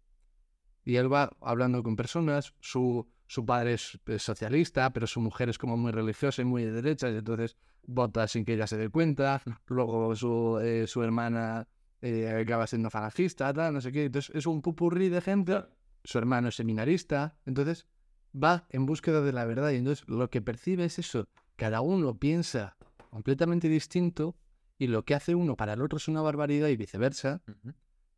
Y 0.85 0.97
él 0.97 1.13
va 1.13 1.31
hablando 1.41 1.83
con 1.83 1.97
personas, 1.97 2.55
su, 2.61 3.11
su 3.35 3.45
padre 3.45 3.75
es, 3.75 3.99
es 4.07 4.23
socialista, 4.23 4.93
pero 4.93 5.09
su 5.09 5.21
mujer 5.21 5.49
es 5.49 5.59
como 5.59 5.77
muy 5.77 5.91
religiosa 5.91 6.41
y 6.43 6.45
muy 6.45 6.65
de 6.65 6.71
derecha, 6.71 7.11
y 7.11 7.17
entonces 7.17 7.57
vota 7.85 8.29
sin 8.29 8.45
que 8.45 8.55
ella 8.55 8.69
se 8.69 8.77
dé 8.77 8.91
cuenta. 8.91 9.43
Luego 9.67 10.15
su, 10.15 10.61
eh, 10.63 10.87
su 10.87 11.03
hermana 11.03 11.67
eh, 12.01 12.29
acaba 12.41 12.69
siendo 12.69 12.91
falangista, 12.91 13.53
tal, 13.53 13.75
no 13.75 13.81
sé 13.81 13.91
qué. 13.91 14.05
Entonces 14.05 14.37
es 14.37 14.47
un 14.47 14.63
pupurrí 14.63 15.09
de 15.09 15.21
gente. 15.21 15.65
Su 16.05 16.19
hermano 16.19 16.47
es 16.49 16.55
seminarista. 16.55 17.37
Entonces 17.45 17.89
va 18.33 18.69
en 18.71 18.87
búsqueda 18.87 19.21
de 19.21 19.33
la 19.33 19.45
verdad 19.45 19.73
y 19.73 19.77
entonces 19.77 20.09
lo 20.09 20.31
que 20.31 20.41
percibe 20.41 20.85
es 20.85 21.01
eso. 21.01 21.27
Cada 21.57 21.81
uno 21.81 22.17
piensa 22.17 22.77
completamente 23.11 23.69
distinto 23.69 24.37
y 24.79 24.87
lo 24.87 25.05
que 25.05 25.17
hace 25.17 25.35
uno 25.35 25.57
para 25.57 25.73
el 25.73 25.83
otro 25.83 25.97
es 25.97 26.07
una 26.07 26.23
barbaridad 26.23 26.69
y 26.69 26.77
viceversa, 26.77 27.43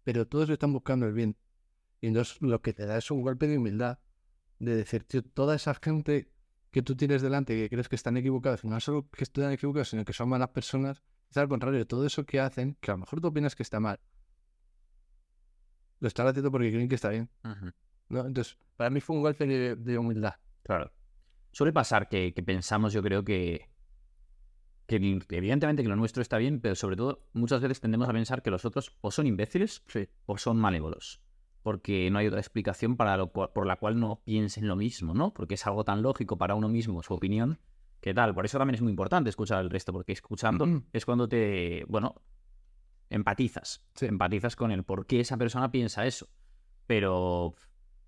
pero 0.05 0.27
todos 0.27 0.51
están 0.51 0.75
buscando 0.75 1.07
el 1.07 1.15
bien. 1.15 1.39
Y 2.03 2.09
entonces 2.09 2.37
lo 2.43 2.61
que 2.61 2.75
te 2.75 2.85
da 2.85 2.99
es 2.99 3.11
un 3.11 3.23
golpe 3.23 3.47
de 3.47 3.57
humildad, 3.57 3.99
de 4.59 4.77
decir, 4.77 5.05
tío, 5.05 5.23
toda 5.23 5.55
esa 5.55 5.75
gente 5.75 6.31
que 6.71 6.83
tú 6.83 6.97
tienes 6.97 7.23
delante 7.23 7.55
que 7.55 7.69
crees 7.69 7.89
que 7.89 7.97
están 7.97 8.17
equivocados, 8.17 8.65
no 8.65 8.79
solo 8.81 9.09
que 9.11 9.25
están 9.25 9.53
equivocados, 9.53 9.91
sino 9.91 10.05
que 10.05 10.13
son 10.13 10.29
malas 10.29 10.51
personas, 10.51 11.03
es 11.31 11.37
al 11.37 11.49
contrario, 11.49 11.87
todo 11.87 12.05
eso 12.07 12.25
que 12.25 12.41
hacen, 12.41 12.77
que 12.81 12.91
a 12.91 12.95
lo 12.95 12.99
mejor 12.99 13.21
tú 13.21 13.29
opinas 13.29 13.55
que 13.55 13.63
está 13.63 13.81
mal, 13.81 13.99
lo 16.01 16.09
están 16.09 16.27
haciendo 16.27 16.51
porque 16.51 16.71
creen 16.71 16.89
que 16.89 16.95
está 16.95 17.09
bien. 17.09 17.31
Entonces, 18.11 18.59
para 18.77 18.91
mí 18.91 19.01
fue 19.01 19.17
un 19.17 19.23
golpe 19.23 19.47
de, 19.47 19.77
de 19.77 19.99
humildad. 19.99 20.35
Claro. 20.63 20.93
Suele 21.53 21.73
pasar 21.73 22.09
que, 22.09 22.35
que 22.35 22.43
pensamos, 22.43 22.93
yo 22.93 23.03
creo 23.03 23.25
que, 23.25 23.71
que 24.87 24.97
evidentemente 24.97 25.83
que 25.83 25.89
lo 25.89 25.97
nuestro 25.97 26.23
está 26.23 26.39
bien, 26.39 26.61
pero 26.61 26.75
sobre 26.75 26.97
todo 26.97 27.27
muchas 27.33 27.61
veces 27.61 27.81
tendemos 27.81 28.09
a 28.09 28.13
pensar 28.13 28.43
que 28.43 28.51
los 28.51 28.65
otros 28.65 28.97
o 29.01 29.11
son 29.11 29.27
imbéciles 29.27 29.83
o 30.27 30.39
son 30.39 30.59
malévolos. 30.59 31.21
Porque 31.67 32.09
no 32.13 32.21
hay 32.21 32.29
otra 32.29 32.39
explicación 32.39 32.97
para 32.97 33.17
lo 33.17 33.33
cual- 33.33 33.51
por 33.53 33.67
la 33.67 33.75
cual 33.75 33.99
no 33.99 34.21
piensen 34.25 34.69
lo 34.69 34.77
mismo, 34.77 35.15
¿no? 35.15 35.35
Porque 35.35 35.55
es 35.55 35.67
algo 35.67 35.83
tan 35.83 36.01
lógico 36.01 36.39
para 36.39 36.55
uno 36.55 36.69
mismo, 36.69 37.03
su 37.03 37.13
opinión, 37.13 37.59
que 38.01 38.15
tal. 38.15 38.37
Por 38.37 38.45
eso 38.45 38.57
también 38.57 38.77
es 38.77 38.83
muy 38.83 38.91
importante 38.91 39.31
escuchar 39.31 39.59
al 39.59 39.69
resto, 39.69 39.93
porque 39.93 40.13
escuchando 40.13 40.65
es 40.93 41.05
cuando 41.05 41.29
te, 41.29 41.85
bueno, 41.89 42.15
empatizas. 43.11 43.85
Sí. 43.95 44.07
Empatizas 44.07 44.55
con 44.55 44.71
el 44.71 44.85
por 44.85 45.07
qué 45.07 45.19
esa 45.19 45.37
persona 45.37 45.73
piensa 45.73 46.07
eso. 46.07 46.29
Pero 46.87 47.55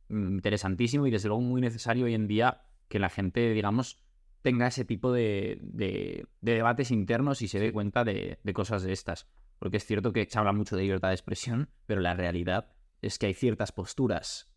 mm, 0.08 0.34
interesantísimo 0.34 1.08
y 1.08 1.10
desde 1.10 1.26
luego 1.26 1.42
muy 1.42 1.60
necesario 1.60 2.04
hoy 2.06 2.14
en 2.14 2.28
día 2.28 2.62
que 2.88 3.00
la 3.00 3.08
gente, 3.08 3.52
digamos, 3.52 3.98
tenga 4.42 4.68
ese 4.68 4.84
tipo 4.84 5.12
de, 5.12 5.58
de- 5.62 6.26
de 6.42 6.52
debates 6.54 6.92
internos 6.92 7.42
y 7.42 7.48
se 7.48 7.58
dé 7.58 7.72
cuenta 7.72 8.04
de, 8.04 8.38
de 8.42 8.52
cosas 8.52 8.84
de 8.84 8.92
estas. 8.92 9.26
Porque 9.58 9.78
es 9.78 9.84
cierto 9.84 10.12
que 10.12 10.26
se 10.30 10.38
habla 10.38 10.52
mucho 10.52 10.76
de 10.76 10.82
libertad 10.82 11.08
de 11.08 11.14
expresión, 11.14 11.70
pero 11.86 12.00
la 12.00 12.14
realidad 12.14 12.72
es 13.02 13.18
que 13.18 13.26
hay 13.26 13.34
ciertas 13.34 13.72
posturas 13.72 14.50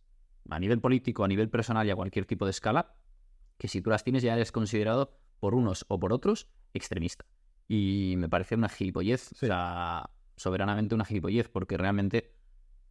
a 0.49 0.59
nivel 0.59 0.79
político, 0.79 1.23
a 1.23 1.27
nivel 1.27 1.49
personal 1.49 1.87
y 1.87 1.91
a 1.91 1.95
cualquier 1.95 2.25
tipo 2.25 2.45
de 2.45 2.51
escala, 2.51 2.95
que 3.57 3.67
si 3.67 3.81
tú 3.81 3.89
las 3.89 4.03
tienes 4.03 4.23
ya 4.23 4.33
eres 4.33 4.51
considerado 4.51 5.17
por 5.39 5.55
unos 5.55 5.85
o 5.87 5.99
por 5.99 6.13
otros 6.13 6.49
extremista. 6.73 7.25
Y 7.67 8.15
me 8.17 8.29
parece 8.29 8.55
una 8.55 8.69
gilipollez, 8.69 9.31
o 9.33 9.35
sea, 9.35 10.09
soberanamente 10.35 10.95
una 10.95 11.05
gilipollez, 11.05 11.47
porque 11.47 11.77
realmente, 11.77 12.35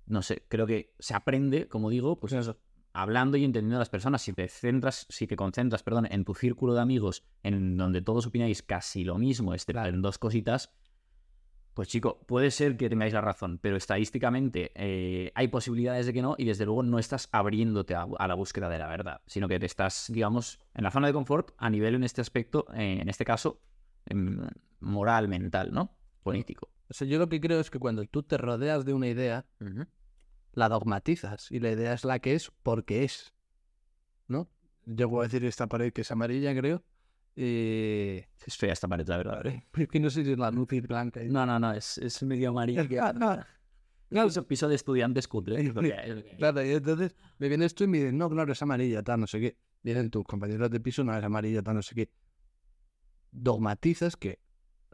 no 0.07 0.23
sé, 0.23 0.47
creo 0.49 0.67
que 0.67 0.95
se 0.99 1.15
aprende, 1.15 1.69
como 1.69 1.91
digo, 1.91 2.19
pues 2.19 2.33
eso, 2.33 2.59
hablando 2.93 3.37
y 3.37 3.45
entendiendo 3.45 3.77
a 3.77 3.81
las 3.81 3.91
personas. 3.91 4.23
Si 4.23 4.33
te 4.33 4.49
centras, 4.49 5.07
si 5.09 5.27
te 5.27 5.37
concentras, 5.37 5.83
perdón, 5.83 6.07
en 6.11 6.25
tu 6.25 6.35
círculo 6.35 6.75
de 6.75 6.81
amigos, 6.81 7.25
en 7.43 7.77
donde 7.77 8.03
todos 8.03 8.27
opináis 8.27 8.63
casi 8.63 9.05
lo 9.05 9.19
mismo, 9.19 9.55
excepto 9.55 9.85
en 9.85 10.03
dos 10.03 10.19
cositas, 10.19 10.73
pues 11.75 11.89
chico, 11.89 12.21
puede 12.27 12.51
ser 12.51 12.77
que 12.77 12.89
tengáis 12.89 13.13
la 13.13 13.21
razón, 13.21 13.59
pero 13.59 13.77
estadísticamente 13.77 14.73
eh, 14.75 15.31
hay 15.35 15.49
posibilidades 15.49 16.07
de 16.07 16.13
que 16.13 16.23
no 16.23 16.35
y 16.37 16.45
desde 16.45 16.65
luego 16.65 16.83
no 16.83 16.99
estás 16.99 17.29
abriéndote 17.33 17.95
a, 17.95 18.07
a 18.19 18.29
la 18.29 18.35
búsqueda 18.35 18.69
de 18.69 18.79
la 18.79 18.89
verdad, 18.89 19.21
sino 19.27 19.49
que 19.49 19.59
te 19.59 19.67
estás, 19.67 20.07
digamos, 20.09 20.59
en 20.75 20.85
la 20.85 20.91
zona 20.91 21.07
de 21.07 21.13
confort 21.13 21.53
a 21.59 21.71
nivel 21.71 21.95
en 21.95 22.05
este 22.05 22.21
aspecto, 22.21 22.67
eh, 22.75 22.99
en 23.01 23.09
este 23.09 23.25
caso, 23.25 23.61
em, 24.07 24.49
moral, 24.81 25.29
mental, 25.29 25.71
¿no? 25.73 25.97
Político. 26.23 26.71
O 26.89 26.95
sea, 26.95 27.07
yo 27.07 27.19
lo 27.19 27.29
que 27.29 27.41
creo 27.41 27.61
es 27.61 27.71
que 27.71 27.79
cuando 27.79 28.05
tú 28.05 28.25
te 28.25 28.37
rodeas 28.37 28.85
de 28.85 28.93
una 28.93 29.07
idea, 29.07 29.47
la 30.53 30.69
dogmatizas 30.69 31.51
y 31.53 31.61
la 31.61 31.71
idea 31.71 31.93
es 31.93 32.05
la 32.05 32.19
que 32.19 32.35
es 32.35 32.51
porque 32.63 33.05
es, 33.05 33.33
¿no? 34.27 34.51
Yo 34.87 35.09
puedo 35.09 35.23
decir 35.23 35.45
esta 35.45 35.69
pared 35.69 35.93
que 35.93 36.01
es 36.01 36.11
amarilla, 36.11 36.55
creo. 36.55 36.83
Eh... 37.37 38.27
Es 38.45 38.57
fea 38.57 38.73
esta 38.73 38.89
pared, 38.89 39.07
la 39.07 39.17
verdad. 39.17 39.47
¿eh? 39.47 39.65
Es 39.75 39.89
que 39.89 40.01
no 40.01 40.11
sé 40.11 40.25
si 40.25 40.33
es 40.33 40.39
la 40.39 40.51
luz 40.51 40.73
y 40.73 40.81
blanca. 40.81 41.21
No, 41.25 41.47
no, 41.47 41.59
no, 41.59 41.73
es, 41.73 41.99
es 41.99 42.23
medio 42.23 42.51
amarillo. 42.51 42.83
Ah, 43.01 43.13
no. 43.13 43.39
No, 44.11 44.25
es 44.25 44.37
un 44.37 44.45
piso 44.45 44.69
de 44.69 44.75
estudiantes 44.75 45.29
cutre. 45.29 45.61
es 45.61 45.69
es 45.77 45.77
hay. 45.77 46.37
Claro, 46.37 46.65
y 46.65 46.73
entonces 46.73 47.15
me 47.39 47.49
vienes 47.49 47.75
tú 47.75 47.85
y 47.85 47.87
me 47.87 47.99
dices, 47.99 48.13
no, 48.13 48.29
claro, 48.29 48.53
es 48.53 48.61
amarilla, 48.61 49.03
tal, 49.03 49.21
no 49.21 49.27
sé 49.27 49.41
qué. 49.41 49.57
Vienen 49.83 50.11
tus 50.11 50.25
compañeros 50.25 50.71
de 50.71 50.81
piso, 50.81 51.05
no, 51.05 51.17
es 51.17 51.25
amarilla, 51.25 51.63
tal, 51.63 51.77
no 51.77 51.83
sé 51.83 51.95
qué. 51.95 52.11
Dogmatizas 53.31 54.17
que 54.17 54.41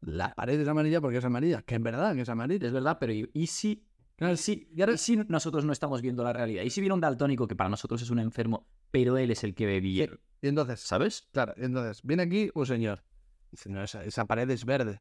la 0.00 0.34
pared 0.34 0.60
es 0.60 0.68
amarilla 0.68 1.00
porque 1.00 1.18
es 1.18 1.24
amarilla, 1.24 1.62
que 1.62 1.74
en 1.76 1.82
verdad 1.82 2.14
que 2.14 2.20
es 2.20 2.28
amarilla. 2.28 2.66
Es 2.66 2.72
verdad, 2.72 2.98
pero 3.00 3.12
¿y, 3.12 3.46
si 3.46 3.86
Claro, 4.16 4.34
Y 4.34 4.36
si, 4.36 4.68
y 4.74 4.98
si 4.98 5.16
nosotros 5.16 5.64
no 5.64 5.72
estamos 5.72 6.02
viendo 6.02 6.22
la 6.22 6.32
realidad? 6.32 6.62
¿Y 6.62 6.70
si 6.70 6.80
viene 6.80 6.94
un 6.94 7.00
daltónico 7.00 7.46
que 7.46 7.56
para 7.56 7.70
nosotros 7.70 8.02
es 8.02 8.10
un 8.10 8.18
enfermo, 8.18 8.66
pero 8.90 9.16
él 9.16 9.30
es 9.30 9.44
el 9.44 9.54
que 9.54 9.66
ve 9.66 9.80
bien? 9.80 10.18
Y 10.42 10.48
entonces, 10.48 10.80
¿Sabes? 10.80 11.26
claro, 11.32 11.54
entonces, 11.56 12.02
viene 12.02 12.22
aquí 12.24 12.50
un 12.54 12.66
señor. 12.66 13.02
Dice, 13.50 13.68
no, 13.70 13.82
esa, 13.82 14.04
esa 14.04 14.24
pared 14.26 14.48
es 14.50 14.64
verde. 14.64 15.00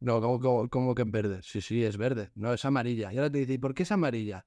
No, 0.00 0.20
¿cómo, 0.20 0.40
cómo- 0.40 0.68
cómo 0.68 0.94
que 0.94 1.02
es 1.02 1.10
verde? 1.10 1.40
Sí, 1.42 1.60
sí, 1.60 1.84
es 1.84 1.96
verde. 1.96 2.30
No, 2.34 2.52
es 2.52 2.64
amarilla. 2.64 3.12
Y 3.12 3.18
ahora 3.18 3.30
te 3.30 3.38
dice, 3.38 3.52
¿y 3.54 3.58
por 3.58 3.74
qué 3.74 3.84
es 3.84 3.92
amarilla? 3.92 4.46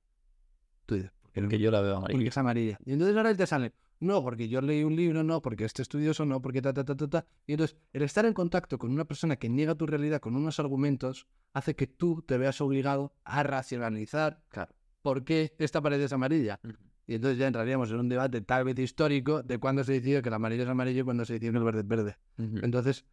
Tú 0.86 0.95
dices, 0.95 1.12
Porque 1.34 1.60
yo 1.60 1.72
la 1.72 1.82
veo 1.82 1.95
porque 1.99 2.14
amarilla. 2.14 2.30
es 2.30 2.38
amarilla. 2.38 2.80
Y 2.86 2.94
entonces 2.94 3.16
ahora 3.16 3.36
te 3.36 3.48
sale, 3.48 3.74
no, 3.99 4.22
porque 4.22 4.49
yo 4.49 4.60
leí 4.62 4.84
un 4.84 4.95
libro, 4.95 5.24
no, 5.24 5.41
porque 5.41 5.64
este 5.66 5.82
estudioso, 5.82 6.26
no, 6.26 6.41
porque 6.41 6.62
ta, 6.62 6.74
ta, 6.74 6.84
ta, 6.84 6.95
ta, 6.98 7.07
ta. 7.07 7.26
Y 7.48 7.53
entonces, 7.53 7.78
el 7.94 8.02
estar 8.02 8.26
en 8.26 8.34
contacto 8.34 8.78
con 8.78 8.91
una 8.91 9.06
persona 9.06 9.38
que 9.38 9.48
niega 9.49 9.76
tu 9.76 9.86
realidad 9.86 10.20
con 10.20 10.36
unos 10.36 10.60
argumentos 10.60 11.28
hace 11.53 11.76
que 11.76 11.88
tú 11.88 12.22
te 12.22 12.38
veas 12.38 12.60
obligado 12.60 13.16
a 13.24 13.44
racionalizar 13.44 14.41
Claro. 14.49 14.76
por 15.02 15.24
qué 15.24 15.56
esta 15.57 15.82
pared 15.82 16.02
es 16.02 16.12
amarilla. 16.12 16.60
Y 17.07 17.15
entonces 17.15 17.38
ya 17.38 17.48
entraríamos 17.48 17.91
en 17.91 17.99
un 17.99 18.10
debate 18.10 18.41
tal 18.41 18.64
vez 18.64 18.80
histórico 18.80 19.44
de 19.44 19.60
cuándo 19.60 19.84
se 19.84 19.94
decidió 19.94 20.22
que 20.22 20.30
el 20.30 20.36
amarillo 20.36 20.64
es 20.64 20.69
amarillo 20.69 21.02
y 21.02 21.03
cuándo 21.03 21.23
se 21.26 21.34
decidió 21.34 21.52
que 21.52 21.57
el 21.60 21.64
verde 21.64 21.80
es 21.82 21.88
verde. 21.88 22.18
Entonces, 22.38 23.06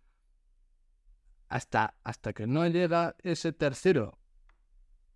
hasta, 1.48 1.94
hasta 2.02 2.32
que 2.32 2.46
no 2.46 2.66
llega 2.66 3.16
ese 3.22 3.52
tercero 3.52 4.18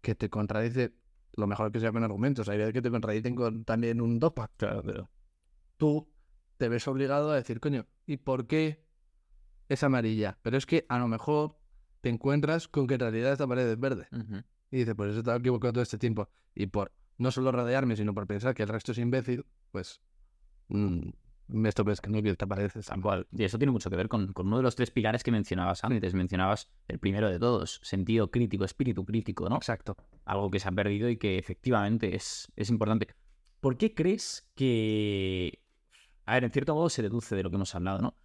que 0.03 0.15
te 0.15 0.28
contradice, 0.28 0.94
lo 1.32 1.47
mejor 1.47 1.73
que 1.73 1.81
sea 1.81 1.90
con 1.90 2.05
argumentos, 2.05 2.48
hay 2.48 2.59
veces 2.59 2.74
que 2.74 2.82
te 2.82 2.90
contradicen 2.90 3.35
con 3.35 3.65
también 3.65 4.01
un 4.01 4.19
dogma, 4.19 4.51
Claro, 4.57 4.82
pero... 4.85 5.11
tú 5.78 6.09
te 6.59 6.69
ves 6.69 6.86
obligado 6.89 7.31
a 7.31 7.36
decir, 7.36 7.61
coño, 7.61 7.86
¿y 8.07 8.19
por 8.19 8.47
qué 8.47 8.85
es 9.69 9.82
amarilla? 9.82 10.39
Pero 10.43 10.57
es 10.57 10.66
que 10.66 10.86
a 10.89 10.98
lo 10.98 11.09
mejor 11.09 11.59
te 12.03 12.11
encuentras 12.11 12.69
con 12.69 12.86
que 12.86 12.94
en 12.94 13.01
realidad 13.01 13.32
esta 13.32 13.47
pared 13.47 13.66
es 13.69 13.81
verde. 13.81 14.07
Y 14.70 14.78
dices, 14.78 14.94
pues 14.94 15.15
he 15.15 15.19
estado 15.19 15.39
equivocado 15.39 15.73
todo 15.73 15.82
este 15.82 15.98
tiempo. 15.98 16.28
Y 16.55 16.66
por 16.66 16.93
no 17.18 17.30
solo 17.30 17.52
rodearme, 17.52 17.97
sino 17.97 18.14
por 18.14 18.26
pensar 18.26 18.55
que 18.55 18.62
el 18.62 18.68
resto 18.68 18.93
es 18.93 18.98
imbécil, 18.98 19.47
pues 19.72 20.01
mm, 20.68 21.09
me 21.48 21.68
esto 21.68 21.84
que 21.84 22.10
no 22.10 22.22
que 22.22 22.30
esta 22.30 22.47
pared 22.47 22.70
es 22.74 22.86
Tal 22.86 23.01
cual. 23.01 23.26
Y 23.32 23.44
eso 23.44 23.59
tiene 23.59 23.70
mucho 23.70 23.88
que 23.88 23.97
ver 23.97 24.09
con, 24.09 24.32
con 24.32 24.48
uno 24.48 24.56
de 24.56 24.62
los 24.64 24.74
tres 24.74 24.90
pilares 24.90 25.22
que 25.22 25.30
mencionabas 25.30 25.84
antes. 25.84 26.14
Mencionabas 26.14 26.68
el 26.88 26.98
primero 26.98 27.30
de 27.30 27.38
todos, 27.38 27.80
sentido 27.82 28.30
crítico, 28.30 28.64
espíritu 28.64 29.05
crítico, 29.05 29.48
¿no? 29.48 29.56
Exacto. 29.56 29.97
Algo 30.24 30.51
que 30.51 30.59
se 30.59 30.68
ha 30.68 30.72
perdido 30.72 31.09
y 31.09 31.16
que 31.16 31.38
efectivamente 31.38 32.16
es, 32.16 32.52
es 32.56 32.68
importante. 32.68 33.14
¿Por 33.60 33.76
qué 33.76 33.94
crees 33.94 34.51
que... 34.55 35.62
A 36.24 36.34
ver, 36.34 36.44
en 36.44 36.51
cierto 36.51 36.74
modo 36.74 36.88
se 36.88 37.02
deduce 37.02 37.36
de 37.36 37.43
lo 37.44 37.51
que 37.51 37.56
hemos 37.56 37.74
hablado, 37.74 38.01
¿no? 38.01 38.16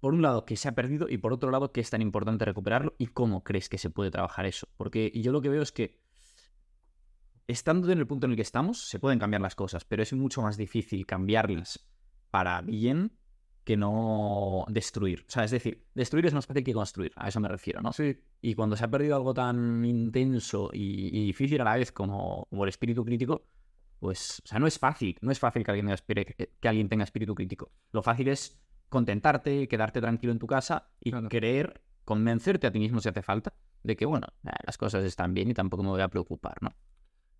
Por 0.00 0.12
un 0.12 0.22
lado, 0.22 0.44
que 0.44 0.56
se 0.56 0.68
ha 0.68 0.74
perdido 0.74 1.08
y 1.08 1.18
por 1.18 1.32
otro 1.32 1.50
lado, 1.50 1.72
que 1.72 1.80
es 1.80 1.90
tan 1.90 2.02
importante 2.02 2.44
recuperarlo 2.44 2.94
y 2.98 3.06
cómo 3.06 3.44
crees 3.44 3.68
que 3.68 3.78
se 3.78 3.90
puede 3.90 4.10
trabajar 4.10 4.46
eso. 4.46 4.68
Porque 4.76 5.12
yo 5.14 5.32
lo 5.32 5.40
que 5.40 5.48
veo 5.48 5.62
es 5.62 5.72
que, 5.72 6.00
estando 7.46 7.90
en 7.90 7.98
el 7.98 8.06
punto 8.06 8.26
en 8.26 8.32
el 8.32 8.36
que 8.36 8.42
estamos, 8.42 8.88
se 8.88 8.98
pueden 8.98 9.18
cambiar 9.18 9.40
las 9.42 9.54
cosas, 9.54 9.84
pero 9.84 10.02
es 10.02 10.12
mucho 10.12 10.42
más 10.42 10.56
difícil 10.56 11.06
cambiarlas 11.06 11.86
para 12.30 12.60
bien 12.62 13.12
que 13.64 13.76
no 13.76 14.64
destruir. 14.68 15.24
O 15.28 15.30
sea, 15.30 15.44
es 15.44 15.50
decir, 15.50 15.84
destruir 15.94 16.26
es 16.26 16.34
más 16.34 16.46
fácil 16.46 16.62
que 16.62 16.72
construir, 16.72 17.12
a 17.16 17.28
eso 17.28 17.40
me 17.40 17.48
refiero, 17.48 17.80
¿no? 17.82 17.92
Sí, 17.92 18.16
Y 18.40 18.54
cuando 18.54 18.76
se 18.76 18.84
ha 18.84 18.88
perdido 18.90 19.16
algo 19.16 19.34
tan 19.34 19.84
intenso 19.84 20.70
y, 20.72 21.08
y 21.18 21.26
difícil 21.26 21.60
a 21.60 21.64
la 21.64 21.76
vez 21.76 21.90
como, 21.90 22.46
como 22.48 22.64
el 22.64 22.68
espíritu 22.68 23.04
crítico, 23.04 23.46
pues, 23.98 24.40
o 24.44 24.48
sea, 24.48 24.58
no 24.58 24.66
es 24.66 24.78
fácil, 24.78 25.16
no 25.20 25.32
es 25.32 25.38
fácil 25.40 25.64
que 25.64 25.70
alguien, 25.72 25.86
tenga 25.86 25.96
espiri- 25.96 26.48
que 26.60 26.68
alguien 26.68 26.88
tenga 26.88 27.02
espíritu 27.04 27.34
crítico. 27.34 27.72
Lo 27.92 28.02
fácil 28.02 28.28
es 28.28 28.60
contentarte, 28.88 29.66
quedarte 29.66 30.00
tranquilo 30.00 30.32
en 30.32 30.38
tu 30.38 30.46
casa 30.46 30.90
y 31.00 31.10
Claro. 31.10 31.28
creer, 31.28 31.82
convencerte 32.04 32.68
a 32.68 32.70
ti 32.70 32.78
mismo 32.78 33.00
si 33.00 33.08
hace 33.08 33.22
falta, 33.22 33.54
de 33.82 33.96
que, 33.96 34.06
bueno, 34.06 34.28
eh, 34.44 34.50
las 34.64 34.78
cosas 34.78 35.04
están 35.04 35.34
bien 35.34 35.50
y 35.50 35.54
tampoco 35.54 35.82
me 35.82 35.88
voy 35.88 36.02
a 36.02 36.08
preocupar, 36.08 36.54
¿no? 36.60 36.70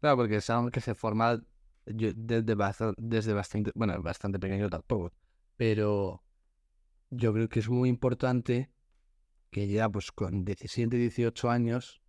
Claro, 0.06 0.18
porque 0.18 0.36
es 0.36 0.48
algo 0.50 0.70
que 0.70 0.80
se 0.80 0.94
forma 0.94 1.42
yo- 1.86 2.12
desde, 2.14 2.54
basta- 2.54 2.92
desde 2.96 3.32
bastante, 3.32 3.72
bueno, 3.74 4.00
bastante 4.00 4.38
pequeño 4.38 4.70
tampoco, 4.70 5.12
pero 5.56 6.22
yo 7.10 7.32
creo 7.32 7.48
que 7.48 7.58
es 7.58 7.68
muy 7.68 7.88
importante 7.88 8.70
que 9.50 9.66
ya 9.66 9.88
pues 9.88 10.12
con 10.12 10.44
17, 10.44 10.96
18 10.96 11.50
años 11.50 12.00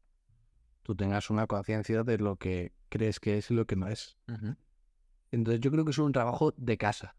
tú 0.84 0.96
tengas 0.96 1.32
una 1.32 1.48
conciencia 1.48 2.04
de 2.04 2.20
lo 2.20 2.36
que 2.36 2.72
crees 2.90 3.20
que 3.20 3.40
es 3.40 3.50
y 3.50 3.56
lo 3.56 3.66
que 3.66 3.76
no 3.76 3.88
es. 3.88 4.16
Entonces 5.32 5.60
yo 5.60 5.72
creo 5.72 5.84
que 5.84 5.92
es 5.92 5.98
un 5.98 6.12
trabajo 6.12 6.54
de 6.56 6.78
casa, 6.78 7.16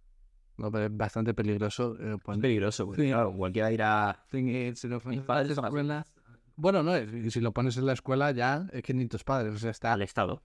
¿no? 0.59 0.71
Pero 0.71 0.85
es 0.87 0.97
bastante 0.97 1.35
peligroso. 1.35 1.97
eh, 2.01 2.17
Es 2.25 2.39
peligroso, 2.39 2.87
porque, 2.87 3.03
Sí. 3.03 3.09
claro, 3.09 3.33
cualquiera 3.37 3.69
dirá... 3.69 4.25
Sí, 4.31 4.73
si 4.77 4.87
lo 4.87 5.01
pones 5.01 5.19
Mis 5.19 5.27
padres 5.27 5.49
en 5.51 5.55
son 5.57 5.63
la 5.65 5.69
así. 5.69 5.77
escuela- 5.77 6.07
Bueno, 6.57 6.83
no, 6.83 6.95
es- 6.95 7.33
si 7.33 7.41
lo 7.41 7.53
pones 7.53 7.77
en 7.77 7.87
la 7.87 7.93
escuela 7.95 8.31
ya 8.33 8.67
es 8.73 8.83
que 8.83 8.95
ni 8.95 9.07
tus 9.07 9.23
padres, 9.25 9.55
o 9.55 9.59
sea, 9.59 9.71
está 9.71 9.93
Al 9.93 10.03
Estado. 10.03 10.43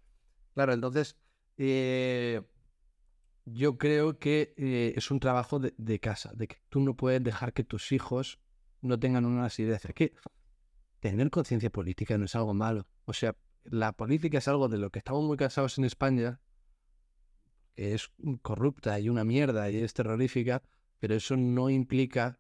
Claro, 0.54 0.74
entonces 0.74 1.18
eh, 1.58 2.42
yo 3.46 3.78
creo 3.78 4.20
que 4.20 4.54
eh, 4.58 4.94
es 4.96 5.12
un 5.12 5.20
trabajo 5.20 5.60
de, 5.60 6.00
casa, 6.00 6.32
de 6.34 6.48
que 6.48 6.58
tú 6.70 6.80
no 6.80 6.96
puedes 6.96 7.24
dejar 7.24 7.54
que 7.54 7.64
tus 7.64 7.92
hijos 7.92 8.40
no 8.82 9.00
tengan 9.00 9.26
unas 9.26 9.58
ideas. 9.60 9.82
Que 9.96 10.14
tener 11.00 11.30
conciencia 11.30 11.70
política 11.70 12.18
no 12.18 12.26
es 12.26 12.36
algo 12.36 12.54
malo. 12.54 12.88
O 13.06 13.14
sea, 13.14 13.36
la 13.64 13.94
política 13.94 14.38
es 14.38 14.48
algo 14.48 14.70
de 14.70 14.78
lo 14.78 14.92
que 14.92 15.00
estamos 15.00 15.24
muy 15.24 15.38
cansados 15.38 15.78
en 15.78 15.86
España, 15.86 16.40
que 17.76 17.94
es 17.94 18.12
corrupta 18.42 19.00
y 19.00 19.10
una 19.10 19.24
mierda 19.24 19.70
y 19.70 19.78
es 19.78 19.94
terrorífica, 19.94 20.64
pero 21.00 21.16
eso 21.16 21.36
no 21.36 21.70
implica 21.70 22.40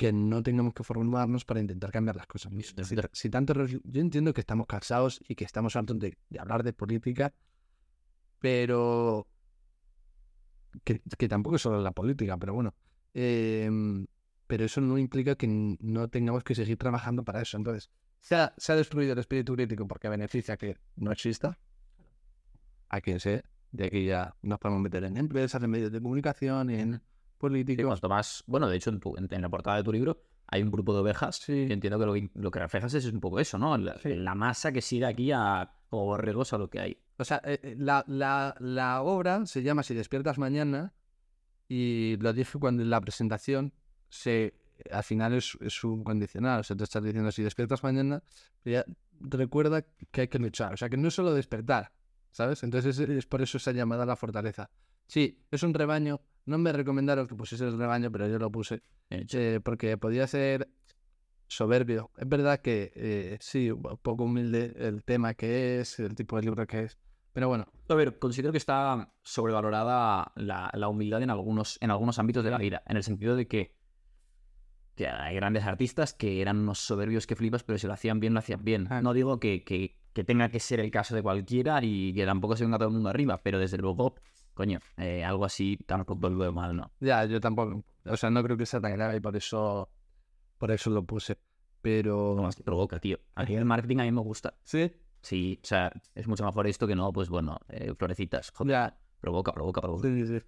que 0.00 0.14
no 0.14 0.42
tengamos 0.42 0.72
que 0.72 0.82
formarnos 0.82 1.44
para 1.44 1.60
intentar 1.60 1.92
cambiar 1.92 2.16
las 2.16 2.26
cosas. 2.26 2.50
Si, 2.54 2.96
si 3.12 3.28
tanto 3.28 3.52
yo 3.66 4.00
entiendo 4.00 4.32
que 4.32 4.40
estamos 4.40 4.66
cansados 4.66 5.20
y 5.28 5.34
que 5.34 5.44
estamos 5.44 5.76
hartos 5.76 5.98
de, 5.98 6.16
de 6.30 6.40
hablar 6.40 6.62
de 6.62 6.72
política, 6.72 7.34
pero 8.38 9.26
que, 10.84 11.02
que 11.18 11.28
tampoco 11.28 11.56
es 11.56 11.60
solo 11.60 11.82
la 11.82 11.92
política, 11.92 12.38
pero 12.38 12.54
bueno. 12.54 12.74
Em, 13.12 14.06
pero 14.46 14.64
eso 14.64 14.80
no 14.80 14.96
implica 14.96 15.34
que 15.34 15.46
no 15.46 16.08
tengamos 16.08 16.44
que 16.44 16.54
seguir 16.54 16.78
trabajando 16.78 17.22
para 17.22 17.42
eso. 17.42 17.58
Entonces, 17.58 17.90
se 18.20 18.36
ha, 18.36 18.54
se 18.56 18.72
ha 18.72 18.76
destruido 18.76 19.12
el 19.12 19.18
espíritu 19.18 19.54
crítico 19.54 19.86
porque 19.86 20.08
beneficia 20.08 20.56
que 20.56 20.78
no 20.96 21.12
exista. 21.12 21.58
A 22.88 23.02
quien 23.02 23.20
sea. 23.20 23.42
De 23.70 23.84
aquí 23.84 24.06
ya 24.06 24.34
nos 24.40 24.58
podemos 24.58 24.80
meter 24.80 25.04
en 25.04 25.18
empresas, 25.18 25.62
en 25.62 25.68
medios 25.68 25.92
de 25.92 26.00
comunicación, 26.00 26.70
en 26.70 27.02
Sí, 27.40 27.64
políticos. 27.64 27.86
cuanto 27.86 28.08
más... 28.08 28.44
Bueno, 28.46 28.68
de 28.68 28.76
hecho, 28.76 28.90
en, 28.90 29.00
tu- 29.00 29.16
en- 29.16 29.28
en 29.30 29.42
la 29.42 29.48
portada 29.48 29.76
de 29.78 29.82
tu 29.82 29.92
libro 29.92 30.20
hay 30.46 30.62
un 30.62 30.70
grupo 30.70 30.92
de 30.92 31.00
ovejas 31.00 31.36
Sí. 31.36 31.66
y 31.68 31.72
entiendo 31.72 31.98
que 31.98 32.06
lo, 32.06 32.12
que 32.14 32.30
lo 32.34 32.50
que 32.50 32.58
reflejas 32.58 32.92
es 32.94 33.06
un 33.06 33.20
poco 33.20 33.38
eso, 33.40 33.56
¿no? 33.58 33.76
La, 33.78 33.96
Sí. 33.98 34.14
la 34.14 34.34
masa 34.34 34.72
que 34.72 34.80
sigue 34.82 35.06
aquí 35.06 35.30
a, 35.32 35.72
como 35.88 36.04
borregos 36.06 36.52
a 36.52 36.58
lo 36.58 36.68
que 36.68 36.80
hay. 36.80 36.98
O 37.18 37.24
sea, 37.24 37.40
eh, 37.44 37.60
eh, 37.62 37.74
la, 37.78 38.04
la, 38.08 38.54
la 38.60 39.02
obra 39.02 39.46
se 39.46 39.62
llama 39.62 39.82
Si 39.82 39.94
despiertas 39.94 40.38
mañana 40.38 40.92
y 41.68 42.16
lo 42.18 42.32
dije 42.32 42.58
cuando 42.58 42.82
en 42.82 42.90
la 42.90 43.00
presentación 43.00 43.72
se, 44.08 44.54
al 44.90 45.04
final 45.04 45.34
es, 45.34 45.56
es 45.60 45.84
un 45.84 46.02
condicional. 46.02 46.60
O 46.60 46.62
sea, 46.64 46.76
te 46.76 46.84
estás 46.84 47.02
diciendo 47.04 47.30
si 47.30 47.42
despiertas 47.42 47.82
mañana, 47.84 48.22
ya 48.64 48.84
recuerda 49.20 49.82
que 50.10 50.22
hay 50.22 50.28
que 50.28 50.38
luchar. 50.38 50.74
O 50.74 50.76
sea, 50.76 50.88
que 50.88 50.96
no 50.96 51.08
es 51.08 51.14
solo 51.14 51.32
despertar, 51.34 51.92
¿sabes? 52.32 52.62
Entonces 52.64 52.98
es, 52.98 53.08
es 53.08 53.26
por 53.26 53.42
eso 53.42 53.58
esa 53.58 53.72
llamada 53.72 54.02
a 54.02 54.06
la 54.06 54.16
fortaleza. 54.16 54.70
Sí, 55.06 55.44
es 55.50 55.62
un 55.62 55.74
rebaño. 55.74 56.20
No 56.46 56.58
me 56.58 56.72
recomendaron 56.72 57.26
que 57.26 57.34
pusiese 57.34 57.64
el 57.66 57.78
rebaño, 57.78 58.10
pero 58.10 58.26
yo 58.28 58.38
lo 58.38 58.50
puse. 58.50 58.82
Hecho, 59.08 59.38
eh, 59.38 59.60
porque 59.60 59.96
podía 59.96 60.26
ser 60.26 60.68
soberbio. 61.46 62.10
Es 62.16 62.28
verdad 62.28 62.60
que 62.60 62.92
eh, 62.94 63.38
sí, 63.40 63.70
un 63.70 63.82
poco 64.02 64.24
humilde 64.24 64.74
el 64.78 65.02
tema 65.04 65.34
que 65.34 65.80
es, 65.80 65.98
el 65.98 66.14
tipo 66.14 66.36
de 66.36 66.42
libro 66.42 66.66
que 66.66 66.84
es. 66.84 66.98
Pero 67.32 67.48
bueno, 67.48 67.66
A 67.88 67.94
ver, 67.94 68.18
considero 68.18 68.52
que 68.52 68.58
está 68.58 69.12
sobrevalorada 69.22 70.32
la, 70.36 70.70
la 70.74 70.88
humildad 70.88 71.22
en 71.22 71.30
algunos, 71.30 71.78
en 71.80 71.90
algunos 71.90 72.18
ámbitos 72.18 72.42
de 72.44 72.50
la 72.50 72.58
vida, 72.58 72.82
en 72.86 72.96
el 72.96 73.04
sentido 73.04 73.36
de 73.36 73.46
que, 73.46 73.76
que 74.96 75.06
hay 75.06 75.36
grandes 75.36 75.64
artistas 75.64 76.12
que 76.12 76.40
eran 76.40 76.58
unos 76.58 76.78
soberbios 76.80 77.26
que 77.26 77.36
flipas, 77.36 77.62
pero 77.62 77.78
si 77.78 77.86
lo 77.86 77.92
hacían 77.92 78.20
bien, 78.20 78.32
lo 78.34 78.40
hacían 78.40 78.64
bien. 78.64 78.86
Ah. 78.90 79.00
No 79.02 79.12
digo 79.12 79.38
que, 79.40 79.64
que- 79.64 79.96
que 80.12 80.24
tenga 80.24 80.48
que 80.48 80.58
ser 80.58 80.80
el 80.80 80.90
caso 80.90 81.14
de 81.14 81.22
cualquiera 81.22 81.78
y 81.84 82.12
que 82.12 82.26
tampoco 82.26 82.56
se 82.56 82.64
venga 82.64 82.78
todo 82.78 82.88
el 82.88 82.94
mundo 82.94 83.08
arriba, 83.10 83.40
pero 83.44 83.60
desde 83.60 83.78
luego, 83.78 84.16
coño, 84.54 84.80
eh, 84.96 85.24
algo 85.24 85.44
así 85.44 85.78
tampoco 85.86 86.28
lo 86.28 86.38
veo 86.38 86.52
mal, 86.52 86.76
¿no? 86.76 86.92
ya, 87.00 87.24
yo 87.24 87.40
tampoco. 87.40 87.84
O 88.04 88.16
sea, 88.16 88.30
no 88.30 88.42
creo 88.42 88.56
que 88.56 88.66
sea 88.66 88.80
tan 88.80 88.92
grave 88.92 89.16
y 89.16 89.20
por 89.20 89.36
eso, 89.36 89.90
por 90.58 90.70
eso 90.70 90.90
lo 90.90 91.04
puse. 91.04 91.38
Pero. 91.82 92.34
Lo 92.34 92.42
más 92.42 92.56
que 92.56 92.62
provoca, 92.62 92.98
tío. 92.98 93.18
A 93.34 93.44
mí 93.44 93.54
el 93.54 93.64
marketing 93.66 93.98
a 93.98 94.02
mí 94.04 94.12
me 94.12 94.20
gusta. 94.20 94.54
Sí, 94.64 94.92
Sí, 95.22 95.60
o 95.62 95.66
sea, 95.66 95.92
es 96.14 96.26
mucho 96.26 96.44
mejor 96.44 96.66
esto 96.66 96.86
que 96.86 96.94
no, 96.96 97.12
pues 97.12 97.28
bueno, 97.28 97.58
eh, 97.68 97.94
florecitas. 97.96 98.50
Joder, 98.52 98.72
ya. 98.72 98.98
provoca, 99.20 99.52
provoca, 99.52 99.80
provoca. 99.80 100.08
Sí, 100.08 100.26
sí, 100.26 100.38
sí. 100.38 100.44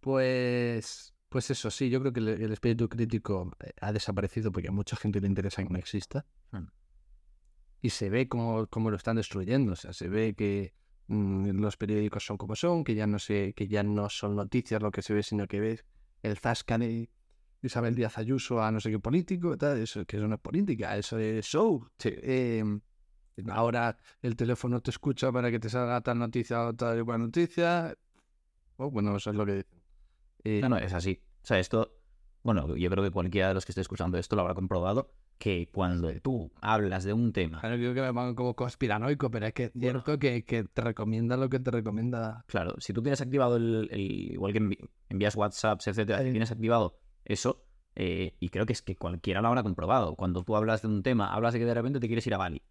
Pues. 0.00 1.12
Pues 1.28 1.50
eso, 1.50 1.70
sí, 1.72 1.90
yo 1.90 2.00
creo 2.00 2.12
que 2.12 2.20
el, 2.20 2.28
el 2.28 2.52
espíritu 2.52 2.88
crítico 2.88 3.50
eh, 3.58 3.72
ha 3.80 3.92
desaparecido 3.92 4.52
porque 4.52 4.68
a 4.68 4.72
mucha 4.72 4.96
gente 4.96 5.20
le 5.20 5.26
interesa 5.26 5.62
que 5.62 5.68
no 5.68 5.78
exista. 5.78 6.24
Mm. 6.52 6.68
Y 7.82 7.90
se 7.90 8.08
ve 8.10 8.28
cómo, 8.28 8.68
cómo 8.68 8.90
lo 8.90 8.96
están 8.96 9.16
destruyendo. 9.16 9.72
O 9.72 9.76
sea, 9.76 9.92
se 9.92 10.08
ve 10.08 10.34
que 10.34 10.72
mm, 11.08 11.50
los 11.60 11.76
periódicos 11.76 12.24
son 12.24 12.36
como 12.36 12.56
son, 12.56 12.84
que 12.84 12.94
ya 12.94 13.06
no 13.06 13.18
se, 13.18 13.52
que 13.54 13.68
ya 13.68 13.82
no 13.82 14.08
son 14.08 14.36
noticias 14.36 14.82
lo 14.82 14.90
que 14.90 15.02
se 15.02 15.14
ve, 15.14 15.22
sino 15.22 15.46
que 15.46 15.60
ves 15.60 15.84
el 16.22 16.36
zasca 16.38 16.78
de 16.78 17.10
Isabel 17.62 17.94
Díaz 17.94 18.18
Ayuso 18.18 18.62
a 18.62 18.70
no 18.70 18.80
sé 18.80 18.90
qué 18.90 18.98
político, 18.98 19.56
tal, 19.56 19.78
eso 19.78 20.04
que 20.04 20.16
eso 20.16 20.28
no 20.28 20.36
es 20.36 20.40
política, 20.40 20.96
eso 20.96 21.18
es 21.18 21.44
show. 21.46 21.88
Eh, 22.04 22.64
ahora 23.48 23.96
el 24.22 24.36
teléfono 24.36 24.80
te 24.80 24.90
escucha 24.90 25.32
para 25.32 25.50
que 25.50 25.58
te 25.58 25.68
salga 25.68 26.00
tal 26.00 26.18
noticia 26.18 26.66
o 26.66 26.74
tal 26.74 26.98
igual 26.98 27.20
noticia. 27.20 27.94
Oh, 28.76 28.90
bueno, 28.90 29.16
eso 29.16 29.30
es 29.30 29.36
lo 29.36 29.46
que 29.46 29.52
dicen. 29.52 29.82
Eh, 30.44 30.60
No, 30.62 30.68
no, 30.68 30.78
es 30.78 30.92
así. 30.92 31.22
O 31.42 31.46
sea, 31.46 31.58
esto, 31.58 31.96
bueno, 32.42 32.76
yo 32.76 32.90
creo 32.90 33.04
que 33.04 33.10
cualquiera 33.10 33.48
de 33.48 33.54
los 33.54 33.64
que 33.64 33.72
esté 33.72 33.80
escuchando 33.80 34.18
esto 34.18 34.36
lo 34.36 34.42
habrá 34.42 34.54
comprobado. 34.54 35.12
Que 35.38 35.68
cuando 35.72 36.10
tú 36.20 36.50
hablas 36.60 37.04
de 37.04 37.12
un 37.12 37.32
tema, 37.32 37.60
Claro, 37.60 37.76
creo 37.76 37.94
que 37.94 38.00
me 38.00 38.10
van 38.12 38.34
como 38.34 38.54
conspiranoico, 38.54 39.30
pero 39.30 39.46
es 39.46 39.52
que 39.52 39.64
es 39.64 39.72
cierto 39.72 40.18
que, 40.18 40.44
que 40.44 40.64
te 40.64 40.80
recomienda 40.82 41.36
lo 41.36 41.48
que 41.48 41.60
te 41.60 41.70
recomienda. 41.70 42.44
claro, 42.46 42.74
si 42.78 42.92
tú 42.92 43.02
tienes 43.02 43.20
activado 43.20 43.56
el, 43.56 43.88
el- 43.90 44.32
igual 44.32 44.52
que 44.52 44.60
envi- 44.60 44.88
envías 45.08 45.36
WhatsApps, 45.36 45.86
etcétera, 45.88 46.22
si 46.22 46.30
tienes 46.30 46.50
activado 46.50 46.98
eso, 47.24 47.64
eh, 47.94 48.36
y 48.40 48.50
creo 48.50 48.66
que 48.66 48.72
es 48.74 48.82
que 48.82 48.96
cualquiera 48.96 49.40
lo 49.40 49.48
habrá 49.48 49.62
comprobado. 49.62 50.16
Cuando 50.16 50.42
tú 50.44 50.54
hablas 50.56 50.82
de 50.82 50.88
un 50.88 51.02
tema, 51.02 51.32
hablas 51.32 51.52
de 51.54 51.60
que 51.60 51.64
de 51.66 51.74
repente 51.74 51.98
te 52.00 52.06
quieres 52.08 52.26
ir 52.26 52.34
a 52.34 52.38
Bali. 52.38 52.62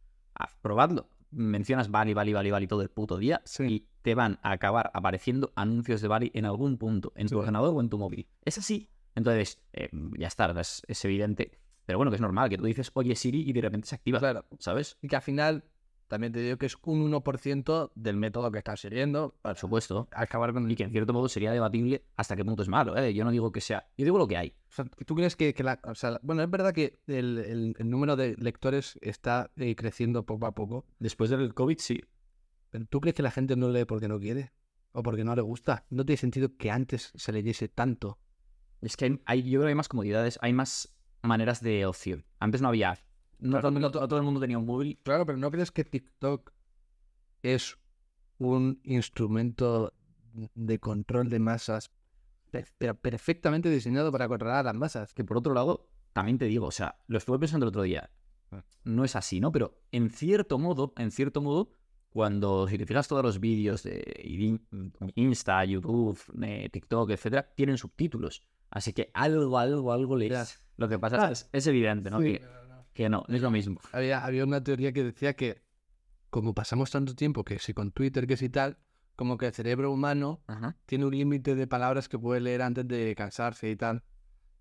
Probadlo. 0.62 1.10
Mencionas 1.32 1.90
Bali, 1.92 2.14
Bali, 2.14 2.34
Bali, 2.34 2.52
Bali 2.52 2.68
todo 2.68 2.82
el 2.82 2.90
puto 2.90 3.18
día 3.18 3.42
Sí. 3.46 3.64
y 3.66 3.88
te 4.02 4.16
van 4.16 4.40
a 4.44 4.52
acabar 4.52 4.92
apareciendo 4.94 5.52
anuncios 5.56 6.02
de 6.02 6.08
Bali 6.08 6.32
en 6.34 6.46
algún 6.46 6.78
punto, 6.78 7.12
en 7.16 7.28
tu 7.28 7.36
Sí. 7.36 7.36
ordenador 7.36 7.74
o 7.76 7.82
en 7.82 7.90
tu 7.90 7.98
móvil. 7.98 8.28
Es 8.44 8.58
así. 8.58 8.90
Entonces, 9.16 9.62
eh, 9.74 9.90
ya 10.18 10.28
está, 10.28 10.52
es, 10.60 10.84
es 10.88 11.04
evidente. 11.06 11.60
Pero 11.86 11.98
bueno, 12.00 12.12
que 12.12 12.16
es 12.16 12.22
normal, 12.22 12.50
que 12.50 12.58
tú 12.58 12.66
dices, 12.66 12.92
oye 12.94 13.16
Siri, 13.16 13.42
y 13.48 13.54
de 13.54 13.62
repente 13.62 13.88
se 13.88 13.96
activa, 13.96 14.20
Claro. 14.20 14.46
¿sabes? 14.60 14.98
Y 15.02 15.08
que 15.08 15.16
al 15.16 15.22
final, 15.22 15.66
también 16.08 16.34
te 16.34 16.40
digo 16.40 16.58
que 16.58 16.66
es 16.68 16.78
un 16.84 17.02
1% 17.12 17.92
del 17.96 18.18
método 18.18 18.52
que 18.52 18.58
estás 18.60 18.80
siguiendo 18.80 19.36
Por 19.42 19.56
supuesto. 19.56 20.08
acabar 20.12 20.54
con 20.54 20.70
Y 20.70 20.76
que 20.76 20.84
en 20.84 20.92
cierto 20.92 21.14
modo 21.14 21.28
sería 21.30 21.52
debatible 21.52 22.06
hasta 22.16 22.36
qué 22.36 22.44
punto 22.46 22.64
es 22.64 22.70
malo, 22.70 22.96
¿eh? 22.98 23.14
Yo 23.14 23.24
no 23.24 23.32
digo 23.32 23.52
que 23.52 23.62
sea... 23.62 23.88
Yo 23.98 24.06
digo 24.06 24.18
lo 24.18 24.28
que 24.28 24.38
hay. 24.38 24.50
O 24.70 24.72
sea, 24.76 24.86
¿tú 24.86 25.16
crees 25.16 25.36
que, 25.36 25.54
que 25.54 25.64
la... 25.64 25.80
O 25.84 25.96
sea, 25.96 26.20
bueno, 26.24 26.42
es 26.44 26.50
verdad 26.50 26.74
que 26.74 27.00
el, 27.08 27.38
el- 27.40 27.76
el 27.78 27.90
número 27.90 28.16
de 28.16 28.36
lectores 28.38 28.98
está 29.02 29.52
eh, 29.56 29.76
creciendo 29.76 30.26
poco 30.26 30.46
a 30.48 30.54
poco, 30.54 30.86
Después 31.00 31.30
del 31.30 31.54
COVID, 31.54 31.78
sí. 31.80 32.02
pero 32.72 32.86
¿tú 32.86 33.00
crees 33.02 33.16
que 33.16 33.24
la 33.24 33.32
gente 33.32 33.56
no 33.56 33.70
lee 33.70 33.86
porque 33.86 34.08
no 34.08 34.20
quiere? 34.20 34.52
¿O 34.92 35.04
porque 35.04 35.24
no 35.24 35.36
le 35.36 35.42
gusta? 35.42 35.86
¿No 35.90 36.06
tiene 36.06 36.18
sentido 36.18 36.56
que 36.58 36.72
antes 36.72 37.12
se 37.16 37.32
leyese 37.32 37.68
tanto? 37.68 38.18
Es 38.82 38.96
que 38.98 39.06
hay, 39.06 39.22
hay- 39.26 39.44
yo 39.44 39.60
creo 39.60 39.64
que 39.64 39.70
hay 39.70 39.76
más 39.76 39.88
comodidades, 39.90 40.38
hay 40.42 40.54
más 40.54 40.95
maneras 41.26 41.62
de 41.62 41.86
ocio. 41.86 42.24
Antes 42.40 42.62
no 42.62 42.68
había... 42.70 42.98
No, 43.40 43.60
Claro, 43.60 43.92
todo, 43.92 44.18
el 44.18 44.24
mundo 44.24 44.40
tenía 44.40 44.58
un 44.58 44.66
móvil. 44.66 44.98
Claro, 45.04 45.26
pero 45.26 45.38
¿no 45.38 45.52
crees 45.52 45.72
que 45.72 45.84
TikTok 45.84 46.52
es 47.44 47.78
un 48.38 48.80
instrumento 48.84 49.94
de 50.54 50.80
control 50.80 51.30
de 51.30 51.40
masas, 51.40 51.92
pe- 52.52 52.66
pero 52.78 52.96
perfectamente 52.96 53.70
diseñado 53.70 54.12
para 54.12 54.28
controlar 54.28 54.58
a 54.60 54.64
las 54.64 54.76
masas? 54.76 55.14
Que 55.14 55.24
por 55.24 55.38
otro 55.38 55.54
lado, 55.54 55.90
también 56.14 56.38
te 56.38 56.46
digo, 56.46 56.68
o 56.68 56.72
sea, 56.72 56.98
lo 57.08 57.18
estuve 57.18 57.40
pensando 57.40 57.66
el 57.66 57.70
otro 57.70 57.82
día. 57.84 58.10
No 58.86 59.04
es 59.04 59.16
así, 59.18 59.40
¿no? 59.42 59.52
Pero 59.52 59.82
en 59.92 60.10
cierto 60.10 60.58
modo, 60.58 60.94
en 60.98 61.12
cierto 61.12 61.42
modo, 61.42 61.72
cuando 62.10 62.68
si 62.70 62.78
te 62.78 62.86
fijas 62.86 63.08
todos 63.10 63.24
los 63.24 63.40
vídeos 63.42 63.84
de 63.84 64.02
In- 64.24 64.66
Insta, 65.16 65.66
YouTube, 65.66 66.18
eh, 66.42 66.70
TikTok, 66.72 67.10
etcétera, 67.10 67.52
tienen 67.54 67.78
subtítulos. 67.78 68.48
Así 68.76 68.92
que 68.92 69.10
algo, 69.14 69.58
algo, 69.58 69.94
algo 69.94 70.18
lees. 70.18 70.32
Ya. 70.32 70.46
Lo 70.76 70.90
que 70.90 71.00
pasa 71.00 71.32
es, 71.32 71.50
es 71.54 71.66
evidente, 71.66 72.12
¿no? 72.12 72.20
Sí, 72.20 72.34
Que, 72.34 72.46
que 72.94 73.10
no, 73.10 73.24
es 73.30 73.42
lo 73.42 73.50
mismo. 73.50 73.80
Había, 73.94 74.26
había 74.26 74.44
una 74.44 74.62
teoría 74.62 74.92
que 74.92 75.02
decía 75.02 75.34
que 75.34 75.64
como 76.30 76.54
pasamos 76.54 76.92
tanto 76.92 77.16
tiempo, 77.16 77.46
que 77.46 77.58
si 77.58 77.74
con 77.74 77.92
Twitter, 77.92 78.28
que 78.28 78.36
si 78.36 78.50
tal, 78.50 78.78
como 79.16 79.38
que 79.38 79.48
el 79.48 79.54
cerebro 79.54 79.94
humano 79.94 80.42
Ajá. 80.48 80.76
tiene 80.86 81.06
un 81.06 81.16
límite 81.16 81.56
de 81.56 81.68
palabras 81.68 82.10
que 82.10 82.20
puede 82.20 82.42
leer 82.42 82.62
antes 82.62 82.86
de 82.86 83.16
cansarse 83.16 83.70
y 83.70 83.78
tal. 83.78 84.04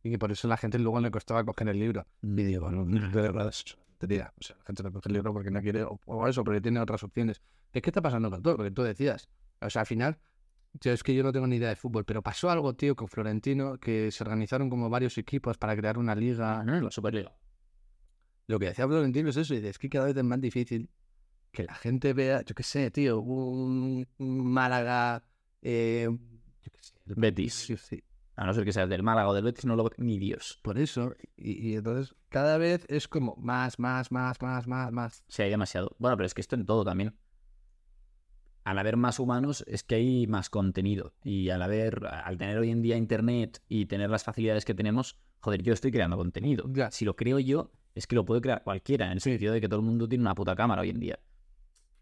Y 0.04 0.10
que 0.10 0.18
por 0.20 0.30
eso 0.30 0.46
a 0.46 0.50
la 0.50 0.58
gente 0.58 0.78
luego 0.78 1.00
le 1.00 1.10
costaba 1.10 1.42
coger 1.44 1.68
el 1.68 1.80
libro. 1.80 2.06
Y 2.22 2.28
digo, 2.44 2.70
no, 2.70 2.84
de 2.84 3.20
verdad, 3.20 3.48
es 3.48 3.64
tontería. 3.98 4.32
O 4.38 4.42
sea, 4.44 4.56
la 4.58 4.64
gente 4.64 4.84
no 4.84 4.92
coge 4.92 5.08
el 5.08 5.14
libro 5.14 5.32
porque 5.32 5.50
no 5.50 5.60
quiere, 5.60 5.82
o, 5.82 5.98
o 6.06 6.28
eso, 6.28 6.44
porque 6.44 6.60
tiene 6.60 6.78
otras 6.78 7.02
opciones. 7.02 7.42
Es 7.72 7.82
que 7.82 7.90
está 7.90 8.00
pasando 8.00 8.30
con 8.30 8.40
todo, 8.42 8.58
lo 8.58 8.62
que 8.62 8.70
tú 8.70 8.84
decías. 8.84 9.28
O 9.60 9.68
sea, 9.70 9.80
al 9.80 9.86
final, 9.86 10.18
yo 10.80 10.92
es 10.92 11.02
que 11.02 11.14
yo 11.14 11.22
no 11.22 11.32
tengo 11.32 11.46
ni 11.46 11.56
idea 11.56 11.68
de 11.68 11.76
fútbol, 11.76 12.04
pero 12.04 12.22
pasó 12.22 12.50
algo, 12.50 12.74
tío, 12.74 12.96
con 12.96 13.08
Florentino, 13.08 13.78
que 13.78 14.10
se 14.10 14.24
organizaron 14.24 14.68
como 14.68 14.90
varios 14.90 15.16
equipos 15.18 15.56
para 15.56 15.76
crear 15.76 15.98
una 15.98 16.14
liga. 16.14 16.60
Ah, 16.60 16.64
no, 16.64 16.80
la 16.80 16.90
Superliga. 16.90 17.34
Lo 18.46 18.58
que 18.58 18.66
decía 18.66 18.86
Florentino 18.86 19.30
es 19.30 19.36
eso, 19.36 19.54
y 19.54 19.58
dice, 19.58 19.70
es 19.70 19.78
que 19.78 19.88
cada 19.88 20.06
vez 20.06 20.16
es 20.16 20.24
más 20.24 20.40
difícil 20.40 20.90
que 21.50 21.64
la 21.64 21.74
gente 21.74 22.12
vea, 22.12 22.42
yo 22.42 22.54
qué 22.54 22.62
sé, 22.62 22.90
tío, 22.90 23.20
un, 23.20 24.06
Málaga, 24.18 25.24
eh, 25.62 26.08
yo 26.10 26.70
qué 26.72 26.78
sé, 26.82 26.94
el 27.06 27.14
Betis. 27.14 27.54
Sí. 27.78 28.02
A 28.36 28.44
no 28.44 28.52
ser 28.52 28.64
que 28.64 28.72
seas 28.72 28.88
del 28.88 29.04
Málaga 29.04 29.28
o 29.28 29.34
del 29.34 29.44
Betis, 29.44 29.64
no 29.64 29.76
lo 29.76 29.88
ni 29.96 30.18
Dios. 30.18 30.58
Por 30.62 30.78
eso, 30.78 31.14
y, 31.36 31.70
y 31.70 31.76
entonces 31.76 32.16
cada 32.28 32.58
vez 32.58 32.84
es 32.88 33.06
como 33.06 33.36
más, 33.36 33.78
más, 33.78 34.10
más, 34.10 34.42
más, 34.42 34.66
más, 34.66 34.92
más. 34.92 35.24
Sí, 35.28 35.42
hay 35.42 35.50
demasiado. 35.50 35.94
Bueno, 35.98 36.16
pero 36.16 36.26
es 36.26 36.34
que 36.34 36.40
esto 36.40 36.56
en 36.56 36.66
todo 36.66 36.84
también. 36.84 37.16
Al 38.64 38.78
haber 38.78 38.96
más 38.96 39.18
humanos 39.18 39.62
es 39.66 39.84
que 39.84 39.96
hay 39.96 40.26
más 40.26 40.48
contenido. 40.48 41.12
Y 41.22 41.50
al 41.50 41.60
haber, 41.60 42.06
al 42.06 42.38
tener 42.38 42.58
hoy 42.58 42.70
en 42.70 42.80
día 42.80 42.96
internet 42.96 43.62
y 43.68 43.86
tener 43.86 44.08
las 44.08 44.24
facilidades 44.24 44.64
que 44.64 44.74
tenemos, 44.74 45.18
joder, 45.40 45.62
yo 45.62 45.74
estoy 45.74 45.92
creando 45.92 46.16
contenido. 46.16 46.64
Si 46.90 47.04
lo 47.04 47.14
creo 47.14 47.38
yo, 47.38 47.70
es 47.94 48.06
que 48.06 48.16
lo 48.16 48.24
puede 48.24 48.40
crear 48.40 48.62
cualquiera, 48.64 49.06
en 49.06 49.12
el 49.12 49.20
sentido 49.20 49.52
de 49.52 49.60
que 49.60 49.68
todo 49.68 49.80
el 49.80 49.86
mundo 49.86 50.08
tiene 50.08 50.22
una 50.22 50.34
puta 50.34 50.56
cámara 50.56 50.80
hoy 50.80 50.90
en 50.90 50.98
día. 50.98 51.18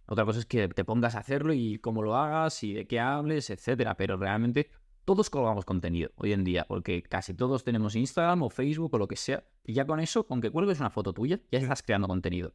Otra 0.06 0.24
cosa 0.24 0.38
es 0.38 0.46
que 0.46 0.68
te 0.68 0.84
pongas 0.84 1.16
a 1.16 1.18
hacerlo 1.18 1.52
y 1.52 1.78
cómo 1.78 2.02
lo 2.02 2.16
hagas 2.16 2.62
y 2.62 2.74
de 2.74 2.86
qué 2.86 3.00
hables, 3.00 3.50
etcétera. 3.50 3.96
Pero 3.96 4.16
realmente 4.16 4.70
todos 5.04 5.30
colgamos 5.30 5.64
contenido 5.64 6.10
hoy 6.14 6.32
en 6.32 6.44
día, 6.44 6.64
porque 6.68 7.02
casi 7.02 7.34
todos 7.34 7.64
tenemos 7.64 7.96
Instagram 7.96 8.42
o 8.42 8.50
Facebook 8.50 8.94
o 8.94 8.98
lo 8.98 9.08
que 9.08 9.16
sea. 9.16 9.44
Y 9.64 9.72
ya 9.72 9.84
con 9.84 9.98
eso, 9.98 10.26
con 10.26 10.40
que 10.40 10.50
cuelgues 10.50 10.78
una 10.78 10.90
foto 10.90 11.12
tuya, 11.12 11.40
ya 11.50 11.58
estás 11.58 11.82
creando 11.82 12.06
contenido. 12.06 12.54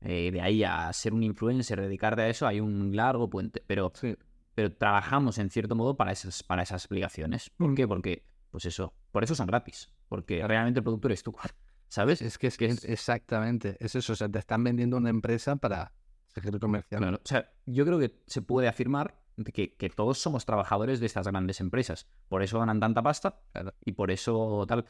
Eh, 0.00 0.30
de 0.30 0.40
ahí 0.40 0.62
a 0.64 0.92
ser 0.92 1.12
un 1.12 1.22
influencer, 1.22 1.80
dedicarte 1.80 2.22
a 2.22 2.28
eso, 2.28 2.46
hay 2.46 2.60
un 2.60 2.94
largo 2.94 3.28
puente. 3.28 3.62
Pero, 3.66 3.92
Sí. 3.94 4.16
pero 4.54 4.72
trabajamos 4.72 5.38
en 5.38 5.50
cierto 5.50 5.74
modo 5.74 5.96
para 5.96 6.12
esas, 6.12 6.42
para 6.42 6.62
esas 6.62 6.84
aplicaciones. 6.84 7.50
¿Por 7.56 7.70
Mm. 7.70 7.74
qué? 7.74 7.88
Porque, 7.88 8.24
pues 8.50 8.64
eso, 8.64 8.94
por 9.12 9.24
eso 9.24 9.34
son 9.34 9.46
gratis. 9.46 9.90
Porque 10.08 10.46
realmente 10.46 10.80
el 10.80 10.84
productor 10.84 11.12
es 11.12 11.22
tú. 11.22 11.34
¿Sabes? 11.88 12.20
Es 12.22 12.36
que 12.38 12.46
es 12.48 12.56
que 12.58 12.66
es- 12.66 12.84
exactamente, 12.84 13.76
es 13.80 13.94
eso, 13.94 14.12
o 14.12 14.16
sea, 14.16 14.28
te 14.28 14.38
están 14.38 14.62
vendiendo 14.62 14.96
una 14.98 15.08
empresa 15.10 15.56
para 15.56 15.92
seguir 16.28 16.58
comerciando. 16.60 17.06
Claro, 17.06 17.22
O 17.24 17.26
sea, 17.28 17.50
yo 17.66 17.84
creo 17.86 17.98
que 17.98 18.20
se 18.26 18.42
puede 18.42 18.68
afirmar 18.68 19.18
que, 19.54 19.74
que 19.74 19.88
todos 19.88 20.18
somos 20.18 20.44
trabajadores 20.44 21.00
de 21.00 21.06
estas 21.06 21.26
grandes 21.26 21.60
empresas. 21.60 22.06
Por 22.28 22.42
eso 22.42 22.58
ganan 22.58 22.78
tanta 22.80 23.02
pasta 23.02 23.40
Claro. 23.52 23.72
y 23.84 23.92
por 23.92 24.10
eso 24.10 24.64
tal. 24.68 24.84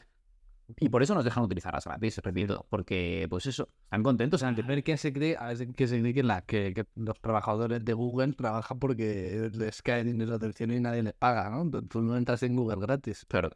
Y 0.77 0.89
por 0.89 1.01
eso 1.01 1.15
nos 1.15 1.23
dejan 1.25 1.43
utilizar 1.43 1.73
las 1.73 1.85
gratis, 1.85 2.17
repito. 2.19 2.65
Porque, 2.69 3.25
pues 3.29 3.45
eso, 3.47 3.69
están 3.83 4.03
contentos. 4.03 4.43
A 4.43 4.51
ver 4.51 4.83
quién 4.83 4.97
se 4.97 5.11
cree, 5.11 5.35
quién 5.75 5.89
se 5.89 5.99
cree 5.99 6.13
que, 6.13 6.23
la, 6.23 6.41
que, 6.43 6.73
que 6.73 6.85
los 6.95 7.19
trabajadores 7.19 7.83
de 7.83 7.93
Google 7.93 8.33
trabajan 8.33 8.77
porque 8.79 9.49
les 9.53 9.81
cae 9.81 10.03
dinero 10.03 10.37
del 10.37 10.53
cielo 10.53 10.75
y 10.75 10.79
nadie 10.79 11.01
les 11.03 11.13
paga, 11.13 11.49
¿no? 11.49 11.69
Tú- 11.83 12.01
no 12.01 12.15
entras 12.17 12.43
en 12.43 12.55
Google 12.55 12.77
gratis, 12.79 13.25
Claro. 13.27 13.49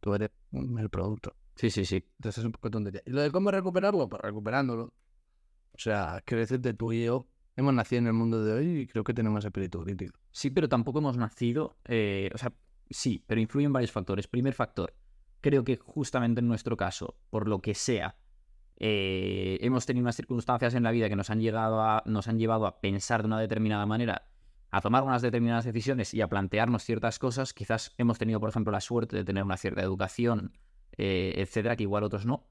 tú 0.00 0.14
eres 0.14 0.30
el 0.52 0.88
producto. 0.88 1.36
Sí, 1.56 1.68
sí, 1.70 1.84
sí. 1.84 1.96
Entonces 2.18 2.38
es 2.38 2.44
un 2.46 2.52
poco 2.52 2.70
tontería. 2.70 3.02
¿Y 3.04 3.10
lo 3.10 3.20
de 3.20 3.30
cómo 3.30 3.50
recuperarlo? 3.50 4.08
Pues 4.08 4.22
recuperándolo. 4.22 4.84
O 5.72 5.78
sea, 5.78 6.22
quiero 6.24 6.40
decirte, 6.40 6.72
tú 6.74 6.92
y 6.92 7.04
yo 7.04 7.26
hemos 7.56 7.74
nacido 7.74 7.98
en 8.00 8.06
el 8.06 8.12
mundo 8.14 8.42
de 8.42 8.52
hoy 8.54 8.78
y 8.80 8.86
creo 8.86 9.04
que 9.04 9.12
tenemos 9.12 9.44
espíritu 9.44 9.82
crítico. 9.82 10.18
Sí, 10.30 10.50
pero 10.50 10.68
tampoco 10.70 11.00
hemos 11.00 11.16
nacido. 11.18 11.76
eh, 11.84 12.30
o 12.34 12.38
sea, 12.38 12.52
sí, 12.88 13.22
pero 13.26 13.40
influyen 13.42 13.72
varios 13.72 13.92
factores. 13.92 14.26
Primer 14.26 14.54
factor, 14.54 14.94
creo 15.40 15.64
que 15.64 15.76
justamente 15.76 16.40
en 16.40 16.48
nuestro 16.48 16.76
caso, 16.76 17.16
por 17.30 17.48
lo 17.48 17.60
que 17.60 17.74
sea, 17.74 18.16
eh, 18.76 19.58
hemos 19.60 19.84
tenido 19.84 20.04
unas 20.04 20.16
circunstancias 20.16 20.74
en 20.74 20.82
la 20.82 20.90
vida 20.90 21.08
que 21.08 21.16
nos 21.16 21.30
han, 21.30 21.40
llegado 21.40 21.82
a, 21.82 22.02
nos 22.06 22.28
han 22.28 22.38
llevado 22.38 22.66
a 22.66 22.80
pensar 22.80 23.22
de 23.22 23.26
una 23.26 23.38
determinada 23.38 23.84
manera, 23.86 24.26
a 24.70 24.80
tomar 24.80 25.02
unas 25.02 25.20
determinadas 25.20 25.64
decisiones 25.64 26.14
y 26.14 26.22
a 26.22 26.28
plantearnos 26.28 26.84
ciertas 26.84 27.18
cosas. 27.18 27.52
Quizás 27.52 27.94
hemos 27.98 28.18
tenido, 28.18 28.40
por 28.40 28.48
ejemplo, 28.48 28.72
la 28.72 28.80
suerte 28.80 29.16
de 29.16 29.24
tener 29.24 29.44
una 29.44 29.56
cierta 29.56 29.82
educación, 29.82 30.56
eh, 30.96 31.34
etcétera, 31.36 31.76
que 31.76 31.82
igual 31.82 32.04
otros 32.04 32.24
no. 32.24 32.46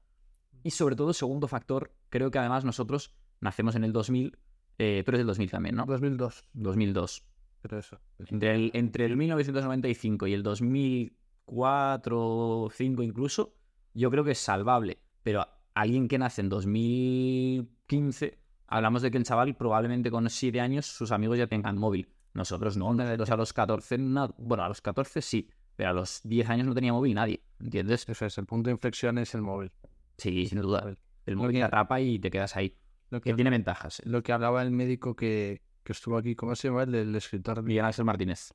Y 0.62 0.70
sobre 0.70 0.94
todo, 0.94 1.12
segundo 1.12 1.48
factor, 1.48 1.92
creo 2.10 2.30
que 2.30 2.38
además 2.38 2.64
nosotros 2.64 3.16
nacemos 3.40 3.74
en 3.74 3.84
el 3.84 3.92
2000, 3.92 4.38
eh, 4.78 5.02
tú 5.04 5.10
eres 5.10 5.20
del 5.20 5.26
2000 5.26 5.50
también, 5.50 5.74
¿no? 5.76 5.86
2002. 5.86 6.44
2002. 6.52 7.24
Pero 7.62 7.78
eso. 7.78 8.00
Entre 8.18 8.54
el, 8.54 8.70
entre 8.74 9.04
el 9.06 9.16
1995 9.16 10.26
y 10.26 10.34
el 10.34 10.42
2000 10.42 11.16
4, 11.50 12.68
5 12.72 13.02
incluso, 13.02 13.54
yo 13.92 14.10
creo 14.10 14.22
que 14.22 14.30
es 14.32 14.38
salvable. 14.38 14.98
Pero 15.24 15.46
alguien 15.74 16.06
que 16.06 16.16
nace 16.16 16.42
en 16.42 16.48
2015, 16.48 18.38
hablamos 18.68 19.02
de 19.02 19.10
que 19.10 19.18
el 19.18 19.24
chaval 19.24 19.56
probablemente 19.56 20.12
con 20.12 20.30
7 20.30 20.60
años 20.60 20.86
sus 20.86 21.10
amigos 21.10 21.38
ya 21.38 21.48
tengan 21.48 21.76
móvil. 21.76 22.08
Nosotros 22.34 22.76
no, 22.76 22.90
a 22.90 23.36
los 23.36 23.52
14, 23.52 23.98
no, 23.98 24.32
bueno, 24.38 24.62
a 24.62 24.68
los 24.68 24.80
14 24.80 25.20
sí, 25.20 25.50
pero 25.74 25.90
a 25.90 25.92
los 25.92 26.20
10 26.22 26.48
años 26.50 26.68
no 26.68 26.74
tenía 26.74 26.92
móvil 26.92 27.14
nadie, 27.14 27.42
¿entiendes? 27.58 28.08
Eso 28.08 28.26
es, 28.26 28.38
el 28.38 28.46
punto 28.46 28.68
de 28.68 28.72
inflexión 28.72 29.18
es 29.18 29.34
el 29.34 29.42
móvil. 29.42 29.72
Sí, 30.18 30.46
sin 30.46 30.60
duda. 30.60 30.94
El 31.26 31.36
móvil 31.36 31.56
te 31.56 31.64
atrapa 31.64 32.00
y 32.00 32.20
te 32.20 32.30
quedas 32.30 32.56
ahí. 32.56 32.76
Lo 33.10 33.20
que, 33.20 33.34
tiene 33.34 33.50
ventajas. 33.50 34.00
Lo 34.04 34.22
que 34.22 34.32
hablaba 34.32 34.62
el 34.62 34.70
médico 34.70 35.16
que, 35.16 35.62
que 35.82 35.92
estuvo 35.92 36.16
aquí, 36.16 36.36
¿cómo 36.36 36.54
se 36.54 36.68
llama? 36.68 36.84
El, 36.84 36.94
el 36.94 37.16
escritor. 37.16 37.64
Miguel 37.64 37.86
Ángel 37.86 38.04
Martínez. 38.04 38.54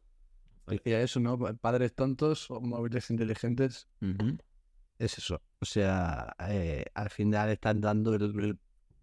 Decía 0.67 1.01
eso, 1.01 1.19
¿no? 1.19 1.37
Padres 1.37 1.93
tontos 1.93 2.49
o 2.49 2.59
móviles 2.61 3.09
inteligentes. 3.09 3.87
Es 4.97 5.17
eso. 5.17 5.41
O 5.59 5.65
sea, 5.65 6.35
eh, 6.49 6.85
al 6.93 7.09
final 7.09 7.49
están 7.49 7.81
dando 7.81 8.15
el, 8.15 8.23
el 8.39 8.59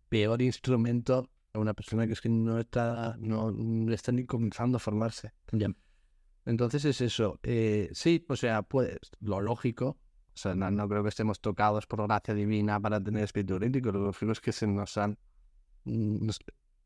peor 0.09 0.43
instrumento 0.43 1.30
a 1.52 1.59
una 1.59 1.74
persona 1.74 2.06
que 2.06 2.14
es 2.14 2.20
que 2.20 2.28
no 2.28 2.59
está, 2.59 3.16
no, 3.18 3.51
no 3.52 3.93
está 3.93 4.10
ni 4.12 4.24
comenzando 4.24 4.76
a 4.76 4.80
formarse. 4.80 5.32
Entonces 6.44 6.84
es 6.84 7.01
eso. 7.01 7.39
eh, 7.43 7.90
sí, 7.93 8.24
o 8.28 8.36
sea, 8.36 8.62
pues 8.62 8.98
lo 9.20 9.40
lógico, 9.40 9.98
O 10.34 10.36
sea, 10.36 10.55
no, 10.55 10.70
no 10.70 10.89
creo 10.89 11.02
que 11.02 11.10
estemos 11.10 11.40
tocados 11.40 11.86
por 11.86 12.02
gracia 12.06 12.34
divina 12.34 12.80
para 12.80 13.01
tener 13.02 13.24
espíritu 13.24 13.59
crítico. 13.59 13.93
Lo 13.93 14.12
que 14.12 14.32
es 14.32 14.40
que 14.40 14.52
se 14.52 14.66
nos 14.66 14.97
han, 14.97 15.18
nos, 15.84 16.40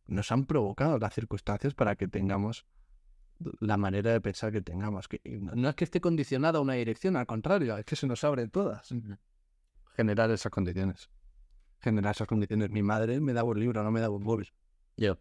nos 0.07 0.33
han 0.33 0.47
provocado 0.47 0.99
las 0.99 1.15
circunstancias 1.15 1.75
para 1.75 1.95
que 1.97 2.09
tengamos 2.09 2.67
la 3.61 3.77
manera 3.77 4.13
de 4.13 4.21
pensar 4.21 4.53
que 4.53 4.63
tengamos. 4.63 5.09
Que 5.09 5.21
no 5.25 5.69
es 5.69 5.75
que 5.75 5.85
esté 5.85 6.01
condicionada 6.01 6.59
a 6.59 6.61
una 6.61 6.75
dirección, 6.75 7.17
al 7.17 7.27
contrario, 7.27 7.77
es 7.77 7.85
que 7.85 7.97
se 7.97 8.07
nos 8.07 8.25
abren 8.25 8.51
todas. 8.51 8.95
Generar 9.95 10.31
esas 10.31 10.51
condiciones. 10.51 11.11
Generar 11.81 12.15
esas 12.15 12.27
condiciones. 12.27 12.71
Mi 12.71 12.83
madre 12.83 13.21
me 13.21 13.33
daba 13.33 13.51
un 13.51 13.61
libro, 13.61 13.83
no 13.83 13.91
me 13.91 14.01
daba 14.01 14.15
un 14.15 14.25
móvil. 14.25 14.53
Yo. 14.97 15.19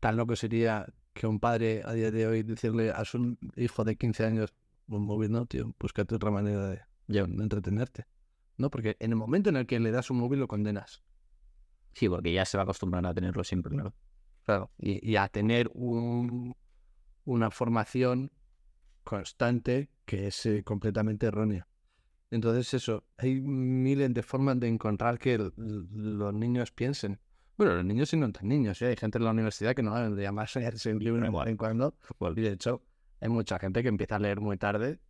Tan 0.00 0.16
loco 0.16 0.36
sería 0.36 0.86
que 1.12 1.26
un 1.26 1.40
padre 1.40 1.82
a 1.84 1.92
día 1.92 2.10
de 2.10 2.26
hoy 2.26 2.42
decirle 2.42 2.90
a 2.90 3.04
su 3.04 3.38
hijo 3.56 3.84
de 3.84 3.96
15 3.96 4.24
años, 4.24 4.54
un 4.88 5.06
móvil 5.06 5.32
no, 5.32 5.46
tío, 5.46 5.74
búscate 5.78 6.14
otra 6.14 6.30
manera 6.30 6.68
de, 6.68 6.80
Yo. 7.08 7.26
de 7.26 7.42
entretenerte. 7.42 8.06
¿No? 8.58 8.70
Porque 8.70 8.96
en 9.00 9.10
el 9.10 9.16
momento 9.16 9.50
en 9.50 9.56
el 9.56 9.66
que 9.66 9.78
le 9.80 9.90
das 9.90 10.10
un 10.10 10.18
móvil 10.18 10.40
lo 10.40 10.48
condenas. 10.48 11.02
Sí, 11.92 12.08
porque 12.08 12.32
ya 12.32 12.44
se 12.44 12.56
va 12.56 12.62
a 12.62 12.64
acostumbrar 12.64 13.04
a 13.06 13.14
tenerlo 13.14 13.42
siempre, 13.42 13.72
claro. 13.72 13.94
Claro. 14.46 14.70
Y, 14.78 15.10
y 15.10 15.16
a 15.16 15.28
tener 15.28 15.70
un- 15.74 16.56
una 17.24 17.50
formación 17.50 18.32
constante 19.04 19.90
que 20.06 20.28
es 20.28 20.46
eh, 20.46 20.64
completamente 20.64 21.26
errónea. 21.26 21.68
Entonces 22.30 22.74
eso, 22.74 23.04
hay 23.18 23.40
miles 23.40 24.14
de 24.14 24.22
formas 24.22 24.60
de 24.60 24.68
encontrar 24.68 25.18
que 25.18 25.34
el- 25.34 25.52
los 25.56 26.34
niños 26.34 26.72
piensen. 26.72 27.20
Bueno, 27.58 27.76
los 27.76 27.84
niños 27.84 28.12
y 28.14 28.18
no 28.18 28.32
tan 28.32 28.48
niños, 28.48 28.82
¿eh? 28.82 28.88
hay 28.88 28.96
gente 28.96 29.18
en 29.18 29.24
la 29.24 29.30
universidad 29.32 29.74
que 29.76 29.82
no 29.82 29.92
saben 29.92 30.16
de 30.16 30.22
llamarse 30.22 30.60
leerse 30.60 30.92
un 30.92 31.00
libro 31.04 31.22
de 31.22 31.30
vez 31.30 31.48
en 31.48 31.56
cuando. 31.58 31.96
Y 32.36 32.42
de 32.42 32.52
hecho, 32.52 32.82
hay 33.20 33.30
mucha 33.30 33.58
gente 33.58 33.82
que 33.82 33.88
empieza 33.88 34.16
a 34.16 34.20
leer 34.20 34.40
muy 34.40 34.58
tarde 34.58 35.00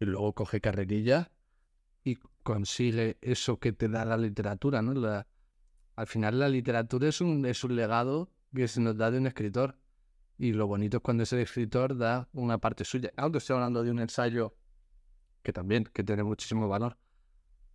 y 0.00 0.04
luego 0.06 0.34
coge 0.34 0.60
carrerilla 0.60 1.30
y 2.04 2.16
consigue 2.42 3.18
eso 3.22 3.58
que 3.60 3.72
te 3.72 3.88
da 3.88 4.04
la 4.04 4.16
literatura, 4.18 4.82
¿no? 4.82 4.94
La- 4.94 5.26
al 5.96 6.06
final 6.08 6.38
la 6.40 6.48
literatura 6.48 7.08
es 7.08 7.20
un, 7.20 7.46
es 7.46 7.64
un 7.64 7.76
legado 7.76 8.30
que 8.54 8.68
se 8.68 8.80
nos 8.80 8.96
da 8.96 9.10
de 9.10 9.18
un 9.18 9.26
escritor. 9.26 9.76
Y 10.38 10.52
lo 10.52 10.66
bonito 10.66 10.96
es 10.98 11.02
cuando 11.02 11.22
ese 11.22 11.40
escritor 11.42 11.96
da 11.96 12.28
una 12.32 12.58
parte 12.58 12.84
suya. 12.84 13.12
Aunque 13.16 13.38
estoy 13.38 13.54
hablando 13.54 13.82
de 13.84 13.90
un 13.90 13.98
ensayo 14.00 14.56
que 15.42 15.52
también, 15.52 15.84
que 15.84 16.02
tiene 16.02 16.22
muchísimo 16.24 16.68
valor. 16.68 16.96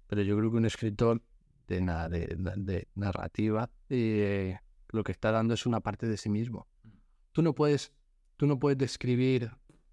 Pero 0.07 0.21
yo 0.23 0.35
creo 0.37 0.51
que 0.51 0.57
un 0.57 0.65
escritor 0.65 1.21
de, 1.67 1.81
na- 1.81 2.09
de, 2.09 2.35
de- 2.57 2.87
narrativa 2.95 3.69
eh, 3.89 4.57
lo 4.89 5.03
que 5.03 5.11
está 5.11 5.31
dando 5.31 5.53
es 5.53 5.65
una 5.65 5.79
parte 5.81 6.07
de 6.07 6.17
sí 6.17 6.29
mismo. 6.29 6.67
Tú 7.31 7.41
no 7.43 7.53
puedes, 7.53 7.93
tú 8.37 8.47
no 8.47 8.57
puedes 8.59 8.77
describir 8.77 9.51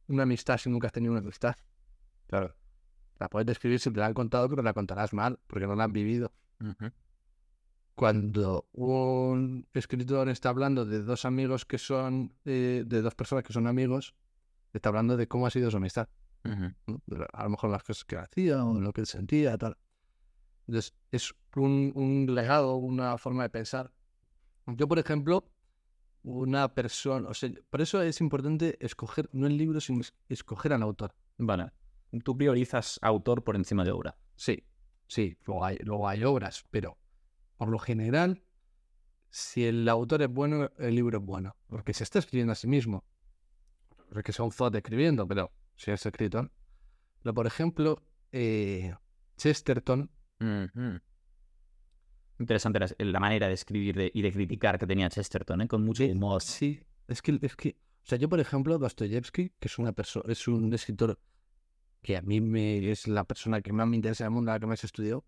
una 0.09 0.23
amistad 0.25 0.57
si 0.59 0.71
nunca 0.71 0.87
has 0.89 0.93
tenido 0.93 1.13
una 1.13 1.21
amistad. 1.21 1.55
Claro. 2.27 2.57
La 3.19 3.29
puedes 3.29 3.47
describir 3.47 3.79
si 3.79 3.91
te 3.91 4.01
la 4.01 4.07
han 4.07 4.15
contado, 4.15 4.49
pero 4.49 4.63
la 4.63 4.73
contarás 4.73 5.13
mal, 5.13 5.39
porque 5.47 5.67
no 5.67 5.75
la 5.77 5.85
has 5.85 5.93
vivido. 5.93 6.33
Cuando 7.97 8.69
un 8.73 9.67
escritor 9.73 10.29
está 10.29 10.51
hablando 10.51 10.85
de 10.85 11.03
dos 11.03 11.25
amigos 11.25 11.65
que 11.65 11.79
son, 11.79 12.35
eh, 12.45 12.85
de 12.87 13.01
dos 13.01 13.15
personas 13.15 13.43
que 13.43 13.55
son 13.55 13.67
amigos, 13.67 14.15
está 14.75 14.91
hablando 14.91 15.17
de 15.17 15.27
cómo 15.27 15.47
ha 15.47 15.51
sido 15.51 15.71
su 15.71 15.79
amistad. 15.79 16.09
De 16.45 17.19
la- 17.19 17.25
A 17.33 17.45
lo 17.45 17.51
mejor 17.51 17.71
las 17.71 17.83
cosas 17.83 18.05
que 18.05 18.17
hacía 18.17 18.63
o 18.65 18.79
lo 18.81 18.93
que 18.93 19.05
sentía, 19.07 19.57
tal. 19.57 19.79
Entonces, 20.69 20.95
es 21.11 21.35
un, 21.57 21.91
un 21.95 22.35
legado, 22.35 22.77
una 22.77 23.17
forma 23.17 23.45
de 23.45 23.49
pensar. 23.51 23.93
Yo, 24.67 24.87
por 24.87 24.99
ejemplo, 24.99 25.51
una 26.23 26.75
persona, 26.75 27.29
o 27.31 27.35
sea, 27.35 27.51
por 27.71 27.81
eso 27.81 28.03
es 28.03 28.21
importante 28.21 28.77
escoger, 28.85 29.31
no 29.33 29.47
el 29.47 29.57
libro, 29.57 29.81
sino 29.81 30.03
es- 30.03 30.13
escoger 30.29 30.75
al 30.75 30.83
autor. 30.83 31.15
Vale. 31.39 31.73
Tú 32.25 32.37
priorizas 32.37 32.99
autor 33.01 33.43
por 33.43 33.57
encima 33.57 33.85
de 33.85 33.91
obra. 33.93 34.19
Sí, 34.35 34.65
sí, 35.07 35.39
luego 35.47 35.65
hay, 35.65 35.79
luego 35.79 36.09
hay 36.09 36.25
obras, 36.25 36.65
pero 36.71 36.99
por 37.57 37.69
lo 37.69 37.79
general, 37.79 38.43
si 39.31 39.65
el 39.65 39.89
autor 39.89 40.23
es 40.23 40.29
bueno, 40.29 40.71
el 40.79 40.95
libro 40.95 41.19
es 41.19 41.25
bueno, 41.25 41.57
porque 41.69 41.93
se 41.95 42.05
está 42.05 42.19
escribiendo 42.19 42.53
a 42.53 42.57
sí 42.57 42.67
mismo. 42.67 43.05
No 44.11 44.19
es 44.19 44.25
que 44.25 44.33
sea 44.33 44.45
un 44.45 44.53
zot 44.53 44.75
escribiendo, 44.75 45.27
pero 45.27 45.53
si 45.77 45.91
es 45.91 46.05
escritor. 46.07 46.51
Pero, 47.23 47.35
por 47.35 47.47
ejemplo, 47.47 48.03
eh, 48.33 48.95
Chesterton, 49.37 50.11
Interesante 52.39 52.79
la, 52.79 52.89
la 52.99 53.21
manera 53.21 53.49
de 53.49 53.55
escribir 53.55 53.97
de- 53.97 54.11
y 54.13 54.21
de 54.21 54.31
criticar 54.31 54.79
que 54.79 54.87
tenía 54.87 55.09
Chesterton, 55.09 55.63
¿eh? 55.63 55.69
Con 55.69 55.83
mucho 55.85 56.05
humor. 56.05 56.43
Sí, 56.43 56.83
es 57.09 57.23
que, 57.23 57.39
es 57.41 57.57
que, 57.57 57.79
o 58.03 58.07
sea, 58.07 58.19
yo 58.19 58.29
por 58.29 58.41
ejemplo, 58.41 58.79
Dostoyevsky, 58.79 59.55
que 59.59 59.69
es 59.69 59.79
una 59.79 59.93
persona, 59.93 60.31
es 60.31 60.47
un 60.47 60.73
escritor 60.75 61.19
que 62.03 62.17
a 62.17 62.23
mí 62.23 62.41
me 62.43 62.91
es 62.91 63.09
la 63.09 63.25
persona 63.25 63.63
que 63.63 63.73
más 63.73 63.89
me 63.89 63.97
interesa 63.97 64.25
en 64.25 64.29
el 64.29 64.35
mundo, 64.35 64.53
la 64.53 64.61
que 64.61 64.67
más 64.67 64.85
he 64.85 64.87
estudiado, 64.87 65.25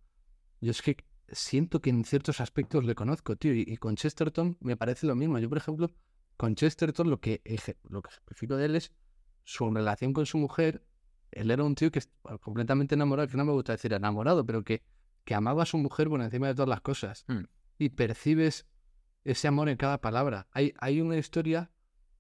yo 0.61 0.71
es 0.71 0.83
que 0.83 0.97
siento 1.31 1.81
que 1.81 1.91
en 1.91 2.05
ciertos 2.05 2.41
aspectos 2.41 2.85
le 2.85 2.95
conozco, 2.95 3.37
tío, 3.37 3.55
y, 3.55 3.65
y 3.67 3.77
con 3.77 3.97
Chesterton 3.97 4.57
me 4.61 4.77
parece 4.77 5.07
lo 5.07 5.15
mismo. 5.15 5.39
Yo, 5.39 5.49
por 5.49 5.59
ejemplo, 5.59 5.91
con 6.37 6.55
Chesterton 6.55 7.11
lo 7.11 7.21
que, 7.21 7.43
eje- 7.45 7.77
lo 7.89 8.03
que 8.03 8.11
ejemplifico 8.11 8.57
de 8.57 8.65
él 8.67 8.77
es 8.77 8.93
su 9.45 9.71
relación 9.71 10.13
con 10.13 10.27
su 10.27 10.39
mujer. 10.39 10.85
Él 11.31 11.51
era 11.51 11.65
un 11.65 11.75
tío 11.75 11.91
que 11.91 12.01
completamente 12.41 12.95
enamorado, 12.95 13.29
que 13.29 13.37
no 13.37 13.45
me 13.45 13.53
gusta 13.53 13.73
decir 13.73 13.93
enamorado, 13.93 14.45
pero 14.47 14.63
que, 14.65 14.83
que 15.25 15.35
amaba 15.35 15.65
a 15.65 15.67
su 15.67 15.77
mujer 15.79 16.09
por 16.09 16.21
encima 16.21 16.47
de 16.49 16.55
todas 16.55 16.69
las 16.69 16.81
cosas. 16.81 17.25
Mm. 17.29 17.45
Y 17.79 17.89
percibes 17.91 18.67
ese 19.25 19.49
amor 19.49 19.69
en 19.69 19.77
cada 19.77 20.01
palabra. 20.01 20.49
Hay, 20.53 20.73
hay 20.81 21.01
una 21.01 21.17
historia, 21.17 21.71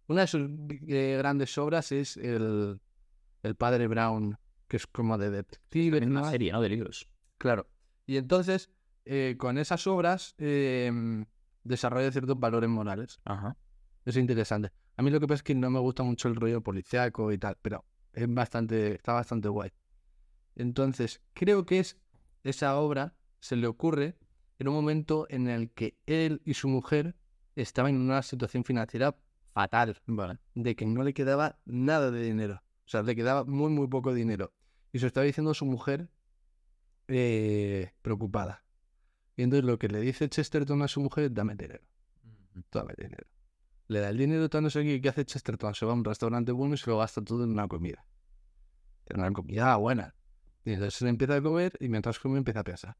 una 0.06 0.22
de 0.22 0.26
sus 0.26 0.50
eh, 0.88 1.16
grandes 1.18 1.56
obras 1.56 1.90
es 1.92 2.16
el, 2.18 2.80
el 3.42 3.54
Padre 3.54 3.86
Brown, 3.88 4.38
que 4.68 4.76
es 4.76 4.86
como 4.86 5.16
de 5.16 5.30
detective. 5.30 5.98
Es 5.98 6.06
una 6.06 6.20
¿no? 6.20 6.30
serie, 6.30 6.52
¿no? 6.52 6.60
De 6.60 6.68
libros. 6.68 7.08
Claro. 7.38 7.66
Y 8.06 8.18
entonces, 8.18 8.70
eh, 9.10 9.36
con 9.38 9.56
esas 9.56 9.86
obras, 9.86 10.34
eh, 10.36 11.24
desarrolla 11.64 12.12
ciertos 12.12 12.38
valores 12.38 12.68
morales. 12.68 13.18
Ajá. 13.24 13.56
Es 14.04 14.16
interesante. 14.18 14.70
A 14.98 15.02
mí 15.02 15.10
lo 15.10 15.18
que 15.18 15.26
pasa 15.26 15.36
es 15.36 15.42
que 15.44 15.54
no 15.54 15.70
me 15.70 15.80
gusta 15.80 16.02
mucho 16.02 16.28
el 16.28 16.36
rollo 16.36 16.60
policiaco 16.60 17.32
y 17.32 17.38
tal, 17.38 17.56
pero 17.62 17.86
es 18.12 18.32
bastante, 18.32 18.96
está 18.96 19.14
bastante 19.14 19.48
guay. 19.48 19.72
Entonces, 20.56 21.22
creo 21.32 21.64
que 21.64 21.78
es 21.78 21.96
esa 22.44 22.76
obra 22.76 23.14
se 23.40 23.56
le 23.56 23.66
ocurre 23.66 24.18
en 24.58 24.68
un 24.68 24.74
momento 24.74 25.26
en 25.30 25.48
el 25.48 25.70
que 25.70 25.96
él 26.04 26.42
y 26.44 26.52
su 26.52 26.68
mujer 26.68 27.16
estaban 27.56 27.94
en 27.94 28.02
una 28.02 28.20
situación 28.20 28.62
financiera 28.62 29.16
fatal, 29.54 29.96
Vale. 30.04 30.38
de 30.54 30.76
que 30.76 30.84
no 30.84 31.02
le 31.02 31.14
quedaba 31.14 31.58
nada 31.64 32.10
de 32.10 32.22
dinero. 32.22 32.62
O 32.84 32.88
sea, 32.88 33.02
le 33.02 33.16
quedaba 33.16 33.44
muy, 33.44 33.70
muy 33.70 33.88
poco 33.88 34.12
dinero. 34.12 34.52
Y 34.92 34.98
se 34.98 35.04
lo 35.04 35.08
estaba 35.08 35.24
diciendo 35.24 35.54
su 35.54 35.64
mujer 35.64 36.10
eh, 37.06 37.92
preocupada. 38.02 38.64
Y 39.38 39.44
entonces 39.44 39.64
lo 39.64 39.78
que 39.78 39.86
le 39.86 40.00
dice 40.00 40.28
Chesterton 40.28 40.82
a 40.82 40.88
su 40.88 41.00
mujer 41.00 41.26
es, 41.26 41.32
dame 41.32 41.54
dinero, 41.54 41.84
dame 42.72 42.92
dinero. 42.98 43.24
Le 43.86 44.00
da 44.00 44.08
el 44.08 44.18
dinero, 44.18 44.50
tal, 44.50 44.64
no 44.64 44.68
sé 44.68 44.82
qué, 44.82 45.00
¿qué 45.00 45.10
hace 45.10 45.24
Chesterton? 45.24 45.76
Se 45.76 45.86
va 45.86 45.92
a 45.92 45.94
un 45.94 46.04
restaurante 46.04 46.50
bueno 46.50 46.74
y 46.74 46.76
se 46.76 46.90
lo 46.90 46.98
gasta 46.98 47.22
todo 47.22 47.44
en 47.44 47.50
una 47.50 47.68
comida. 47.68 48.04
En 49.06 49.20
una 49.20 49.30
comida 49.32 49.76
buena. 49.76 50.16
Y 50.64 50.72
entonces 50.72 50.94
se 50.94 51.08
empieza 51.08 51.36
a 51.36 51.40
comer 51.40 51.72
y 51.78 51.88
mientras 51.88 52.18
come 52.18 52.36
empieza 52.36 52.60
a 52.60 52.64
pensar. 52.64 52.96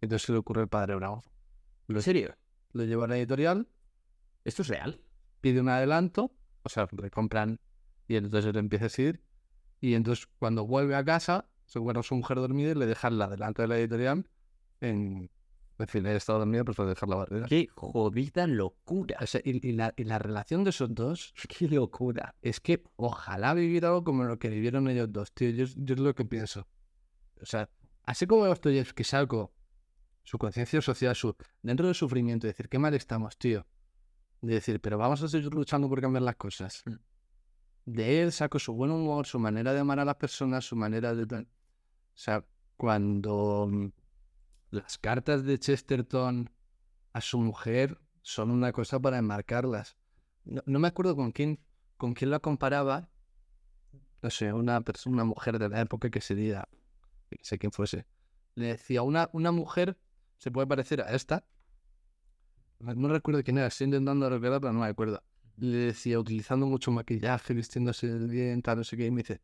Entonces 0.00 0.24
se 0.24 0.32
le 0.32 0.38
ocurre 0.38 0.62
el 0.62 0.68
padre 0.68 0.94
Brown. 0.94 1.20
Lo, 1.86 1.98
¿En 1.98 2.02
serio? 2.02 2.34
lo 2.72 2.84
lleva 2.84 3.04
a 3.04 3.08
la 3.08 3.18
editorial, 3.18 3.68
¿Esto 4.44 4.62
es 4.62 4.68
real? 4.68 5.02
pide 5.42 5.60
un 5.60 5.68
adelanto, 5.68 6.34
o 6.62 6.68
sea, 6.70 6.88
le 6.98 7.10
compran 7.10 7.60
y 8.08 8.16
entonces 8.16 8.46
él 8.48 8.56
empieza 8.56 8.86
a 8.86 8.88
seguir. 8.88 9.22
Y 9.82 9.92
entonces 9.92 10.26
cuando 10.38 10.66
vuelve 10.66 10.96
a 10.96 11.04
casa, 11.04 11.50
se 11.66 11.78
encuentra 11.78 12.00
a 12.00 12.04
su 12.04 12.14
mujer 12.14 12.38
dormida 12.38 12.70
y 12.70 12.74
le 12.74 12.86
deja 12.86 13.08
el 13.08 13.20
adelanto 13.20 13.60
de 13.60 13.68
la 13.68 13.76
editorial 13.76 14.26
en... 14.80 15.30
Fin, 15.86 16.06
él 16.06 16.16
estado 16.16 16.38
dormido, 16.40 16.64
pero 16.64 16.86
dejar 16.86 17.08
la 17.08 17.16
barrera. 17.16 17.46
¡Qué 17.46 17.68
jodida 17.74 18.46
locura! 18.46 19.16
O 19.20 19.26
sea, 19.26 19.40
y, 19.44 19.66
y 19.66 19.72
la, 19.72 19.92
y 19.96 20.04
la 20.04 20.18
relación 20.18 20.64
de 20.64 20.70
esos 20.70 20.94
dos 20.94 21.34
¡Qué 21.48 21.68
locura! 21.68 22.34
es 22.42 22.60
que 22.60 22.82
ojalá 22.96 23.54
vivir 23.54 23.84
algo 23.86 24.04
como 24.04 24.24
lo 24.24 24.38
que 24.38 24.48
vivieron 24.48 24.88
ellos 24.88 25.12
dos, 25.12 25.32
tío. 25.32 25.50
Yo, 25.50 25.64
es- 25.64 25.74
yo 25.76 25.94
es 25.94 26.00
lo 26.00 26.14
que 26.14 26.24
pienso. 26.24 26.66
O 27.40 27.46
sea, 27.46 27.68
así 28.04 28.26
como 28.26 28.46
Dostoyevsky 28.46 29.04
sacó 29.04 29.52
su 30.24 30.38
conciencia 30.38 30.80
social, 30.80 31.16
su, 31.16 31.34
dentro 31.62 31.86
del 31.86 31.94
sufrimiento, 31.96 32.46
decir, 32.46 32.68
qué 32.68 32.78
mal 32.78 32.94
estamos, 32.94 33.36
tío. 33.36 33.66
De 34.40 34.54
decir, 34.54 34.80
pero 34.80 34.98
vamos 34.98 35.22
a 35.22 35.28
seguir 35.28 35.52
luchando 35.52 35.88
por 35.88 36.00
cambiar 36.00 36.22
las 36.22 36.36
cosas. 36.36 36.82
Mm. 36.86 36.94
De 37.84 38.22
él 38.22 38.30
sacó 38.32 38.58
su 38.60 38.72
buen 38.74 38.92
humor, 38.92 39.26
su 39.26 39.38
manera 39.40 39.72
de 39.72 39.80
amar 39.80 39.98
a 39.98 40.04
las 40.04 40.14
personas, 40.16 40.64
su 40.64 40.76
manera 40.76 41.14
de. 41.14 41.24
O 41.34 41.46
sea, 42.14 42.44
cuando 42.76 43.68
mm, 43.70 43.86
las 44.72 44.96
cartas 44.96 45.44
de 45.44 45.58
Chesterton 45.58 46.50
a 47.12 47.20
su 47.20 47.38
mujer 47.38 48.00
son 48.22 48.50
una 48.50 48.72
cosa 48.72 48.98
para 48.98 49.18
enmarcarlas. 49.18 49.96
No, 50.44 50.62
no 50.64 50.78
me 50.78 50.88
acuerdo 50.88 51.14
con 51.14 51.30
quién, 51.30 51.60
con 51.98 52.14
quién 52.14 52.30
la 52.30 52.40
comparaba. 52.40 53.10
No 54.22 54.30
sé, 54.30 54.52
una 54.52 54.82
una 55.06 55.24
mujer 55.24 55.58
de 55.58 55.68
la 55.68 55.82
época 55.82 56.10
que 56.10 56.22
sería, 56.22 56.66
que 57.28 57.38
sé 57.42 57.58
quién 57.58 57.70
fuese. 57.70 58.06
Le 58.54 58.68
decía, 58.68 59.02
una, 59.02 59.28
mujer 59.52 59.98
se 60.38 60.50
puede 60.50 60.66
parecer 60.66 61.02
a 61.02 61.14
esta. 61.14 61.44
No, 62.78 62.94
no 62.94 63.08
recuerdo 63.08 63.42
quién 63.44 63.58
era, 63.58 63.66
estoy 63.66 63.86
intentando 63.86 64.30
recordar, 64.30 64.60
pero 64.62 64.72
no 64.72 64.80
me 64.80 64.86
acuerdo. 64.86 65.22
Le 65.58 65.76
decía, 65.76 66.18
utilizando 66.18 66.64
mucho 66.64 66.90
maquillaje, 66.90 67.52
vistiéndose 67.52 68.08
bien, 68.26 68.62
tal, 68.62 68.78
no 68.78 68.84
sé 68.84 68.96
qué, 68.96 69.04
y 69.04 69.10
me 69.10 69.20
dice, 69.20 69.42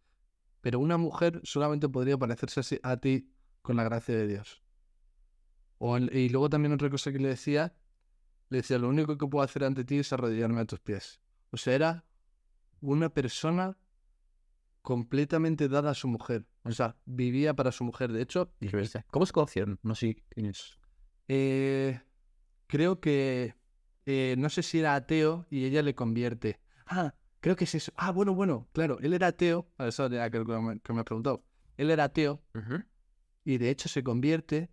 pero 0.62 0.78
una 0.78 0.96
mujer 0.96 1.42
solamente 1.44 1.86
podría 1.90 2.16
parecerse 2.16 2.60
así 2.60 2.80
a 2.82 2.96
ti 2.96 3.30
con 3.60 3.76
la 3.76 3.84
gracia 3.84 4.16
de 4.16 4.26
Dios. 4.26 4.62
O 5.78 5.96
en- 5.96 6.10
y 6.12 6.28
luego 6.28 6.48
también 6.50 6.72
otra 6.72 6.90
cosa 6.90 7.12
que 7.12 7.18
le 7.18 7.28
decía, 7.28 7.74
le 8.50 8.58
decía, 8.58 8.78
lo 8.78 8.88
único 8.88 9.16
que 9.16 9.26
puedo 9.26 9.44
hacer 9.44 9.64
ante 9.64 9.84
ti 9.84 9.98
es 9.98 10.12
arrodillarme 10.12 10.60
a 10.60 10.64
tus 10.64 10.80
pies. 10.80 11.20
O 11.50 11.56
sea, 11.56 11.74
era 11.74 12.04
una 12.80 13.08
persona 13.08 13.76
completamente 14.82 15.68
dada 15.68 15.90
a 15.90 15.94
su 15.94 16.08
mujer. 16.08 16.46
O 16.64 16.70
sea, 16.72 16.96
vivía 17.04 17.54
para 17.54 17.72
su 17.72 17.84
mujer. 17.84 18.12
De 18.12 18.22
hecho, 18.22 18.52
¿Cómo 19.10 19.26
se 19.26 19.32
conocieron? 19.32 19.78
No 19.82 19.94
sé 19.94 20.22
quién 20.30 20.46
es. 20.46 20.78
eh, 21.28 22.00
creo 22.66 23.00
que 23.00 23.54
eh, 24.06 24.34
no 24.38 24.48
sé 24.48 24.62
si 24.62 24.78
era 24.80 24.94
ateo 24.94 25.46
y 25.50 25.64
ella 25.66 25.82
le 25.82 25.94
convierte. 25.94 26.60
Ah, 26.86 27.14
creo 27.40 27.56
que 27.56 27.64
es 27.64 27.74
eso. 27.74 27.92
Ah, 27.96 28.10
bueno, 28.12 28.34
bueno, 28.34 28.68
claro, 28.72 28.98
él 29.00 29.12
era 29.12 29.28
ateo. 29.28 29.70
a 29.76 29.88
Eso 29.88 30.06
era 30.06 30.30
que 30.30 30.40
me, 30.40 30.80
que 30.80 30.92
me 30.92 31.04
preguntó. 31.04 31.44
Él 31.76 31.90
era 31.90 32.04
ateo 32.04 32.42
y 33.44 33.58
de 33.58 33.70
hecho 33.70 33.88
se 33.88 34.02
convierte 34.02 34.70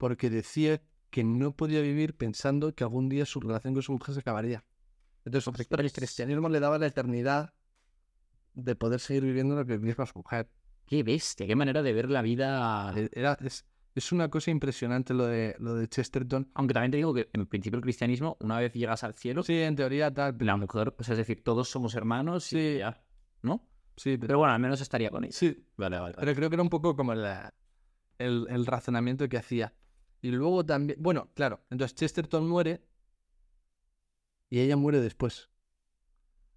porque 0.00 0.30
decía 0.30 0.80
que 1.10 1.22
no 1.24 1.54
podía 1.54 1.82
vivir 1.82 2.16
pensando 2.16 2.74
que 2.74 2.84
algún 2.84 3.10
día 3.10 3.26
su 3.26 3.38
relación 3.38 3.74
con 3.74 3.82
su 3.82 3.92
mujer 3.92 4.14
se 4.14 4.20
acabaría. 4.20 4.64
Entonces, 5.26 5.68
el 5.70 5.92
cristianismo 5.92 6.48
le 6.48 6.58
daba 6.58 6.78
la 6.78 6.86
eternidad 6.86 7.52
de 8.54 8.74
poder 8.76 8.98
seguir 9.00 9.24
viviendo 9.24 9.54
lo 9.54 9.66
que 9.66 9.76
vivía 9.76 9.94
con 9.94 10.06
su 10.06 10.18
mujer. 10.18 10.48
Qué 10.86 11.02
bestia, 11.02 11.46
qué 11.46 11.54
manera 11.54 11.82
de 11.82 11.92
ver 11.92 12.08
la 12.08 12.22
vida. 12.22 12.94
Era, 13.12 13.36
es, 13.42 13.66
es 13.94 14.10
una 14.12 14.30
cosa 14.30 14.50
impresionante 14.50 15.12
lo 15.12 15.26
de, 15.26 15.54
lo 15.58 15.74
de 15.74 15.86
Chesterton. 15.86 16.50
Aunque 16.54 16.72
también 16.72 16.92
te 16.92 16.96
digo 16.96 17.12
que 17.12 17.28
en 17.34 17.46
principio 17.46 17.76
el 17.76 17.82
cristianismo, 17.82 18.38
una 18.40 18.58
vez 18.58 18.72
llegas 18.72 19.04
al 19.04 19.12
cielo, 19.14 19.42
Sí, 19.42 19.58
en 19.58 19.76
teoría 19.76 20.10
tal. 20.14 20.34
la 20.40 20.56
mujer, 20.56 20.94
o 20.98 21.04
sea, 21.04 21.12
es 21.12 21.18
decir, 21.18 21.44
todos 21.44 21.68
somos 21.68 21.94
hermanos 21.94 22.50
y 22.54 22.56
Sí. 22.56 22.78
ya, 22.78 23.04
¿no? 23.42 23.68
Sí, 23.96 24.16
pero, 24.16 24.28
Pero 24.28 24.38
bueno, 24.38 24.54
al 24.54 24.60
menos 24.60 24.80
estaría 24.80 25.10
con 25.10 25.24
ella. 25.24 25.32
sí, 25.34 25.62
Vale, 25.76 25.98
vale. 25.98 26.14
vale. 26.14 26.24
pero 26.24 26.34
creo 26.34 26.48
que 26.48 26.54
era 26.56 26.62
un 26.62 26.70
poco 26.70 26.96
como 26.96 27.14
la- 27.14 27.52
el, 28.18 28.46
el 28.48 28.64
razonamiento 28.64 29.28
que 29.28 29.36
hacía. 29.36 29.74
Y 30.22 30.30
luego 30.30 30.64
también, 30.64 30.98
bueno, 31.00 31.30
claro, 31.34 31.60
entonces 31.70 31.94
Chesterton 31.94 32.46
muere 32.48 32.82
y 34.50 34.60
ella 34.60 34.76
muere 34.76 35.00
después. 35.00 35.48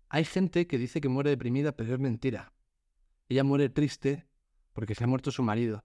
Hay 0.10 0.26
gente 0.26 0.68
que 0.68 0.78
dice 0.78 1.02
que 1.02 1.10
muere 1.10 1.30
deprimida, 1.30 1.72
pero 1.76 1.94
es 1.94 2.00
mentira. 2.00 2.54
Ella 3.30 3.44
muere 3.44 3.70
triste 3.70 4.28
porque 4.74 4.96
se 4.96 5.04
ha 5.04 5.08
muerto 5.08 5.32
su 5.32 5.44
marido. 5.44 5.84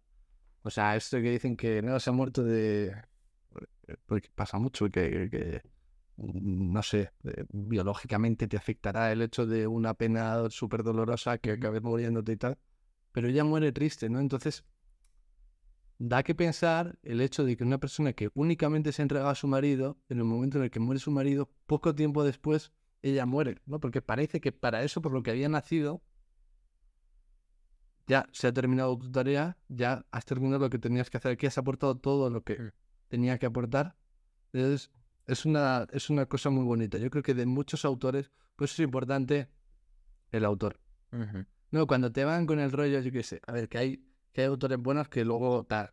O 0.63 0.71
sea, 0.71 0.97
esto 0.97 1.19
que 1.19 1.31
dicen 1.31 1.57
que 1.57 1.83
no 1.83 1.99
se 2.01 2.11
ha 2.11 2.13
muerto 2.13 2.43
de... 2.43 2.95
Porque 4.07 4.29
pasa 4.35 4.59
mucho 4.59 4.91
que, 4.91 5.63
no 6.17 6.83
sé, 6.83 7.13
eh, 7.25 7.45
biológicamente 7.51 8.49
te 8.49 8.57
afectará 8.57 9.13
el 9.13 9.23
hecho 9.23 9.47
de 9.47 9.67
una 9.67 9.95
pena 9.95 10.51
súper 10.51 10.83
dolorosa 10.83 11.39
que 11.39 11.53
acabes 11.53 11.83
muriéndote 11.83 12.33
y 12.33 12.37
tal. 12.37 12.59
Pero 13.13 13.29
ella 13.29 13.45
muere 13.45 13.73
triste, 13.73 14.11
¿no? 14.11 14.21
Entonces, 14.21 14.65
da 15.99 16.23
que 16.23 16.35
pensar 16.35 16.99
el 17.03 17.21
hecho 17.21 17.45
de 17.45 17.57
que 17.57 17.65
una 17.65 17.79
persona 17.79 18.13
que 18.13 18.31
únicamente 18.35 18.93
se 18.93 19.03
entrega 19.03 19.31
a 19.31 19.35
su 19.35 19.49
marido, 19.49 19.99
en 20.09 20.19
el 20.19 20.25
momento 20.25 20.59
en 20.59 20.65
el 20.65 20.71
que 20.71 20.81
muere 20.81 21.01
su 21.01 21.11
marido, 21.11 21.51
poco 21.67 21.95
tiempo 21.95 22.25
después, 22.25 22.73
ella 23.03 23.27
muere, 23.27 23.61
¿no? 23.67 23.81
Porque 23.81 24.03
parece 24.03 24.41
que 24.41 24.53
para 24.53 24.83
eso, 24.83 25.03
por 25.03 25.13
lo 25.13 25.23
que 25.23 25.31
había 25.31 25.49
nacido, 25.49 26.03
ya 28.07 28.27
se 28.33 28.47
ha 28.47 28.53
terminado 28.53 28.97
tu 28.97 29.11
tarea, 29.11 29.59
ya 29.69 30.07
has 30.11 30.25
terminado 30.25 30.61
lo 30.61 30.71
que 30.71 30.79
tenías 30.79 31.11
que 31.11 31.19
hacer 31.19 31.33
aquí, 31.33 31.47
has 31.47 31.59
aportado 31.59 31.97
todo 31.97 32.31
lo 32.31 32.43
que 32.43 32.73
tenía 33.09 33.39
que 33.39 33.47
aportar. 33.47 33.97
Entonces, 34.53 34.91
es 35.27 35.45
una, 35.45 35.87
es 35.93 36.09
una 36.09 36.27
cosa 36.27 36.49
muy 36.49 36.65
bonita. 36.65 36.97
Yo 36.99 37.11
creo 37.11 37.23
que 37.23 37.35
de 37.35 37.45
muchos 37.45 37.85
autores, 37.85 38.33
pues 38.57 38.73
es 38.73 38.81
importante 38.81 39.49
el 40.33 40.45
autor. 40.45 40.81
No, 41.71 41.87
cuando 41.87 42.11
te 42.11 42.25
van 42.25 42.47
con 42.47 42.61
el 42.61 42.73
rollo, 42.73 43.01
yo 43.01 43.13
qué 43.13 43.23
sé, 43.23 43.41
a 43.47 43.53
ver, 43.53 43.69
que 43.69 43.79
hay, 43.79 44.08
que 44.33 44.43
hay 44.43 44.47
autores 44.49 44.79
buenos 44.79 45.09
que 45.09 45.25
luego 45.25 45.65
tal. 45.65 45.91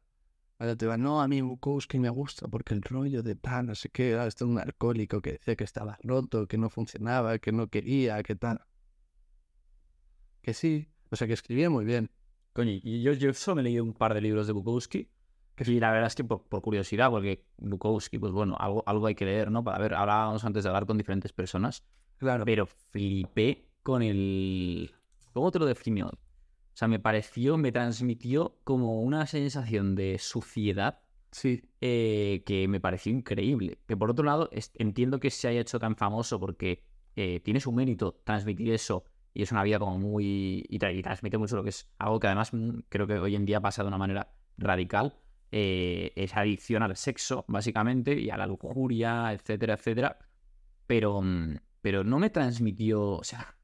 Cuando 0.58 0.78
te 0.78 0.86
van, 0.86 1.02
no, 1.02 1.22
a 1.22 1.28
mí 1.28 1.42
Bukowski 1.42 2.00
me 2.00 2.10
gusta 2.10 2.48
porque 2.48 2.74
el 2.74 2.82
rollo 2.82 3.22
de 3.24 3.36
tal, 3.36 3.68
no 3.68 3.76
sé 3.76 3.90
qué, 3.90 4.16
ah, 4.16 4.26
este 4.26 4.46
es 4.46 4.50
un 4.50 4.58
alcohólico 4.58 5.22
que 5.22 5.34
decía 5.34 5.56
que 5.56 5.66
estaba 5.66 5.98
roto, 6.02 6.48
que 6.48 6.58
no 6.58 6.70
funcionaba, 6.70 7.40
que 7.40 7.52
no 7.52 7.68
quería, 7.68 8.24
que 8.24 8.36
tal. 8.36 8.62
Que 10.42 10.54
sí, 10.54 10.88
o 11.10 11.16
sea, 11.16 11.28
que 11.28 11.34
escribía 11.34 11.70
muy 11.70 11.84
bien. 11.84 12.10
Coño, 12.54 12.72
y 12.72 13.02
yo, 13.02 13.12
yo 13.14 13.34
solo 13.34 13.56
me 13.56 13.62
he 13.62 13.64
leído 13.66 13.84
un 13.84 13.94
par 13.94 14.14
de 14.14 14.22
libros 14.22 14.48
de 14.48 14.54
Bukowski. 14.54 15.10
Y 15.58 15.80
la 15.80 15.92
verdad 15.92 16.08
es 16.08 16.16
que 16.16 16.24
por, 16.24 16.44
por 16.44 16.62
curiosidad, 16.62 17.10
porque 17.10 17.46
Bukowski, 17.58 18.18
pues 18.20 18.32
bueno, 18.32 18.56
algo, 18.60 18.84
algo 18.86 19.08
hay 19.08 19.16
que 19.16 19.26
leer, 19.26 19.52
¿no? 19.52 19.64
Para 19.64 19.78
ver, 19.80 19.94
hablábamos 19.94 20.44
antes 20.46 20.64
de 20.64 20.70
hablar 20.70 20.86
con 20.86 20.98
diferentes 20.98 21.32
personas, 21.34 21.84
Claro. 22.18 22.46
pero 22.46 22.66
flipé 22.66 23.70
con 23.84 24.02
el... 24.02 24.94
¿Cómo 25.34 25.52
te 25.52 25.60
lo 25.60 25.66
definió? 25.66 26.12
O 26.76 26.78
sea, 26.78 26.88
me 26.90 27.00
pareció, 27.00 27.58
me 27.58 27.72
transmitió 27.72 28.60
como 28.66 29.02
una 29.02 29.26
sensación 29.28 29.96
de 29.96 30.18
suciedad 30.20 31.00
Sí, 31.32 31.64
eh, 31.82 32.44
que 32.46 32.66
me 32.70 32.80
pareció 32.80 33.12
increíble. 33.12 33.80
Que 33.88 33.98
por 33.98 34.10
otro 34.10 34.24
lado, 34.24 34.48
es- 34.54 34.72
entiendo 34.76 35.20
que 35.20 35.30
se 35.32 35.50
haya 35.50 35.60
hecho 35.62 35.80
tan 35.80 35.98
famoso 35.98 36.40
porque 36.40 36.84
eh, 37.18 37.42
tiene 37.42 37.60
su 37.60 37.74
mérito 37.74 38.22
transmitir 38.24 38.72
eso 38.72 39.04
y 39.34 39.44
es 39.44 39.52
una 39.52 39.64
vida 39.64 39.78
como 39.80 40.00
muy... 40.00 40.64
Y, 40.70 40.80
tra- 40.80 40.96
y 40.98 41.02
transmite 41.02 41.38
mucho 41.38 41.58
lo 41.58 41.64
que 41.64 41.70
es 41.72 41.90
algo 41.98 42.20
que 42.22 42.28
además 42.28 42.54
mm, 42.54 42.80
creo 42.90 43.06
que 43.08 43.20
hoy 43.20 43.36
en 43.36 43.46
día 43.46 43.60
pasa 43.60 43.82
de 43.84 43.90
una 43.90 43.98
manera 43.98 44.34
radical. 44.58 45.18
eh, 45.52 46.12
esa 46.16 46.42
adicción 46.42 46.84
al 46.84 46.96
sexo, 46.96 47.44
básicamente, 47.50 48.18
y 48.20 48.30
a 48.30 48.38
la 48.38 48.48
lujuria, 48.48 49.32
etcétera, 49.34 49.74
etcétera. 49.76 50.18
Pero, 50.88 51.22
mm, 51.22 51.58
pero 51.82 52.04
no 52.04 52.20
me 52.20 52.30
transmitió... 52.30 53.04
O 53.14 53.24
sea, 53.24 53.56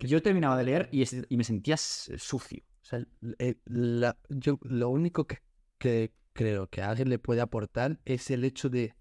yo 0.00 0.22
terminaba 0.22 0.56
de 0.56 0.64
leer 0.64 0.88
y, 0.92 1.04
me 1.36 1.44
sentía 1.44 1.76
sucio. 1.76 2.62
o 2.82 2.84
sea, 2.84 3.06
eh, 3.38 3.56
la- 3.66 4.18
yo 4.28 4.58
lo 4.62 4.88
único 4.90 5.26
que, 5.26 5.38
que 5.78 6.12
creo 6.32 6.68
que 6.68 6.82
a 6.82 6.90
alguien 6.90 7.08
le 7.08 7.18
puede 7.18 7.40
aportar 7.40 8.00
es 8.04 8.30
el 8.30 8.44
hecho 8.44 8.68
de 8.68 8.96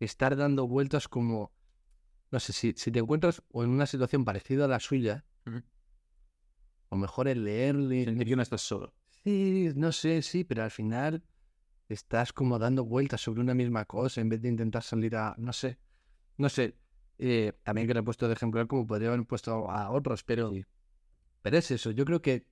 estar 0.00 0.36
dando 0.36 0.66
vueltas 0.66 1.08
como, 1.08 1.52
no 2.30 2.40
sé, 2.40 2.52
si, 2.52 2.74
si 2.76 2.90
te 2.90 2.98
encuentras 2.98 3.42
o 3.52 3.62
en 3.62 3.70
una 3.70 3.86
situación 3.86 4.24
parecida 4.24 4.64
a 4.64 4.68
la 4.68 4.80
suya, 4.80 5.24
o 6.88 6.96
mejor 6.96 7.28
el 7.28 7.44
leerle. 7.44 8.04
Sentir 8.04 8.28
que 8.28 8.36
no 8.36 8.42
estás 8.42 8.62
solo. 8.62 8.94
Sí, 9.22 9.70
no 9.74 9.92
sé, 9.92 10.22
sí, 10.22 10.44
pero 10.44 10.64
al 10.64 10.70
final 10.70 11.22
estás 11.88 12.32
como 12.32 12.58
dando 12.58 12.84
vueltas 12.84 13.20
sobre 13.20 13.40
una 13.40 13.54
misma 13.54 13.84
cosa 13.84 14.20
en 14.20 14.28
vez 14.28 14.42
de 14.42 14.48
intentar 14.48 14.82
salir 14.82 15.16
a, 15.16 15.34
no 15.38 15.52
sé, 15.52 15.78
no 16.36 16.48
sé. 16.48 16.76
Eh, 17.18 17.52
también 17.62 17.86
que 17.86 17.94
le 17.94 18.00
he 18.00 18.02
puesto 18.02 18.26
de 18.28 18.34
ejemplar 18.34 18.66
como 18.66 18.86
podría 18.86 19.08
haber 19.08 19.24
puesto 19.24 19.70
a 19.70 19.90
otros, 19.90 20.24
pero, 20.24 20.52
pero 21.42 21.58
es 21.58 21.70
eso. 21.70 21.90
Yo 21.90 22.04
creo 22.04 22.22
que 22.22 22.46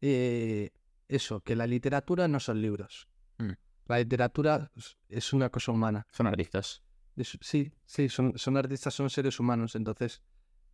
eh, 0.00 0.70
eso, 1.08 1.40
que 1.40 1.56
la 1.56 1.66
literatura 1.66 2.28
no 2.28 2.40
son 2.40 2.60
libros. 2.62 3.08
Mm. 3.38 3.52
La 3.86 3.98
literatura 3.98 4.70
es- 5.08 5.32
una 5.32 5.50
cosa 5.50 5.72
humana. 5.72 6.06
Son 6.10 6.26
artistas. 6.26 6.82
Es- 7.16 7.38
sí, 7.40 7.72
sí, 7.84 8.08
son, 8.08 8.32
son 8.36 8.56
artistas, 8.56 8.94
son 8.94 9.10
seres 9.10 9.40
humanos. 9.40 9.74
Entonces, 9.74 10.22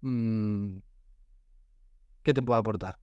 mm, 0.00 0.78
¿qué 2.22 2.34
te 2.34 2.42
puedo 2.42 2.58
aportar? 2.58 2.98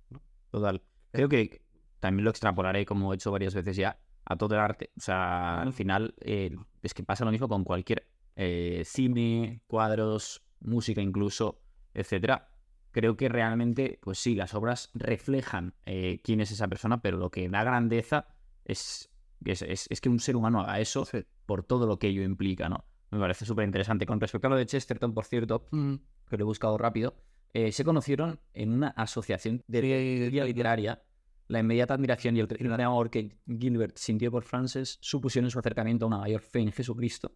Total. 0.52 0.82
Creo 1.12 1.30
que 1.30 1.62
también 2.00 2.24
lo 2.26 2.30
extrapolaré, 2.32 2.86
como 2.86 3.12
he 3.12 3.16
hecho 3.16 3.32
varias 3.32 3.54
veces 3.54 3.76
ya, 3.78 4.00
a 4.26 4.36
todo 4.38 4.56
el 4.56 4.62
arte. 4.62 4.92
O 4.98 5.02
sea, 5.02 5.62
al 5.62 5.74
final 5.74 6.14
eh, 6.22 6.56
es 6.82 6.94
que 6.94 7.04
pasa 7.04 7.26
lo 7.26 7.32
mismo 7.32 7.48
con 7.48 7.64
cualquier 7.64 8.08
eh, 8.36 8.84
cine, 8.86 9.62
cuadros, 9.68 10.44
música 10.60 11.02
incluso, 11.02 11.62
etcétera. 11.94 12.50
Creo 12.92 13.16
que 13.16 13.30
realmente, 13.30 14.00
pues 14.02 14.20
sí, 14.20 14.36
las 14.36 14.54
obras 14.54 14.90
reflejan 14.94 15.74
eh, 15.86 16.20
quién 16.24 16.42
es 16.42 16.52
esa 16.52 16.68
persona, 16.68 17.02
pero 17.02 17.18
lo 17.18 17.30
que 17.32 17.48
da 17.50 17.64
grandeza 17.64 18.28
es, 18.66 19.10
es, 19.46 19.62
es- 19.62 19.88
es 19.90 20.02
que 20.02 20.10
un 20.10 20.20
ser 20.20 20.36
humano 20.36 20.60
haga 20.62 20.80
eso 20.80 21.06
Sí. 21.06 21.20
por 21.46 21.64
todo 21.64 21.88
lo 21.88 22.00
que 22.00 22.08
ello 22.08 22.22
implica, 22.24 22.68
¿no? 22.70 22.86
Me 23.12 23.20
parece 23.20 23.46
súper 23.46 23.66
interesante. 23.66 24.06
Con 24.06 24.20
respecto 24.20 24.48
a 24.48 24.50
lo 24.52 24.56
de 24.58 24.66
Chesterton, 24.66 25.14
por 25.14 25.26
cierto, 25.26 25.66
Mm, 25.72 25.96
que 26.30 26.38
lo 26.38 26.44
he 26.44 26.46
buscado 26.46 26.78
rápido, 26.78 27.16
eh, 27.54 27.72
se 27.74 27.84
conocieron 27.84 28.40
en 28.54 28.72
una 28.72 28.88
asociación 28.90 29.64
de 29.68 29.82
teoría 29.82 30.46
literaria. 30.46 31.02
La 31.50 31.60
inmediata 31.60 31.94
admiración 31.96 32.38
y 32.38 32.40
el 32.40 32.48
creciente 32.48 32.82
amor 32.84 33.10
que 33.10 33.36
Gilbert 33.46 33.98
sintió 33.98 34.32
por 34.32 34.44
Frances 34.44 34.98
supusieron 35.02 35.52
su 35.52 35.60
acercamiento 35.60 36.06
a 36.06 36.08
una 36.08 36.18
mayor 36.20 36.40
fe 36.42 36.60
en 36.60 36.72
Jesucristo 36.72 37.34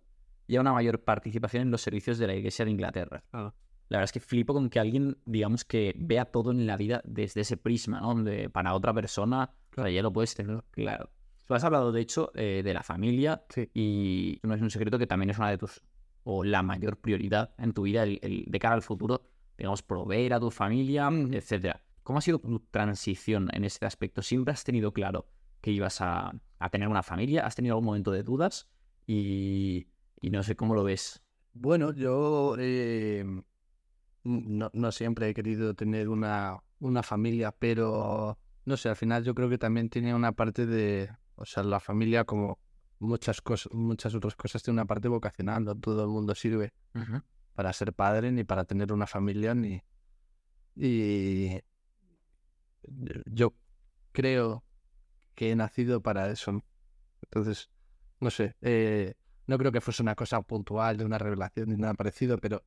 y 0.48 0.56
a 0.56 0.62
una 0.62 0.74
mayor 0.74 1.04
participación 1.04 1.64
en 1.64 1.72
los 1.72 1.82
servicios 1.82 2.18
de 2.18 2.28
la 2.28 2.36
Iglesia 2.36 2.66
de 2.66 2.72
Inglaterra. 2.72 3.24
Claro. 3.32 3.54
La 3.90 3.98
verdad 4.00 4.06
es 4.06 4.12
que 4.14 4.20
flipo 4.20 4.54
con 4.54 4.70
que 4.70 4.80
alguien, 4.80 5.18
digamos, 5.26 5.64
que 5.64 5.94
vea 5.98 6.26
todo 6.26 6.52
en 6.52 6.66
la 6.66 6.76
vida 6.78 7.02
desde 7.06 7.42
ese 7.42 7.56
prisma, 7.58 8.00
¿no? 8.02 8.08
Donde 8.08 8.50
para 8.50 8.74
otra 8.74 8.94
persona, 8.94 9.52
o 9.72 9.82
sea, 9.82 9.90
ya 9.92 10.02
lo 10.02 10.12
puedes 10.12 10.34
tener 10.34 10.64
claro. 10.72 11.12
Tú 11.48 11.54
has 11.54 11.64
hablado, 11.64 11.92
de 11.92 12.02
hecho, 12.02 12.32
eh, 12.34 12.62
de 12.64 12.74
la 12.74 12.82
familia 12.82 13.44
Sí. 13.50 13.70
y 13.76 14.40
no 14.42 14.56
es 14.56 14.62
un 14.62 14.72
secreto 14.72 14.98
que 14.98 15.06
también 15.06 15.30
es 15.30 15.38
una 15.38 15.52
de 15.52 15.60
tus, 15.60 15.84
o 16.24 16.44
la 16.44 16.64
mayor 16.64 16.98
prioridad 16.98 17.54
en 17.60 17.74
tu 17.74 17.84
vida, 17.84 18.02
el, 18.02 18.18
el- 18.24 18.46
de 18.48 18.60
cara 18.60 18.74
al 18.74 18.82
futuro, 18.82 19.30
digamos, 19.56 19.84
proveer 19.84 20.34
a 20.34 20.40
tu 20.40 20.50
familia, 20.50 21.08
Ujú. 21.10 21.32
etcétera. 21.34 21.84
¿Cómo 22.02 22.18
ha 22.18 22.22
sido 22.22 22.40
tu 22.40 22.60
transición 22.72 23.50
en 23.54 23.64
ese 23.66 23.86
aspecto? 23.86 24.24
¿Siempre 24.24 24.52
has 24.54 24.64
tenido 24.64 24.92
claro 24.94 25.28
que 25.62 25.70
ibas 25.72 26.02
a, 26.02 26.34
a 26.58 26.70
tener 26.70 26.88
una 26.88 27.04
familia? 27.04 27.46
¿Has 27.46 27.56
tenido 27.56 27.74
algún 27.76 27.86
momento 27.86 28.10
de 28.12 28.24
dudas? 28.24 28.68
Y, 29.06 29.88
y 30.26 30.32
no 30.32 30.42
sé 30.42 30.56
cómo 30.56 30.74
lo 30.74 30.84
ves. 30.84 31.22
Bueno, 31.54 31.94
yo 31.94 32.56
eh, 32.58 33.24
no, 34.24 34.72
no 34.74 34.92
siempre 34.92 35.30
he 35.30 35.36
querido 35.36 35.76
tener 35.76 36.10
una, 36.10 36.58
una 36.80 37.04
familia, 37.04 37.52
pero 37.52 38.40
no 38.66 38.76
sé, 38.76 38.90
al 38.90 38.96
final 38.96 39.24
yo 39.24 39.36
creo 39.36 39.50
que 39.50 39.60
también 39.60 39.88
tiene 39.88 40.16
una 40.16 40.32
parte 40.32 40.66
de, 40.66 41.12
o 41.36 41.46
sea, 41.46 41.62
la 41.62 41.80
familia 41.80 42.24
como 42.24 42.58
muchas 42.98 43.40
cosas, 43.40 43.72
muchas 43.72 44.16
otras 44.16 44.36
cosas 44.36 44.64
tiene 44.64 44.80
una 44.80 44.88
parte 44.88 45.10
vocacional, 45.10 45.64
no 45.64 45.76
todo 45.76 46.02
el 46.02 46.10
mundo 46.10 46.34
sirve 46.34 46.74
para 47.54 47.72
ser 47.72 47.94
padre 47.94 48.32
ni 48.32 48.44
para 48.44 48.66
tener 48.66 48.92
una 48.92 49.06
familia 49.06 49.54
ni 49.54 49.84
y 50.76 51.62
yo 53.28 53.54
creo 54.12 54.64
que 55.36 55.52
he 55.52 55.56
nacido 55.56 56.02
para 56.02 56.32
eso. 56.32 56.64
Entonces, 57.22 57.70
no 58.20 58.32
sé, 58.32 58.56
eh, 58.62 59.14
no 59.48 59.58
creo 59.58 59.72
que 59.72 59.82
fuese 59.82 60.02
una 60.02 60.16
cosa 60.16 60.42
puntual 60.42 60.98
de 60.98 61.06
una 61.06 61.18
revelación 61.18 61.70
ni 61.70 61.78
nada 61.78 61.94
parecido, 61.94 62.38
pero 62.38 62.64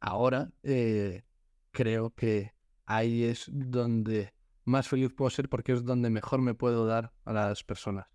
ahora 0.00 0.50
eh, 0.62 1.24
creo 1.70 2.10
que 2.10 2.54
ahí 2.86 3.24
es 3.24 3.48
donde 3.52 4.32
más 4.64 4.88
feliz 4.88 5.12
puedo 5.12 5.30
ser 5.30 5.48
porque 5.48 5.72
es 5.72 5.84
donde 5.84 6.10
mejor 6.10 6.40
me 6.40 6.54
puedo 6.54 6.86
dar 6.86 7.12
a 7.24 7.32
las 7.32 7.64
personas. 7.64 8.06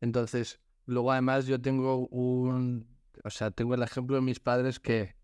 Entonces, 0.00 0.60
luego 0.84 1.12
además 1.12 1.46
yo 1.46 1.60
tengo 1.60 2.06
un, 2.08 2.86
o 3.24 3.30
sea, 3.30 3.50
tengo 3.50 3.74
el 3.74 3.82
ejemplo 3.82 4.16
de 4.16 4.22
mis 4.22 4.40
padres 4.40 4.78
que, 4.78 5.16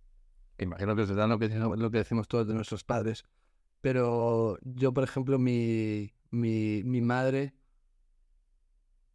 que 0.56 0.64
imagino 0.64 0.96
que 0.96 1.02
es 1.02 1.08
verdad 1.08 1.28
lo 1.28 1.38
que, 1.38 1.48
lo 1.48 1.90
que 1.90 1.98
decimos 1.98 2.28
todos 2.28 2.46
de 2.48 2.54
nuestros 2.54 2.84
padres, 2.84 3.24
pero 3.80 4.58
yo, 4.62 4.92
por 4.92 5.04
ejemplo, 5.04 5.38
mi, 5.38 6.14
mi, 6.30 6.82
mi 6.84 7.00
madre 7.00 7.54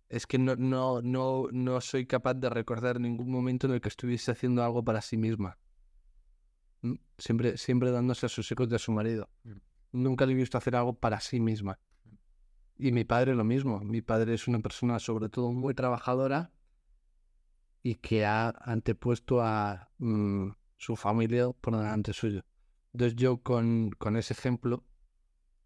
es 0.10 0.26
que 0.26 0.38
no, 0.38 0.56
no, 0.56 1.02
no, 1.02 1.48
no 1.52 1.82
soy 1.82 2.06
capaz 2.06 2.36
de 2.36 2.50
recordar 2.50 3.00
ningún 3.00 3.30
momento 3.30 3.68
en 3.68 3.74
el 3.74 3.82
que 3.82 3.90
estuviese 3.90 4.32
haciendo 4.32 4.64
algo 4.64 4.84
para 4.84 5.02
sí 5.02 5.18
misma. 5.18 5.58
¿Mm? 6.82 6.96
Siempre, 7.18 7.58
siempre 7.58 7.92
dándose 7.92 8.26
a 8.26 8.30
sus 8.30 8.50
hijos 8.52 8.70
de 8.70 8.80
su 8.80 8.92
marido. 8.92 9.30
Nunca 9.92 10.26
le 10.26 10.34
he 10.34 10.36
visto 10.36 10.58
hacer 10.58 10.76
algo 10.76 10.94
para 10.94 11.20
sí 11.20 11.40
misma. 11.40 11.80
Y 12.78 12.92
mi 12.92 13.04
padre 13.04 13.36
lo 13.36 13.44
mismo. 13.44 13.80
Mi 13.80 14.02
padre 14.02 14.34
es 14.34 14.48
una 14.48 14.60
persona 14.60 15.00
sobre 15.00 15.30
todo 15.30 15.52
muy 15.52 15.74
trabajadora 15.74 16.52
y 17.84 17.96
que 17.96 18.26
ha 18.26 18.50
antepuesto 18.62 19.42
a 19.42 19.90
mm, 19.98 20.52
su 20.78 20.96
familia 20.96 21.50
por 21.52 21.76
delante 21.76 22.14
suyo. 22.14 22.46
Entonces 22.94 23.16
yo 23.16 23.42
con, 23.42 23.92
con 23.92 24.16
ese 24.16 24.34
ejemplo, 24.34 24.86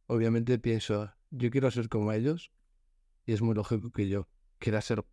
obviamente 0.08 0.58
pienso, 0.58 1.12
yo 1.30 1.52
quiero 1.52 1.70
ser 1.70 1.90
como 1.90 2.12
ellos 2.12 2.52
y 3.32 3.34
es 3.34 3.42
muy 3.42 3.56
lógico 3.56 3.92
que 3.92 4.10
yo 4.10 4.28
quiera 4.60 4.82
ser... 4.82 5.06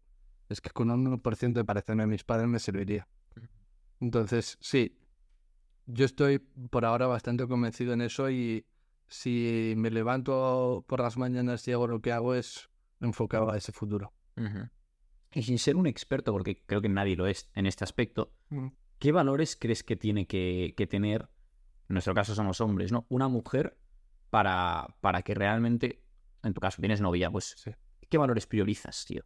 Es 0.49 0.61
que 0.61 0.71
con 0.71 0.91
un 0.91 1.23
1% 1.23 1.53
de 1.53 1.65
parecerme 1.65 2.03
a 2.03 2.07
mis 2.07 2.25
padres 2.25 2.49
me 2.49 2.59
serviría. 2.59 3.07
Entonces, 4.01 4.59
sí, 4.61 4.99
yo 5.87 6.05
estoy 6.05 6.39
por 6.39 6.85
ahora 6.85 7.07
bastante 7.07 7.47
convencido 7.47 7.93
en 7.93 8.01
eso 8.01 8.29
y 8.29 8.67
si 9.07 9.75
me 9.77 9.91
levanto 9.91 10.85
por 10.89 11.01
las 11.01 11.17
mañanas 11.17 11.69
y 11.69 11.73
hago 11.73 11.87
lo 11.87 12.01
que 12.01 12.11
hago 12.11 12.35
es 12.35 12.69
enfocado 13.01 13.53
a 13.53 13.57
ese 13.57 13.71
futuro. 13.71 14.13
Y 15.33 15.43
sin 15.43 15.61
ser 15.61 15.77
un 15.77 15.87
experto, 15.87 16.33
porque 16.33 16.65
creo 16.67 16.81
que 16.81 16.89
nadie 16.89 17.15
lo 17.15 17.29
es 17.29 17.49
en 17.55 17.67
este 17.67 17.85
aspecto, 17.85 18.35
¿qué 18.99 19.13
valores 19.13 19.55
crees 19.55 19.85
que 19.85 19.95
tiene 19.95 20.27
que, 20.27 20.89
tener, 20.91 21.29
en 21.89 21.95
nuestro 21.95 22.15
caso 22.15 22.35
somos 22.35 22.61
hombres, 22.61 22.91
¿no? 22.91 23.07
Una 23.11 23.29
mujer 23.29 23.79
para, 24.31 24.97
para 25.01 25.23
que 25.23 25.35
realmente, 25.35 26.03
en 26.43 26.53
tu 26.53 26.61
caso 26.61 26.81
tienes 26.81 27.01
novia, 27.01 27.31
pues, 27.31 27.55
¿qué 28.09 28.19
valores 28.19 28.47
priorizas, 28.47 29.05
tío? 29.07 29.23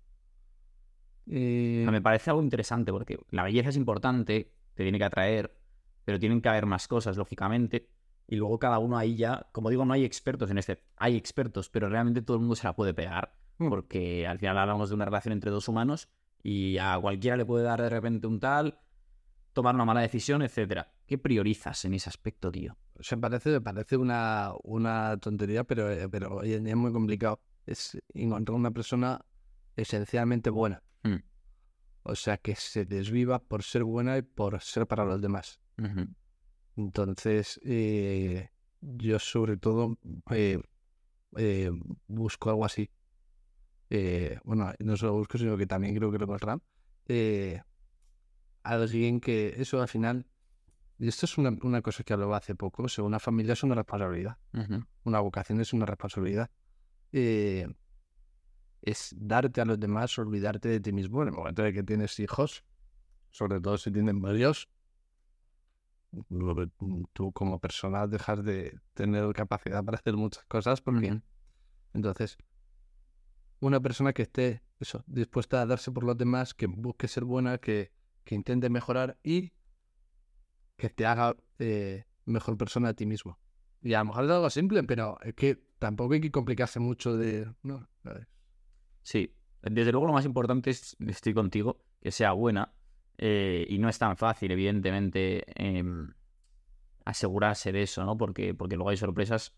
Eh, 1.27 1.87
Me 1.89 2.01
parece 2.01 2.31
algo 2.31 2.43
interesante 2.43 2.93
porque 2.93 3.19
la 3.31 3.45
belleza 3.45 3.69
es 3.69 3.77
importante, 3.77 4.53
te 4.75 4.83
tiene 4.83 4.99
que 4.99 5.05
atraer, 5.05 5.57
pero 6.05 6.19
tienen 6.19 6.41
que 6.41 6.49
haber 6.49 6.67
más 6.67 6.89
cosas, 6.89 7.17
lógicamente. 7.17 7.89
Y 8.27 8.37
luego 8.37 8.59
cada 8.59 8.79
uno 8.79 8.97
ahí 8.97 9.17
ya, 9.17 9.49
como 9.53 9.71
digo, 9.71 9.85
no 9.85 9.93
hay 9.93 10.05
expertos 10.05 10.51
en 10.51 10.59
este. 10.59 10.83
Hay 10.97 11.17
expertos, 11.17 11.69
pero 11.69 11.89
realmente 11.89 12.23
todo 12.23 12.37
el 12.37 12.41
mundo 12.41 12.57
se 12.57 12.67
la 12.67 12.75
puede 12.75 12.95
pegar. 12.95 13.37
Mm. 13.59 13.69
Porque 13.69 14.27
al 14.27 14.39
final 14.39 14.59
hablamos 14.59 14.89
de 14.89 14.95
una 14.95 15.05
relación 15.05 15.33
entre 15.33 15.51
dos 15.51 15.69
humanos 15.69 16.09
y 16.43 16.79
a 16.79 16.99
cualquiera 17.01 17.37
le 17.37 17.45
puede 17.45 17.65
dar 17.65 17.81
de 17.83 17.91
repente 17.91 18.27
un 18.27 18.41
tal, 18.41 18.79
tomar 19.53 19.75
una 19.75 19.85
mala 19.85 20.01
decisión, 20.01 20.43
etcétera. 20.43 20.93
¿Qué 21.07 21.19
priorizas 21.19 21.85
en 21.85 21.95
ese 21.95 22.09
aspecto, 22.09 22.51
tío? 22.51 22.77
se 23.03 23.17
parece, 23.17 23.61
parece 23.61 23.97
una, 23.97 24.53
una 24.63 25.17
tontería, 25.19 25.65
pero, 25.65 25.91
eh, 25.91 26.09
pero 26.09 26.43
es 26.43 26.77
muy 26.77 26.93
complicado. 26.93 27.41
Es 27.67 27.99
encontrar 28.15 28.57
una 28.57 28.71
persona 28.71 29.25
esencialmente 29.77 30.51
buena. 30.51 30.83
Mm. 31.03 31.23
O 32.05 32.15
sea, 32.17 32.37
que 32.37 32.55
se 32.57 32.85
desviva 32.85 33.39
por 33.39 33.63
ser 33.63 33.85
buena 33.85 34.19
y 34.19 34.23
por 34.23 34.61
ser 34.61 34.87
para 34.87 35.05
los 35.05 35.21
demás. 35.21 35.61
Entonces, 36.77 37.61
eh, 37.65 38.49
yo 38.83 39.19
sobre 39.19 39.57
todo 39.57 39.99
eh, 40.31 40.61
eh, 41.37 41.71
busco 42.09 42.51
algo 42.51 42.65
así. 42.65 42.91
Eh, 43.91 44.39
bueno, 44.45 44.73
no 44.81 44.97
solo 44.97 45.15
busco, 45.15 45.39
sino 45.39 45.57
que 45.57 45.67
también 45.67 45.95
creo 45.95 46.11
que 46.11 46.19
lo 46.19 46.25
encontrarán. 46.25 46.63
Alguien 48.63 49.21
que 49.21 49.55
eso 49.59 49.81
al 49.81 49.89
final, 49.89 50.27
y 50.99 51.09
esto 51.09 51.27
es 51.27 51.37
una, 51.37 51.57
una 51.63 51.83
cosa 51.83 52.05
que 52.05 52.13
hablaba 52.13 52.37
hace 52.37 52.55
poco, 52.55 52.85
o 52.85 52.89
sea, 52.89 53.05
una 53.05 53.19
familia 53.19 53.55
es 53.55 53.63
una 53.63 53.75
responsabilidad, 53.75 54.39
una 55.05 55.21
vocación 55.21 55.61
es 55.61 55.73
una 55.73 55.87
responsabilidad. 55.87 56.51
Eh, 57.13 57.67
es 58.83 59.15
darte 59.17 59.61
a 59.61 59.65
los 59.65 59.79
demás, 59.79 60.19
olvidarte 60.19 60.69
de 60.69 60.81
ti 60.81 60.93
mismo 60.93 61.23
en 61.23 61.29
el 61.29 61.35
momento 61.35 61.63
de 61.63 61.73
que 61.73 61.83
tienes 61.83 62.19
hijos, 62.19 62.65
sobre 63.31 63.61
todo 63.61 63.79
si 63.79 63.93
tienen 63.93 64.21
varios, 64.21 64.69
tú 67.13 67.33
como 67.33 67.59
persona 67.59 68.07
dejas 68.07 68.45
de 68.45 68.79
tener 68.95 69.33
capacidad 69.33 69.83
para 69.85 69.97
hacer 69.97 70.15
muchas 70.15 70.45
cosas 70.45 70.81
porque 70.81 71.23
entonces 71.95 72.37
una 73.61 73.81
persona 73.81 74.13
que 74.13 74.23
esté 74.23 74.63
eso 74.79 75.05
dispuesta 75.07 75.63
a 75.63 75.67
darse 75.67 75.91
por 75.91 76.05
los 76.05 76.19
demás 76.19 76.55
que 76.55 76.67
busque 76.67 77.09
ser 77.09 77.25
buena 77.25 77.59
que, 77.59 77.93
que 78.25 78.35
intente 78.35 78.69
mejorar 78.69 79.19
y 79.23 79.53
que 80.77 80.91
te 80.91 81.07
haga 81.07 81.37
eh, 81.59 82.05
mejor 82.25 82.57
persona 82.57 82.89
a 82.89 82.95
ti 82.95 83.07
mismo. 83.07 83.39
Y 83.83 83.95
a 83.95 84.01
lo 84.01 84.07
mejor 84.07 84.25
es 84.25 84.31
algo 84.31 84.51
simple 84.51 84.83
pero 84.83 85.19
es 85.23 85.35
que 85.35 85.63
tampoco 85.83 86.15
hay 86.15 86.21
que 86.21 86.31
complicarse 86.31 86.79
mucho 86.79 87.17
de 87.17 87.53
no. 87.65 87.89
Sí, 89.03 89.35
desde 89.63 89.91
luego 89.91 90.07
lo 90.07 90.13
más 90.13 90.25
importante 90.25 90.71
es, 90.71 90.97
estoy 91.01 91.35
contigo, 91.35 91.85
que 92.01 92.13
sea 92.13 92.33
buena. 92.33 92.73
eh, 93.19 93.67
y 93.69 93.79
no 93.79 93.89
es 93.89 93.99
tan 93.99 94.17
fácil, 94.17 94.51
evidentemente, 94.53 95.45
em, 95.57 96.13
asegurarse 97.05 97.73
de 97.73 97.83
eso, 97.83 98.05
¿no? 98.05 98.17
Porque, 98.17 98.55
porque 98.55 98.77
luego 98.77 98.91
hay 98.91 98.97
sorpresas 98.97 99.55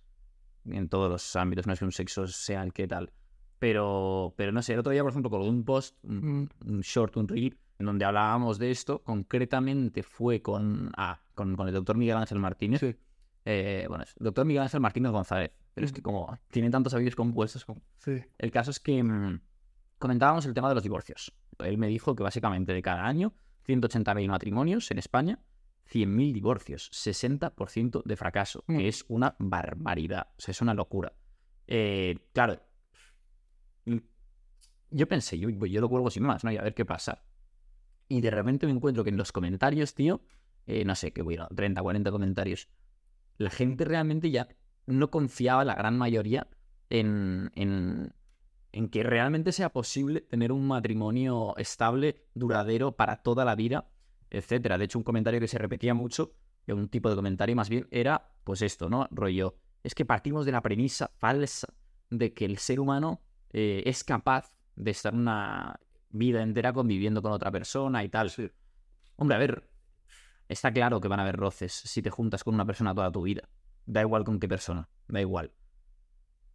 en 0.64 0.88
todos 0.88 1.10
los 1.10 1.36
ámbitos, 1.36 1.66
no 1.66 1.74
es 1.74 1.78
que 1.78 1.84
un 1.84 1.92
sexo 1.92 2.26
sea 2.26 2.62
el 2.62 2.72
que 2.72 2.88
tal. 2.88 3.12
Pero, 3.58 4.34
pero 4.36 4.50
no 4.52 4.62
sé, 4.62 4.72
el 4.74 4.80
otro 4.80 4.92
día, 4.92 5.02
por 5.02 5.10
ejemplo, 5.12 5.30
colgué 5.30 5.48
un 5.50 5.64
post, 5.64 5.96
un, 6.04 6.42
Mm, 6.42 6.48
un 6.66 6.80
short, 6.80 7.16
un 7.16 7.28
reel, 7.28 7.58
en 7.78 7.86
donde 7.86 8.04
hablábamos 8.06 8.58
de 8.58 8.70
esto. 8.70 9.02
Concretamente 9.04 10.02
fue 10.02 10.40
con, 10.42 10.90
ah, 10.96 11.20
con, 11.34 11.54
con 11.56 11.68
el 11.68 11.74
doctor 11.74 11.96
Miguel 11.96 12.16
Ángel 12.16 12.38
Martínez. 12.38 12.80
sí 12.80 12.96
Eh, 13.44 13.84
bueno, 13.88 14.04
es 14.04 14.14
doctor 14.18 14.44
Miguel 14.46 14.62
Ángel 14.62 14.80
Martínez 14.80 15.12
González. 15.12 15.52
Pero 15.74 15.86
es 15.86 15.92
que 15.92 16.02
como 16.02 16.38
tiene 16.50 16.70
tantos 16.70 16.94
apellidos 16.94 17.16
compuestos, 17.16 17.64
como... 17.64 17.82
sí 17.98 18.22
El 18.38 18.50
caso 18.50 18.70
es 18.70 18.80
que 18.80 19.02
mm, 19.02 19.40
comentábamos 19.98 20.46
el 20.46 20.54
tema 20.54 20.68
de 20.68 20.74
los 20.74 20.82
divorcios. 20.82 21.32
Él 21.58 21.78
me 21.78 21.88
dijo 21.88 22.14
que 22.14 22.22
básicamente 22.22 22.72
de 22.72 22.82
cada 22.82 23.04
año 23.06 23.34
180.000 23.66 24.28
matrimonios 24.28 24.90
en 24.90 24.98
España, 24.98 25.40
100.000 25.90 26.32
divorcios, 26.32 26.90
60% 26.92 28.02
de 28.04 28.16
fracaso, 28.16 28.64
Mm. 28.66 28.78
que 28.78 28.88
es 28.88 29.04
una 29.08 29.36
barbaridad, 29.38 30.28
o 30.36 30.40
sea, 30.40 30.52
es 30.52 30.60
una 30.62 30.74
locura. 30.74 31.12
Eh, 31.66 32.18
claro, 32.32 32.60
mm, 33.86 33.96
yo 34.90 35.08
pensé, 35.08 35.38
yo, 35.38 35.48
yo 35.50 35.80
lo 35.80 35.88
cuelgo 35.88 36.10
sin 36.10 36.22
más, 36.22 36.44
¿no? 36.44 36.52
Y 36.52 36.56
a 36.56 36.62
ver 36.62 36.74
qué 36.74 36.84
pasa. 36.84 37.24
Y 38.08 38.20
de 38.20 38.30
repente 38.30 38.66
me 38.66 38.72
encuentro 38.72 39.02
que 39.02 39.10
en 39.10 39.16
los 39.16 39.32
comentarios, 39.32 39.94
tío, 39.94 40.20
eh, 40.66 40.84
no 40.84 40.94
sé, 40.94 41.12
que 41.12 41.22
bueno, 41.22 41.48
30, 41.54 41.82
40 41.82 42.10
comentarios, 42.10 42.68
la 43.38 43.50
gente 43.50 43.84
realmente 43.84 44.30
ya 44.30 44.48
no 44.86 45.10
confiaba, 45.10 45.64
la 45.64 45.74
gran 45.74 45.96
mayoría, 45.98 46.48
en, 46.90 47.50
en, 47.54 48.12
en 48.72 48.88
que 48.88 49.02
realmente 49.02 49.52
sea 49.52 49.70
posible 49.70 50.20
tener 50.20 50.52
un 50.52 50.66
matrimonio 50.66 51.56
estable, 51.56 52.26
duradero, 52.34 52.92
para 52.92 53.22
toda 53.22 53.44
la 53.44 53.54
vida, 53.54 53.88
etcétera. 54.30 54.78
De 54.78 54.84
hecho, 54.84 54.98
un 54.98 55.04
comentario 55.04 55.40
que 55.40 55.48
se 55.48 55.58
repetía 55.58 55.94
mucho, 55.94 56.34
que 56.66 56.72
un 56.72 56.88
tipo 56.88 57.08
de 57.08 57.16
comentario 57.16 57.56
más 57.56 57.68
bien, 57.68 57.88
era 57.90 58.30
pues 58.44 58.62
esto, 58.62 58.88
¿no? 58.88 59.08
Rollo, 59.10 59.56
es 59.82 59.94
que 59.94 60.04
partimos 60.04 60.46
de 60.46 60.52
la 60.52 60.62
premisa 60.62 61.10
falsa 61.18 61.72
de 62.10 62.32
que 62.34 62.44
el 62.44 62.58
ser 62.58 62.80
humano 62.80 63.22
eh, 63.52 63.82
es 63.86 64.04
capaz 64.04 64.52
de 64.76 64.90
estar 64.90 65.14
una 65.14 65.78
vida 66.10 66.42
entera 66.42 66.72
conviviendo 66.72 67.22
con 67.22 67.32
otra 67.32 67.50
persona 67.50 68.04
y 68.04 68.08
tal. 68.08 68.30
sí 68.30 68.50
Hombre, 69.16 69.36
a 69.36 69.38
ver, 69.38 69.68
está 70.48 70.72
claro 70.72 71.00
que 71.00 71.08
van 71.08 71.20
a 71.20 71.22
haber 71.22 71.36
roces 71.36 71.72
si 71.72 72.02
te 72.02 72.10
juntas 72.10 72.44
con 72.44 72.54
una 72.54 72.64
persona 72.64 72.94
toda 72.94 73.10
tu 73.10 73.22
vida. 73.22 73.48
Da 73.86 74.00
igual 74.00 74.24
con 74.24 74.40
qué 74.40 74.48
persona, 74.48 74.88
da 75.08 75.20
igual. 75.20 75.52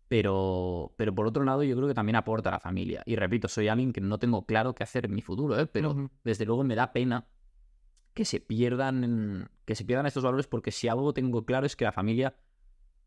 Pero, 0.08 0.94
pero 0.98 1.14
por 1.14 1.28
otro 1.28 1.44
lado, 1.44 1.64
yo 1.64 1.76
creo 1.76 1.88
que 1.88 1.94
también 1.94 2.16
aporta 2.16 2.50
a 2.50 2.54
la 2.54 2.60
familia. 2.60 3.04
Y 3.06 3.16
repito, 3.16 3.48
soy 3.48 3.68
alguien 3.68 3.94
que 3.94 4.02
no 4.02 4.18
tengo 4.18 4.46
claro 4.46 4.74
qué 4.74 4.84
hacer 4.84 5.06
en 5.06 5.14
mi 5.14 5.22
futuro, 5.22 5.60
¿eh? 5.60 5.68
pero 5.68 6.10
desde 6.24 6.46
luego 6.46 6.64
me 6.64 6.76
da 6.76 6.92
pena 6.92 7.28
que 8.14 8.26
se 8.26 8.40
pierdan 8.40 9.50
que 9.66 9.76
se 9.76 9.86
pierdan 9.86 10.08
estos 10.08 10.24
valores 10.24 10.48
porque 10.48 10.72
si 10.72 10.88
algo 10.88 11.14
tengo 11.14 11.46
claro 11.46 11.68
es 11.68 11.76
que 11.76 11.86
la 11.86 11.92
familia 11.92 12.36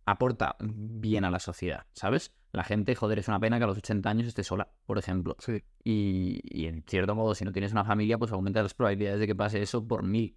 aporta 0.05 0.57
bien 0.61 1.25
a 1.25 1.31
la 1.31 1.41
sociedad, 1.41 1.87
¿sabes? 1.93 2.35
La 2.53 2.65
gente, 2.65 2.95
joder, 2.95 3.19
es 3.19 3.29
una 3.29 3.41
pena 3.41 3.59
que 3.59 3.65
a 3.65 3.67
los 3.67 3.79
80 3.79 4.09
años 4.09 4.27
esté 4.27 4.45
sola, 4.45 4.71
por 4.85 4.99
ejemplo. 4.99 5.37
Sí. 5.39 5.63
Y, 5.83 6.41
y 6.45 6.67
en 6.67 6.85
cierto 6.87 7.15
modo, 7.15 7.35
si 7.35 7.45
no 7.45 7.53
tienes 7.53 7.73
una 7.73 7.85
familia, 7.85 8.19
pues 8.19 8.31
aumenta 8.33 8.63
las 8.63 8.75
probabilidades 8.75 9.21
de 9.21 9.27
que 9.27 9.35
pase 9.35 9.63
eso 9.63 9.87
por 9.87 10.03
mil. 10.03 10.37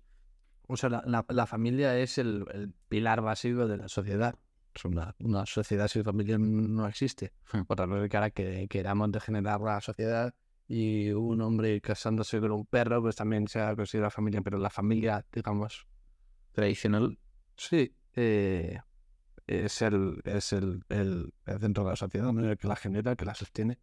O 0.68 0.78
sea, 0.78 0.90
la, 0.90 1.04
la- 1.06 1.26
la 1.30 1.46
familia 1.46 1.98
es 1.98 2.18
el, 2.18 2.46
el 2.54 2.74
pilar 2.90 3.22
básico 3.22 3.68
de 3.68 3.78
la 3.78 3.88
sociedad. 3.88 4.36
Es 4.74 4.84
una, 4.86 5.16
una 5.20 5.46
sociedad 5.46 5.88
sin 5.88 6.04
familia 6.04 6.38
no 6.38 6.88
existe. 6.88 7.32
Hmm. 7.54 7.62
Por 7.62 7.78
tanto, 7.78 7.96
que 8.10 8.18
ahora 8.18 8.30
que 8.32 8.68
queramos 8.68 9.12
degenerar 9.12 9.62
la 9.62 9.80
sociedad 9.82 10.34
y 10.68 11.12
un 11.12 11.40
hombre 11.42 11.80
casándose 11.82 12.40
con 12.42 12.52
un 12.52 12.66
perro, 12.66 13.02
pues 13.02 13.16
también 13.16 13.48
se 13.48 13.62
ha 13.62 13.76
considerado 13.76 14.12
familia. 14.12 14.42
Pero 14.42 14.58
la 14.58 14.70
familia, 14.70 15.26
digamos, 15.32 15.88
Tradicional. 16.52 17.18
sí, 17.58 17.96
eh, 18.16 18.80
es, 19.48 19.82
el, 19.82 20.22
es 20.26 20.52
el, 20.54 20.84
el, 20.90 21.34
el 21.46 21.60
centro 21.60 21.84
de 21.84 21.90
la 21.92 21.96
sociedad, 21.96 22.32
¿no? 22.34 22.50
el 22.50 22.58
que 22.58 22.68
la 22.68 22.76
genera, 22.76 23.12
el 23.12 23.18
que 23.18 23.26
la 23.26 23.36
sostiene. 23.36 23.80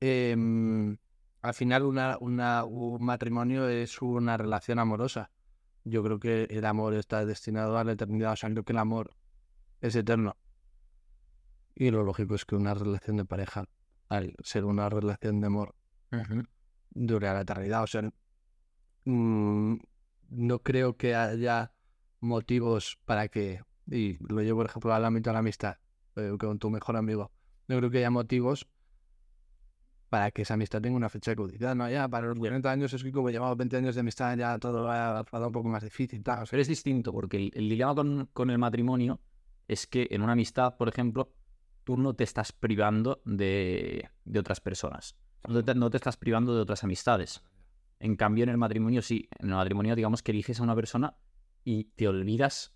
Em, 0.00 0.96
al 1.42 1.54
final, 1.54 1.84
una, 1.84 2.18
una, 2.20 2.64
un 2.64 3.04
matrimonio 3.04 3.68
es 3.68 4.00
una 4.02 4.36
relación 4.36 4.78
amorosa. 4.78 5.30
Yo 5.88 6.02
creo 6.02 6.18
que 6.18 6.48
el 6.50 6.64
amor 6.64 6.94
está 6.94 7.24
destinado 7.24 7.78
a 7.78 7.84
la 7.84 7.92
eternidad. 7.92 8.32
O 8.32 8.36
sea, 8.36 8.50
creo 8.50 8.64
que 8.64 8.72
el 8.72 8.78
amor 8.78 9.14
es 9.80 9.94
eterno. 9.94 10.36
Y 11.76 11.90
lo 11.92 12.02
lógico 12.02 12.34
es 12.34 12.44
que 12.44 12.56
una 12.56 12.74
relación 12.74 13.16
de 13.18 13.24
pareja, 13.24 13.68
al 14.08 14.34
ser 14.42 14.64
una 14.64 14.88
relación 14.88 15.40
de 15.40 15.46
amor, 15.46 15.76
dure 16.90 17.28
a 17.28 17.34
la 17.34 17.42
eternidad. 17.42 17.84
O 17.84 17.86
sea, 17.86 18.02
mm, 19.04 19.76
no 20.30 20.58
creo 20.58 20.96
que 20.96 21.14
haya 21.14 21.72
motivos 22.18 22.98
para 23.04 23.28
que, 23.28 23.62
y 23.86 24.18
lo 24.26 24.42
llevo 24.42 24.58
por 24.58 24.66
ejemplo 24.66 24.92
al 24.92 25.04
ámbito 25.04 25.30
de 25.30 25.34
la 25.34 25.38
amistad, 25.38 25.76
eh, 26.16 26.34
con 26.36 26.58
tu 26.58 26.68
mejor 26.68 26.96
amigo, 26.96 27.30
no 27.68 27.76
creo 27.76 27.90
que 27.90 27.98
haya 27.98 28.10
motivos 28.10 28.66
para 30.08 30.30
que 30.30 30.42
esa 30.42 30.54
amistad 30.54 30.80
tenga 30.80 30.96
una 30.96 31.08
fecha 31.08 31.32
de 31.32 31.36
caducidad. 31.36 31.74
No, 31.74 31.90
ya 31.90 32.08
para 32.08 32.28
los 32.28 32.38
40 32.38 32.70
años 32.70 32.92
es 32.92 33.02
que 33.02 33.12
como 33.12 33.30
llevamos 33.30 33.56
20 33.56 33.76
años 33.76 33.94
de 33.94 34.00
amistad 34.00 34.36
ya 34.36 34.58
todo 34.58 34.84
va 34.84 35.20
a 35.20 35.46
un 35.46 35.52
poco 35.52 35.68
más 35.68 35.82
difícil. 35.82 36.22
Tal. 36.22 36.46
Pero 36.50 36.62
es 36.62 36.68
distinto, 36.68 37.12
porque 37.12 37.36
el, 37.36 37.50
el 37.54 37.68
dilema 37.68 37.94
con, 37.94 38.28
con 38.32 38.50
el 38.50 38.58
matrimonio 38.58 39.20
es 39.68 39.86
que 39.86 40.06
en 40.10 40.22
una 40.22 40.32
amistad, 40.32 40.76
por 40.76 40.88
ejemplo, 40.88 41.32
tú 41.84 41.96
no 41.96 42.14
te 42.14 42.24
estás 42.24 42.52
privando 42.52 43.22
de, 43.24 44.08
de 44.24 44.38
otras 44.38 44.60
personas. 44.60 45.16
No 45.48 45.64
te, 45.64 45.74
no 45.74 45.90
te 45.90 45.96
estás 45.96 46.16
privando 46.16 46.54
de 46.54 46.62
otras 46.62 46.84
amistades. 46.84 47.42
En 47.98 48.16
cambio, 48.16 48.44
en 48.44 48.50
el 48.50 48.58
matrimonio 48.58 49.02
sí. 49.02 49.28
En 49.38 49.48
el 49.48 49.54
matrimonio, 49.54 49.94
digamos 49.96 50.22
que 50.22 50.32
eliges 50.32 50.60
a 50.60 50.62
una 50.62 50.74
persona 50.74 51.16
y 51.64 51.84
te 51.84 52.08
olvidas, 52.08 52.74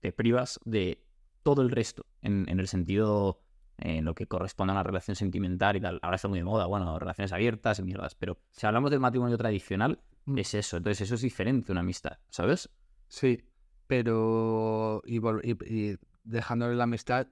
te 0.00 0.12
privas 0.12 0.60
de 0.64 1.04
todo 1.42 1.62
el 1.62 1.70
resto. 1.70 2.06
En, 2.22 2.48
en 2.48 2.60
el 2.60 2.68
sentido, 2.68 3.43
en 3.78 4.04
lo 4.04 4.14
que 4.14 4.26
corresponde 4.26 4.72
a 4.72 4.74
una 4.74 4.82
relación 4.82 5.16
sentimental 5.16 5.76
y 5.76 5.80
tal. 5.80 5.98
Ahora 6.02 6.16
está 6.16 6.28
muy 6.28 6.38
de 6.38 6.44
moda, 6.44 6.66
bueno, 6.66 6.98
relaciones 6.98 7.32
abiertas 7.32 7.78
y 7.78 7.82
mierdas. 7.82 8.14
Pero 8.14 8.38
si 8.50 8.66
hablamos 8.66 8.90
del 8.90 9.00
matrimonio 9.00 9.36
tradicional, 9.36 10.00
Mm. 10.26 10.38
es 10.38 10.54
eso. 10.54 10.76
Entonces, 10.78 11.02
eso 11.02 11.16
es 11.16 11.20
diferente 11.20 11.66
de 11.66 11.72
una 11.72 11.80
amistad, 11.82 12.18
¿sabes? 12.30 12.70
Sí, 13.08 13.44
pero 13.86 15.02
y, 15.04 15.18
vol- 15.18 15.40
y- 15.44 15.90
y 15.92 15.98
dejándole 16.24 16.74
la 16.76 16.84
amistad. 16.84 17.26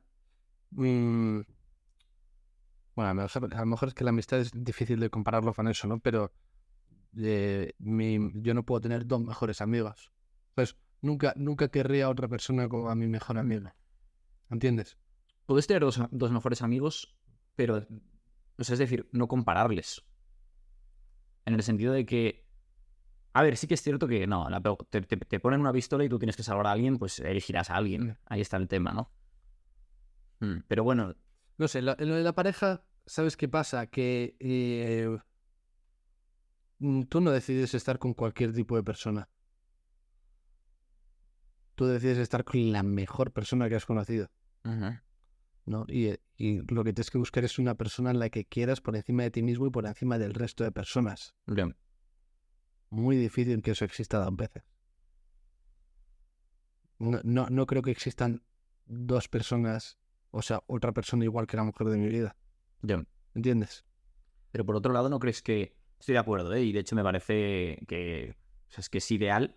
mm, 0.70 1.40
bueno, 2.94 3.10
a 3.10 3.14
lo, 3.14 3.23
mejor, 3.23 3.55
a 3.55 3.60
lo 3.60 3.66
mejor 3.66 3.89
es 3.89 3.94
que 3.94 4.05
la 4.05 4.10
amistad 4.10 4.39
es 4.40 4.51
difícil 4.55 5.01
de 5.01 5.09
compararlo 5.10 5.55
con 5.55 5.69
eso, 5.69 5.86
¿no? 5.89 5.98
Pero 6.01 6.32
eh, 7.16 7.73
mi- 7.78 8.31
yo 8.43 8.55
no 8.55 8.64
puedo 8.64 8.81
tener 8.81 9.06
dos 9.06 9.20
mejores 9.23 9.60
amigos. 9.60 10.12
Pues 10.55 10.77
nunca, 11.02 11.32
nunca 11.36 11.69
querría 11.69 12.06
a 12.06 12.10
otra 12.10 12.28
persona 12.28 12.69
como 12.69 12.89
a 12.90 12.94
mi 12.94 13.06
mejor 13.06 13.39
amigo. 13.39 13.70
¿Entiendes? 14.51 14.97
Puedes 15.47 15.66
tener 15.66 15.82
dos, 15.82 16.01
dos 16.10 16.31
mejores 16.32 16.62
amigos, 16.62 17.16
pero, 17.56 17.86
o 18.59 18.64
sea, 18.64 18.74
es 18.74 18.78
decir, 18.78 19.09
no 19.12 19.28
compararles. 19.28 20.02
En 21.44 21.55
el 21.55 21.62
sentido 21.62 21.93
de 21.93 22.06
que, 22.06 22.47
a 23.32 23.43
ver, 23.43 23.56
sí 23.56 23.66
que 23.66 23.74
es 23.74 23.82
cierto 23.82 24.06
que 24.06 24.27
no, 24.27 24.48
la 24.48 24.60
te, 24.90 25.01
te- 25.02 25.16
te 25.16 25.40
ponen 25.40 25.60
una 25.60 25.73
pistola 25.73 26.05
y 26.05 26.09
tú 26.09 26.19
tienes 26.19 26.36
que 26.36 26.43
salvar 26.43 26.66
a 26.69 26.73
alguien, 26.73 26.98
pues 26.98 27.19
elegirás 27.20 27.70
a 27.70 27.77
alguien. 27.77 28.06
Mm. 28.09 28.16
Ahí 28.27 28.40
está 28.40 28.56
el 28.56 28.69
tema, 28.69 28.93
¿no? 28.93 29.10
Mm, 30.40 30.60
Pero 30.69 30.85
bueno, 30.85 31.14
No 31.59 31.69
sé, 31.69 31.82
lo- 31.82 31.98
en 31.98 32.09
lo 32.09 32.14
de 32.16 32.23
la 32.23 32.35
pareja, 32.35 32.82
¿sabes 33.06 33.36
qué 33.36 33.48
pasa? 33.48 33.86
Que 33.86 34.36
eh, 34.40 35.19
mm, 36.78 37.02
tú 37.05 37.20
no 37.20 37.31
decides 37.31 37.74
estar 37.74 37.98
con 37.98 38.14
cualquier 38.14 38.52
tipo 38.52 38.74
de 38.77 38.82
persona. 38.82 39.28
Tú 41.74 41.86
decides 41.86 42.19
estar 42.19 42.44
con 42.44 42.73
la 42.73 42.82
mejor 42.82 43.32
persona 43.32 43.69
que 43.69 43.74
has 43.77 43.86
conocido, 43.86 44.31
¿no? 45.65 45.85
Y, 45.89 46.07
eh, 46.07 46.21
y 46.37 46.59
lo 46.73 46.85
que 46.85 46.93
tienes 46.93 47.11
que 47.11 47.19
buscar 47.19 47.45
es 47.45 47.59
una 47.59 47.75
persona 47.75 48.11
en 48.11 48.19
la 48.19 48.31
que 48.31 48.45
quieras 48.45 48.81
por 48.81 48.97
encima 48.97 49.23
de 49.23 49.31
ti 49.31 49.43
mismo 49.43 49.67
y 49.67 49.71
por 49.71 49.87
encima 49.87 50.19
del 50.19 50.35
resto 50.35 50.65
de 50.65 50.73
personas. 50.73 51.35
bien, 51.47 51.77
Muy 52.91 53.17
difícil 53.17 53.63
que 53.63 53.73
eso 53.73 53.85
exista 53.85 54.19
dos 54.19 54.37
veces. 54.37 54.65
No, 56.99 57.21
no, 57.25 57.47
no 57.49 57.67
creo 57.67 57.83
que 57.83 57.91
existan 57.91 58.43
dos 58.87 59.29
personas, 59.29 59.99
o 60.31 60.43
sea, 60.43 60.63
otra 60.67 60.93
persona 60.93 61.25
igual 61.25 61.47
que 61.47 61.57
la 61.57 61.65
mujer 61.65 61.89
de 61.89 61.97
mi 61.99 62.09
vida. 62.09 62.37
bien. 62.81 63.09
¿Entiendes? 63.35 63.85
Pero 64.51 64.67
por 64.67 64.77
otro 64.77 64.93
lado, 64.93 65.09
¿no 65.09 65.19
crees 65.19 65.43
que... 65.43 65.75
Estoy 65.99 66.15
de 66.15 66.19
acuerdo, 66.19 66.53
¿eh? 66.53 66.63
Y 66.63 66.73
de 66.73 66.81
hecho 66.81 66.95
me 66.97 67.03
parece 67.03 67.79
que... 67.89 68.37
O 68.69 68.71
sea, 68.73 68.81
es 68.81 68.91
que 68.91 68.99
es 68.99 69.11
ideal, 69.11 69.57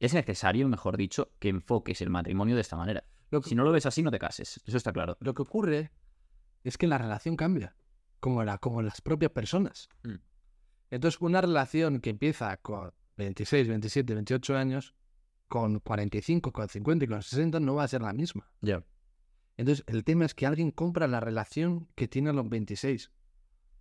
es 0.00 0.14
necesario, 0.14 0.68
mejor 0.68 0.96
dicho, 0.96 1.32
que 1.38 1.48
enfoques 1.48 2.00
el 2.00 2.10
matrimonio 2.10 2.56
de 2.56 2.62
esta 2.62 2.76
manera. 2.76 3.04
Lo 3.32 3.40
que, 3.40 3.48
Si 3.48 3.54
no 3.54 3.64
lo 3.64 3.72
ves 3.72 3.86
así, 3.86 4.02
no 4.02 4.10
te 4.10 4.18
cases. 4.18 4.60
Eso 4.66 4.76
está 4.76 4.92
claro. 4.92 5.16
lo 5.20 5.32
que 5.32 5.40
ocurre 5.40 5.90
es 6.64 6.76
que 6.76 6.86
la 6.86 6.98
relación 6.98 7.34
cambia, 7.34 7.74
como, 8.20 8.44
la, 8.44 8.58
como 8.58 8.82
las 8.82 9.00
propias 9.00 9.32
personas. 9.32 9.88
Mm. 10.04 10.16
Entonces, 10.90 11.18
una 11.20 11.40
relación 11.40 12.00
que 12.00 12.10
empieza 12.10 12.54
con 12.58 12.92
26, 13.16 13.68
27, 13.68 14.14
28 14.14 14.56
años, 14.56 14.94
con 15.48 15.80
45, 15.80 16.52
con 16.52 16.68
50 16.68 17.06
y 17.06 17.08
con 17.08 17.22
60 17.22 17.58
no 17.58 17.74
va 17.74 17.84
a 17.84 17.88
ser 17.88 18.02
la 18.02 18.12
misma. 18.12 18.52
Ya. 18.60 18.84
Entonces, 19.56 19.82
el 19.86 20.04
tema 20.04 20.26
es 20.26 20.34
que 20.34 20.46
alguien 20.46 20.70
compra 20.70 21.06
la 21.06 21.20
relación 21.20 21.88
que 21.94 22.08
tiene 22.08 22.28
a 22.28 22.32
los 22.34 22.46
26, 22.50 23.10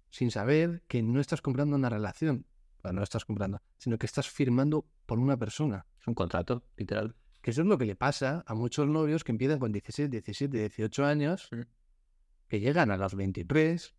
sin 0.09 0.31
saber 0.31 0.83
que 0.87 1.03
no 1.03 1.19
estás 1.19 1.41
comprando 1.41 1.75
una 1.75 1.89
relación. 1.89 2.45
Bueno, 2.81 2.99
no 2.99 3.03
estás 3.03 3.25
comprando, 3.25 3.61
sino 3.77 3.97
que 3.97 4.05
estás 4.05 4.29
firmando 4.29 4.87
por 5.05 5.19
una 5.19 5.35
persona. 5.35 5.85
Es 5.99 6.07
un 6.07 6.13
contrato, 6.13 6.63
literal. 6.77 7.15
Que 7.41 7.51
eso 7.51 7.61
es 7.61 7.67
lo 7.67 7.77
que 7.77 7.85
le 7.85 7.95
pasa 7.95 8.43
a 8.45 8.53
muchos 8.53 8.87
novios 8.87 9.23
que 9.23 9.31
empiezan 9.31 9.59
con 9.59 9.71
16, 9.71 10.09
17, 10.09 10.57
18 10.57 11.05
años, 11.05 11.49
Mm. 11.51 11.61
que 12.47 12.59
llegan 12.59 12.91
a 12.91 12.97
los 12.97 13.15
23 13.15 13.95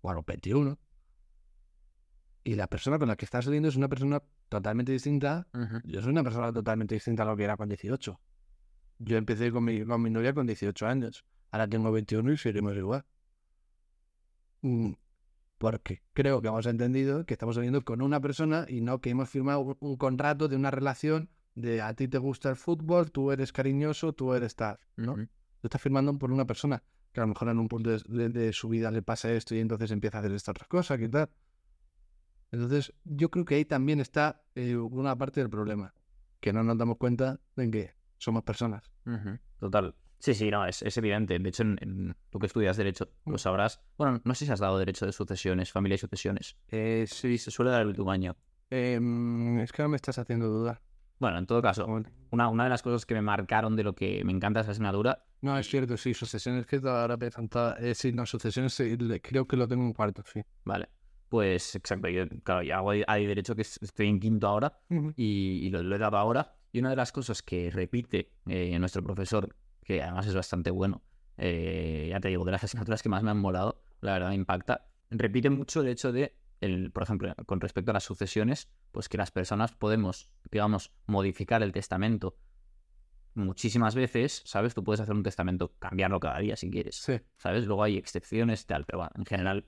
o 0.00 0.10
a 0.10 0.14
los 0.14 0.24
21, 0.24 0.78
y 2.44 2.54
la 2.54 2.66
persona 2.68 2.98
con 2.98 3.08
la 3.08 3.16
que 3.16 3.24
estás 3.24 3.44
saliendo 3.46 3.68
es 3.68 3.76
una 3.76 3.88
persona 3.88 4.22
totalmente 4.48 4.92
distinta. 4.92 5.46
Yo 5.84 6.02
soy 6.02 6.10
una 6.10 6.22
persona 6.22 6.52
totalmente 6.52 6.94
distinta 6.94 7.22
a 7.22 7.26
lo 7.26 7.36
que 7.36 7.44
era 7.44 7.56
con 7.56 7.68
18. 7.68 8.20
Yo 8.98 9.16
empecé 9.16 9.50
con 9.50 9.64
mi, 9.64 9.84
con 9.84 10.00
mi 10.02 10.10
novia 10.10 10.34
con 10.34 10.46
18 10.46 10.86
años. 10.86 11.24
Ahora 11.50 11.66
tengo 11.68 11.90
21 11.90 12.32
y 12.32 12.36
seguiremos 12.36 12.76
igual. 12.76 13.04
Mm, 14.62 14.92
Porque 15.58 16.02
creo 16.12 16.42
que 16.42 16.48
hemos 16.48 16.66
entendido 16.66 17.24
que 17.24 17.34
estamos 17.34 17.54
saliendo 17.56 17.82
con 17.84 18.02
una 18.02 18.20
persona 18.20 18.66
y 18.68 18.80
no 18.82 19.00
que 19.00 19.10
hemos 19.10 19.28
firmado 19.30 19.60
un, 19.60 19.76
un 19.80 19.96
contrato 19.96 20.46
de 20.48 20.56
una 20.56 20.70
relación 20.70 21.30
de 21.54 21.80
a 21.82 21.94
ti 21.94 22.08
te 22.08 22.18
gusta 22.18 22.50
el 22.50 22.56
fútbol, 22.56 23.10
tú 23.10 23.30
eres 23.32 23.52
cariñoso, 23.52 24.12
tú 24.12 24.32
eres 24.34 24.54
tal. 24.56 24.78
¿no? 24.96 25.14
Tú 25.14 25.66
estás 25.68 25.80
firmando 25.80 26.16
por 26.18 26.30
una 26.32 26.44
persona 26.46 26.82
que 27.12 27.20
a 27.20 27.24
lo 27.24 27.28
mejor 27.28 27.48
en 27.48 27.58
un 27.58 27.68
punto 27.68 27.90
de, 27.90 28.02
de- 28.08 28.28
de 28.28 28.52
su 28.52 28.68
vida 28.68 28.90
le 28.90 29.02
pasa 29.02 29.32
esto 29.32 29.54
y 29.54 29.60
entonces 29.60 29.90
empieza 29.92 30.18
a 30.18 30.20
hacer 30.20 30.32
esta 30.32 30.50
otra 30.50 30.66
cosa, 30.66 30.98
¿qué 30.98 31.08
tal? 31.08 31.30
Entonces, 32.50 32.92
yo 33.04 33.30
creo 33.30 33.44
que 33.44 33.56
ahí 33.56 33.64
también 33.64 34.00
está 34.00 34.42
eh, 34.54 34.76
una 34.76 35.16
parte 35.16 35.40
del 35.40 35.50
problema, 35.50 35.94
que 36.40 36.52
no 36.52 36.62
nos 36.62 36.78
damos 36.78 36.98
cuenta 36.98 37.40
de 37.56 37.70
que 37.70 37.94
somos 38.18 38.42
personas. 38.44 38.90
Total. 39.58 39.94
Sí, 40.20 40.34
sí, 40.34 40.50
no, 40.50 40.64
es, 40.66 40.80
es 40.82 40.96
evidente. 40.96 41.38
De 41.38 41.48
hecho, 41.48 41.62
en, 41.64 41.78
en 41.82 42.16
tú 42.30 42.38
que 42.38 42.46
estudias 42.46 42.76
Derecho, 42.76 43.10
Mm. 43.24 43.32
lo 43.32 43.38
sabrás. 43.38 43.80
Bueno, 43.98 44.20
no 44.24 44.34
sé 44.34 44.46
si 44.46 44.52
has 44.52 44.60
dado 44.60 44.78
Derecho 44.78 45.04
de 45.04 45.12
sucesiones, 45.12 45.70
familia 45.72 45.96
y 45.96 45.98
sucesiones. 45.98 46.56
Eh, 46.68 47.06
Sí, 47.08 47.38
se 47.38 47.50
suele 47.50 47.70
dar 47.72 47.82
el 47.82 47.88
último 47.88 48.10
año. 48.10 48.36
em, 48.70 49.58
es 49.60 49.72
que 49.72 49.82
ahora 49.82 49.90
me 49.90 49.96
estás 49.96 50.18
haciendo 50.18 50.48
dudar. 50.48 50.80
Bueno, 51.24 51.38
en 51.38 51.46
todo 51.46 51.62
caso, 51.62 51.86
una, 52.32 52.48
una 52.50 52.64
de 52.64 52.68
las 52.68 52.82
cosas 52.82 53.06
que 53.06 53.14
me 53.14 53.22
marcaron 53.22 53.76
de 53.76 53.82
lo 53.82 53.94
que 53.94 54.22
me 54.26 54.32
encanta 54.32 54.60
esa 54.60 54.72
asignatura, 54.72 55.24
No, 55.40 55.56
es 55.58 55.66
cierto, 55.66 55.96
sí, 55.96 56.12
sucesiones 56.12 56.66
que 56.66 56.76
ahora 56.84 57.16
me 57.16 57.30
falta. 57.30 57.76
Eh, 57.80 57.94
no, 58.12 58.26
sucesiones 58.26 58.74
sí, 58.74 58.94
creo 59.22 59.46
que 59.46 59.56
lo 59.56 59.66
tengo 59.66 59.84
en 59.84 59.94
cuarto, 59.94 60.22
sí. 60.30 60.42
vale. 60.64 60.90
Pues 61.30 61.74
exacto, 61.76 62.08
yo, 62.08 62.28
claro, 62.42 62.62
yo 62.62 62.76
hago 62.76 62.90
ahí- 62.90 63.04
ahí 63.06 63.24
Derecho 63.24 63.56
que 63.56 63.62
es- 63.62 63.78
estoy 63.80 64.08
en 64.08 64.20
quinto 64.20 64.46
ahora 64.48 64.78
y, 65.16 65.66
y 65.66 65.70
lo, 65.70 65.82
lo 65.82 65.96
he 65.96 65.98
dado 65.98 66.18
ahora. 66.18 66.54
Y 66.72 66.80
una 66.80 66.90
de 66.90 66.96
las 66.96 67.10
cosas 67.10 67.42
que 67.42 67.70
repite 67.70 68.32
eh, 68.46 68.78
nuestro 68.78 69.02
profesor, 69.02 69.56
que 69.82 70.02
además 70.02 70.26
es 70.26 70.34
bastante 70.34 70.70
bueno, 70.70 71.02
eh, 71.38 72.08
ya 72.10 72.20
te 72.20 72.28
digo, 72.28 72.44
de 72.44 72.52
las 72.52 72.64
asignaturas 72.64 73.02
que 73.02 73.08
más 73.08 73.22
me 73.22 73.30
han 73.30 73.38
molado, 73.38 73.82
la 74.02 74.12
verdad 74.12 74.28
me 74.28 74.34
impacta, 74.34 74.86
repite 75.10 75.48
mucho 75.48 75.80
el 75.80 75.88
hecho 75.88 76.12
de 76.12 76.36
el, 76.64 76.90
por 76.90 77.02
ejemplo, 77.02 77.34
con 77.46 77.60
respecto 77.60 77.90
a 77.90 77.94
las 77.94 78.04
sucesiones, 78.04 78.70
pues 78.92 79.08
que 79.08 79.16
las 79.16 79.30
personas 79.30 79.72
podemos, 79.72 80.30
digamos, 80.50 80.92
modificar 81.06 81.62
el 81.62 81.72
testamento 81.72 82.36
muchísimas 83.34 83.94
veces, 83.94 84.42
¿sabes? 84.44 84.74
Tú 84.74 84.84
puedes 84.84 85.00
hacer 85.00 85.14
un 85.14 85.22
testamento, 85.22 85.74
cambiarlo 85.78 86.20
cada 86.20 86.38
día 86.38 86.56
si 86.56 86.70
quieres, 86.70 86.96
Sí. 86.96 87.20
¿sabes? 87.36 87.66
Luego 87.66 87.82
hay 87.82 87.96
excepciones 87.96 88.62
y 88.62 88.66
tal, 88.66 88.84
pero 88.84 88.98
bueno, 88.98 89.12
en 89.16 89.24
general, 89.24 89.66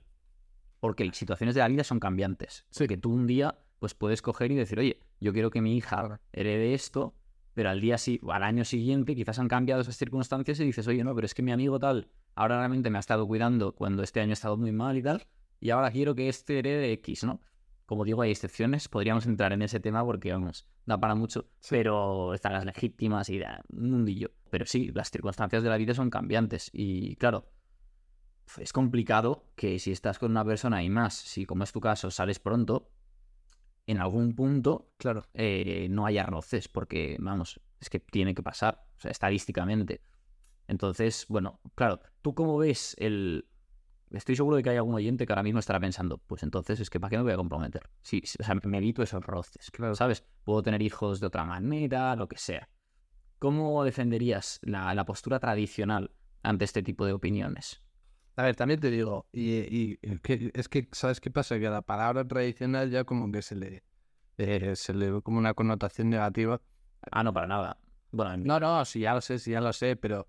porque 0.79 1.05
las 1.05 1.17
situaciones 1.17 1.55
de 1.55 1.61
la 1.61 1.67
vida 1.67 1.83
son 1.83 1.99
cambiantes. 1.99 2.65
Sí. 2.69 2.87
Que 2.87 2.97
tú 2.97 3.11
un 3.11 3.27
día, 3.27 3.59
pues 3.79 3.93
puedes 3.93 4.21
coger 4.21 4.51
y 4.51 4.55
decir, 4.55 4.79
oye, 4.79 4.99
yo 5.19 5.33
quiero 5.33 5.49
que 5.51 5.61
mi 5.61 5.75
hija 5.75 6.21
herede 6.31 6.73
esto, 6.73 7.15
pero 7.53 7.69
al 7.69 7.81
día 7.81 7.97
sí, 7.97 8.21
al 8.29 8.43
año 8.43 8.63
siguiente 8.63 9.15
quizás 9.15 9.39
han 9.39 9.47
cambiado 9.47 9.81
esas 9.81 9.97
circunstancias 9.97 10.59
y 10.59 10.65
dices, 10.65 10.87
oye, 10.87 11.03
no, 11.03 11.13
pero 11.15 11.25
es 11.25 11.33
que 11.33 11.41
mi 11.41 11.51
amigo 11.51 11.79
tal, 11.79 12.09
ahora 12.35 12.59
realmente 12.59 12.89
me 12.89 12.97
ha 12.97 13.01
estado 13.01 13.27
cuidando 13.27 13.73
cuando 13.73 14.03
este 14.03 14.21
año 14.21 14.31
ha 14.31 14.33
estado 14.33 14.57
muy 14.57 14.71
mal 14.71 14.95
y 14.97 15.03
tal, 15.03 15.25
y 15.59 15.69
ahora 15.71 15.91
quiero 15.91 16.15
que 16.15 16.29
este 16.29 16.59
herede 16.59 16.91
X, 16.93 17.23
¿no? 17.23 17.41
Como 17.85 18.03
digo, 18.03 18.21
hay 18.21 18.31
excepciones, 18.31 18.89
podríamos 18.89 19.25
entrar 19.27 19.53
en 19.53 19.61
ese 19.61 19.79
tema 19.79 20.03
porque, 20.03 20.31
vamos, 20.33 20.67
da 20.85 20.99
para 20.99 21.15
mucho, 21.15 21.49
Sí. 21.59 21.69
pero 21.71 22.33
están 22.33 22.53
las 22.53 22.65
legítimas 22.65 23.29
y 23.29 23.39
da 23.39 23.63
un 23.69 23.91
mundillo. 23.91 24.31
Pero 24.49 24.65
sí, 24.65 24.91
las 24.93 25.09
circunstancias 25.09 25.63
de 25.63 25.69
la 25.69 25.77
vida 25.77 25.93
son 25.93 26.09
cambiantes 26.09 26.69
y, 26.73 27.15
claro, 27.15 27.49
es 28.57 28.73
complicado 28.73 29.45
que 29.55 29.79
si 29.79 29.91
estás 29.91 30.19
con 30.19 30.31
una 30.31 30.43
persona 30.45 30.83
y 30.83 30.89
más, 30.89 31.13
si 31.15 31.45
como 31.45 31.63
es 31.63 31.71
tu 31.71 31.79
caso 31.79 32.11
sales 32.11 32.39
pronto, 32.39 32.91
en 33.85 33.99
algún 33.99 34.35
punto 34.35 34.91
Claro. 34.97 35.23
eh, 35.33 35.87
no 35.89 36.05
haya 36.05 36.25
roces, 36.25 36.67
porque, 36.67 37.15
vamos, 37.19 37.61
es 37.79 37.89
que 37.89 37.99
tiene 38.01 38.33
que 38.35 38.43
pasar, 38.43 38.83
o 38.97 38.99
sea, 38.99 39.11
estadísticamente. 39.11 40.01
Entonces, 40.67 41.25
bueno, 41.29 41.61
claro, 41.75 42.01
¿tú 42.21 42.35
cómo 42.35 42.57
ves 42.57 42.95
el... 42.99 43.47
Estoy 44.11 44.35
seguro 44.35 44.55
de 44.55 44.63
que 44.63 44.69
hay 44.69 44.77
algún 44.77 44.95
oyente 44.95 45.25
que 45.25 45.33
ahora 45.33 45.43
mismo 45.43 45.59
estará 45.59 45.79
pensando, 45.79 46.17
pues 46.19 46.43
entonces 46.43 46.79
es 46.79 46.89
que 46.89 46.99
¿para 46.99 47.09
qué 47.09 47.17
me 47.17 47.23
voy 47.23 47.33
a 47.33 47.37
comprometer? 47.37 47.89
Sí, 48.01 48.23
o 48.39 48.43
sea, 48.43 48.55
me 48.63 48.77
evito 48.77 49.03
esos 49.03 49.25
roces, 49.25 49.69
Claro. 49.71 49.95
¿sabes? 49.95 50.23
Puedo 50.45 50.63
tener 50.63 50.81
hijos 50.81 51.19
de 51.19 51.27
otra 51.27 51.43
manera, 51.43 52.15
lo 52.15 52.27
que 52.27 52.37
sea. 52.37 52.69
¿Cómo 53.39 53.83
defenderías 53.83 54.59
la, 54.63 54.93
la 54.95 55.05
postura 55.05 55.39
tradicional 55.39 56.11
ante 56.41 56.65
este 56.65 56.81
tipo 56.83 57.05
de 57.05 57.13
opiniones? 57.13 57.81
A 58.35 58.43
ver, 58.43 58.55
también 58.55 58.79
te 58.79 58.89
digo, 58.89 59.27
y, 59.31 59.51
y- 59.59 59.99
y 60.01 60.19
que- 60.19 60.51
es 60.53 60.69
que, 60.69 60.87
¿sabes 60.91 61.19
qué 61.19 61.29
pasa? 61.31 61.59
Que 61.59 61.67
a 61.67 61.71
la 61.71 61.81
palabra 61.81 62.25
tradicional 62.27 62.89
ya 62.89 63.03
como 63.03 63.31
que 63.31 63.41
se 63.41 63.55
le, 63.55 63.83
eh, 64.37 64.75
se 64.75 64.93
le 64.93 65.11
ve 65.11 65.21
como 65.21 65.37
una 65.39 65.53
connotación 65.53 66.09
negativa. 66.09 66.61
Ah, 67.11 67.23
no, 67.23 67.33
para 67.33 67.47
nada. 67.47 67.77
Bueno, 68.11 68.33
en- 68.33 68.43
No, 68.43 68.59
no, 68.59 68.85
sí, 68.85 69.01
ya 69.01 69.13
lo 69.13 69.21
sé, 69.21 69.37
sí, 69.39 69.51
ya 69.51 69.61
lo 69.61 69.73
sé, 69.73 69.95
pero, 69.95 70.27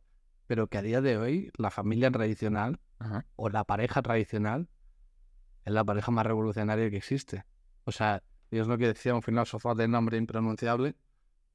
pero 0.48 0.66
que 0.66 0.78
a 0.78 0.82
día 0.82 1.00
de 1.00 1.18
hoy 1.18 1.52
la 1.58 1.70
familia 1.70 2.10
tradicional 2.10 2.80
Ajá. 2.98 3.26
o 3.36 3.50
la 3.50 3.64
pareja 3.64 4.02
tradicional 4.02 4.68
es 5.64 5.72
la 5.72 5.84
pareja 5.84 6.10
más 6.10 6.26
revolucionaria 6.26 6.90
que 6.90 6.96
existe. 6.96 7.44
O 7.84 7.92
sea, 7.92 8.22
y 8.50 8.58
es 8.58 8.66
lo 8.66 8.78
que 8.78 8.86
decía 8.86 9.14
un 9.14 9.22
filósofo 9.22 9.74
de 9.74 9.86
nombre 9.86 10.16
impronunciable, 10.16 10.96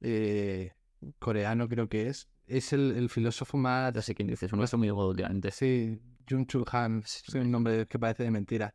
eh, 0.00 0.72
coreano 1.18 1.68
creo 1.68 1.88
que 1.88 2.06
es, 2.06 2.28
es 2.46 2.72
el, 2.72 2.92
el 2.96 3.10
filósofo 3.10 3.58
más... 3.58 3.92
Ya 3.92 4.00
sé 4.00 4.14
quién 4.14 4.28
dices, 4.28 4.52
uno 4.52 4.62
está 4.62 4.76
muy 4.76 4.92
moda 4.92 5.08
últimamente. 5.08 5.50
Sí, 5.50 6.00
Jung 6.30 6.46
Chul 6.46 6.64
Han, 6.70 7.00
es 7.00 7.28
un 7.34 7.50
nombre 7.50 7.86
que 7.86 7.98
parece 7.98 8.22
de 8.22 8.30
mentira. 8.30 8.74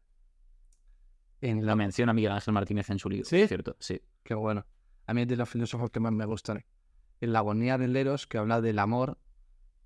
En 1.40 1.62
Lo 1.62 1.68
la 1.68 1.76
menciona 1.78 2.14
Miguel 2.14 2.34
Ángel 2.34 2.54
Martínez 2.54 2.90
en 2.90 3.00
su 3.00 3.10
libro, 3.10 3.26
¿Sí? 3.26 3.48
¿cierto? 3.48 3.78
Sí. 3.80 4.02
Qué 4.22 4.34
bueno. 4.34 4.66
A 5.06 5.14
mí 5.14 5.22
es 5.22 5.30
de 5.30 5.38
los 5.38 5.48
filósofos 5.48 5.90
que 5.92 6.02
más 6.02 6.12
me 6.12 6.26
gustan. 6.26 6.66
En 7.22 7.32
la 7.32 7.40
agonía 7.40 7.78
del 7.78 7.96
Eros, 7.96 8.28
que 8.28 8.38
habla 8.38 8.60
del 8.60 8.80
amor, 8.80 9.18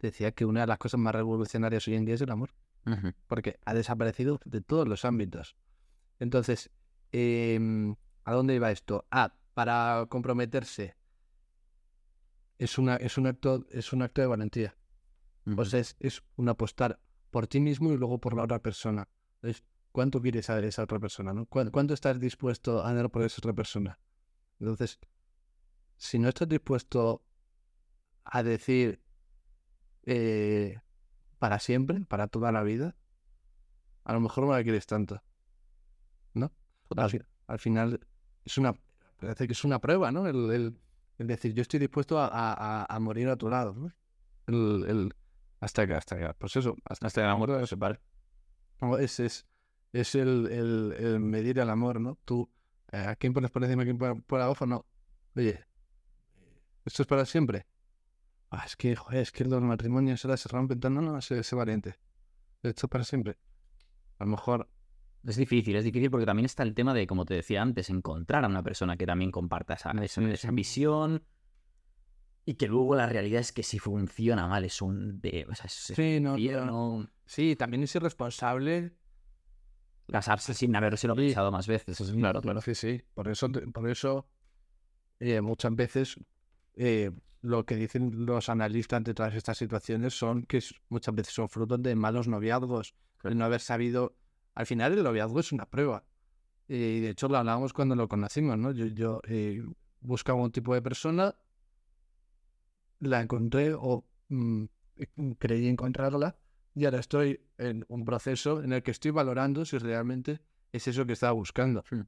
decía 0.07 0.31
que 0.31 0.45
una 0.45 0.61
de 0.61 0.67
las 0.67 0.77
cosas 0.77 0.99
más 0.99 1.13
revolucionarias 1.15 1.87
hoy 1.87 1.95
en 1.95 2.05
día 2.05 2.15
es 2.15 2.21
el 2.21 2.29
amor, 2.31 2.51
porque 3.27 3.59
ha 3.65 3.73
desaparecido 3.73 4.39
de 4.45 4.61
todos 4.61 4.87
los 4.87 5.05
ámbitos. 5.05 5.55
Entonces, 6.19 6.69
em, 7.11 7.95
¿a 8.25 8.33
dónde 8.33 8.55
iba 8.55 8.71
esto? 8.71 9.05
Ah, 9.11 9.35
para 9.53 10.05
comprometerse. 10.09 10.95
Es, 12.57 12.77
una, 12.77 12.95
es, 12.97 13.17
un 13.17 13.27
acto, 13.27 13.65
es 13.71 13.93
un 13.93 14.01
acto 14.01 14.21
de 14.21 14.27
valentía. 14.27 14.75
Ujú. 15.45 15.61
O 15.61 15.65
sea, 15.65 15.79
es, 15.79 15.95
es 15.99 16.23
un 16.35 16.49
apostar 16.49 16.99
por 17.31 17.47
ti 17.47 17.59
mismo 17.59 17.91
y 17.91 17.97
luego 17.97 18.19
por 18.19 18.35
la 18.35 18.43
otra 18.43 18.59
persona. 18.59 19.09
Entonces, 19.41 19.63
¿cuánto 19.91 20.21
quieres 20.21 20.49
a 20.49 20.59
esa 20.59 20.83
otra 20.83 20.99
persona? 20.99 21.33
¿no? 21.33 21.45
¿Cuán- 21.47 21.71
¿Cuánto 21.71 21.93
estás 21.93 22.19
dispuesto 22.19 22.83
a 22.85 22.93
dar 22.93 23.09
por 23.09 23.23
esa 23.23 23.37
otra 23.39 23.53
persona? 23.53 23.99
Entonces, 24.59 24.99
si 25.97 26.19
no 26.19 26.29
estás 26.29 26.47
dispuesto 26.47 27.25
a 28.25 28.43
decir 28.43 29.01
eh, 30.05 30.79
para 31.39 31.59
siempre, 31.59 32.01
para 32.07 32.27
toda 32.27 32.51
la 32.51 32.63
vida, 32.63 32.95
a 34.05 34.13
lo 34.13 34.21
mejor 34.21 34.45
no 34.45 34.53
la 34.53 34.63
quieres 34.63 34.85
tanto. 34.85 35.21
¿No? 36.33 36.51
Al, 36.95 37.09
fi- 37.09 37.21
al 37.47 37.59
final 37.59 37.99
es 38.45 38.57
una 38.57 38.73
parece 39.19 39.47
que 39.47 39.53
es 39.53 39.63
una 39.63 39.79
prueba, 39.79 40.11
¿no? 40.11 40.27
El, 40.27 40.51
el- 40.51 40.77
el 41.19 41.27
decir 41.27 41.53
yo 41.53 41.61
estoy 41.61 41.79
dispuesto 41.79 42.19
a, 42.19 42.27
a- 42.89 42.99
morir 42.99 43.29
a 43.29 43.37
tu 43.37 43.49
lado. 43.49 43.73
¿no? 43.73 43.91
El, 44.47 44.85
el- 44.89 45.15
hasta 45.61 45.87
que, 45.87 45.93
hasta 45.93 46.17
que, 46.17 46.33
pues 46.35 46.55
eso, 46.57 46.75
hasta, 46.85 47.07
Hasta 47.07 47.21
que 47.21 47.27
la 47.27 47.35
muerte 47.35 47.57
nos 47.59 47.69
separe. 47.69 47.99
no, 48.81 48.97
es, 48.97 49.19
es, 49.19 49.47
es 49.93 50.15
el, 50.15 50.47
el- 50.51 50.93
el 50.99 51.19
medir 51.19 51.59
el 51.59 51.69
amor, 51.69 52.01
¿no? 52.01 52.17
Tú, 52.25 52.49
eh, 52.91 52.97
¿a 52.97 53.15
quién 53.15 53.33
pones 53.33 53.51
por 53.51 53.63
encima, 53.63 53.83
a 53.83 53.85
quién 53.85 53.97
pones 53.97 54.23
por 54.25 54.41
abajo? 54.41 54.65
No. 54.65 54.85
Oye, 55.35 55.65
¿esto 56.85 57.01
es 57.03 57.07
para 57.07 57.25
siempre? 57.25 57.65
Ah, 58.55 58.63
es 58.67 58.75
que, 58.75 58.95
joder, 58.95 59.21
es 59.21 59.31
que 59.31 59.43
los 59.45 59.61
matrimonios 59.63 60.23
ahora 60.23 60.37
se 60.37 60.47
rompen 60.47 60.79
tan... 60.79 60.93
No, 60.93 61.01
no, 61.01 61.19
sé, 61.21 61.41
sé 61.41 61.55
valiente. 61.55 61.95
Esto 62.61 62.85
es 62.85 62.89
para 62.89 63.03
siempre. 63.03 63.37
A 64.19 64.25
lo 64.25 64.29
mejor... 64.29 64.69
Es 65.25 65.37
difícil, 65.37 65.75
es 65.75 65.85
difícil 65.85 66.11
porque 66.11 66.25
también 66.25 66.45
está 66.45 66.61
el 66.61 66.75
tema 66.75 66.93
de, 66.93 67.07
como 67.07 67.25
te 67.25 67.33
decía 67.33 67.61
antes, 67.61 67.89
encontrar 67.89 68.43
a 68.43 68.47
una 68.47 68.61
persona 68.61 68.95
que 68.95 69.05
también 69.07 69.31
comparta 69.31 69.73
esa, 69.73 69.91
esa, 70.03 70.21
esa 70.29 70.51
visión 70.51 71.23
y 72.45 72.55
que 72.55 72.67
luego 72.67 72.93
la 72.95 73.07
realidad 73.07 73.39
es 73.39 73.53
que 73.53 73.63
si 73.63 73.79
funciona 73.79 74.47
mal 74.47 74.65
es 74.65 74.81
un... 74.83 75.19
De, 75.19 75.47
o 75.49 75.55
sea, 75.55 75.65
es, 75.65 75.71
Sí, 75.95 76.19
no, 76.19 76.37
no. 76.37 77.09
Sí, 77.25 77.55
también 77.55 77.81
es 77.83 77.95
irresponsable. 77.95 78.93
casarse 80.11 80.53
sin 80.53 80.75
habérselo 80.75 81.15
Sí. 81.15 81.21
pensado 81.21 81.51
más 81.51 81.65
veces. 81.67 81.97
Claro, 82.17 82.41
claro. 82.41 82.61
Sí, 82.61 82.75
sí. 82.75 83.01
Por 83.15 83.29
eso, 83.29 83.49
por 83.49 83.89
eso 83.89 84.27
eh, 85.19 85.41
muchas 85.41 85.73
veces 85.73 86.19
eh, 86.75 87.11
lo 87.43 87.65
que 87.65 87.75
dicen 87.75 88.25
los 88.25 88.47
analistas 88.47 89.03
de 89.03 89.13
todas 89.13 89.35
estas 89.35 89.57
situaciones 89.57 90.17
son 90.17 90.43
que 90.43 90.63
muchas 90.87 91.13
veces 91.13 91.33
son 91.33 91.49
frutos 91.49 91.83
de 91.83 91.93
malos 91.93 92.27
noviazgos, 92.27 92.95
de 93.21 93.35
no 93.35 93.43
haber 93.45 93.59
sabido. 93.59 94.15
Al 94.55 94.65
final 94.65 94.93
el 94.93 95.03
noviazgo 95.03 95.41
es 95.41 95.51
una 95.51 95.69
prueba. 95.69 96.05
Y 96.69 97.01
de 97.01 97.09
hecho 97.09 97.27
lo 97.27 97.37
hablábamos 97.37 97.73
cuando 97.73 97.95
lo 97.95 98.07
conocimos, 98.07 98.57
¿no? 98.57 98.71
Yo, 98.71 98.85
yo 98.85 99.21
eh, 99.27 99.61
buscaba 99.99 100.41
un 100.41 100.51
tipo 100.51 100.73
de 100.73 100.81
persona, 100.81 101.35
la 102.99 103.19
encontré 103.19 103.73
o 103.73 104.05
mm, 104.29 104.63
creí 105.37 105.67
encontrarla 105.67 106.37
y 106.73 106.85
ahora 106.85 106.99
estoy 106.99 107.41
en 107.57 107.85
un 107.89 108.05
proceso 108.05 108.63
en 108.63 108.71
el 108.71 108.83
que 108.83 108.91
estoy 108.91 109.11
valorando 109.11 109.65
si 109.65 109.77
realmente 109.77 110.39
es 110.71 110.87
eso 110.87 111.05
que 111.05 111.13
estaba 111.13 111.33
buscando. 111.33 111.83
Hmm. 111.91 112.01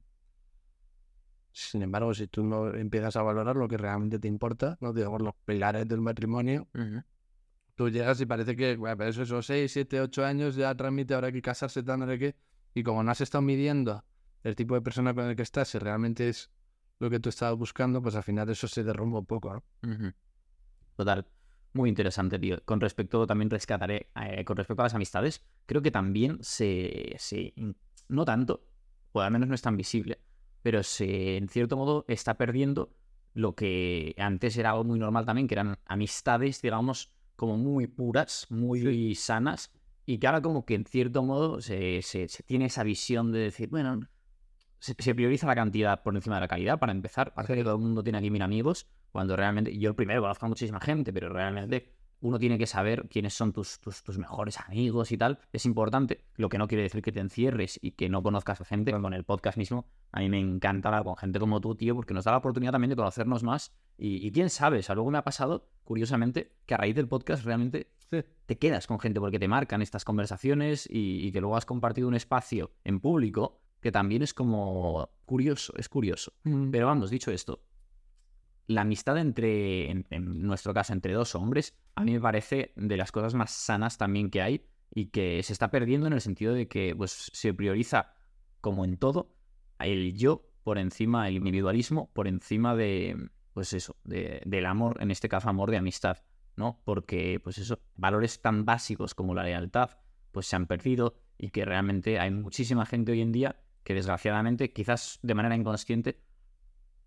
Sin 1.58 1.80
embargo, 1.80 2.12
si 2.12 2.26
tú 2.26 2.44
no 2.44 2.74
empiezas 2.74 3.16
a 3.16 3.22
valorar 3.22 3.56
lo 3.56 3.66
que 3.66 3.78
realmente 3.78 4.18
te 4.18 4.28
importa, 4.28 4.76
no 4.82 4.92
digamos 4.92 5.22
los 5.22 5.34
pilares 5.46 5.88
del 5.88 6.02
matrimonio, 6.02 6.68
tú 7.74 7.88
llegas 7.88 8.20
y 8.20 8.26
parece 8.26 8.54
que, 8.54 8.76
bueno, 8.76 8.94
pero 8.98 9.08
eso 9.08 9.22
esos 9.22 9.46
6, 9.46 9.72
7, 9.72 10.02
8 10.02 10.26
años 10.26 10.54
ya 10.54 10.74
transmite 10.74 11.14
ahora 11.14 11.32
que 11.32 11.40
casarse, 11.40 11.82
tal, 11.82 12.00
no 12.00 12.06
qué. 12.18 12.36
Y 12.74 12.82
como 12.82 13.02
no 13.02 13.10
has 13.10 13.22
estado 13.22 13.40
midiendo 13.40 14.04
el 14.42 14.54
tipo 14.54 14.74
de 14.74 14.82
persona 14.82 15.14
con 15.14 15.24
el 15.24 15.34
que 15.34 15.42
estás, 15.42 15.68
si 15.68 15.78
realmente 15.78 16.28
es 16.28 16.50
lo 16.98 17.08
que 17.08 17.20
tú 17.20 17.30
estabas 17.30 17.56
buscando, 17.58 18.02
pues 18.02 18.14
al 18.16 18.22
final 18.22 18.50
eso 18.50 18.68
se 18.68 18.84
derrumba 18.84 19.20
un 19.20 19.26
poco, 19.26 19.54
¿no? 19.54 19.64
Total. 20.94 21.26
Muy 21.72 21.88
interesante, 21.88 22.38
tío. 22.38 22.58
Con 22.66 22.80
respecto, 22.82 23.26
también 23.26 23.48
rescataré, 23.48 24.10
eh, 24.14 24.44
con 24.44 24.58
respecto 24.58 24.82
a 24.82 24.84
las 24.86 24.94
amistades, 24.94 25.42
creo 25.64 25.80
que 25.80 25.90
también 25.90 26.36
se, 26.42 27.14
se- 27.18 27.54
no 28.08 28.26
tanto, 28.26 28.62
o 29.12 29.20
al 29.22 29.30
menos 29.30 29.48
no 29.48 29.54
es 29.54 29.62
tan 29.62 29.76
visible, 29.78 30.20
pero 30.62 30.82
se, 30.82 31.36
en 31.36 31.48
cierto 31.48 31.76
modo, 31.76 32.04
está 32.08 32.36
perdiendo 32.36 32.90
lo 33.34 33.54
que 33.54 34.14
antes 34.18 34.56
era 34.56 34.70
algo 34.70 34.84
muy 34.84 34.98
normal 34.98 35.26
también, 35.26 35.46
que 35.48 35.54
eran 35.54 35.78
amistades, 35.86 36.62
digamos, 36.62 37.12
como 37.36 37.56
muy 37.58 37.86
puras, 37.86 38.46
muy 38.50 39.14
sanas, 39.14 39.72
y 40.06 40.18
que 40.18 40.26
ahora 40.26 40.40
como 40.40 40.64
que 40.64 40.74
en 40.74 40.84
cierto 40.86 41.22
modo 41.22 41.60
se, 41.60 42.00
se- 42.02 42.28
se 42.28 42.42
tiene 42.44 42.66
esa 42.66 42.82
visión 42.84 43.32
de 43.32 43.40
decir, 43.40 43.68
bueno, 43.68 44.00
se, 44.78 44.94
se 44.98 45.14
prioriza 45.14 45.46
la 45.46 45.54
cantidad 45.54 46.02
por 46.02 46.14
encima 46.14 46.36
de 46.36 46.42
la 46.42 46.48
calidad, 46.48 46.78
para 46.78 46.92
empezar. 46.92 47.34
Parece 47.34 47.54
que 47.56 47.64
todo 47.64 47.74
el 47.76 47.80
mundo 47.82 48.02
tiene 48.02 48.18
aquí 48.18 48.30
mil 48.30 48.42
amigos, 48.42 48.86
cuando 49.12 49.36
realmente, 49.36 49.76
yo 49.78 49.94
primero 49.96 50.20
conozco 50.22 50.46
a 50.46 50.48
muchísima 50.48 50.80
gente, 50.80 51.12
pero 51.12 51.28
realmente 51.30 51.95
uno 52.26 52.38
tiene 52.38 52.58
que 52.58 52.66
saber 52.66 53.08
quiénes 53.08 53.34
son 53.34 53.52
tus, 53.52 53.78
tus, 53.80 54.02
tus 54.02 54.18
mejores 54.18 54.58
amigos 54.60 55.12
y 55.12 55.16
tal. 55.16 55.38
Es 55.52 55.64
importante, 55.64 56.24
lo 56.34 56.48
que 56.48 56.58
no 56.58 56.66
quiere 56.66 56.82
decir 56.82 57.02
que 57.02 57.12
te 57.12 57.20
encierres 57.20 57.78
y 57.80 57.92
que 57.92 58.08
no 58.08 58.22
conozcas 58.22 58.60
a 58.60 58.64
gente. 58.64 58.92
Con 58.92 59.14
el 59.14 59.24
podcast 59.24 59.56
mismo, 59.56 59.86
a 60.12 60.20
mí 60.20 60.28
me 60.28 60.40
encanta 60.40 60.88
hablar 60.88 61.04
con 61.04 61.16
gente 61.16 61.38
como 61.38 61.60
tú, 61.60 61.74
tío, 61.74 61.94
porque 61.94 62.14
nos 62.14 62.24
da 62.24 62.32
la 62.32 62.38
oportunidad 62.38 62.72
también 62.72 62.90
de 62.90 62.96
conocernos 62.96 63.42
más. 63.42 63.72
Y, 63.96 64.26
y 64.26 64.32
quién 64.32 64.50
sabe, 64.50 64.80
o 64.80 64.82
sea, 64.82 64.94
luego 64.94 65.10
me 65.10 65.18
ha 65.18 65.24
pasado, 65.24 65.68
curiosamente, 65.84 66.52
que 66.66 66.74
a 66.74 66.78
raíz 66.78 66.96
del 66.96 67.08
podcast 67.08 67.44
realmente 67.44 67.92
te 68.08 68.58
quedas 68.58 68.86
con 68.86 68.98
gente 69.00 69.20
porque 69.20 69.38
te 69.38 69.48
marcan 69.48 69.82
estas 69.82 70.04
conversaciones 70.04 70.88
y, 70.90 71.26
y 71.26 71.32
que 71.32 71.40
luego 71.40 71.56
has 71.56 71.66
compartido 71.66 72.08
un 72.08 72.14
espacio 72.14 72.72
en 72.84 73.00
público 73.00 73.60
que 73.80 73.92
también 73.92 74.22
es 74.22 74.34
como 74.34 75.10
curioso, 75.24 75.72
es 75.76 75.88
curioso. 75.88 76.32
Mm. 76.44 76.70
Pero 76.70 76.86
vamos, 76.86 77.10
dicho 77.10 77.30
esto, 77.30 77.60
la 78.66 78.82
amistad 78.82 79.18
entre, 79.18 79.90
en, 79.90 80.06
nuestro 80.10 80.74
caso, 80.74 80.92
entre 80.92 81.12
dos 81.12 81.34
hombres, 81.34 81.76
a 81.94 82.04
mí 82.04 82.12
me 82.12 82.20
parece 82.20 82.72
de 82.76 82.96
las 82.96 83.12
cosas 83.12 83.34
más 83.34 83.50
sanas 83.50 83.98
también 83.98 84.30
que 84.30 84.42
hay 84.42 84.66
y 84.94 85.06
que 85.06 85.42
se 85.42 85.52
está 85.52 85.70
perdiendo 85.70 86.06
en 86.06 86.12
el 86.12 86.20
sentido 86.20 86.54
de 86.54 86.68
que 86.68 86.94
pues, 86.96 87.30
se 87.32 87.54
prioriza, 87.54 88.14
como 88.60 88.84
en 88.84 88.96
todo, 88.96 89.34
el 89.78 90.16
yo 90.16 90.50
por 90.64 90.78
encima, 90.78 91.28
el 91.28 91.36
individualismo 91.36 92.10
por 92.12 92.26
encima 92.26 92.74
de, 92.74 93.30
pues 93.52 93.72
eso, 93.72 93.96
de- 94.04 94.42
del 94.44 94.66
amor, 94.66 94.96
en 95.00 95.10
este 95.10 95.28
caso 95.28 95.48
amor 95.48 95.70
de 95.70 95.76
amistad, 95.76 96.18
¿no? 96.56 96.80
Porque, 96.84 97.40
pues 97.42 97.58
eso, 97.58 97.78
valores 97.94 98.40
tan 98.42 98.64
básicos 98.64 99.14
como 99.14 99.34
la 99.34 99.44
lealtad, 99.44 99.90
pues 100.32 100.46
se 100.46 100.56
han 100.56 100.66
perdido 100.66 101.14
y 101.38 101.50
que 101.50 101.64
realmente 101.64 102.18
hay 102.18 102.30
muchísima 102.30 102.84
gente 102.86 103.12
hoy 103.12 103.20
en 103.20 103.32
día 103.32 103.60
que 103.84 103.94
desgraciadamente, 103.94 104.72
quizás 104.72 105.20
de 105.22 105.34
manera 105.34 105.54
inconsciente, 105.54 106.20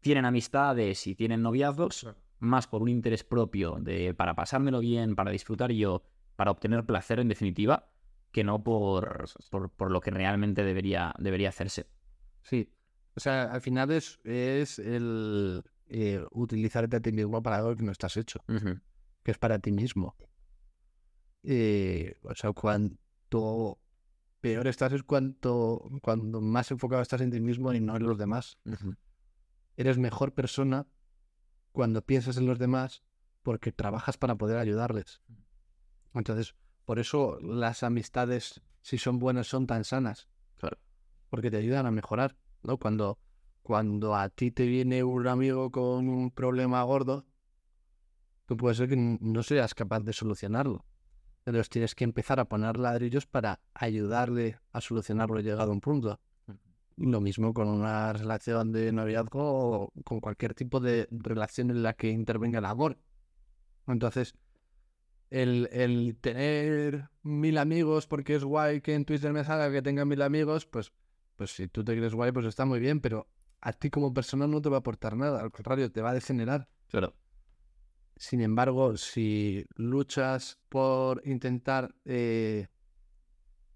tienen 0.02 0.26
amistades 0.26 1.06
y 1.08 1.16
tienen 1.16 1.42
noviazgos 1.42 2.08
más 2.40 2.68
por 2.68 2.82
un 2.82 2.90
interés 2.90 3.24
propio 3.24 3.78
de 3.80 4.14
para 4.14 4.36
pasármelo 4.36 4.80
bien, 4.80 5.16
para 5.16 5.32
disfrutar 5.32 5.72
yo, 5.72 6.04
para 6.36 6.52
obtener 6.52 6.86
placer 6.86 7.20
en 7.20 7.28
definitiva, 7.28 7.90
que 8.32 8.44
no 8.44 8.64
por, 8.64 9.26
por, 9.50 9.70
por 9.72 9.92
lo 9.92 10.00
que 10.02 10.12
realmente 10.12 10.64
debería, 10.64 11.14
debería 11.20 11.50
hacerse. 11.50 11.88
Sí. 12.44 12.72
O 13.16 13.20
sea, 13.20 13.52
al 13.52 13.62
final 13.62 13.92
es, 13.92 14.20
es 14.24 14.80
el 14.80 15.64
eh, 15.88 16.24
utilizarte 16.32 16.98
a 16.98 17.00
ti 17.00 17.12
mismo 17.12 17.42
para 17.42 17.58
algo 17.58 17.76
que 17.76 17.84
no 17.84 17.92
estás 17.92 18.16
hecho, 18.16 18.40
que 19.24 19.32
es 19.32 19.38
para 19.38 19.60
ti 19.60 19.72
mismo. 19.72 20.16
Eh, 21.44 22.16
o 22.24 22.36
sea, 22.36 22.54
cuanto 22.54 23.80
peor 24.40 24.68
estás 24.68 24.94
es 24.94 25.04
cuanto, 25.04 25.90
cuando 26.02 26.42
más 26.42 26.72
enfocado 26.72 27.02
estás 27.02 27.22
en 27.22 27.32
ti 27.32 27.42
mismo 27.42 27.74
y 27.74 27.80
no 27.80 27.96
en 27.98 28.04
los 28.04 28.18
demás. 28.18 28.58
Eres 29.80 29.98
mejor 29.98 30.34
persona 30.34 30.88
cuando 31.72 32.02
piensas 32.02 32.36
en 32.36 32.46
los 32.46 32.60
demás 32.60 33.02
porque 33.44 33.72
trabajas 33.72 34.18
para 34.18 34.36
poder 34.36 34.58
ayudarles. 34.58 35.22
Entonces, 36.14 36.54
por 36.84 37.00
eso 37.00 37.40
las 37.40 37.84
amistades, 37.84 38.62
si 38.82 38.98
son 38.98 39.20
buenas, 39.20 39.48
son 39.48 39.68
tan 39.68 39.86
sanas. 39.86 40.28
Claro. 40.58 40.80
Porque 41.30 41.50
te 41.50 41.56
ayudan 41.56 41.86
a 41.86 41.92
mejorar, 41.92 42.36
¿no? 42.62 42.78
Cuando, 42.78 43.20
cuando 43.62 44.18
a 44.18 44.28
ti 44.28 44.52
te 44.52 44.66
viene 44.66 45.02
un 45.06 45.26
amigo 45.30 45.72
con 45.72 46.10
un 46.10 46.30
problema 46.30 46.84
gordo, 46.84 47.26
tú 48.48 48.58
puede 48.58 48.76
ser 48.76 48.90
que 48.90 48.98
no 48.98 49.44
seas 49.44 49.74
capaz 49.76 50.02
de 50.02 50.12
solucionarlo. 50.12 50.84
Entonces 51.46 51.70
tienes 51.70 51.96
que 51.96 52.04
empezar 52.04 52.42
a 52.42 52.50
poner 52.50 52.78
ladrillos 52.78 53.28
para 53.28 53.62
ayudarle 53.74 54.60
a 54.74 54.82
solucionarlo 54.82 55.40
llegado 55.40 55.72
a 55.72 55.74
un 55.74 55.80
punto. 55.80 56.20
Lo 57.00 57.22
mismo 57.22 57.54
con 57.54 57.70
una 57.70 58.12
relación 58.12 58.74
de 58.74 58.92
noviazgo 58.92 59.42
o 59.42 59.94
con 60.04 60.20
cualquier 60.20 60.54
tipo 60.54 60.80
de 60.80 61.08
relación 61.12 61.72
en 61.72 61.82
la 61.82 61.94
que 61.94 62.10
intervenga 62.10 62.60
el 62.60 62.66
amor. 62.66 62.98
Entonces, 63.88 64.36
el, 65.30 65.70
el 65.72 66.18
tener 66.20 67.10
mil 67.24 67.58
amigos 67.58 68.06
porque 68.06 68.36
es 68.36 68.44
guay 68.44 68.82
que 68.82 68.96
en 68.96 69.06
Twitter 69.06 69.32
me 69.32 69.44
salga 69.44 69.72
que 69.72 69.82
tenga 69.82 70.04
mil 70.04 70.22
amigos, 70.22 70.66
pues, 70.66 70.92
pues 71.36 71.52
si 71.52 71.68
tú 71.68 71.84
te 71.84 71.96
crees 71.96 72.14
guay, 72.14 72.32
pues 72.32 72.46
está 72.46 72.66
muy 72.66 72.80
bien, 72.80 73.00
pero 73.00 73.28
a 73.62 73.74
ti 73.74 73.90
como 73.90 74.14
persona 74.14 74.48
no 74.48 74.62
te 74.62 74.70
va 74.70 74.78
a 74.78 74.80
aportar 74.80 75.16
nada, 75.16 75.42
al 75.42 75.52
contrario, 75.52 75.92
te 75.92 76.02
va 76.02 76.12
a 76.12 76.14
degenerar. 76.14 76.68
Claro. 76.90 77.16
Sin 78.18 78.42
embargo, 78.42 78.98
si 78.98 79.66
luchas 79.76 80.60
por 80.68 81.22
intentar 81.26 81.96
eh, 82.04 82.68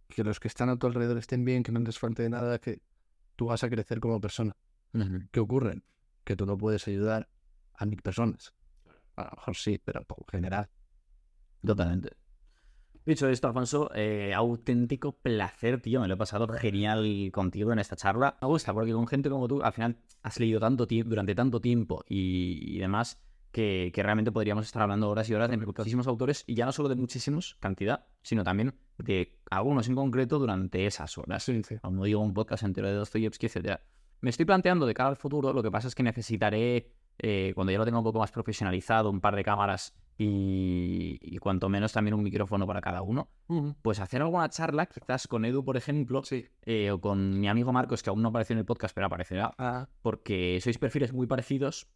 que 0.09 0.23
los 0.23 0.39
que 0.39 0.49
están 0.49 0.69
a 0.69 0.77
tu 0.77 0.87
alrededor 0.87 1.17
estén 1.17 1.45
bien, 1.45 1.63
que 1.63 1.71
no 1.71 1.79
les 1.79 1.97
falte 1.97 2.23
de 2.23 2.29
nada, 2.29 2.59
que 2.59 2.81
tú 3.35 3.47
vas 3.47 3.63
a 3.63 3.69
crecer 3.69 3.99
como 3.99 4.19
persona. 4.19 4.55
¿Qué 5.31 5.39
ocurre? 5.39 5.81
Que 6.23 6.35
tú 6.35 6.45
no 6.45 6.57
puedes 6.57 6.87
ayudar 6.87 7.29
a 7.75 7.85
mil 7.85 8.01
personas. 8.01 8.53
A 9.15 9.25
lo 9.25 9.31
mejor 9.31 9.55
sí, 9.55 9.79
pero 9.83 10.03
por 10.03 10.29
general. 10.29 10.69
Totalmente. 11.65 12.11
Dicho 13.05 13.27
esto, 13.27 13.47
Alfonso, 13.47 13.91
eh, 13.93 14.33
auténtico 14.33 15.11
placer, 15.11 15.81
tío. 15.81 15.99
Me 15.99 16.07
lo 16.07 16.13
he 16.13 16.17
pasado 16.17 16.47
genial 16.47 17.31
contigo 17.33 17.73
en 17.73 17.79
esta 17.79 17.95
charla. 17.97 18.37
Me 18.41 18.47
gusta 18.47 18.73
porque 18.73 18.93
con 18.93 19.07
gente 19.07 19.29
como 19.29 19.47
tú, 19.47 19.61
al 19.61 19.73
final 19.73 19.97
has 20.21 20.39
leído 20.39 20.59
tanto 20.59 20.87
tiempo, 20.87 21.09
durante 21.09 21.35
tanto 21.35 21.59
tiempo 21.59 22.05
y, 22.07 22.75
y 22.75 22.79
demás, 22.79 23.21
que, 23.53 23.91
que 23.93 24.03
realmente 24.03 24.31
podríamos 24.33 24.65
estar 24.65 24.81
hablando 24.81 25.09
horas 25.09 25.29
y 25.29 25.33
horas 25.33 25.49
de 25.49 25.55
muchísimos 25.57 26.07
autores 26.07 26.43
y 26.47 26.55
ya 26.55 26.65
no 26.65 26.73
solo 26.73 26.89
de 26.89 26.95
muchísimos, 26.95 27.55
cantidad, 27.61 28.05
sino 28.21 28.43
también 28.43 28.75
de 28.97 29.39
algunos 29.49 29.87
en 29.87 29.95
concreto 29.95 30.39
durante 30.39 30.85
esas 30.85 31.17
horas. 31.17 31.43
Sí, 31.43 31.61
sí. 31.63 31.77
Como 31.81 32.03
digo, 32.03 32.19
un 32.19 32.33
podcast 32.33 32.63
entero 32.63 32.87
de 32.89 32.95
Dostoyevsky, 32.95 33.45
etc. 33.45 33.79
Me 34.21 34.29
estoy 34.31 34.45
planteando 34.45 34.85
de 34.85 34.93
cara 34.93 35.09
al 35.09 35.15
futuro, 35.17 35.53
lo 35.53 35.61
que 35.63 35.69
pasa 35.71 35.87
es 35.87 35.95
que 35.95 36.03
necesitaré, 36.03 36.91
eh, 37.19 37.51
cuando 37.55 37.71
ya 37.71 37.77
lo 37.77 37.85
tenga 37.85 37.99
un 37.99 38.03
poco 38.03 38.19
más 38.19 38.31
profesionalizado, 38.31 39.09
un 39.11 39.21
par 39.21 39.35
de 39.35 39.43
cámaras 39.43 39.93
y, 40.17 41.19
y 41.21 41.37
cuanto 41.37 41.69
menos 41.69 41.91
también 41.93 42.13
un 42.15 42.23
micrófono 42.23 42.65
para 42.65 42.81
cada 42.81 43.01
uno, 43.01 43.29
pues 43.81 43.99
hacer 43.99 44.21
alguna 44.21 44.49
charla, 44.49 44.85
quizás 44.87 45.27
con 45.27 45.45
Edu, 45.45 45.63
por 45.63 45.77
ejemplo, 45.77 46.23
Sí. 46.23 46.45
eh, 46.63 46.91
o 46.91 46.99
con 46.99 47.39
mi 47.39 47.47
amigo 47.47 47.71
Marcos, 47.71 48.01
que 48.01 48.09
aún 48.09 48.21
no 48.21 48.29
apareció 48.29 48.53
en 48.53 48.59
el 48.59 48.65
podcast, 48.65 48.95
pero 48.95 49.07
aparecerá, 49.07 49.53
Ah, 49.57 49.87
porque 50.01 50.59
sois 50.61 50.77
perfiles 50.79 51.13
muy 51.13 51.27
parecidos 51.27 51.87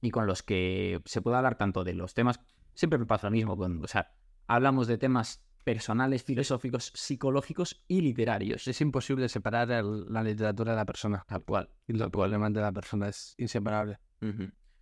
y 0.00 0.10
con 0.10 0.26
los 0.26 0.42
que 0.42 1.00
se 1.04 1.22
puede 1.22 1.36
hablar 1.36 1.56
tanto 1.56 1.84
de 1.84 1.94
los 1.94 2.14
temas, 2.14 2.40
siempre 2.74 2.98
me 2.98 3.06
pasa 3.06 3.28
lo 3.28 3.32
mismo, 3.32 3.56
con, 3.56 3.82
o 3.82 3.86
sea, 3.88 4.12
hablamos 4.46 4.86
de 4.86 4.98
temas 4.98 5.44
personales, 5.64 6.22
filosóficos, 6.22 6.92
psicológicos 6.94 7.82
y 7.88 8.02
literarios. 8.02 8.68
es 8.68 8.80
imposible 8.82 9.28
separar 9.30 9.70
el- 9.70 10.12
la 10.12 10.22
literatura 10.22 10.72
de 10.72 10.76
la 10.76 10.84
persona. 10.84 11.24
Tal 11.26 11.42
cual. 11.42 11.70
Y 11.88 11.94
los 11.94 12.10
problemas 12.10 12.52
de 12.52 12.60
la 12.60 12.70
persona 12.70 13.08
es 13.08 13.34
inseparable. 13.38 13.98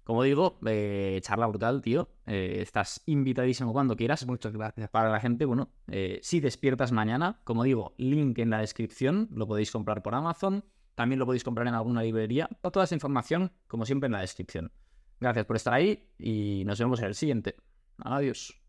Como 0.02 0.24
digo, 0.24 0.58
eh, 0.66 1.20
charla 1.22 1.46
brutal, 1.46 1.80
tío. 1.82 2.08
Eh, 2.26 2.58
estás 2.60 3.00
invitadísimo 3.06 3.72
cuando 3.72 3.94
quieras. 3.94 4.26
Muchas 4.26 4.52
gracias. 4.52 4.90
Para 4.90 5.08
la 5.10 5.20
gente, 5.20 5.44
bueno, 5.44 5.70
eh, 5.86 6.18
si 6.22 6.40
despiertas 6.40 6.90
mañana, 6.90 7.40
como 7.44 7.62
digo, 7.62 7.94
link 7.98 8.38
en 8.40 8.50
la 8.50 8.58
descripción, 8.58 9.28
lo 9.30 9.46
podéis 9.46 9.70
comprar 9.70 10.02
por 10.02 10.16
Amazon, 10.16 10.64
también 10.96 11.20
lo 11.20 11.26
podéis 11.26 11.44
comprar 11.44 11.68
en 11.68 11.74
alguna 11.74 12.02
librería. 12.02 12.48
Toda 12.72 12.84
esa 12.84 12.96
información, 12.96 13.52
como 13.68 13.86
siempre, 13.86 14.06
en 14.08 14.12
la 14.14 14.20
descripción. 14.20 14.72
Gracias 15.22 15.46
por 15.46 15.54
estar 15.54 15.72
ahí 15.72 16.02
y 16.18 16.64
nos 16.66 16.80
vemos 16.80 16.98
en 16.98 17.06
el 17.06 17.14
siguiente. 17.14 17.54
Adiós. 17.98 18.61